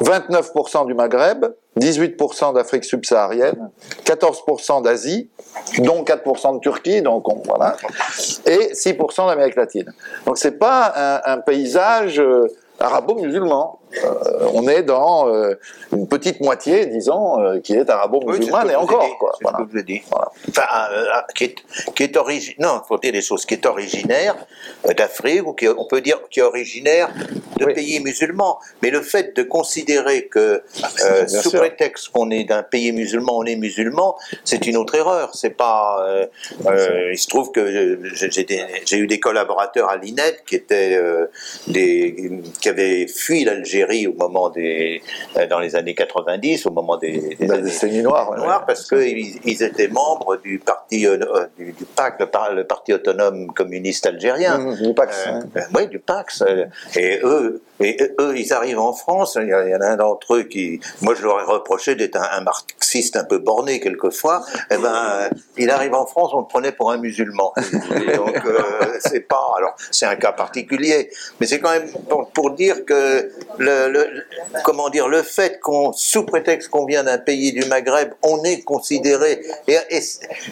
29% 0.00 0.86
du 0.86 0.94
Maghreb, 0.94 1.44
18% 1.78 2.54
d'Afrique 2.54 2.84
subsaharienne, 2.84 3.70
14% 4.04 4.82
d'Asie, 4.82 5.30
dont 5.78 6.02
4% 6.04 6.54
de 6.54 6.60
Turquie, 6.60 7.02
donc 7.02 7.28
on- 7.28 7.42
voilà, 7.46 7.76
et 8.46 8.74
6% 8.74 9.26
d'Amérique 9.26 9.56
latine. 9.56 9.92
Donc 10.26 10.38
c'est 10.38 10.58
pas 10.58 10.92
un, 11.24 11.32
un 11.34 11.38
paysage 11.38 12.18
euh, 12.20 12.46
arabo-musulman. 12.80 13.78
Euh, 14.04 14.48
on 14.54 14.66
est 14.68 14.82
dans 14.82 15.28
euh, 15.28 15.54
une 15.92 16.08
petite 16.08 16.40
moitié, 16.40 16.86
disons, 16.86 17.40
euh, 17.40 17.60
qui 17.60 17.74
est 17.74 17.80
Oui, 17.80 17.90
arabo-musulmane 17.90 18.66
que 18.68 18.72
et 18.72 18.76
encore. 18.76 19.04
dit, 19.04 19.12
Quoi, 19.18 19.32
ce 19.38 19.44
que 19.44 19.78
je. 19.86 20.00
Voilà. 20.10 20.32
Enfin, 20.48 20.62
euh, 20.92 21.04
qui 21.34 21.44
est, 21.44 21.54
qui 21.94 22.02
est 22.04 22.16
originaire, 22.16 22.56
non, 22.74 22.80
faut 22.86 22.98
dire 22.98 23.12
des 23.12 23.22
choses, 23.22 23.44
qui 23.44 23.54
est 23.54 23.66
originaire 23.66 24.34
d'Afrique, 24.96 25.46
ou 25.46 25.52
qui, 25.52 25.68
on 25.68 25.84
peut 25.84 26.00
dire 26.00 26.18
qui 26.30 26.40
est 26.40 26.42
originaire 26.42 27.08
de 27.58 27.66
Oui. 27.66 27.74
pays 27.74 28.00
musulmans. 28.00 28.58
Mais 28.82 28.90
le 28.90 29.02
fait 29.02 29.36
de 29.36 29.42
considérer 29.42 30.26
que, 30.26 30.62
Bien 30.96 31.28
sous 31.28 31.50
sûr. 31.50 31.60
prétexte 31.60 32.08
qu'on 32.08 32.30
est 32.30 32.44
d'un 32.44 32.62
pays 32.62 32.92
musulman, 32.92 33.38
on 33.38 33.44
est 33.44 33.56
musulman, 33.56 34.16
c'est 34.44 34.66
une 34.66 34.76
autre 34.76 34.94
erreur. 34.94 35.34
C'est 35.34 35.50
pas. 35.50 36.04
euh, 36.08 37.10
il 37.12 37.18
se 37.18 37.28
trouve 37.28 37.52
que 37.52 37.98
j'ai 38.14 38.96
eu 38.96 39.06
des 39.06 39.20
collaborateurs 39.20 39.88
à 39.90 39.96
l'INED 39.96 40.36
qui 40.46 40.54
étaient 40.56 40.98
des, 41.66 42.40
qui 42.60 42.68
avaient 42.68 43.06
fui 43.06 43.44
l'Algérie 43.44 43.81
au 43.84 44.12
moment 44.14 44.48
des, 44.50 45.02
euh, 45.36 45.46
dans 45.46 45.58
les 45.58 45.74
années 45.76 45.94
90, 45.94 46.66
au 46.66 46.70
moment 46.72 46.96
des, 46.96 47.34
des 47.36 47.46
Bah, 47.46 47.54
années 47.54 47.70
des 47.82 48.02
noirs, 48.02 48.30
ouais, 48.30 48.36
noirs, 48.38 48.60
ouais. 48.60 48.64
parce 48.66 48.88
qu'ils 48.88 49.38
ils 49.44 49.62
étaient 49.62 49.88
membres 49.88 50.36
du 50.36 50.58
parti, 50.58 51.06
euh, 51.06 51.18
euh, 51.20 51.46
du, 51.58 51.72
du 51.72 51.84
PAC, 51.84 52.20
le, 52.20 52.26
par- 52.26 52.52
le 52.54 52.64
parti 52.64 52.92
autonome 52.94 53.52
communiste 53.52 54.06
algérien. 54.06 54.58
Mmh, 54.58 54.82
du 54.88 54.94
Pax, 54.94 55.28
oui, 55.74 55.86
du 55.88 55.98
Pax. 55.98 56.42
Et 56.96 57.20
eux, 57.24 57.62
et 57.82 57.96
eux, 58.20 58.34
ils 58.36 58.52
arrivent 58.52 58.78
en 58.80 58.92
France. 58.92 59.36
Il 59.40 59.48
y, 59.48 59.52
a- 59.52 59.64
il 59.66 59.70
y 59.70 59.74
en 59.74 59.80
a 59.80 59.86
un 59.88 59.96
d'entre 59.96 60.36
eux 60.36 60.42
qui, 60.44 60.80
moi, 61.00 61.14
je 61.14 61.22
leur 61.22 61.40
ai 61.40 61.44
reproché 61.44 61.94
d'être 61.94 62.16
un, 62.16 62.28
un 62.32 62.40
marxiste 62.42 63.16
un 63.16 63.24
peu 63.24 63.38
borné 63.38 63.80
quelquefois. 63.80 64.44
Eh 64.70 64.76
ben, 64.76 64.94
euh, 64.94 65.28
il 65.56 65.70
arrive 65.70 65.94
en 65.94 66.06
France, 66.06 66.30
on 66.34 66.40
le 66.40 66.46
prenait 66.46 66.72
pour 66.72 66.90
un 66.92 66.96
musulman. 66.98 67.52
Et 68.06 68.16
donc, 68.16 68.36
euh, 68.46 68.60
c'est 69.00 69.20
pas. 69.20 69.52
Alors, 69.56 69.74
c'est 69.90 70.06
un 70.06 70.16
cas 70.16 70.32
particulier, 70.32 71.10
mais 71.40 71.46
c'est 71.46 71.60
quand 71.60 71.70
même 71.72 71.90
pour, 72.08 72.28
pour 72.30 72.52
dire 72.52 72.84
que 72.84 73.30
le, 73.58 73.88
le- 73.88 74.24
comment 74.64 74.88
dire, 74.88 75.08
le 75.08 75.22
fait 75.22 75.58
qu'on, 75.60 75.92
sous 75.92 76.24
prétexte 76.24 76.68
qu'on 76.68 76.84
vient 76.86 77.04
d'un 77.04 77.18
pays 77.18 77.52
du 77.52 77.64
Maghreb, 77.66 78.12
on 78.22 78.42
est 78.44 78.62
considéré 78.62 79.42
et, 79.68 79.76
et, 79.90 80.00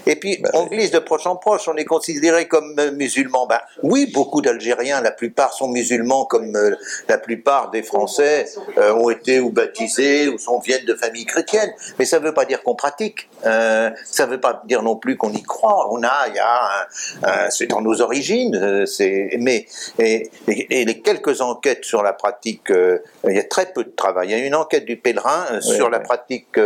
et 0.07 0.16
puis 0.16 0.43
on 0.55 0.66
glisse 0.66 0.90
de 0.90 0.98
proche 0.98 1.27
en 1.27 1.36
proche, 1.36 1.69
on 1.69 1.77
est 1.77 1.85
considéré 1.85 2.48
comme 2.48 2.74
euh, 2.78 2.90
musulman. 2.93 3.47
Ben 3.47 3.61
oui, 3.82 4.11
beaucoup 4.12 4.40
d'Algériens, 4.40 5.01
la 5.01 5.11
plupart 5.11 5.52
sont 5.52 5.69
musulmans, 5.69 6.24
comme 6.24 6.55
euh, 6.57 6.74
la 7.09 7.19
plupart 7.21 7.71
des 7.71 7.83
Français 7.85 8.47
euh, 8.79 8.93
ont 8.95 9.09
été 9.11 9.39
ou 9.41 9.51
baptisés 9.51 10.29
ou 10.29 10.37
sont 10.39 10.59
viennent 10.59 10.85
de 10.87 10.95
familles 10.95 11.27
chrétiennes. 11.27 11.73
Mais 11.99 12.05
ça 12.05 12.19
ne 12.19 12.25
veut 12.25 12.35
pas 12.35 12.45
dire 12.45 12.63
qu'on 12.65 12.75
pratique. 12.75 13.29
Euh, 13.47 13.91
ça 14.05 14.27
ne 14.27 14.33
veut 14.33 14.41
pas 14.41 14.63
dire 14.67 14.83
non 14.83 14.97
plus 14.97 15.17
qu'on 15.17 15.33
y 15.33 15.43
croit. 15.43 15.89
On 15.93 16.03
a, 16.03 16.27
il 16.29 16.35
y 16.35 16.39
a, 16.41 17.49
c'est 17.51 17.67
dans 17.69 17.81
nos 17.81 18.01
origines. 18.01 18.57
euh, 18.57 18.87
c'est, 18.87 19.31
mais 19.39 19.67
et, 19.99 20.31
et- 20.49 20.81
et 20.81 20.85
les 20.85 21.01
quelques 21.01 21.41
enquêtes 21.41 21.85
sur 21.85 22.03
la 22.03 22.13
pratique, 22.13 22.71
il 22.71 23.35
y 23.37 23.39
a 23.39 23.45
très 23.45 23.67
peu 23.73 23.85
de 23.85 23.91
travail. 23.91 24.29
Il 24.31 24.39
y 24.39 24.43
a 24.43 24.47
une 24.47 24.55
enquête 24.55 24.85
du 24.87 24.97
pèlerin 24.97 25.61
sur 25.61 25.89
la 25.91 26.01
pratique 26.01 26.59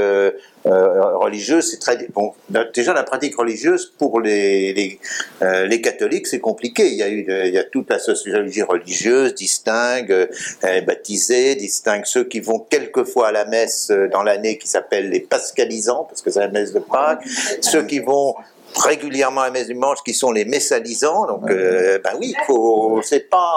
euh, 0.66 0.70
euh, 0.70 1.16
religieuse. 1.18 1.70
C'est 1.70 1.78
très 1.78 1.96
bon. 2.14 2.32
Déjà 2.74 2.92
la 2.94 3.02
pratique 3.02 3.36
religieuse 3.36 3.92
pour 3.98 4.20
les 4.20 4.72
les, 4.72 4.98
euh, 5.42 5.66
les 5.66 5.80
catholiques, 5.80 6.26
c'est 6.26 6.40
compliqué. 6.40 6.86
Il 6.88 6.94
y 6.94 7.02
a 7.02 7.08
eu, 7.08 7.22
de- 7.24 7.46
il 7.46 7.54
y 7.54 7.58
a 7.58 7.64
toute 7.64 7.90
la 7.90 7.98
sociologie 7.98 8.62
religieuse 8.62 9.34
distingue 9.34 10.10
euh, 10.12 10.26
euh, 10.64 10.80
baptisés, 10.82 11.54
distingue 11.54 12.04
ceux 12.06 12.24
qui 12.24 12.40
vont 12.40 12.58
quelquefois 12.58 13.28
à 13.28 13.32
la 13.32 13.44
messe 13.44 13.90
euh, 13.90 14.08
dans 14.08 14.22
l'année 14.22 14.58
qui 14.58 14.68
s'appellent 14.68 15.10
les 15.10 15.20
pascalisants 15.20 16.04
parce 16.08 16.22
que 16.22 16.30
c'est 16.30 16.40
la 16.40 16.48
messe 16.48 16.72
de 16.72 16.78
Pâques, 16.80 17.22
ceux 17.60 17.84
qui 17.84 17.98
vont 18.00 18.34
régulièrement 18.76 19.42
à 19.42 19.46
la 19.46 19.50
messe 19.52 19.66
du 19.68 19.74
dimanche 19.74 19.98
qui 20.04 20.14
sont 20.14 20.32
les 20.32 20.44
messalisants 20.44 21.26
donc 21.26 21.50
euh, 21.50 21.98
ben 22.02 22.12
oui 22.18 22.34
faut 22.46 23.00
c'est 23.02 23.28
pas 23.30 23.54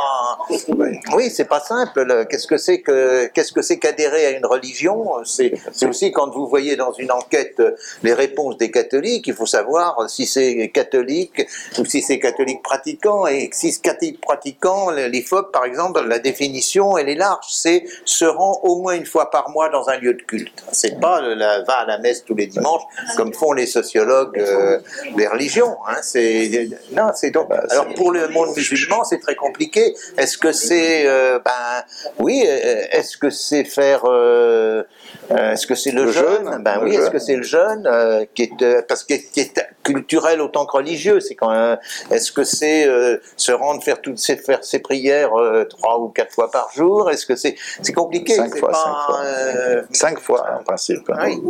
oui 1.15 1.29
c'est 1.31 1.45
pas 1.45 1.59
simple 1.59 2.03
le- 2.03 2.25
qu'est-ce 2.25 2.47
que 2.47 2.57
c'est 2.57 2.81
que 2.81 3.25
qu'est-ce 3.27 3.51
que 3.51 3.61
c'est 3.61 3.79
qu'adhérer 3.79 4.25
à 4.27 4.29
une 4.31 4.45
religion? 4.45 5.05
C'est 5.25 5.53
aussi 5.87 6.11
quand 6.11 6.29
vous 6.29 6.47
voyez 6.47 6.75
dans 6.75 6.93
une 6.93 7.11
enquête 7.11 7.55
euh, 7.59 7.71
les 8.03 8.13
réponses 8.13 8.57
des 8.57 8.69
catholiques 8.71 9.27
il 9.27 9.33
faut 9.33 9.45
savoir 9.45 10.09
si 10.09 10.25
c'est 10.25 10.69
catholique 10.69 11.47
ou 11.79 11.85
si 11.85 12.01
c'est 12.01 12.19
catholique 12.19 12.61
pratiquant 12.63 13.25
et 13.27 13.49
si 13.53 13.71
c'est 13.71 13.81
catholique 13.81 14.21
pratiquant 14.21 14.91
l'IFOP 14.91 15.51
par 15.51 15.65
exemple 15.65 16.01
la 16.05 16.19
définition 16.19 16.97
elle 16.97 17.09
est 17.09 17.15
large 17.15 17.45
c'est 17.49 17.83
se 18.05 18.25
rend 18.25 18.59
au 18.63 18.81
moins 18.81 18.93
une 18.93 19.05
fois 19.05 19.29
par 19.31 19.49
mois 19.49 19.69
dans 19.69 19.89
un 19.89 19.97
lieu 19.97 20.13
de 20.13 20.21
culte. 20.21 20.63
C'est 20.71 20.99
pas 20.99 21.21
la, 21.21 21.63
va 21.63 21.73
à 21.79 21.85
la 21.85 21.97
messe 21.97 22.23
tous 22.23 22.35
les 22.35 22.47
dimanches 22.47 22.83
comme 23.15 23.33
font 23.33 23.53
les 23.53 23.65
sociologues 23.65 24.37
euh, 24.39 24.79
des 25.15 25.27
religions 25.27 25.77
hein. 25.87 25.97
c'est 26.01 26.69
non 26.91 27.09
c'est 27.15 27.31
donc 27.31 27.49
alors 27.69 27.87
pour 27.95 28.11
le 28.11 28.27
monde 28.29 28.55
musulman 28.55 29.03
c'est 29.03 29.19
très 29.19 29.35
compliqué 29.35 29.93
est-ce 30.17 30.37
que 30.37 30.51
c'est 30.51 31.07
euh, 31.07 31.39
ben 31.43 31.83
oui 32.19 32.43
euh, 32.47 32.85
est-ce 32.91 33.17
que 33.17 33.29
c'est 33.29 33.63
faire 33.63 34.01
euh, 34.05 34.83
euh, 35.31 35.51
est-ce 35.53 35.67
que 35.67 35.75
c'est 35.75 35.91
le, 35.91 36.05
Le 36.05 36.11
jeûne? 36.11 36.61
ben 36.61 36.79
le 36.79 36.83
oui 36.83 36.95
est-ce 36.95 37.09
que 37.09 37.19
c'est 37.19 37.35
le 37.35 37.43
jeûne 37.43 37.87
euh, 37.87 38.25
qui 38.33 38.43
est 38.43 38.61
euh, 38.61 38.81
parce 38.87 39.03
que 39.03 39.13
qui 39.13 39.39
est 39.39 39.59
culturel 39.93 40.41
autant 40.41 40.65
que 40.65 40.77
religieux 40.77 41.19
c'est 41.19 41.35
quand 41.35 41.49
même 41.51 41.77
est-ce 42.11 42.31
que 42.31 42.43
c'est 42.43 42.87
euh, 42.87 43.17
se 43.37 43.51
rendre 43.51 43.81
faire 43.83 44.01
toutes 44.01 44.19
ces 44.19 44.37
faire 44.37 44.63
ses 44.63 44.79
prières 44.79 45.33
euh, 45.37 45.63
trois 45.65 45.99
ou 45.99 46.09
quatre 46.09 46.31
fois 46.33 46.49
par 46.51 46.69
jour 46.75 47.09
est-ce 47.11 47.25
que 47.25 47.35
c'est 47.35 47.55
c'est 47.81 47.93
compliqué 47.93 48.33
Cinq 48.35 48.55
fois, 48.57 48.69
pas, 48.69 48.75
cinq 48.77 48.95
fois. 49.05 49.19
euh, 49.25 49.81
Cinq 49.91 50.19
fois, 50.19 50.45
en 50.59 50.63
principe. 50.63 51.09
hein. 51.09 51.27
oui. 51.27 51.41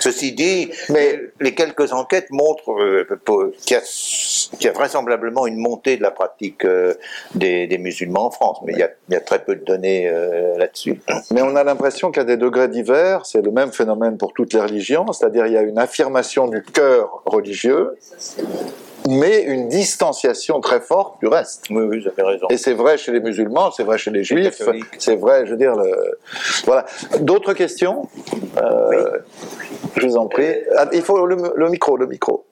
Ceci 0.00 0.32
dit, 0.32 0.70
mais 0.90 1.20
les 1.40 1.54
quelques 1.54 1.92
enquêtes 1.92 2.30
montrent 2.30 2.74
qu'il 3.64 3.74
y, 3.76 3.78
a- 3.78 3.82
qu'il 4.58 4.66
y 4.66 4.68
a 4.68 4.72
vraisemblablement 4.72 5.46
une 5.46 5.56
montée 5.58 5.96
de 5.96 6.02
la 6.02 6.10
pratique 6.10 6.64
des, 7.34 7.66
des 7.66 7.78
musulmans 7.78 8.26
en 8.26 8.30
France, 8.30 8.58
mais 8.64 8.72
il 8.74 8.78
y 8.78 8.82
a, 8.82 8.90
il 9.08 9.14
y 9.14 9.16
a 9.16 9.20
très 9.20 9.40
peu 9.44 9.56
de 9.56 9.64
données 9.64 10.10
là-dessus. 10.56 11.00
Mais 11.32 11.42
on 11.42 11.56
a 11.56 11.64
l'impression 11.64 12.10
qu'à 12.10 12.24
des 12.24 12.36
degrés 12.36 12.68
divers, 12.68 13.26
c'est 13.26 13.42
le 13.42 13.50
même 13.50 13.72
phénomène 13.72 14.16
pour 14.18 14.32
toutes 14.32 14.52
les 14.52 14.60
religions, 14.60 15.10
c'est-à-dire 15.12 15.46
il 15.46 15.52
y 15.52 15.58
a 15.58 15.62
une 15.62 15.78
affirmation 15.78 16.46
du 16.46 16.62
cœur 16.62 17.22
religieux, 17.26 17.55
mais 19.08 19.42
une 19.42 19.68
distanciation 19.68 20.60
très 20.60 20.80
forte 20.80 21.20
du 21.20 21.28
reste. 21.28 21.64
Oui, 21.70 21.84
oui, 21.84 22.00
vous 22.00 22.08
avez 22.08 22.22
raison. 22.22 22.46
Et 22.50 22.56
c'est 22.56 22.74
vrai 22.74 22.98
chez 22.98 23.12
les 23.12 23.20
musulmans, 23.20 23.70
c'est 23.70 23.84
vrai 23.84 23.98
chez 23.98 24.10
les 24.10 24.24
juifs, 24.24 24.60
c'est 24.98 25.16
vrai, 25.16 25.46
je 25.46 25.52
veux 25.52 25.56
dire, 25.56 25.76
le... 25.76 26.18
voilà. 26.64 26.86
D'autres 27.20 27.52
questions? 27.52 28.08
Euh, 28.56 29.18
Je 29.96 30.06
vous 30.06 30.16
en 30.16 30.26
prie. 30.26 30.54
Ah, 30.76 30.88
il 30.92 31.02
faut 31.02 31.24
le, 31.26 31.36
le 31.54 31.68
micro, 31.70 31.96
le 31.96 32.06
micro. 32.06 32.44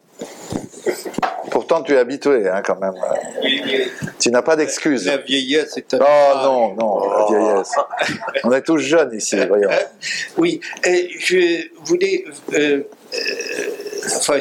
Pourtant, 1.55 1.85
tu 1.85 1.93
es 1.93 1.99
habitué, 1.99 2.49
hein, 2.49 2.63
quand 2.67 2.81
même. 2.81 2.95
Tu 4.19 4.29
n'as 4.33 4.43
pas 4.43 4.57
d'excuses. 4.57 5.07
La 5.07 5.19
vieillesse 5.19 5.77
est 5.77 5.95
un. 5.95 6.01
Oh 6.01 6.35
non, 6.43 6.75
non, 6.75 7.09
la 7.09 7.27
vieillesse. 7.29 7.71
On 8.43 8.51
est 8.51 8.63
tous 8.63 8.79
jeunes 8.79 9.15
ici, 9.15 9.37
voyons. 9.47 9.71
Oui, 10.37 10.61
et 10.85 11.11
je 11.17 11.69
voulais 11.85 12.25
euh, 12.55 12.59
euh, 12.59 12.83
enfin, 14.17 14.41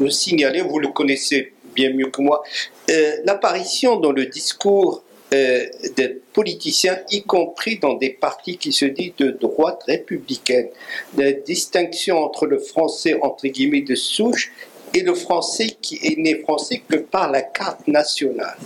vous 0.00 0.10
signaler, 0.10 0.62
vous 0.62 0.80
le 0.80 0.88
connaissez 0.88 1.52
bien 1.76 1.92
mieux 1.92 2.10
que 2.10 2.20
moi, 2.22 2.42
euh, 2.90 3.12
l'apparition 3.24 4.00
dans 4.00 4.10
le 4.10 4.26
discours 4.26 5.04
euh, 5.34 5.66
des 5.94 6.22
politiciens, 6.32 6.98
y 7.10 7.22
compris 7.22 7.78
dans 7.78 7.94
des 7.94 8.08
partis 8.08 8.56
qui 8.56 8.72
se 8.72 8.86
disent 8.86 9.16
de 9.18 9.30
droite 9.30 9.82
républicaine, 9.86 10.68
la 11.18 11.32
distinction 11.32 12.16
entre 12.16 12.46
le 12.46 12.58
français 12.58 13.18
entre 13.20 13.46
guillemets 13.48 13.82
de 13.82 13.94
souche 13.94 14.52
et 14.94 15.00
le 15.00 15.14
français 15.14 15.68
qui 15.80 15.98
est 16.02 16.16
né 16.18 16.36
français 16.40 16.82
que 16.88 16.96
par 16.96 17.30
la 17.30 17.42
carte 17.42 17.86
nationale. 17.88 18.56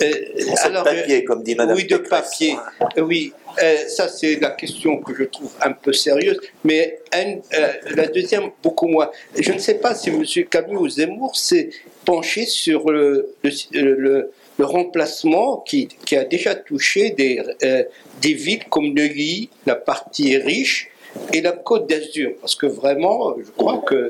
Euh, 0.00 0.08
de 0.08 0.82
papier, 0.84 1.24
comme 1.24 1.42
dit 1.42 1.54
Madame 1.54 1.76
Oui, 1.76 1.84
de 1.84 1.96
Pécresse. 1.96 2.22
papier. 2.30 2.56
Euh, 2.98 3.02
Oui, 3.02 3.32
euh, 3.62 3.76
ça 3.88 4.08
c'est 4.08 4.40
la 4.40 4.50
question 4.50 4.96
que 4.98 5.14
je 5.14 5.24
trouve 5.24 5.52
un 5.60 5.72
peu 5.72 5.92
sérieuse. 5.92 6.40
Mais 6.64 7.00
un- 7.12 7.36
euh, 7.58 7.72
la 7.94 8.06
deuxième, 8.08 8.50
beaucoup 8.62 8.88
moins. 8.88 9.10
Je 9.38 9.52
ne 9.52 9.58
sais 9.58 9.74
pas 9.74 9.94
si 9.94 10.08
M. 10.10 10.24
Camus 10.50 10.76
ou 10.78 10.88
Zemmour 10.88 11.36
s'est 11.36 11.70
penché 12.04 12.46
sur 12.46 12.90
le, 12.90 13.34
le, 13.44 13.50
le- 13.94 14.32
le 14.58 14.64
remplacement 14.66 15.58
qui, 15.66 15.88
qui 16.04 16.16
a 16.16 16.24
déjà 16.24 16.54
touché 16.54 17.10
des, 17.10 17.40
euh, 17.62 17.84
des 18.20 18.34
villes 18.34 18.64
comme 18.68 18.92
Neuilly, 18.92 19.48
la 19.66 19.76
partie 19.76 20.36
riche, 20.36 20.88
et 21.32 21.40
la 21.40 21.52
Côte 21.52 21.88
d'Azur, 21.88 22.32
parce 22.40 22.54
que 22.54 22.66
vraiment, 22.66 23.34
je 23.38 23.50
crois 23.50 23.78
que 23.78 24.08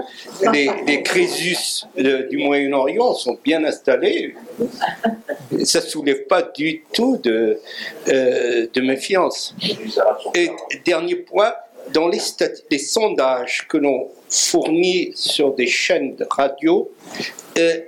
les, 0.53 0.71
les 0.87 1.03
euh, 1.99 2.29
du 2.29 2.39
Moyen-Orient 2.39 3.15
sont 3.15 3.39
bien 3.43 3.65
installés. 3.65 4.35
Ça 5.65 5.81
ne 5.81 5.85
soulève 5.85 6.27
pas 6.27 6.43
du 6.43 6.85
tout 6.93 7.17
de, 7.19 7.59
euh, 8.09 8.67
de 8.73 8.81
méfiance. 8.81 9.55
Et 10.35 10.51
dernier 10.85 11.17
point, 11.17 11.53
dans 11.93 12.09
les, 12.09 12.21
sondages 12.79 13.67
que 13.69 13.77
l'on 13.77 14.09
fournit 14.29 15.13
sur 15.15 15.55
des 15.55 15.67
chaînes 15.67 16.15
de 16.17 16.27
radio, 16.29 16.91
euh, 17.59 17.81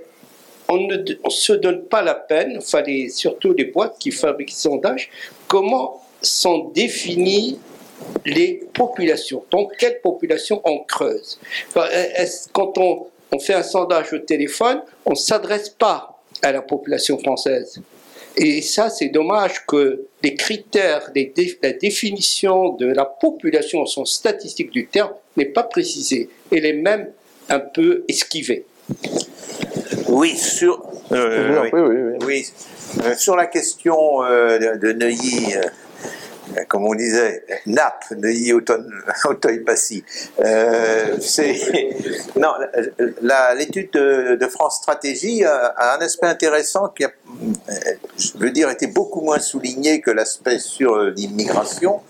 on 0.68 0.86
ne 0.86 0.96
se 1.28 1.52
donne 1.52 1.84
pas 1.84 2.02
la 2.02 2.14
peine, 2.14 2.56
enfin 2.58 2.82
les- 2.82 3.08
surtout 3.10 3.52
les 3.52 3.66
boîtes 3.66 3.96
qui 3.98 4.10
fabriquent 4.10 4.48
des 4.48 4.54
sondages, 4.54 5.10
comment 5.46 6.02
sont 6.22 6.70
définies 6.74 7.58
les 8.24 8.64
populations. 8.74 9.44
Donc, 9.50 9.72
quelle 9.78 10.00
population 10.00 10.60
on 10.64 10.78
creuse 10.80 11.38
Quand 12.52 12.76
on, 12.78 13.06
on 13.32 13.38
fait 13.38 13.54
un 13.54 13.62
sondage 13.62 14.12
au 14.12 14.18
téléphone, 14.18 14.82
on 15.04 15.10
ne 15.10 15.16
s'adresse 15.16 15.68
pas 15.70 16.20
à 16.42 16.52
la 16.52 16.62
population 16.62 17.18
française. 17.18 17.80
Et 18.36 18.62
ça, 18.62 18.90
c'est 18.90 19.08
dommage 19.10 19.64
que 19.66 20.06
les 20.22 20.34
critères, 20.34 21.10
les 21.14 21.26
dé- 21.26 21.56
la 21.62 21.72
définition 21.72 22.70
de 22.70 22.86
la 22.86 23.04
population 23.04 23.80
au 23.82 23.86
sens 23.86 24.12
statistique 24.12 24.70
du 24.70 24.86
terme 24.88 25.12
n'est 25.36 25.44
pas 25.46 25.62
précisée. 25.62 26.28
Elle 26.50 26.66
est 26.66 26.72
même 26.72 27.10
un 27.48 27.60
peu 27.60 28.04
esquivée. 28.08 28.64
Oui, 30.08 30.36
sur, 30.36 30.82
euh, 31.12 31.60
Oui, 31.62 31.70
oui. 31.72 31.80
oui, 31.80 31.96
oui, 31.96 32.02
oui. 32.20 32.26
Oui, 32.26 33.02
euh, 33.04 33.14
sur 33.16 33.36
la 33.36 33.46
question 33.46 34.22
euh, 34.24 34.58
de, 34.58 34.78
de 34.88 34.92
Neuilly, 34.92 35.54
euh, 35.56 35.60
comme 36.68 36.84
on 36.86 36.94
disait, 36.94 37.44
nap, 37.66 38.04
ne 38.10 38.30
y 38.30 38.52
auteuil 38.52 39.60
passi. 39.66 40.04
Euh, 40.40 41.16
non, 42.36 42.50
l'étude 43.56 43.90
de, 43.92 44.36
de, 44.36 44.46
France 44.46 44.76
Stratégie 44.76 45.44
a, 45.44 45.94
un 45.94 46.00
aspect 46.00 46.26
intéressant 46.26 46.88
qui 46.88 47.04
a, 47.04 47.10
je 48.18 48.38
veux 48.38 48.50
dire, 48.50 48.70
été 48.70 48.86
beaucoup 48.86 49.20
moins 49.20 49.38
souligné 49.38 50.00
que 50.00 50.10
l'aspect 50.10 50.58
sur 50.58 50.96
l'immigration. 50.98 52.00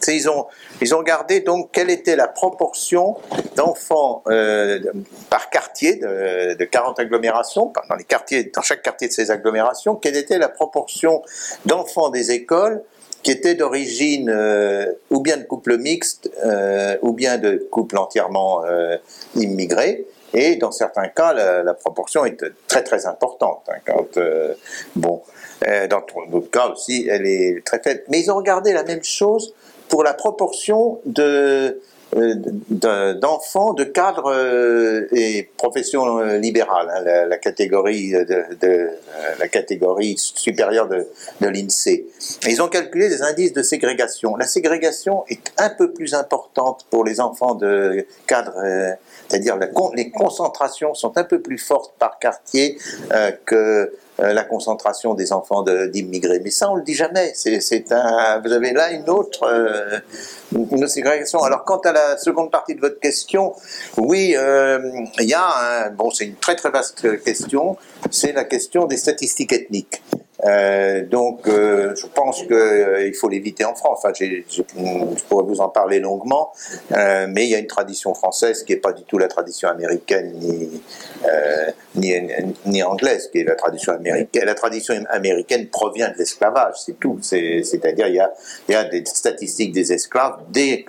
C'est 0.00 0.16
ils 0.16 0.28
ont 0.28 0.46
ils 0.80 0.94
ont 0.94 0.98
regardé 0.98 1.40
donc 1.40 1.70
quelle 1.72 1.90
était 1.90 2.16
la 2.16 2.28
proportion 2.28 3.16
d'enfants 3.56 4.22
euh, 4.26 4.80
par 5.30 5.50
quartier 5.50 5.96
de, 5.96 6.54
de, 6.54 6.64
40 6.64 6.98
agglomérations, 6.98 7.72
dans 7.88 7.94
les 7.94 8.04
quartiers, 8.04 8.50
dans 8.54 8.62
chaque 8.62 8.82
quartier 8.82 9.08
de 9.08 9.12
ces 9.12 9.30
agglomérations, 9.30 9.94
quelle 9.94 10.16
était 10.16 10.38
la 10.38 10.48
proportion 10.48 11.22
d'enfants 11.64 12.10
des 12.10 12.32
écoles 12.32 12.82
qui 13.24 13.30
étaient 13.30 13.54
d'origine 13.54 14.30
euh, 14.30 14.92
ou 15.10 15.20
bien 15.20 15.38
de 15.38 15.44
couple 15.44 15.78
mixte 15.78 16.30
euh, 16.44 16.96
ou 17.02 17.12
bien 17.12 17.38
de 17.38 17.66
couple 17.70 17.98
entièrement 17.98 18.64
euh, 18.64 18.96
immigrés. 19.34 20.06
Et 20.34 20.56
dans 20.56 20.72
certains 20.72 21.08
cas, 21.08 21.32
la, 21.32 21.74
proportion 21.74 22.24
est 22.24 22.44
très 22.66 22.82
très 22.82 23.06
importante. 23.06 23.62
Hein, 23.68 23.78
quand, 23.86 24.18
bon, 24.96 25.22
dans 25.62 26.02
d'autres 26.28 26.50
cas 26.50 26.68
aussi, 26.70 27.06
elle 27.08 27.24
est 27.24 27.64
très 27.64 27.80
faible. 27.80 28.02
Mais 28.08 28.18
ils 28.18 28.32
ont 28.32 28.34
regardé 28.34 28.72
la 28.72 28.82
même 28.82 29.04
chose 29.04 29.54
pour 29.88 30.02
la 30.02 30.12
proportion 30.12 30.98
de 31.06 31.22
euh, 31.22 31.80
d'enfants 32.14 33.72
de 33.72 33.84
cadres 33.84 34.32
euh, 34.32 35.08
et 35.12 35.48
professions 35.56 36.18
euh, 36.18 36.38
libérales, 36.38 36.88
hein, 36.94 37.26
la, 37.28 37.38
catégorie 37.38 38.12
de, 38.12 38.90
la 39.38 39.48
catégorie 39.48 40.14
supérieure 40.16 40.88
de 40.88 41.06
l'INSEE. 41.40 42.06
Ils 42.46 42.62
ont 42.62 42.68
calculé 42.68 43.08
des 43.08 43.22
indices 43.22 43.52
de 43.52 43.62
ségrégation. 43.62 44.36
La 44.36 44.46
ségrégation 44.46 45.24
est 45.28 45.52
un 45.58 45.70
peu 45.70 45.92
plus 45.92 46.14
importante 46.14 46.86
pour 46.90 47.04
les 47.04 47.20
enfants 47.20 47.54
de 47.54 48.06
cadres, 48.26 48.54
c'est-à-dire 49.28 49.58
les 49.94 50.10
concentrations 50.10 50.94
sont 50.94 51.16
un 51.18 51.24
peu 51.24 51.40
plus 51.40 51.58
fortes 51.58 51.94
par 51.98 52.18
quartier 52.18 52.78
que 53.44 53.92
la 54.18 54.44
concentration 54.44 55.14
des 55.14 55.32
enfants 55.32 55.62
d'immigrés. 55.62 56.40
Mais 56.42 56.50
ça, 56.50 56.70
on 56.70 56.76
le 56.76 56.82
dit 56.82 56.94
jamais. 56.94 57.32
C'est 57.34 57.92
un. 57.92 58.40
Vous 58.44 58.52
avez 58.52 58.72
là 58.72 58.92
une 58.92 59.10
autre 59.10 59.44
une 60.54 60.86
ségrégation. 60.86 61.42
Alors, 61.42 61.64
quant 61.64 61.78
à 61.78 61.92
la 61.92 62.16
seconde 62.18 62.50
partie 62.50 62.74
de 62.74 62.80
votre 62.80 63.00
question, 63.00 63.54
oui, 63.96 64.34
euh, 64.36 64.78
il 65.18 65.28
y 65.28 65.34
a 65.34 65.86
un, 65.86 65.90
bon, 65.90 66.10
c'est 66.10 66.26
une 66.26 66.36
très 66.36 66.56
très 66.56 66.70
vaste 66.70 67.22
question, 67.22 67.76
c'est 68.10 68.32
la 68.32 68.44
question 68.44 68.86
des 68.86 68.96
statistiques 68.96 69.52
ethniques. 69.52 70.02
Euh, 70.42 71.04
donc, 71.06 71.46
euh, 71.46 71.94
je 71.94 72.06
pense 72.06 72.42
qu'il 72.42 72.52
euh, 72.52 73.12
faut 73.14 73.28
l'éviter 73.28 73.64
en 73.64 73.74
France. 73.74 74.00
Enfin, 74.02 74.12
je 74.14 74.62
pourrais 75.28 75.44
vous 75.44 75.60
en 75.60 75.68
parler 75.68 76.00
longuement, 76.00 76.52
euh, 76.92 77.26
mais 77.28 77.44
il 77.44 77.50
y 77.50 77.54
a 77.54 77.58
une 77.58 77.68
tradition 77.68 78.14
française 78.14 78.64
qui 78.64 78.72
n'est 78.72 78.80
pas 78.80 78.92
du 78.92 79.04
tout 79.04 79.18
la 79.18 79.28
tradition 79.28 79.68
américaine 79.68 80.32
ni, 80.34 80.82
euh, 81.24 81.70
ni, 81.94 82.14
ni, 82.66 82.82
anglaise, 82.82 83.28
qui 83.30 83.38
est 83.38 83.44
la 83.44 83.54
tradition 83.54 83.92
américaine. 83.92 84.44
La 84.44 84.54
tradition 84.54 84.94
américaine 85.08 85.68
provient 85.68 86.10
de 86.10 86.18
l'esclavage, 86.18 86.74
c'est 86.84 86.98
tout. 86.98 87.18
C'est-à-dire, 87.22 88.08
il 88.08 88.16
y 88.16 88.20
a, 88.20 88.32
y 88.68 88.74
a 88.74 88.84
des 88.84 89.04
statistiques 89.04 89.72
des 89.72 89.92
esclaves 89.92 90.38
dès, 90.50 90.84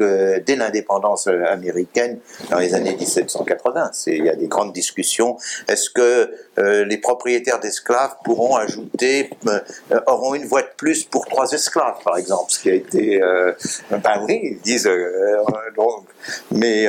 dès 0.45 0.55
l'indépendance 0.55 1.27
américaine 1.27 2.19
dans 2.49 2.59
les 2.59 2.73
années 2.73 2.95
1780. 2.95 3.91
Il 4.07 4.26
y 4.26 4.30
a 4.30 4.35
des 4.35 4.47
grandes 4.47 4.73
discussions. 4.73 5.38
Est-ce 5.67 5.89
que 5.89 6.31
les 6.57 6.98
propriétaires 6.98 7.60
d'esclaves 7.60 8.15
pourront 8.23 8.56
ajouter 8.56 9.30
euh, 9.48 9.99
auront 10.07 10.36
une 10.36 10.45
voix 10.45 10.61
de 10.61 10.69
plus 10.77 11.03
pour 11.03 11.26
trois 11.27 11.52
esclaves, 11.52 12.02
par 12.03 12.18
exemple, 12.18 12.52
ce 12.52 12.60
qui 12.60 12.69
a 12.69 12.73
été... 12.73 13.22
Euh, 13.22 13.52
ben 13.91 14.22
oui, 14.23 14.40
ils 14.44 14.61
disent... 14.61 14.88
Euh, 14.88 15.38
donc, 15.76 16.06
mais 16.52 16.88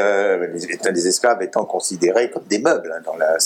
les, 0.55 1.09
esclaves 1.09 1.43
étant 1.43 1.65
considérés 1.65 2.31
comme 2.31 2.45
des 2.45 2.59
meubles, 2.59 2.93
hein, 2.97 3.03
dans 3.05 3.17
la, 3.17 3.37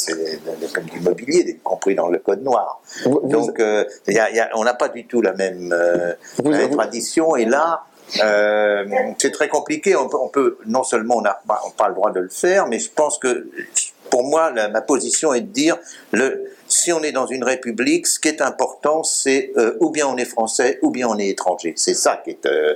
comme 0.74 0.84
du 0.84 1.00
mobilier, 1.00 1.58
compris 1.62 1.94
dans 1.94 2.08
le 2.08 2.18
code 2.18 2.42
noir. 2.42 2.80
donc, 3.24 3.60
y 4.08 4.18
a, 4.18 4.50
on 4.54 4.64
n'a 4.64 4.74
pas 4.74 4.88
du 4.88 5.06
tout 5.06 5.22
la 5.22 5.32
même, 5.32 5.74
tradition, 6.72 7.36
et 7.36 7.44
là... 7.44 7.84
c'est 9.18 9.32
très 9.32 9.48
compliqué. 9.48 9.96
On 9.96 10.08
peut, 10.08 10.18
on 10.20 10.28
peut 10.28 10.58
non 10.66 10.82
seulement 10.82 11.18
on 11.18 11.22
n'a 11.22 11.40
pas 11.76 11.88
le 11.88 11.94
droit 11.94 12.12
de 12.12 12.20
le 12.20 12.28
faire, 12.28 12.66
mais 12.66 12.78
je 12.78 12.90
pense 12.90 13.18
que 13.18 13.48
pour 14.10 14.24
moi, 14.24 14.52
ma 14.52 14.80
position 14.80 15.32
est 15.32 15.40
de 15.42 15.52
dire 15.52 15.78
le, 16.12 16.50
si 16.72 16.92
on 16.92 17.02
est 17.02 17.12
dans 17.12 17.26
une 17.26 17.44
république, 17.44 18.06
ce 18.06 18.18
qui 18.18 18.28
est 18.28 18.40
important, 18.40 19.02
c'est 19.02 19.52
euh, 19.56 19.76
ou 19.80 19.90
bien 19.90 20.06
on 20.06 20.16
est 20.16 20.24
français, 20.24 20.78
ou 20.82 20.90
bien 20.90 21.08
on 21.08 21.18
est 21.18 21.28
étranger. 21.28 21.74
C'est 21.76 21.94
ça 21.94 22.20
qui 22.22 22.30
est 22.30 22.46
euh, 22.46 22.74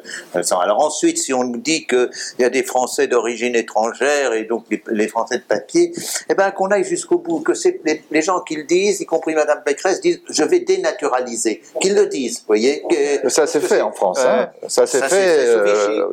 Alors 0.51 0.85
ensuite, 0.85 1.19
si 1.19 1.33
on 1.33 1.45
nous 1.45 1.59
dit 1.59 1.87
qu'il 1.87 2.11
y 2.39 2.45
a 2.45 2.51
des 2.51 2.63
Français 2.63 3.07
d'origine 3.07 3.55
étrangère 3.55 4.33
et 4.33 4.45
donc 4.45 4.65
les, 4.89 5.09
Français 5.09 5.39
de 5.39 5.43
papier, 5.43 5.93
eh 6.29 6.35
ben 6.35 6.51
qu'on 6.51 6.69
aille 6.69 6.85
jusqu'au 6.85 7.19
bout, 7.19 7.41
que 7.41 7.55
c'est 7.55 7.81
les, 8.11 8.23
gens 8.23 8.41
qui 8.41 8.57
le 8.57 8.65
disent, 8.65 9.01
y 9.01 9.07
compris 9.07 9.35
Madame 9.35 9.63
Pécresse, 9.65 10.01
disent 10.01 10.21
je 10.29 10.43
vais 10.45 10.61
dénaturaliser, 10.61 11.63
qu'ils 11.81 11.95
le 11.95 12.07
disent, 12.07 12.39
vous 12.39 12.47
voyez. 12.47 12.83
ça 13.29 13.47
s'est 13.47 13.61
fait 13.61 13.81
en 13.81 13.93
France, 13.93 14.19
hein. 14.21 14.51
ça 14.69 14.87
s'est 14.87 15.03
fait, 15.03 15.47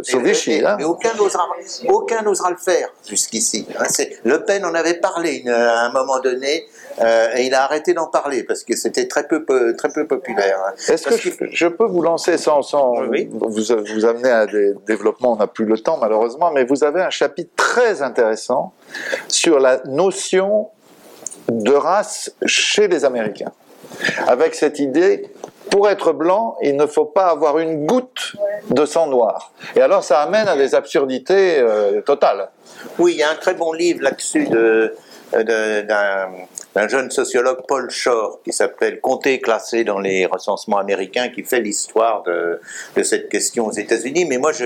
sous 0.03 0.19
Vichy. 0.19 0.61
Hein. 0.63 0.75
Mais 0.77 0.83
aucun 0.83 1.13
n'osera, 1.15 1.47
aucun 1.87 2.21
n'osera 2.21 2.51
le 2.51 2.57
faire 2.57 2.89
jusqu'ici. 3.07 3.65
Hein. 3.79 3.85
Le 4.23 4.43
Pen 4.43 4.65
en 4.65 4.73
avait 4.73 4.95
parlé 4.95 5.43
à 5.47 5.85
un 5.85 5.91
moment 5.91 6.19
donné. 6.19 6.67
Euh, 7.01 7.35
et 7.35 7.45
il 7.45 7.53
a 7.53 7.63
arrêté 7.63 7.93
d'en 7.93 8.07
parler 8.07 8.43
parce 8.43 8.63
que 8.63 8.75
c'était 8.75 9.07
très 9.07 9.27
peu, 9.27 9.43
très 9.75 9.89
peu 9.89 10.07
populaire. 10.07 10.59
Hein. 10.67 10.73
Est-ce 10.87 11.07
que 11.07 11.47
je, 11.51 11.67
peux 11.67 11.85
vous 11.85 12.01
lancer 12.01 12.37
sans, 12.37 12.61
sans 12.61 12.93
vous, 12.93 13.49
vous 13.49 14.05
amener 14.05 14.29
à 14.29 14.45
des 14.45 14.73
développements 14.85 15.33
On 15.33 15.37
n'a 15.37 15.47
plus 15.47 15.65
le 15.65 15.77
temps 15.79 15.97
malheureusement, 15.99 16.51
mais 16.51 16.63
vous 16.63 16.83
avez 16.83 17.01
un 17.01 17.09
chapitre 17.09 17.51
très 17.55 18.01
intéressant 18.01 18.73
sur 19.27 19.59
la 19.59 19.81
notion 19.85 20.69
de 21.49 21.73
race 21.73 22.33
chez 22.45 22.87
les 22.87 23.03
Américains, 23.03 23.51
avec 24.27 24.55
cette 24.55 24.79
idée 24.79 25.31
pour 25.69 25.89
être 25.89 26.11
blanc, 26.11 26.57
il 26.61 26.75
ne 26.75 26.85
faut 26.85 27.05
pas 27.05 27.27
avoir 27.27 27.57
une 27.57 27.85
goutte 27.85 28.35
de 28.69 28.85
sang 28.85 29.07
noir. 29.07 29.53
Et 29.75 29.81
alors 29.81 30.03
ça 30.03 30.21
amène 30.21 30.47
à 30.47 30.55
des 30.57 30.75
absurdités 30.75 31.59
euh, 31.59 32.01
totales. 32.01 32.49
Oui, 32.99 33.13
il 33.13 33.19
y 33.19 33.23
a 33.23 33.31
un 33.31 33.35
très 33.35 33.53
bon 33.53 33.71
livre 33.71 34.03
là-dessus 34.03 34.47
de, 34.47 34.93
d'un 35.33 36.29
jeune 36.87 37.11
sociologue 37.11 37.59
Paul 37.67 37.89
Shore 37.89 38.39
qui 38.43 38.53
s'appelle 38.53 39.01
Compter 39.01 39.39
classé 39.39 39.83
dans 39.83 39.99
les 39.99 40.25
recensements 40.25 40.77
américains 40.77 41.29
qui 41.29 41.43
fait 41.43 41.59
l'histoire 41.59 42.23
de, 42.23 42.59
cette 43.03 43.29
question 43.29 43.67
aux 43.67 43.73
États-Unis. 43.73 44.25
Mais 44.25 44.37
moi, 44.37 44.51
je, 44.51 44.65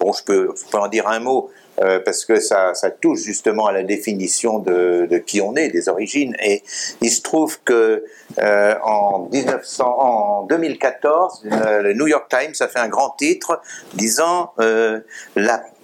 bon, 0.00 0.12
je 0.12 0.24
peux, 0.24 0.54
en 0.72 0.88
dire 0.88 1.08
un 1.08 1.20
mot. 1.20 1.50
Euh, 1.82 2.00
parce 2.02 2.24
que 2.24 2.40
ça, 2.40 2.72
touche 3.02 3.20
justement 3.20 3.66
à 3.66 3.72
la 3.72 3.82
définition 3.82 4.58
de, 4.60 5.22
qui 5.26 5.42
on 5.42 5.54
est, 5.56 5.68
des 5.68 5.90
origines. 5.90 6.34
Et 6.42 6.62
il 7.02 7.10
se 7.10 7.20
trouve 7.20 7.60
que 7.64 8.02
euh, 8.38 8.74
en, 8.82 9.28
1900, 9.30 9.84
en 9.84 10.42
2014, 10.44 11.42
euh, 11.44 11.82
le 11.82 11.92
New 11.92 12.06
York 12.06 12.30
Times 12.30 12.54
a 12.60 12.68
fait 12.68 12.78
un 12.78 12.88
grand 12.88 13.10
titre 13.10 13.60
disant 13.92 14.52
le 14.58 15.02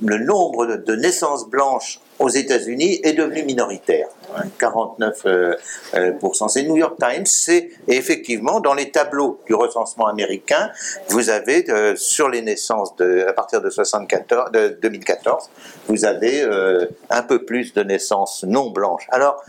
nombre 0.01 0.77
de 0.77 0.97
naissances 0.97 1.47
blanches 1.47 2.01
aux 2.23 2.29
États-Unis 2.29 3.01
est 3.03 3.15
devenu 3.15 3.43
minoritaire. 3.43 4.07
49%. 4.59 5.13
Euh, 5.27 5.57
euh, 5.95 6.49
c'est 6.49 6.63
New 6.63 6.77
York 6.77 6.97
Times, 6.99 7.27
c'est 7.27 7.71
effectivement 7.89 8.61
dans 8.61 8.75
les 8.75 8.91
tableaux 8.91 9.41
du 9.47 9.55
recensement 9.55 10.07
américain, 10.07 10.71
vous 11.09 11.29
avez 11.29 11.69
euh, 11.69 11.97
sur 11.97 12.29
les 12.29 12.41
naissances 12.41 12.97
de, 12.97 13.27
à 13.29 13.33
partir 13.33 13.61
de, 13.61 13.69
74, 13.69 14.53
de 14.53 14.79
2014, 14.81 15.51
vous 15.89 16.05
avez 16.05 16.43
un 17.11 17.23
peu 17.23 17.45
plus 17.45 17.75
de 17.75 17.83
naissances 17.83 18.45
non 18.45 18.71
blanches. 18.71 19.07
Alors, 19.11 19.43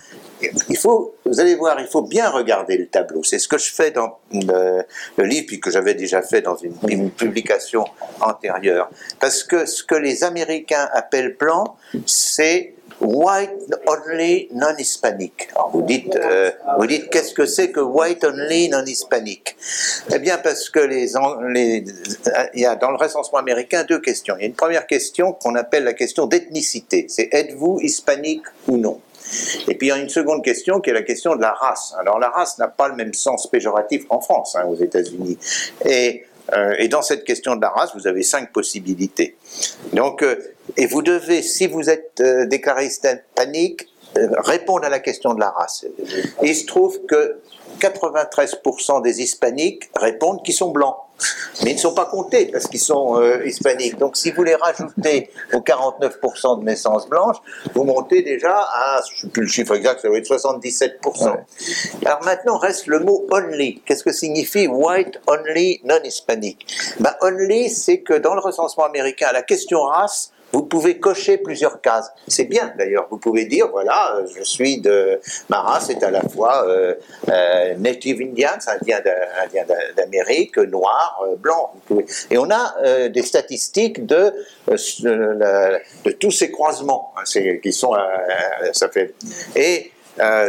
il 0.69 0.77
faut, 0.77 1.15
vous 1.25 1.39
allez 1.39 1.55
voir, 1.55 1.79
il 1.79 1.87
faut 1.87 2.01
bien 2.01 2.29
regarder 2.29 2.77
le 2.77 2.87
tableau. 2.87 3.23
C'est 3.23 3.39
ce 3.39 3.47
que 3.47 3.57
je 3.57 3.71
fais 3.71 3.91
dans 3.91 4.19
le, 4.31 4.83
livre, 5.23 5.45
puis 5.47 5.59
que 5.59 5.71
j'avais 5.71 5.93
déjà 5.93 6.21
fait 6.21 6.41
dans 6.41 6.55
une, 6.57 7.11
publication 7.11 7.85
antérieure. 8.21 8.89
Parce 9.19 9.43
que 9.43 9.65
ce 9.65 9.83
que 9.83 9.95
les 9.95 10.23
Américains 10.23 10.89
appellent 10.93 11.35
blanc, 11.37 11.75
c'est 12.05 12.73
white 12.99 13.73
only 13.87 14.49
non-hispanic. 14.53 15.49
Vous 15.71 15.81
dites, 15.81 16.15
euh, 16.15 16.51
dites 16.87 17.09
qu'est-ce 17.09 17.33
que 17.33 17.45
c'est 17.45 17.71
que 17.71 17.79
white 17.79 18.23
only 18.23 18.69
non-hispanic? 18.69 19.55
Eh 20.13 20.19
bien, 20.19 20.37
parce 20.37 20.69
que 20.69 20.79
les, 20.79 21.11
les, 21.49 21.83
il 22.53 22.61
y 22.61 22.65
a 22.65 22.75
dans 22.75 22.91
le 22.91 22.97
recensement 22.97 23.39
américain 23.39 23.83
deux 23.83 23.99
questions. 23.99 24.35
Il 24.37 24.41
y 24.41 24.43
a 24.43 24.47
une 24.47 24.55
première 24.55 24.87
question 24.87 25.33
qu'on 25.33 25.55
appelle 25.55 25.83
la 25.83 25.93
question 25.93 26.27
d'ethnicité. 26.27 27.05
C'est 27.09 27.29
êtes-vous 27.31 27.79
hispanique 27.81 28.43
ou 28.67 28.77
non? 28.77 28.99
Et 29.67 29.75
puis 29.75 29.87
il 29.87 29.89
y 29.89 29.93
a 29.93 29.97
une 29.97 30.09
seconde 30.09 30.43
question 30.43 30.79
qui 30.79 30.89
est 30.89 30.93
la 30.93 31.03
question 31.03 31.35
de 31.35 31.41
la 31.41 31.51
race. 31.51 31.93
Alors 31.99 32.19
la 32.19 32.29
race 32.29 32.57
n'a 32.57 32.67
pas 32.67 32.87
le 32.87 32.95
même 32.95 33.13
sens 33.13 33.49
péjoratif 33.49 34.07
qu'en 34.07 34.21
France, 34.21 34.55
hein, 34.55 34.65
aux 34.65 34.75
États-Unis. 34.75 35.37
Et 35.85 36.23
euh, 36.51 36.75
et 36.77 36.87
dans 36.87 37.01
cette 37.01 37.23
question 37.23 37.55
de 37.55 37.61
la 37.61 37.69
race, 37.69 37.91
vous 37.95 38.07
avez 38.07 38.23
cinq 38.23 38.51
possibilités. 38.51 39.37
Donc, 39.93 40.23
euh, 40.23 40.35
et 40.77 40.87
vous 40.87 41.01
devez, 41.01 41.41
si 41.41 41.67
vous 41.67 41.89
êtes 41.89 42.19
euh, 42.19 42.45
déclaré 42.45 42.87
hispanique, 42.87 43.87
répondre 44.15 44.85
à 44.85 44.89
la 44.89 44.99
question 44.99 45.33
de 45.33 45.39
la 45.39 45.49
race. 45.49 45.87
Il 46.43 46.55
se 46.55 46.67
trouve 46.67 47.03
que 47.07 47.39
93% 47.79 49.01
des 49.01 49.21
hispaniques 49.21 49.89
répondent 49.95 50.43
qu'ils 50.43 50.53
sont 50.53 50.69
blancs. 50.69 50.97
Mais 51.63 51.71
ils 51.71 51.75
ne 51.75 51.79
sont 51.79 51.93
pas 51.93 52.05
comptés 52.05 52.47
parce 52.51 52.67
qu'ils 52.67 52.79
sont 52.79 53.21
euh, 53.21 53.45
hispaniques. 53.45 53.97
Donc 53.97 54.17
si 54.17 54.31
vous 54.31 54.43
les 54.43 54.55
rajoutez 54.55 55.29
aux 55.53 55.59
49% 55.59 56.59
de 56.59 56.65
naissances 56.65 57.07
blanches, 57.07 57.37
vous 57.73 57.83
montez 57.83 58.21
déjà 58.21 58.55
à, 58.55 59.01
je 59.09 59.13
ne 59.13 59.21
sais 59.21 59.27
plus 59.29 59.41
le 59.43 59.47
chiffre 59.47 59.75
exact, 59.75 60.01
ça 60.01 60.07
doit 60.07 60.17
être 60.17 60.27
77%. 60.27 61.37
Alors 62.05 62.23
maintenant 62.23 62.57
reste 62.57 62.87
le 62.87 62.99
mot 62.99 63.25
only. 63.31 63.81
Qu'est-ce 63.85 64.03
que 64.03 64.11
signifie 64.11 64.67
white 64.67 65.19
only 65.27 65.81
non 65.85 66.01
hispanique 66.03 66.65
ben, 66.99 67.13
Only, 67.21 67.69
c'est 67.69 68.01
que 68.01 68.13
dans 68.13 68.33
le 68.33 68.41
recensement 68.41 68.85
américain, 68.85 69.29
la 69.31 69.43
question 69.43 69.81
race 69.83 70.32
vous 70.53 70.63
pouvez 70.63 70.99
cocher 70.99 71.39
plusieurs 71.39 71.81
cases. 71.81 72.11
C'est 72.27 72.45
bien 72.45 72.73
d'ailleurs. 72.77 73.07
Vous 73.09 73.17
pouvez 73.17 73.45
dire 73.45 73.67
voilà, 73.71 74.17
euh, 74.17 74.27
je 74.37 74.43
suis 74.43 74.79
de 74.79 75.19
ma 75.49 75.61
race 75.61 75.89
est 75.89 76.03
à 76.03 76.11
la 76.11 76.21
fois 76.21 76.67
euh, 76.67 76.93
euh, 77.29 77.75
native 77.75 78.21
Indian, 78.21 78.51
indien 78.67 78.99
d'Amérique, 79.97 80.57
noir, 80.57 81.25
blanc. 81.39 81.73
Et 82.29 82.37
on 82.37 82.49
a 82.51 83.09
des 83.09 83.23
statistiques 83.23 84.05
de 84.05 84.31
de 84.67 86.11
tous 86.11 86.31
ces 86.31 86.51
croisements 86.51 87.13
hein, 87.17 87.23
qui 87.61 87.73
sont 87.73 87.95
ça 88.73 88.89
fait 88.89 89.15
et 89.55 89.91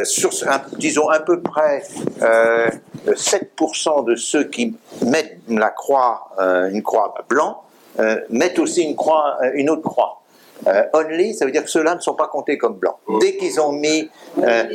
sur, 0.05 0.31
disons 0.77 1.09
à 1.09 1.21
peu 1.21 1.41
près 1.41 1.83
7% 2.21 4.05
de 4.05 4.15
ceux 4.17 4.45
qui 4.45 4.77
mettent 5.03 5.39
la 5.49 5.71
croix, 5.71 6.29
une 6.39 6.83
croix 6.83 7.15
blanc, 7.29 7.64
euh, 8.01 8.21
mettent 8.31 8.59
aussi 8.59 8.83
une, 8.83 8.97
croix, 8.97 9.39
euh, 9.43 9.51
une 9.55 9.71
autre 9.71 9.83
croix. 9.83 10.23
Euh, 10.67 10.83
only, 10.95 11.35
ça 11.35 11.45
veut 11.45 11.53
dire 11.53 11.65
que 11.65 11.71
ceux-là 11.71 11.95
ne 11.95 12.01
sont 12.01 12.15
pas 12.15 12.29
comptés 12.29 12.57
comme 12.59 12.75
blancs. 12.75 12.97
Dès 13.21 13.37
qu'ils 13.37 13.61
ont 13.61 13.73
mis, 13.73 14.09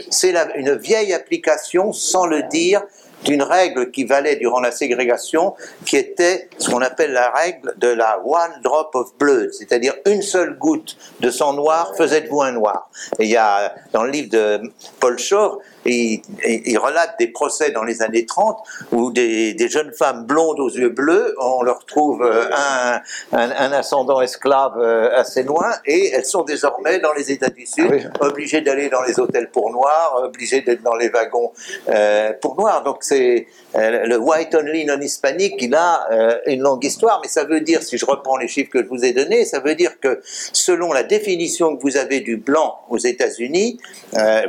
c'est 0.09 0.33
une 0.55 0.75
vieille 0.75 1.13
application, 1.13 1.93
sans 1.93 2.25
le 2.25 2.43
dire, 2.43 2.83
d'une 3.23 3.43
règle 3.43 3.91
qui 3.91 4.03
valait 4.03 4.35
durant 4.35 4.59
la 4.59 4.71
ségrégation, 4.71 5.55
qui 5.85 5.97
était 5.97 6.49
ce 6.57 6.69
qu'on 6.69 6.81
appelle 6.81 7.11
la 7.11 7.31
règle 7.31 7.73
de 7.77 7.87
la 7.87 8.21
one 8.23 8.61
drop 8.63 8.95
of 8.95 9.17
blood, 9.17 9.51
c'est-à-dire 9.51 9.93
une 10.05 10.21
seule 10.21 10.57
goutte 10.57 10.97
de 11.19 11.29
sang 11.29 11.53
noir 11.53 11.93
faisait 11.97 12.21
de 12.21 12.29
vous 12.29 12.41
un 12.41 12.51
noir. 12.51 12.89
Et 13.19 13.25
il 13.25 13.29
y 13.29 13.37
a, 13.37 13.73
dans 13.91 14.03
le 14.03 14.11
livre 14.11 14.29
de 14.29 14.61
Paul 14.99 15.19
Il, 15.89 16.21
il, 16.65 16.77
relate 16.77 17.17
des 17.19 17.27
procès 17.27 17.71
dans 17.71 17.83
les 17.83 18.01
années 18.01 18.25
30 18.25 18.57
où 18.91 19.11
des, 19.11 19.53
des, 19.53 19.69
jeunes 19.69 19.91
femmes 19.91 20.25
blondes 20.25 20.59
aux 20.59 20.69
yeux 20.69 20.89
bleus, 20.89 21.35
on 21.39 21.61
leur 21.63 21.85
trouve 21.85 22.23
euh, 22.23 22.45
un, 22.51 23.01
un, 23.31 23.51
un 23.51 23.71
ascendant 23.71 24.21
esclave 24.21 24.77
euh, 24.77 25.09
assez 25.15 25.43
loin 25.43 25.71
et 25.85 26.11
elles 26.13 26.25
sont 26.25 26.43
désormais 26.43 26.99
dans 26.99 27.13
les 27.13 27.31
États 27.31 27.49
du 27.49 27.65
Sud, 27.65 28.11
ah 28.19 28.25
obligées 28.25 28.61
d'aller 28.61 28.89
dans 28.89 29.01
les 29.03 29.19
hôtels 29.19 29.49
pour 29.51 29.71
noirs, 29.71 30.21
obligées 30.23 30.61
d'être 30.61 30.83
dans 30.83 30.95
les 30.95 31.09
wagons 31.09 31.51
euh, 31.89 32.33
pour 32.41 32.55
noirs. 32.57 32.83
Donc 32.83 32.97
c'est 33.01 33.47
euh, 33.75 34.05
le 34.05 34.17
white 34.17 34.55
only 34.55 34.85
non 34.85 34.99
hispanique, 34.99 35.55
il 35.59 35.75
a 35.75 36.07
euh, 36.11 36.39
une 36.45 36.61
longue 36.61 36.83
histoire, 36.83 37.19
mais 37.21 37.29
ça 37.29 37.43
veut 37.43 37.61
dire, 37.61 37.81
si 37.83 37.97
je 37.97 38.05
reprends 38.05 38.37
les 38.37 38.47
chiffres 38.47 38.71
que 38.71 38.83
je 38.83 38.87
vous 38.87 39.03
ai 39.05 39.13
donnés, 39.13 39.45
ça 39.45 39.59
veut 39.59 39.75
dire 39.75 39.99
que 39.99 40.21
selon 40.23 40.91
la 40.91 41.03
définition 41.03 41.75
que 41.75 41.81
vous 41.81 41.97
avez 41.97 42.19
du 42.21 42.37
blanc 42.37 42.79
aux 42.89 42.97
États-Unis, 42.97 43.79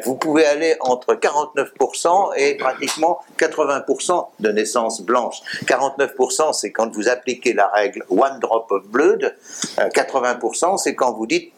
vous 0.04 0.14
pouvez 0.14 0.44
aller 0.46 0.76
entre 0.80 1.14
49% 1.30 2.32
et 2.36 2.56
pratiquement 2.56 3.20
80% 3.38 4.26
de 4.40 4.50
naissances 4.50 5.02
blanches. 5.02 5.40
49%, 5.66 6.52
c'est 6.52 6.72
quand 6.72 6.94
vous 6.94 7.08
appliquez 7.08 7.52
la 7.52 7.68
règle 7.68 8.04
one 8.08 8.38
drop 8.40 8.70
of 8.70 8.86
blood. 8.86 9.34
80%, 9.76 10.78
c'est 10.78 10.94
quand 10.94 11.12
vous 11.12 11.26
dites 11.26 11.52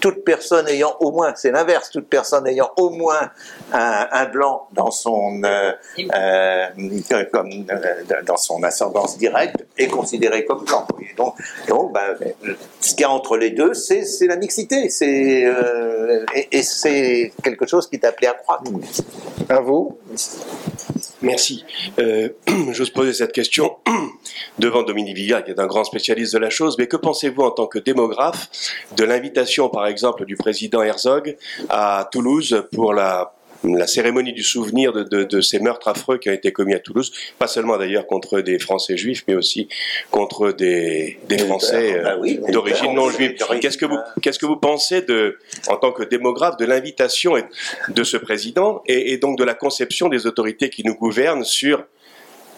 toute 0.00 0.24
personne 0.24 0.68
ayant 0.68 0.96
au 1.00 1.12
moins, 1.12 1.32
c'est 1.36 1.50
l'inverse, 1.50 1.90
toute 1.90 2.08
personne 2.08 2.46
ayant 2.46 2.70
au 2.76 2.90
moins 2.90 3.30
un, 3.72 4.26
blanc 4.26 4.68
dans 4.72 4.90
son 4.90 5.42
comme, 7.32 7.50
euh, 7.70 8.22
dans 8.24 8.36
son 8.36 8.62
ascendance 8.62 9.18
directe 9.18 9.64
est 9.76 9.88
considéré 9.88 10.44
comme 10.44 10.64
blanc. 10.64 10.86
donc, 11.16 11.34
donc 11.68 11.92
ben, 11.92 12.16
ce 12.80 12.90
qu'il 12.90 13.00
y 13.00 13.04
a 13.04 13.10
entre 13.10 13.36
les 13.36 13.50
deux, 13.50 13.74
c'est 13.74 14.26
la 14.26 14.36
mixité. 14.36 14.88
Euh, 15.02 16.24
et, 16.50 16.62
c'est 16.62 17.32
quelque 17.42 17.66
chose 17.66 17.88
qui 17.88 17.96
est 17.96 18.04
appelé 18.04 18.28
à 18.28 18.34
croître. 18.34 18.64
À 19.48 19.60
vous 19.60 19.98
Merci. 21.22 21.64
Euh, 21.98 22.28
J'ose 22.72 22.90
poser 22.90 23.12
cette 23.12 23.32
question 23.32 23.76
devant 24.58 24.82
Dominique 24.82 25.16
Viga, 25.16 25.42
qui 25.42 25.50
est 25.50 25.58
un 25.58 25.66
grand 25.66 25.84
spécialiste 25.84 26.32
de 26.32 26.38
la 26.38 26.50
chose, 26.50 26.76
mais 26.78 26.86
que 26.86 26.96
pensez-vous 26.96 27.42
en 27.42 27.50
tant 27.50 27.66
que 27.66 27.78
démographe 27.78 28.48
de 28.96 29.04
l'invitation, 29.04 29.68
par 29.68 29.86
exemple, 29.86 30.24
du 30.24 30.36
président 30.36 30.82
Herzog 30.82 31.36
à 31.68 32.08
Toulouse 32.12 32.64
pour 32.72 32.92
la 32.92 33.34
la 33.64 33.86
cérémonie 33.86 34.32
du 34.32 34.42
souvenir 34.42 34.92
de, 34.92 35.40
ces 35.40 35.58
meurtres 35.58 35.88
affreux 35.88 36.18
qui 36.18 36.30
ont 36.30 36.32
été 36.32 36.52
commis 36.52 36.74
à 36.74 36.78
Toulouse, 36.78 37.12
pas 37.38 37.46
seulement 37.46 37.76
d'ailleurs 37.76 38.06
contre 38.06 38.40
des 38.40 38.58
Français 38.58 38.96
juifs, 38.96 39.24
mais 39.28 39.34
aussi 39.34 39.68
contre 40.10 40.52
des, 40.52 41.18
Français 41.46 42.00
bah 42.02 42.16
euh, 42.16 42.50
d'origine 42.52 42.94
non 42.94 43.10
juive. 43.10 43.34
Qu'est-ce 43.60 43.78
que 43.78 43.86
vous 43.86 43.98
qu'est-ce 44.22 44.38
que 44.38 44.46
vous 44.46 44.56
pensez 44.56 45.02
de, 45.02 45.38
en 45.68 45.76
tant 45.76 45.92
que 45.92 46.02
démographe, 46.02 46.56
de 46.56 46.64
l'invitation 46.64 47.34
de 47.88 48.04
ce 48.04 48.16
président 48.16 48.82
et, 48.86 49.12
et 49.12 49.18
donc 49.18 49.38
de 49.38 49.44
la 49.44 49.54
conception 49.54 50.08
des 50.08 50.26
autorités 50.26 50.70
qui 50.70 50.84
nous 50.84 50.94
gouvernent 50.94 51.44
sur 51.44 51.84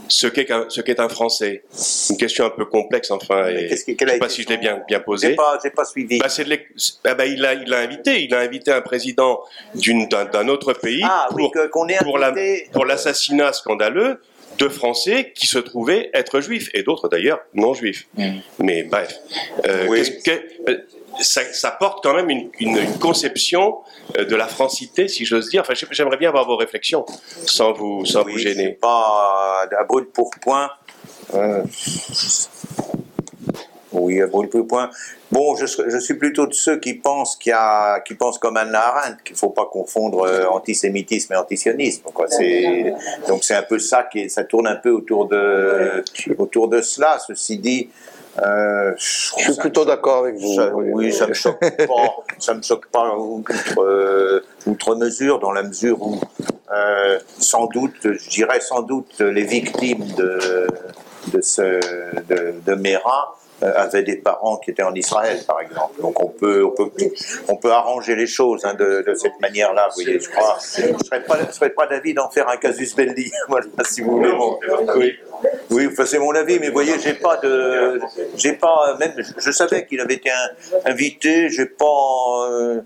ce 0.09 0.27
qu'est 0.27 0.51
un, 0.51 0.67
ce 0.69 0.81
qu'est 0.81 1.01
un 1.01 1.09
Français. 1.09 1.63
Une 2.11 2.17
question 2.17 2.45
un 2.45 2.51
peu 2.51 2.65
complexe, 2.65 3.11
enfin. 3.11 3.49
Et 3.49 3.69
je 3.69 3.75
ne 3.75 4.09
sais 4.09 4.19
pas 4.19 4.29
si 4.29 4.43
je 4.43 4.49
l'ai 4.49 4.59
bien, 4.59 4.83
bien 4.87 5.01
posée. 5.01 5.35
Pas, 5.35 5.59
pas 5.75 5.85
suivi. 5.85 6.19
Bah, 6.19 6.27
ah 7.05 7.15
bah, 7.15 7.27
il, 7.27 7.45
a, 7.45 7.55
il 7.55 7.73
a 7.73 7.79
invité, 7.79 8.23
il 8.23 8.35
a 8.35 8.41
invité 8.41 8.73
un 8.73 8.81
président 8.81 9.41
d'un, 9.75 10.49
autre 10.49 10.73
pays 10.73 11.03
ah, 11.05 11.27
pour, 11.31 11.53
oui, 11.55 11.95
pour, 12.03 12.19
la, 12.19 12.35
pour 12.73 12.85
l'assassinat 12.85 13.53
scandaleux 13.53 14.21
de 14.59 14.69
Français 14.69 15.33
qui 15.35 15.47
se 15.47 15.59
trouvaient 15.59 16.11
être 16.13 16.41
juifs 16.41 16.71
et 16.75 16.83
d'autres 16.83 17.09
d'ailleurs 17.09 17.41
non 17.55 17.75
juifs. 17.75 18.07
Mm. 18.17 18.31
Mais 18.59 18.83
bref, 18.83 19.19
euh, 19.67 20.05
que, 20.25 20.85
ça, 21.21 21.71
porte 21.71 22.03
quand 22.03 22.15
même 22.15 22.31
une, 22.31 22.99
conception 22.99 23.79
euh, 24.17 24.25
de 24.25 24.37
la 24.37 24.47
francité, 24.47 25.09
si 25.09 25.25
j'ose 25.25 25.51
dire. 25.51 25.63
Enfin, 25.63 25.75
j'aimerais 25.91 26.17
bien 26.17 26.29
avoir 26.29 26.47
vos 26.47 26.57
réflexions, 26.57 27.05
sans 27.47 27.73
vous, 27.73 28.05
sans 28.05 28.23
vous 28.23 28.39
gêner. 28.39 28.71
Pas 28.81 29.69
à 29.79 29.85
brûle 29.85 30.07
pour 30.07 30.31
point. 30.41 30.71
Euh, 31.35 31.63
oui, 33.93 34.21
à 34.21 34.27
brûle 34.27 34.49
pour 34.49 34.67
point. 34.67 34.91
Bon, 35.33 35.55
je, 35.55 35.99
suis 36.01 36.15
plutôt 36.15 36.47
de 36.47 36.53
ceux 36.53 36.79
qui 36.79 36.95
pensent 36.95 37.37
qu'il 37.37 37.51
y 37.51 37.53
a, 37.53 38.01
qui 38.01 38.15
pensent 38.15 38.39
comme 38.39 38.57
Anna 38.57 38.81
Arendt, 38.81 39.23
qu'il 39.25 39.37
faut 39.37 39.51
pas 39.51 39.67
confondre 39.67 40.27
euh, 40.27 40.47
antisémitisme 40.47 41.33
et 41.33 41.37
antisionisme. 41.37 42.03
Quoi. 42.13 42.27
C'est, 42.29 42.93
donc 43.29 43.45
c'est 43.45 43.55
un 43.55 43.63
peu 43.63 43.79
ça 43.79 44.09
qui, 44.11 44.29
ça 44.29 44.43
tourne 44.43 44.67
un 44.67 44.75
peu 44.75 44.91
autour 44.91 45.27
de, 45.27 46.03
autour 46.37 46.69
de 46.69 46.81
cela. 46.81 47.19
Ceci 47.25 47.59
dit, 47.59 47.91
euh, 48.43 48.93
je 48.97 49.43
suis 49.43 49.57
plutôt 49.59 49.85
d'accord 49.85 50.25
avec 50.25 50.37
vous. 50.37 50.57
oui, 50.75 51.13
ça 51.13 51.27
me 51.27 51.35
choque 51.35 51.61
pas. 51.61 52.17
ça 52.39 52.55
me 52.55 52.63
choque 52.63 52.87
pas 52.87 53.17
outre, 53.17 53.53
euh, 53.79 54.45
outre 54.67 54.95
mesure, 54.95 55.39
dans 55.39 55.53
la 55.53 55.63
mesure 55.63 56.01
où, 56.01 56.19
euh, 56.73 57.19
sans 57.39 57.67
doute, 57.67 57.95
je 58.03 58.29
dirais 58.31 58.61
sans 58.61 58.83
doute, 58.83 59.21
les 59.21 59.45
victimes 59.45 60.07
de 60.17 60.67
de 61.35 61.43
ce 61.43 61.81
de, 62.29 62.55
de 62.67 62.75
Mera 62.75 63.37
euh, 63.63 63.73
avaient 63.77 64.03
des 64.03 64.17
parents 64.17 64.57
qui 64.57 64.71
étaient 64.71 64.83
en 64.83 64.95
Israël, 64.95 65.39
par 65.47 65.61
exemple. 65.61 66.01
Donc 66.01 66.23
on 66.23 66.29
peut, 66.29 66.65
on 66.65 66.71
peut, 66.71 66.91
on 67.47 67.57
peut 67.57 67.71
arranger 67.71 68.17
les 68.17 68.27
choses 68.27 68.65
hein, 68.65 68.73
de, 68.73 69.05
de, 69.07 69.15
cette 69.15 69.39
manière-là. 69.39 69.89
Vous 69.89 70.03
voyez, 70.03 70.19
je 70.19 70.31
crois. 70.31 70.57
Je 70.79 70.87
ne 70.87 70.99
serais 71.05 71.23
pas, 71.23 71.53
serais 71.53 71.69
pas 71.69 71.87
d'avis 71.87 72.15
d'en 72.15 72.31
faire 72.31 72.49
un 72.49 72.57
casus 72.57 72.97
belli. 72.97 73.31
voilà, 73.49 73.67
si 73.85 74.01
vous 74.01 74.13
voulez. 74.13 74.33
Oui. 74.97 75.13
Oui, 75.71 75.89
c'est 76.05 76.19
mon 76.19 76.35
avis, 76.35 76.59
mais 76.59 76.67
vous 76.67 76.73
voyez, 76.73 76.99
j'ai 76.99 77.15
pas 77.15 77.37
de, 77.37 78.01
j'ai 78.37 78.55
pas 78.55 78.97
même, 78.99 79.13
je, 79.17 79.51
savais 79.53 79.87
qu'il 79.87 80.01
avait 80.01 80.15
été 80.15 80.31
invité, 80.85 81.49
j'ai 81.49 81.67
pas, 81.67 82.49
euh, 82.51 82.81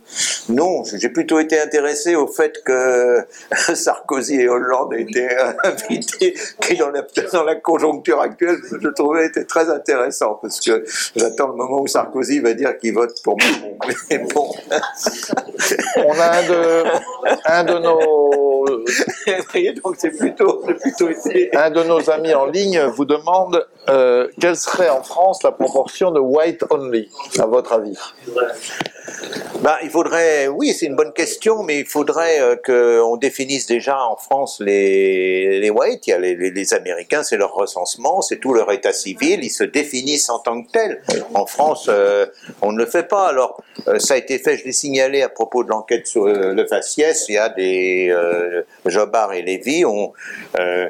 non, 0.51 0.83
j'ai 0.85 1.09
plutôt 1.09 1.39
été 1.39 1.59
intéressé 1.59 2.15
au 2.15 2.27
fait 2.27 2.63
que 2.63 3.25
Sarkozy 3.75 4.41
et 4.41 4.49
Hollande 4.49 4.95
étaient 4.99 5.35
invités, 5.65 6.35
qui 6.61 6.77
dans 6.77 6.91
la, 6.91 7.03
dans 7.33 7.45
la 7.45 7.55
conjoncture 7.55 8.21
actuelle, 8.21 8.59
je 8.71 8.89
trouvais 8.89 9.27
était 9.27 9.45
très 9.45 9.71
intéressant 9.71 10.39
parce 10.43 10.61
que 10.61 10.85
j'attends 11.17 11.49
le 11.49 11.55
moment 11.55 11.81
où 11.81 11.87
Sarkozy 11.87 12.41
va 12.41 12.53
dire 12.53 12.77
qu'il 12.77 12.93
vote 12.93 13.15
pour 13.23 13.39
moi. 13.39 13.89
Mais 14.11 14.19
bon. 14.19 14.53
On 15.97 16.19
a 16.19 16.39
un 16.39 16.43
de, 16.43 16.85
un 17.47 17.65
de 17.65 17.79
nos, 17.79 18.65
vous 18.67 19.45
voyez, 19.53 19.73
donc 19.73 19.97
c'est 19.99 20.11
plutôt, 20.11 20.63
plutôt 20.81 21.09
été... 21.09 21.51
un 21.57 21.71
de 21.71 21.83
nos 21.83 22.11
amis 22.11 22.35
en 22.35 22.47
ligne 22.47 22.74
vous 22.81 23.05
demande 23.05 23.67
euh, 23.89 24.29
quelle 24.41 24.57
serait 24.57 24.89
en 24.89 25.03
France 25.03 25.43
la 25.43 25.53
proportion 25.53 26.11
de 26.11 26.21
white 26.21 26.65
only, 26.71 27.11
à 27.39 27.47
votre 27.47 27.73
avis? 27.73 27.99
Ben, 29.61 29.77
il 29.83 29.91
faudrait, 29.91 30.49
oui, 30.49 30.75
c'est 30.75 30.87
une 30.87 30.97
bonne 30.97 31.13
question, 31.13 31.63
mais 31.63 31.81
il 31.81 31.87
faudrait 31.87 32.41
euh, 32.41 32.57
qu'on 32.57 33.17
définisse 33.17 33.67
déjà 33.67 33.99
en 34.05 34.17
France 34.17 34.61
les, 34.61 35.61
les 35.61 35.71
whites. 35.71 36.07
Il 36.07 36.11
y 36.11 36.13
a 36.13 36.19
les, 36.19 36.75
Américains, 36.75 37.23
c'est 37.23 37.37
leur 37.37 37.55
recensement, 37.55 38.21
c'est 38.21 38.39
tout 38.39 38.53
leur 38.53 38.71
état 38.73 38.93
civil, 38.93 39.43
ils 39.43 39.51
se 39.51 39.65
définissent 39.65 40.29
en 40.29 40.39
tant 40.39 40.63
que 40.63 40.71
tels. 40.71 41.03
En 41.35 41.47
France, 41.47 41.87
euh, 41.89 42.27
on 42.63 42.73
ne 42.73 42.79
le 42.79 42.87
fait 42.87 43.09
pas. 43.09 43.29
Alors, 43.29 43.63
ça 43.99 44.15
a 44.15 44.17
été 44.17 44.39
fait, 44.39 44.57
je 44.57 44.65
l'ai 44.65 44.73
signalé 44.73 45.23
à 45.23 45.29
propos 45.29 45.65
de 45.65 45.69
l'enquête 45.69 46.07
sur 46.07 46.27
le 46.27 46.67
faciès, 46.67 47.27
il 47.29 47.35
y 47.35 47.39
a 47.39 47.49
des 47.49 48.15
Jobard 48.87 49.33
et 49.33 49.43
Lévy, 49.43 49.79
ils 49.79 49.87
ont 49.87 50.13
euh, 50.59 50.89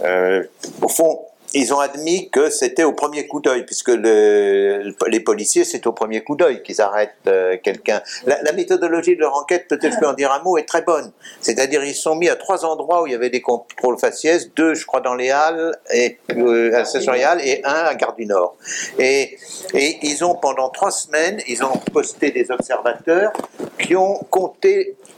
au 0.00 0.88
fond, 0.88 1.20
ils 1.54 1.72
ont 1.72 1.78
admis 1.78 2.28
que 2.30 2.50
c'était 2.50 2.82
au 2.82 2.92
premier 2.92 3.26
coup 3.26 3.40
d'œil, 3.40 3.64
puisque 3.64 3.90
le, 3.90 4.92
les 5.06 5.20
policiers, 5.20 5.64
c'est 5.64 5.86
au 5.86 5.92
premier 5.92 6.22
coup 6.22 6.34
d'œil 6.34 6.62
qu'ils 6.62 6.80
arrêtent 6.80 7.14
euh, 7.28 7.56
quelqu'un. 7.62 8.02
La, 8.26 8.52
méthodologie 8.52 9.14
de 9.14 9.20
leur 9.20 9.36
enquête, 9.36 9.68
peut-être 9.68 9.94
je 9.94 10.00
peux 10.00 10.06
en 10.06 10.14
dire 10.14 10.32
un 10.32 10.42
mot, 10.42 10.58
est 10.58 10.64
très 10.64 10.82
bonne. 10.82 11.12
C'est-à-dire, 11.40 11.84
ils 11.84 11.94
sont 11.94 12.16
mis 12.16 12.28
à 12.28 12.36
trois 12.36 12.64
endroits 12.64 13.02
où 13.02 13.06
il 13.06 13.12
y 13.12 13.16
avait 13.16 13.30
des 13.30 13.40
contrôles 13.40 13.98
faciès, 13.98 14.52
deux, 14.54 14.74
je 14.74 14.84
crois, 14.84 15.00
dans 15.00 15.14
les 15.14 15.30
Halles, 15.30 15.76
et, 15.92 16.18
euh, 16.36 16.74
à 16.74 16.78
la 16.78 16.84
station 16.84 17.12
Halles, 17.12 17.40
et 17.42 17.64
un 17.64 17.84
à 17.84 17.94
Gare 17.94 18.14
du 18.14 18.26
Nord. 18.26 18.56
Et, 18.98 19.38
et 19.74 19.98
ils 20.02 20.24
ont, 20.24 20.34
pendant 20.34 20.70
trois 20.70 20.90
semaines, 20.90 21.40
ils 21.46 21.62
ont 21.62 21.76
posté 21.92 22.32
des 22.32 22.50
observateurs 22.50 23.32
qui 23.78 23.94
ont 23.94 24.18
compté 24.30 24.96
euh, 24.98 25.13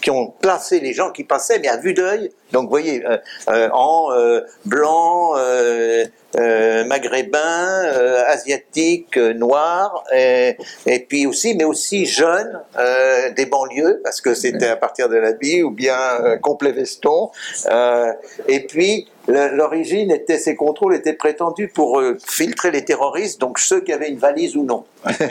qui 0.00 0.10
ont 0.10 0.28
placé 0.40 0.80
les 0.80 0.92
gens 0.92 1.10
qui 1.10 1.24
passaient, 1.24 1.58
mais 1.58 1.68
à 1.68 1.76
vue 1.76 1.94
d'œil. 1.94 2.30
Donc, 2.52 2.64
vous 2.64 2.70
voyez, 2.70 3.04
euh, 3.04 3.16
euh, 3.48 3.68
en 3.72 4.12
euh, 4.12 4.40
blanc, 4.64 5.32
euh, 5.36 6.04
euh, 6.36 6.84
maghrébin, 6.84 7.84
euh, 7.84 8.22
asiatique, 8.26 9.16
euh, 9.16 9.32
noir, 9.32 10.04
et, 10.14 10.56
et 10.86 11.00
puis 11.00 11.26
aussi, 11.26 11.54
mais 11.56 11.64
aussi 11.64 12.06
jeunes 12.06 12.60
euh, 12.78 13.30
des 13.30 13.46
banlieues, 13.46 14.00
parce 14.04 14.20
que 14.20 14.34
c'était 14.34 14.68
à 14.68 14.76
partir 14.76 15.08
de 15.08 15.16
l'habit, 15.16 15.62
ou 15.62 15.70
bien 15.70 15.98
euh, 16.20 16.36
complet 16.36 16.72
veston. 16.72 17.30
Euh, 17.70 18.12
et 18.46 18.60
puis, 18.60 19.08
l'origine 19.28 20.10
était, 20.10 20.38
ces 20.38 20.54
contrôles 20.54 20.94
étaient 20.94 21.14
prétendus 21.14 21.68
pour 21.68 21.98
euh, 22.00 22.16
filtrer 22.26 22.70
les 22.70 22.84
terroristes, 22.84 23.40
donc 23.40 23.58
ceux 23.58 23.80
qui 23.80 23.92
avaient 23.92 24.08
une 24.08 24.18
valise 24.18 24.56
ou 24.56 24.64
non. 24.64 24.84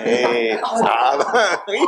Et, 0.06 0.56
Ah, 0.64 1.18
bah, 1.18 1.64
oui. 1.68 1.80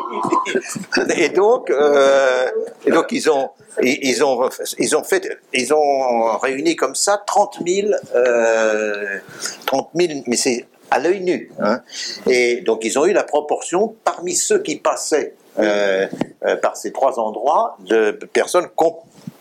Et 1.18 1.30
donc, 1.30 1.69
euh, 1.69 2.45
et 2.86 2.91
donc 2.91 3.07
ils 3.11 3.30
ont, 3.30 3.49
ils, 3.82 4.23
ont, 4.23 4.49
ils 4.77 4.95
ont 4.95 5.03
fait, 5.03 5.27
ils 5.53 5.73
ont 5.73 6.38
réuni 6.38 6.76
comme 6.76 6.95
ça 6.95 7.22
30 7.26 7.60
000, 7.68 7.88
euh, 8.15 9.18
30 9.65 9.90
000, 9.95 10.19
mais 10.27 10.36
c'est 10.38 10.65
à 10.91 10.99
l'œil 10.99 11.22
nu. 11.22 11.52
hein. 11.60 11.82
Et 12.30 12.61
donc 12.61 12.86
ils 12.86 12.98
ont 12.99 13.06
eu 13.06 13.14
la 13.14 13.23
proportion 13.23 13.95
parmi 14.03 14.34
ceux 14.36 14.60
qui 14.61 14.76
passaient 14.77 15.34
euh, 15.57 16.06
euh, 16.45 16.56
par 16.57 16.77
ces 16.77 16.91
trois 16.91 17.19
endroits 17.19 17.77
de 17.80 18.11
personnes 18.34 18.68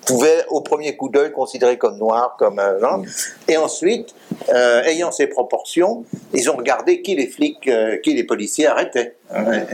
pouvait 0.06 0.44
au 0.48 0.60
premier 0.60 0.96
coup 0.96 1.08
d'œil 1.08 1.32
considérer 1.32 1.78
comme 1.78 1.98
noirs, 1.98 2.36
comme 2.38 2.58
hein. 2.58 3.02
et 3.48 3.56
ensuite, 3.56 4.14
euh, 4.50 4.82
ayant 4.84 5.12
ces 5.12 5.26
proportions, 5.26 6.04
ils 6.32 6.50
ont 6.50 6.56
regardé 6.56 7.02
qui 7.02 7.14
les 7.14 7.26
flics, 7.26 7.66
euh, 7.68 7.96
qui 7.98 8.14
les 8.14 8.24
policiers 8.24 8.66
arrêtaient, 8.66 9.16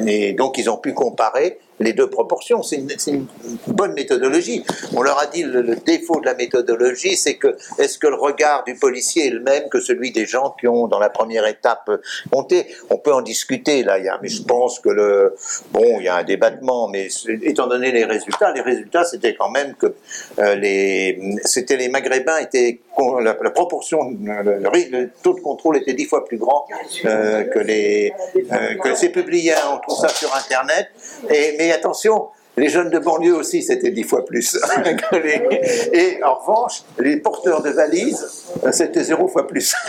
et 0.06 0.32
donc 0.32 0.58
ils 0.58 0.70
ont 0.70 0.76
pu 0.76 0.94
comparer 0.94 1.58
les 1.80 1.94
deux 1.94 2.08
proportions. 2.08 2.62
C'est 2.62 2.76
une, 2.76 3.26
bonne 3.68 3.94
méthodologie. 3.94 4.64
On 4.94 5.02
leur 5.02 5.18
a 5.18 5.26
dit 5.26 5.42
le, 5.42 5.76
défaut 5.76 6.20
de 6.20 6.26
la 6.26 6.34
méthodologie, 6.34 7.16
c'est 7.16 7.34
que 7.34 7.56
est-ce 7.78 7.98
que 7.98 8.06
le 8.06 8.16
regard 8.16 8.64
du 8.64 8.74
policier 8.74 9.28
est 9.28 9.30
le 9.30 9.40
même 9.40 9.68
que 9.68 9.80
celui 9.80 10.12
des 10.12 10.26
gens 10.26 10.54
qui 10.58 10.68
ont 10.68 10.86
dans 10.88 10.98
la 10.98 11.10
première 11.10 11.46
étape 11.46 11.90
compté 12.30 12.66
On 12.90 12.98
peut 12.98 13.12
en 13.12 13.22
discuter 13.22 13.82
là. 13.82 13.98
Mais 14.22 14.28
je 14.28 14.42
pense 14.42 14.78
que 14.80 14.90
le 14.90 15.34
bon, 15.72 15.98
il 15.98 16.04
y 16.04 16.08
a 16.08 16.16
un 16.16 16.24
débattement, 16.24 16.88
mais 16.88 17.08
étant 17.42 17.66
donné 17.66 17.92
les 17.92 18.04
résultats, 18.04 18.52
les 18.52 18.60
résultats 18.60 19.04
c'était 19.04 19.34
quand 19.34 19.50
même 19.50 19.74
que 19.74 19.94
euh, 20.38 20.54
les 20.56 21.18
c'était 21.44 21.76
les 21.76 21.88
Maghrébins 21.88 22.38
étaient 22.38 22.80
la, 23.22 23.50
proportion, 23.50 23.98
le, 24.20 25.10
taux 25.22 25.34
de 25.34 25.40
contrôle 25.40 25.76
était 25.78 25.94
dix 25.94 26.04
fois 26.04 26.24
plus 26.24 26.38
grand 26.38 26.66
euh, 27.04 27.44
que 27.44 27.58
les 27.58 28.12
euh, 28.52 28.74
que 28.82 28.94
c'est 28.94 29.10
publié. 29.10 29.52
hein, 29.52 29.72
on 29.74 29.78
trouve 29.78 29.98
ça 29.98 30.08
sur 30.08 30.34
internet. 30.34 30.88
Et 31.30 31.54
mais 31.58 31.69
attention. 31.72 32.28
Les 32.56 32.68
jeunes 32.68 32.90
de 32.90 32.98
banlieue 32.98 33.36
aussi, 33.36 33.62
c'était 33.62 33.90
dix 33.92 34.02
fois 34.02 34.24
plus. 34.24 34.58
Et 35.92 36.18
en 36.22 36.34
revanche, 36.34 36.82
les 36.98 37.16
porteurs 37.18 37.62
de 37.62 37.70
valises, 37.70 38.44
euh, 38.64 38.72
c'était 38.72 39.04
zéro 39.04 39.28
fois 39.28 39.46
plus. 39.46 39.74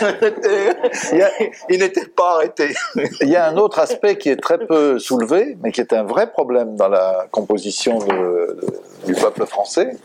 Ils 1.68 1.78
n'étaient 1.80 2.06
pas 2.06 2.34
arrêtés. 2.36 2.72
Il 3.20 3.28
y 3.28 3.36
a 3.36 3.46
un 3.48 3.56
autre 3.56 3.80
aspect 3.80 4.16
qui 4.16 4.30
est 4.30 4.40
très 4.40 4.58
peu 4.58 4.98
soulevé, 5.00 5.58
mais 5.62 5.72
qui 5.72 5.80
est 5.80 5.92
un 5.92 6.04
vrai 6.04 6.30
problème 6.30 6.76
dans 6.76 6.88
la 6.88 7.26
composition 7.30 7.98
de- 7.98 8.56
du 9.04 9.14
peuple 9.14 9.46
français, 9.46 9.96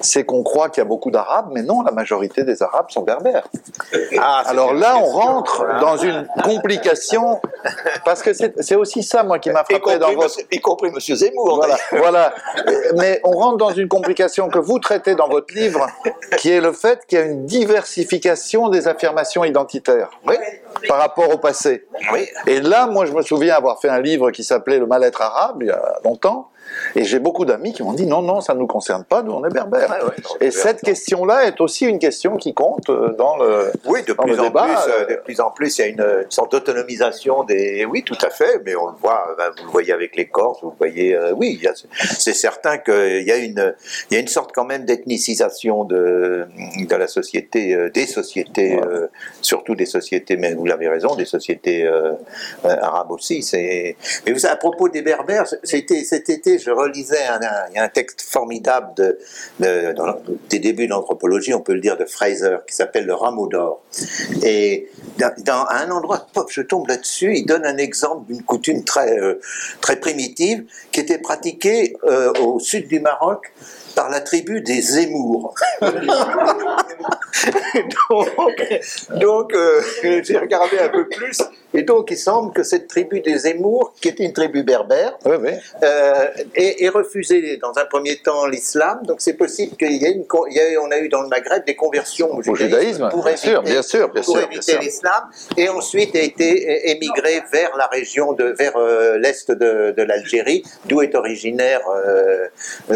c'est 0.00 0.24
qu'on 0.24 0.42
croit 0.42 0.68
qu'il 0.68 0.80
y 0.82 0.86
a 0.86 0.88
beaucoup 0.88 1.10
d'Arabes, 1.10 1.48
mais 1.52 1.62
non, 1.62 1.82
la 1.82 1.90
majorité 1.90 2.44
des 2.44 2.62
Arabes 2.62 2.90
sont 2.90 3.02
berbères. 3.02 3.48
Ah, 4.18 4.42
Alors 4.46 4.74
là, 4.74 4.96
on 4.98 5.06
rentre 5.06 5.64
dans 5.80 5.96
une 5.96 6.28
complication, 6.44 7.40
parce 8.04 8.22
que 8.22 8.30
c'est 8.34 8.74
aussi 8.74 9.02
ça, 9.02 9.22
moi, 9.22 9.38
qui 9.38 9.50
m'a 9.50 9.64
frappé 9.64 9.98
dans 9.98 10.12
votre... 10.12 10.36
y 10.50 10.60
compris 10.60 10.90
Monsieur 10.90 11.16
Zemmour. 11.16 11.56
Voilà, 11.56 11.76
voilà. 11.92 12.34
Mais 12.96 13.20
on 13.24 13.32
rentre 13.32 13.56
dans 13.56 13.70
une 13.70 13.88
complication 13.88 14.48
que 14.48 14.58
vous 14.58 14.78
traitez 14.78 15.14
dans 15.14 15.28
votre 15.28 15.54
livre, 15.54 15.86
qui 16.36 16.50
est 16.50 16.60
le 16.60 16.72
fait 16.72 17.06
qu'il 17.06 17.18
y 17.18 17.22
a 17.22 17.24
une 17.24 17.46
diversification 17.46 18.68
des 18.68 18.88
affirmations 18.88 19.44
identitaires 19.44 20.10
Oui, 20.26 20.36
par 20.88 20.98
rapport 20.98 21.32
au 21.34 21.38
passé. 21.38 21.86
oui. 22.12 22.28
Et 22.46 22.60
là, 22.60 22.86
moi, 22.86 23.06
je 23.06 23.12
me 23.12 23.22
souviens 23.22 23.54
avoir 23.56 23.80
fait 23.80 23.88
un 23.88 24.00
livre 24.00 24.30
qui 24.30 24.44
s'appelait 24.44 24.78
Le 24.78 24.86
mal-être 24.86 25.22
arabe, 25.22 25.62
il 25.62 25.68
y 25.68 25.70
a 25.70 25.98
longtemps, 26.04 26.50
et 26.94 27.04
j'ai 27.04 27.18
beaucoup 27.18 27.44
d'amis 27.44 27.72
qui 27.72 27.82
m'ont 27.82 27.92
dit 27.92 28.06
non, 28.06 28.22
non, 28.22 28.40
ça 28.40 28.54
ne 28.54 28.58
nous 28.60 28.66
concerne 28.66 29.04
pas, 29.04 29.22
nous, 29.22 29.32
on 29.32 29.44
est 29.44 29.52
berbères. 29.52 29.90
Ouais, 29.90 30.14
non, 30.22 30.30
et 30.40 30.50
cette 30.50 30.80
question-là 30.80 31.46
est 31.46 31.60
aussi 31.60 31.86
une 31.86 31.98
question 31.98 32.36
qui 32.36 32.54
compte 32.54 32.90
euh, 32.90 33.14
dans 33.16 33.36
le... 33.36 33.72
Oui, 33.86 34.02
de 34.02 34.12
plus 34.12 34.38
en 34.38 34.42
débat, 34.44 34.64
plus, 34.64 34.92
euh, 34.92 35.00
euh, 35.00 35.16
de 35.16 35.20
plus 35.22 35.40
en 35.40 35.50
plus, 35.50 35.78
il 35.78 35.80
y 35.80 35.84
a 35.84 35.88
une, 35.88 36.00
une 36.24 36.30
sorte 36.30 36.52
d'autonomisation 36.52 37.44
des. 37.44 37.84
Oui, 37.84 38.02
tout 38.02 38.18
à 38.22 38.30
fait, 38.30 38.60
mais 38.64 38.74
on 38.76 38.86
le 38.86 38.94
voit. 39.00 39.34
ben, 39.36 39.50
vous 39.56 39.64
le 39.64 39.70
voyez 39.70 39.92
avec 39.92 40.16
les 40.16 40.26
Corses, 40.26 40.62
vous 40.62 40.70
le 40.70 40.76
voyez. 40.76 41.14
euh, 41.14 41.32
oui, 41.36 41.60
c'est 42.18 42.34
certain 42.34 42.78
qu'il 42.78 43.22
y 43.22 43.32
a 43.32 43.36
une, 43.36 43.74
il 44.10 44.14
y 44.14 44.16
a 44.16 44.20
une 44.20 44.28
sorte 44.28 44.52
quand 44.54 44.64
même 44.64 44.84
d'ethnicisation 44.84 45.84
de 45.84 46.46
de 46.78 46.96
la 46.96 47.06
société, 47.08 47.74
euh, 47.74 47.90
des 47.90 48.06
sociétés, 48.06 48.78
euh, 48.80 49.06
surtout 49.40 49.74
des 49.74 49.86
sociétés. 49.86 50.36
Mais 50.36 50.54
vous 50.54 50.66
l'avez 50.66 50.88
raison, 50.88 51.14
des 51.14 51.24
sociétés 51.24 51.84
euh, 51.84 52.12
euh, 52.64 52.76
arabes 52.80 53.10
aussi. 53.10 53.46
Mais 53.52 54.32
vous 54.32 54.38
savez, 54.38 54.52
à 54.54 54.56
propos 54.56 54.88
des 54.88 55.02
Berbères, 55.02 55.46
c'était 55.62 56.04
cet 56.04 56.28
été, 56.30 56.58
je 56.66 56.72
relisais 56.72 57.24
un, 57.76 57.88
texte 57.88 58.22
formidable 58.22 58.88
de, 58.96 59.18
des 60.50 60.58
débuts 60.58 60.86
de 60.86 60.90
l'anthropologie, 60.90 61.54
on 61.54 61.60
peut 61.60 61.74
le 61.74 61.80
dire, 61.80 61.96
de 61.96 62.04
Fraser, 62.04 62.56
qui 62.66 62.74
s'appelle 62.74 63.06
Le 63.06 63.14
Rameau 63.14 63.46
d'or. 63.46 63.80
Et 64.42 64.88
dans, 65.18 65.64
à 65.64 65.84
un 65.84 65.90
endroit, 65.90 66.26
pop, 66.32 66.48
je 66.50 66.62
tombe 66.62 66.88
là-dessus, 66.88 67.36
il 67.36 67.46
donne 67.46 67.64
un 67.64 67.76
exemple 67.76 68.26
d'une 68.26 68.42
coutume 68.42 68.82
très, 68.82 69.16
euh, 69.16 69.40
très 69.80 69.96
primitive 69.96 70.64
qui 70.90 71.00
était 71.00 71.18
pratiquée 71.18 71.96
euh, 72.04 72.32
au 72.40 72.58
sud 72.58 72.88
du 72.88 72.98
Maroc 72.98 73.52
par 73.94 74.10
la 74.10 74.20
tribu 74.20 74.60
des 74.60 74.80
Zemmours. 74.82 75.54
donc, 78.10 78.68
donc 79.10 79.54
euh, 79.54 79.80
j'ai 80.02 80.38
regardé 80.38 80.78
un 80.78 80.88
peu 80.88 81.08
plus, 81.08 81.40
et 81.78 81.82
donc 81.82 82.10
il 82.10 82.16
semble 82.16 82.52
que 82.52 82.62
cette 82.62 82.88
tribu 82.88 83.20
des 83.20 83.38
Zemmours, 83.38 83.92
qui 84.00 84.08
était 84.08 84.24
une 84.24 84.32
tribu 84.32 84.62
berbère, 84.62 85.12
Oui, 85.24 85.36
oui. 85.40 85.50
euh, 85.82 86.26
et 86.54 86.88
refusé 86.88 87.58
dans 87.58 87.74
un 87.78 87.84
premier 87.84 88.16
temps 88.16 88.46
l'islam. 88.46 89.00
Donc 89.04 89.18
c'est 89.20 89.34
possible 89.34 89.76
qu'il 89.76 89.92
y 89.92 90.04
ait 90.04 90.12
une, 90.12 90.26
con- 90.26 90.46
il 90.48 90.56
y 90.56 90.60
a 90.60 90.70
eu- 90.72 90.78
on 90.78 90.90
a 90.90 90.98
eu 90.98 91.08
dans 91.08 91.22
le 91.22 91.28
Maghreb 91.28 91.64
des 91.64 91.74
conversions 91.76 92.30
au, 92.32 92.40
Au 92.50 92.54
judaïsme, 92.54 93.08
pour 93.10 93.22
bien 93.24 93.32
éviter, 93.32 93.48
sûr, 93.48 93.62
bien 93.62 93.82
sûr, 93.82 94.08
bien 94.08 94.22
pour 94.22 94.36
sûr, 94.36 94.48
éviter 94.50 94.78
l'islam, 94.78 95.22
et 95.56 95.68
ensuite 95.68 96.14
a 96.16 96.20
été 96.20 96.90
émigré 96.92 97.42
vers 97.52 97.76
la 97.76 97.86
région 97.86 98.32
de, 98.32 98.44
vers 98.58 98.76
euh, 98.76 99.18
l'est 99.18 99.50
de, 99.50 99.92
de 99.96 100.02
l'Algérie, 100.02 100.62
d'où 100.86 101.02
est 101.02 101.14
originaire 101.14 101.80
euh, 101.88 102.48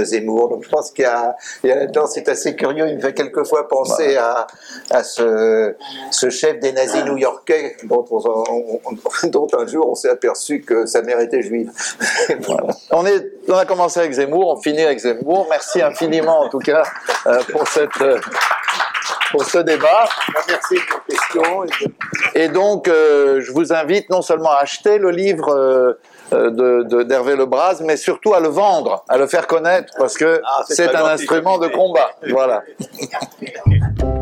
Zemmour. 0.04 0.48
Donc 0.50 0.64
je 0.64 0.68
pense 0.68 0.90
qu'il 0.92 1.04
y 1.04 1.06
a, 1.06 1.36
il 1.64 1.70
y 1.70 1.72
a 1.72 1.76
là-dedans, 1.76 2.06
c'est 2.06 2.28
assez 2.28 2.54
curieux. 2.56 2.86
Il 2.88 2.96
me 2.96 3.00
fait 3.00 3.12
quelquefois 3.14 3.68
penser 3.68 4.16
à, 4.16 4.46
à 4.90 5.02
ce, 5.04 5.74
ce 6.10 6.30
chef 6.30 6.58
des 6.60 6.72
nazis 6.72 7.04
new-yorkais 7.04 7.76
dont, 7.84 8.04
on- 8.10 8.44
on- 8.50 8.69
on- 8.84 9.26
dont 9.28 9.46
un 9.58 9.66
jour 9.66 9.90
on 9.90 9.94
s'est 9.94 10.10
aperçu 10.10 10.60
que 10.60 10.86
sa 10.86 11.02
mère 11.02 11.20
était 11.20 11.42
juive. 11.42 11.70
voilà. 12.40 12.68
On, 12.90 13.04
est, 13.06 13.26
on 13.48 13.54
a 13.54 13.64
commencé 13.64 14.00
avec 14.00 14.12
Zemmour, 14.12 14.48
on 14.56 14.60
finit 14.60 14.82
avec 14.82 14.98
Zemmour. 14.98 15.46
Merci 15.50 15.82
infiniment, 15.82 16.40
en 16.42 16.48
tout 16.48 16.58
cas, 16.58 16.82
euh, 17.26 17.40
pour, 17.50 17.66
cette, 17.68 18.00
euh, 18.00 18.18
pour 19.30 19.44
ce 19.44 19.58
débat. 19.58 20.08
Merci 20.48 20.76
pour 20.88 21.00
vos 21.00 21.14
questions. 21.14 21.64
et 22.34 22.48
de- 22.48 22.52
donc, 22.54 22.88
euh, 22.88 23.40
je 23.40 23.52
vous 23.52 23.72
invite 23.72 24.10
non 24.10 24.22
seulement 24.22 24.50
à 24.50 24.58
acheter 24.60 24.98
le 24.98 25.10
livre 25.10 25.48
euh, 25.54 25.92
euh, 26.32 26.50
de- 26.50 26.82
de- 26.84 27.02
d'Hervé 27.02 27.34
Lebras, 27.36 27.80
mais 27.82 27.96
surtout 27.96 28.34
à 28.34 28.40
le 28.40 28.48
vendre, 28.48 29.04
à 29.08 29.18
le 29.18 29.26
faire 29.26 29.46
connaître, 29.46 29.92
parce 29.98 30.16
que 30.16 30.40
Ah, 30.44 30.62
c'est 30.68 30.88
un 30.88 30.92
gentil 30.98 31.12
instrument 31.12 31.58
de 31.58 31.68
combat. 31.68 32.10
Voilà. 32.28 32.62